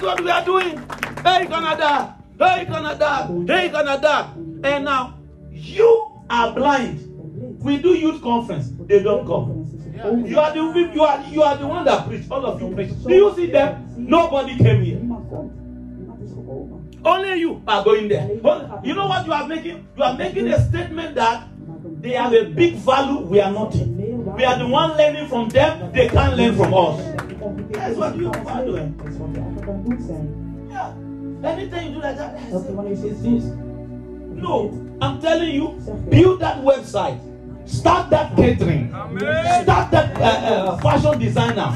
That's 0.00 0.16
what 0.16 0.24
we 0.24 0.30
are 0.30 0.44
doing. 0.46 0.78
Hey, 1.22 1.46
Canada. 1.46 2.16
Hey, 2.38 2.64
Canada. 2.64 3.28
Hey, 3.46 3.68
Canada. 3.68 4.34
And 4.64 4.84
now, 4.86 5.18
you 5.50 6.22
are 6.30 6.54
blind. 6.54 7.06
We 7.60 7.76
do 7.76 7.90
youth 7.90 8.22
conference. 8.22 8.70
They 8.86 9.02
don't 9.02 9.26
come. 9.26 9.66
You 10.26 10.38
are 10.38 10.52
the 10.54 10.90
you 10.94 11.02
are 11.02 11.22
you 11.28 11.42
are 11.42 11.54
the 11.58 11.66
one 11.66 11.84
that 11.84 12.08
preach. 12.08 12.24
All 12.30 12.46
of 12.46 12.62
you 12.62 12.74
preach. 12.74 12.90
Do 13.04 13.14
you 13.14 13.34
see 13.36 13.50
them? 13.50 13.86
Nobody 13.98 14.56
came 14.56 14.82
here. 14.82 15.00
Only 17.04 17.40
you 17.40 17.62
are 17.68 17.84
going 17.84 18.08
there. 18.08 18.26
You 18.82 18.94
know 18.94 19.06
what 19.06 19.26
you 19.26 19.32
are 19.34 19.46
making? 19.46 19.86
You 19.98 20.02
are 20.02 20.16
making 20.16 20.48
a 20.48 20.66
statement 20.66 21.14
that 21.16 21.46
they 22.00 22.12
have 22.12 22.32
a 22.32 22.44
big 22.46 22.76
value, 22.76 23.18
we 23.20 23.38
are 23.40 23.52
nothing. 23.52 24.34
We 24.34 24.44
are 24.44 24.58
the 24.58 24.66
one 24.66 24.96
learning 24.96 25.28
from 25.28 25.50
them, 25.50 25.92
they 25.92 26.08
can't 26.08 26.36
learn 26.36 26.56
from 26.56 26.72
us. 26.72 27.29
That's 27.70 27.96
what 27.96 28.16
you 28.16 28.30
are 28.46 28.64
doing. 28.64 28.96
Dat 28.96 29.06
is 29.06 29.18
wat 29.18 29.28
je 29.32 29.40
eigenlijk 29.40 29.68
aan 29.68 29.74
het 29.74 29.84
doen 29.84 30.06
zijn. 30.06 30.28
Yeah. 30.68 31.52
Anything 31.52 31.82
you 31.82 31.92
do 31.92 32.00
like 32.00 32.16
that, 32.16 32.34
Elke 32.52 32.66
keer 32.66 32.74
wanneer 32.74 32.98
je 32.98 33.08
is 33.08 33.20
zoiets 33.20 33.44
this. 33.44 33.52
No, 34.34 34.70
I'm 35.00 35.18
telling 35.20 35.54
you, 35.54 35.74
build 36.08 36.40
that 36.40 36.62
website, 36.62 37.18
start 37.64 38.10
that 38.10 38.34
catering, 38.36 38.94
start 39.62 39.90
that 39.90 40.18
uh, 40.20 40.24
uh, 40.24 40.78
fashion 40.78 41.18
designer. 41.18 41.72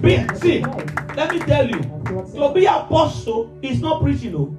Be, 0.00 0.26
see, 0.40 0.64
let 1.16 1.32
me 1.32 1.38
tell 1.38 1.68
you, 1.68 1.80
to 2.34 2.52
be 2.52 2.66
apostle 2.66 3.58
is 3.60 3.80
not 3.80 4.02
preaching, 4.02 4.32
no. 4.32 4.56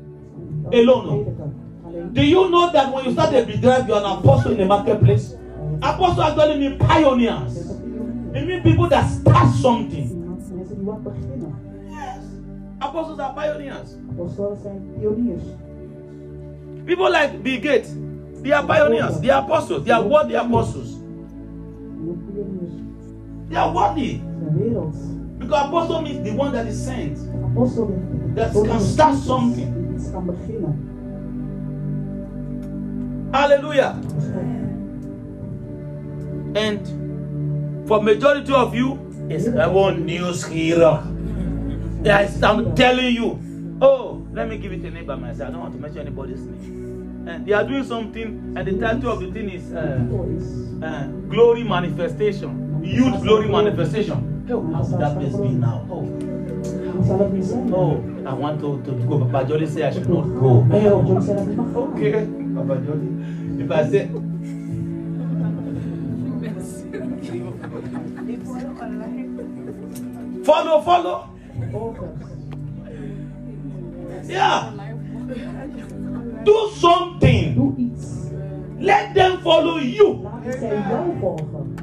Alone, 0.71 1.05
no. 1.05 2.09
Do 2.13 2.21
you 2.21 2.49
know 2.49 2.71
that 2.71 2.93
when 2.93 3.05
you 3.05 3.11
start 3.11 3.33
a 3.33 3.45
drive, 3.57 3.87
you 3.87 3.93
are 3.93 4.03
an 4.03 4.19
apostle 4.19 4.51
in 4.51 4.57
the 4.57 4.65
marketplace? 4.65 5.33
Apostle 5.81 6.23
actually 6.23 6.59
mean 6.59 6.77
pioneers. 6.77 7.57
is. 7.57 7.71
It 8.33 8.45
means 8.45 8.63
people 8.63 8.87
that 8.87 9.09
start 9.09 9.53
something. 9.55 10.20
Die 10.81 10.89
wat 10.89 11.03
beginnen. 11.03 11.53
Yes. 11.89 12.23
Apostles 12.79 13.19
are 13.19 13.33
pioneers. 13.33 13.95
Apostolen 14.09 14.57
zijn 14.61 14.81
pioniers. 14.99 15.43
People 16.85 17.09
like 17.11 17.37
Bill 17.43 17.59
Gates, 17.61 17.89
they 18.41 18.51
are 18.51 18.65
pioneers. 18.65 19.19
They 19.19 19.29
are 19.29 19.43
apostles. 19.43 19.83
They 19.83 19.93
are 19.93 20.07
worthy 20.07 20.35
apostles. 20.35 20.97
They 23.49 23.57
are 23.57 23.71
worthy. 23.73 24.21
Because 25.37 25.65
apostle 25.67 26.01
means 26.01 26.23
the 26.23 26.35
one 26.35 26.51
that 26.51 26.65
is 26.65 26.85
sent. 26.85 27.17
That 28.35 28.51
can 28.53 28.79
start 28.79 29.15
something. 29.17 29.99
Hallelujah. 33.31 33.95
And 36.55 37.87
for 37.87 38.01
majority 38.01 38.53
of 38.53 38.73
you, 38.73 38.97
it's 39.29 39.45
heaven 39.45 40.05
news 40.05 40.45
here. 40.45 41.01
Yes, 42.03 42.41
I'm 42.41 42.75
telling 42.75 43.13
you. 43.15 43.39
Oh, 43.81 44.25
let 44.31 44.47
me 44.47 44.57
give 44.57 44.71
it 44.71 44.81
a 44.85 44.91
name 44.91 45.05
by 45.05 45.15
myself. 45.15 45.49
I 45.49 45.51
don't 45.51 45.61
want 45.61 45.73
to 45.73 45.79
mention 45.79 46.01
anybody's 46.01 46.41
name. 46.41 47.25
And 47.27 47.45
they 47.45 47.53
are 47.53 47.63
doing 47.63 47.83
something, 47.83 48.55
and 48.57 48.67
the 48.67 48.77
title 48.79 49.11
of 49.11 49.19
the 49.19 49.31
thing 49.31 49.49
is 49.49 49.71
uh, 49.73 50.01
is 50.35 50.83
uh, 50.83 51.07
Glory 51.29 51.63
Manifestation. 51.63 52.81
Youth 52.83 53.21
Glory 53.21 53.47
Manifestation. 53.47 54.45
Oh, 54.49 54.61
how 54.73 54.81
would 54.83 54.99
that 54.99 55.17
place 55.17 55.35
be 55.35 55.49
now? 55.49 55.85
Oh, 55.89 56.03
oh, 57.73 58.03
I 58.25 58.33
want 58.33 58.59
to, 58.61 58.81
to 58.83 58.91
go. 59.07 59.19
Papa 59.25 59.47
Jolly 59.47 59.67
say 59.67 59.83
I 59.83 59.91
should 59.91 60.09
not 60.09 60.23
go. 60.23 60.67
Oh. 60.71 61.91
Okay, 61.93 62.27
Papa 62.55 62.81
Jolly. 62.85 63.07
If 63.63 63.71
I 63.71 63.89
say, 63.89 64.09
follow, 70.53 70.81
follow. 70.81 71.19
Volgers. 71.71 72.19
Yeah. 74.27 74.63
Do 76.43 76.69
something. 76.73 77.55
Doe 77.55 77.73
iets. 77.77 78.05
Let 78.79 79.13
them 79.13 79.37
follow 79.41 79.79
you. 79.79 80.17
Laat 80.21 80.55
zij 80.59 80.69
jou 80.89 81.11
volgen. 81.19 81.75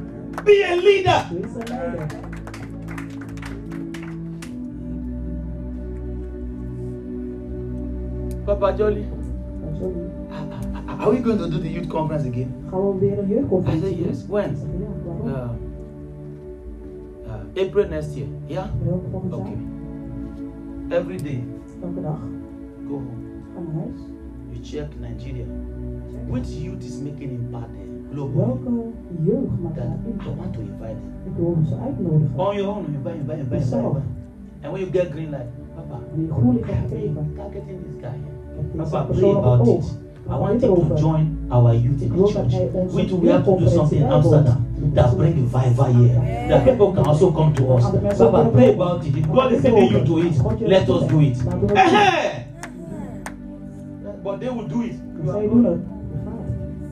Be 0.44 0.66
a 0.72 0.74
leader. 0.82 1.26
Wees 1.40 1.54
een 1.54 1.68
leider. 1.68 2.06
Papa 8.44 8.74
Jolly, 8.76 9.04
Dat 9.60 9.72
is 9.74 9.82
ook- 9.82 9.94
are 11.00 11.10
we 11.10 11.22
going 11.22 11.38
to 11.38 11.48
do 11.48 11.58
the 11.58 11.70
youth 11.72 11.86
conference 11.88 12.26
again? 12.28 12.54
Gaan 12.70 12.80
we 12.92 12.98
weer 12.98 13.18
een 13.18 13.24
I 13.30 13.32
jeugdconferentie 13.34 13.82
said 13.88 13.98
doen? 13.98 14.06
yes. 14.08 14.26
When? 14.26 14.50
Ik 14.50 14.56
zeg, 14.56 14.66
ja, 14.80 14.86
waarom? 15.06 15.26
Uh, 15.28 15.32
uh, 15.34 15.50
April 17.54 17.88
next 17.88 18.16
year. 18.16 18.28
Yeah. 18.48 18.68
Okay. 19.32 19.56
Every 20.90 21.16
day, 21.16 21.44
Elke 21.82 22.00
dag. 22.02 22.18
go 22.88 22.94
home. 22.94 23.20
Ga 23.54 23.60
naar 23.60 23.74
huis. 23.82 24.00
You 24.50 24.60
check 24.62 24.88
Nigeria. 25.00 25.44
Which 26.28 26.48
youth 26.48 26.84
is 26.84 27.00
making 27.00 27.30
impact 27.30 27.72
there 27.74 27.88
globally? 28.12 28.46
Welke 28.46 28.70
jeugd 29.24 29.60
maakt 29.62 29.76
daar 29.76 29.86
I 29.86 30.34
want 30.36 30.52
to 30.54 30.60
invite 30.60 30.96
them. 31.00 31.12
Ik 31.24 31.36
wil 31.36 31.56
uitnodigen. 31.82 32.38
On 32.38 32.54
your 32.56 32.68
own, 32.76 32.84
you 32.92 33.02
buy, 33.02 33.12
you 33.12 33.24
buy, 33.24 33.36
you 33.36 33.46
buy, 33.48 33.58
you 33.58 33.70
buy, 33.70 33.80
you. 33.80 34.02
And 34.62 34.72
when 34.72 34.80
you 34.80 34.90
get 34.90 35.10
green 35.10 35.30
light, 35.30 35.46
Papa, 35.74 36.00
Wanneer 36.10 36.26
je 36.26 36.32
groen 36.32 36.54
licht 36.54 36.68
I 36.68 36.72
hebt 36.72 36.90
have 36.90 37.12
been 37.12 37.34
targeting 37.36 37.78
this 37.86 37.96
guy. 38.00 38.18
Papa, 38.76 39.04
pray 39.04 39.06
persoon 39.06 39.36
op 39.36 39.42
het 39.44 39.52
about 39.52 39.68
it. 39.68 39.98
I 40.30 40.36
want 40.36 40.62
him 40.62 40.74
to 40.74 40.96
join 40.98 41.48
our 41.50 41.72
youth 41.74 42.02
in 42.02 42.14
the 42.14 42.28
church. 42.30 42.52
We, 42.92 43.08
too, 43.08 43.16
we 43.16 43.28
have 43.28 43.44
to 43.46 43.58
do 43.58 43.68
something 43.70 43.98
in 44.02 44.06
Amsterdam 44.12 44.92
that 44.94 45.16
bring 45.16 45.40
revival 45.40 45.86
here. 45.86 46.14
That 46.50 46.64
people 46.66 46.92
can 46.92 47.06
also 47.06 47.32
come 47.32 47.54
to 47.54 47.72
us. 47.72 47.84
Papa, 48.18 48.50
pray 48.52 48.74
about 48.74 49.06
it. 49.06 49.16
If 49.16 49.26
God 49.26 49.52
is 49.54 49.62
sending 49.62 49.90
you 49.90 50.04
to 50.04 50.18
it, 50.18 50.36
let 50.68 50.88
us 50.88 51.08
do 51.08 51.20
it. 51.22 51.38
Eh-heh! 51.76 52.44
But 54.22 54.40
they 54.40 54.50
will 54.50 54.68
do 54.68 54.82
it. 54.82 55.00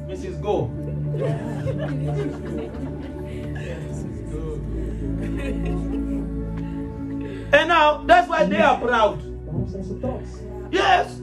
Mrs. 0.08 0.40
Go. 0.40 0.70
and 7.52 7.68
now 7.68 7.98
that's 8.06 8.28
why 8.28 8.44
they 8.44 8.60
are 8.62 8.78
proud. 8.80 9.20
Yes, 10.72 11.20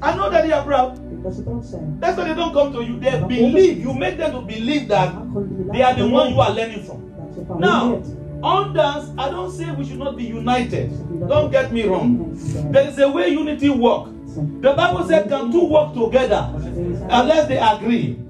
I 0.00 0.16
know 0.16 0.30
that 0.30 0.46
they 0.46 0.52
are 0.52 0.64
proud. 0.64 1.09
That's 1.22 2.16
why 2.16 2.28
they 2.28 2.34
don't 2.34 2.52
come 2.52 2.72
to 2.72 2.82
you. 2.82 2.98
They 2.98 3.20
believe. 3.20 3.78
You 3.78 3.92
make 3.94 4.16
them 4.16 4.32
to 4.32 4.40
believe 4.40 4.88
that 4.88 5.14
they 5.72 5.82
are 5.82 5.94
the 5.94 6.08
one 6.08 6.32
you 6.32 6.40
are 6.40 6.50
learning 6.50 6.84
from. 6.84 7.60
Now, 7.60 7.96
dance, 8.72 9.10
I 9.18 9.30
don't 9.30 9.50
say 9.50 9.70
we 9.72 9.84
should 9.84 9.98
not 9.98 10.16
be 10.16 10.24
united. 10.24 10.90
Don't 11.28 11.50
get 11.50 11.72
me 11.72 11.84
wrong. 11.84 12.32
There 12.72 12.88
is 12.88 12.98
a 12.98 13.08
way 13.08 13.28
unity 13.28 13.68
work. 13.70 14.08
The 14.60 14.72
Bible 14.72 15.06
said, 15.08 15.28
can 15.28 15.50
two 15.50 15.64
work 15.66 15.92
together 15.92 16.50
unless 17.10 17.48
they 17.48 17.58
agree? 17.58 18.20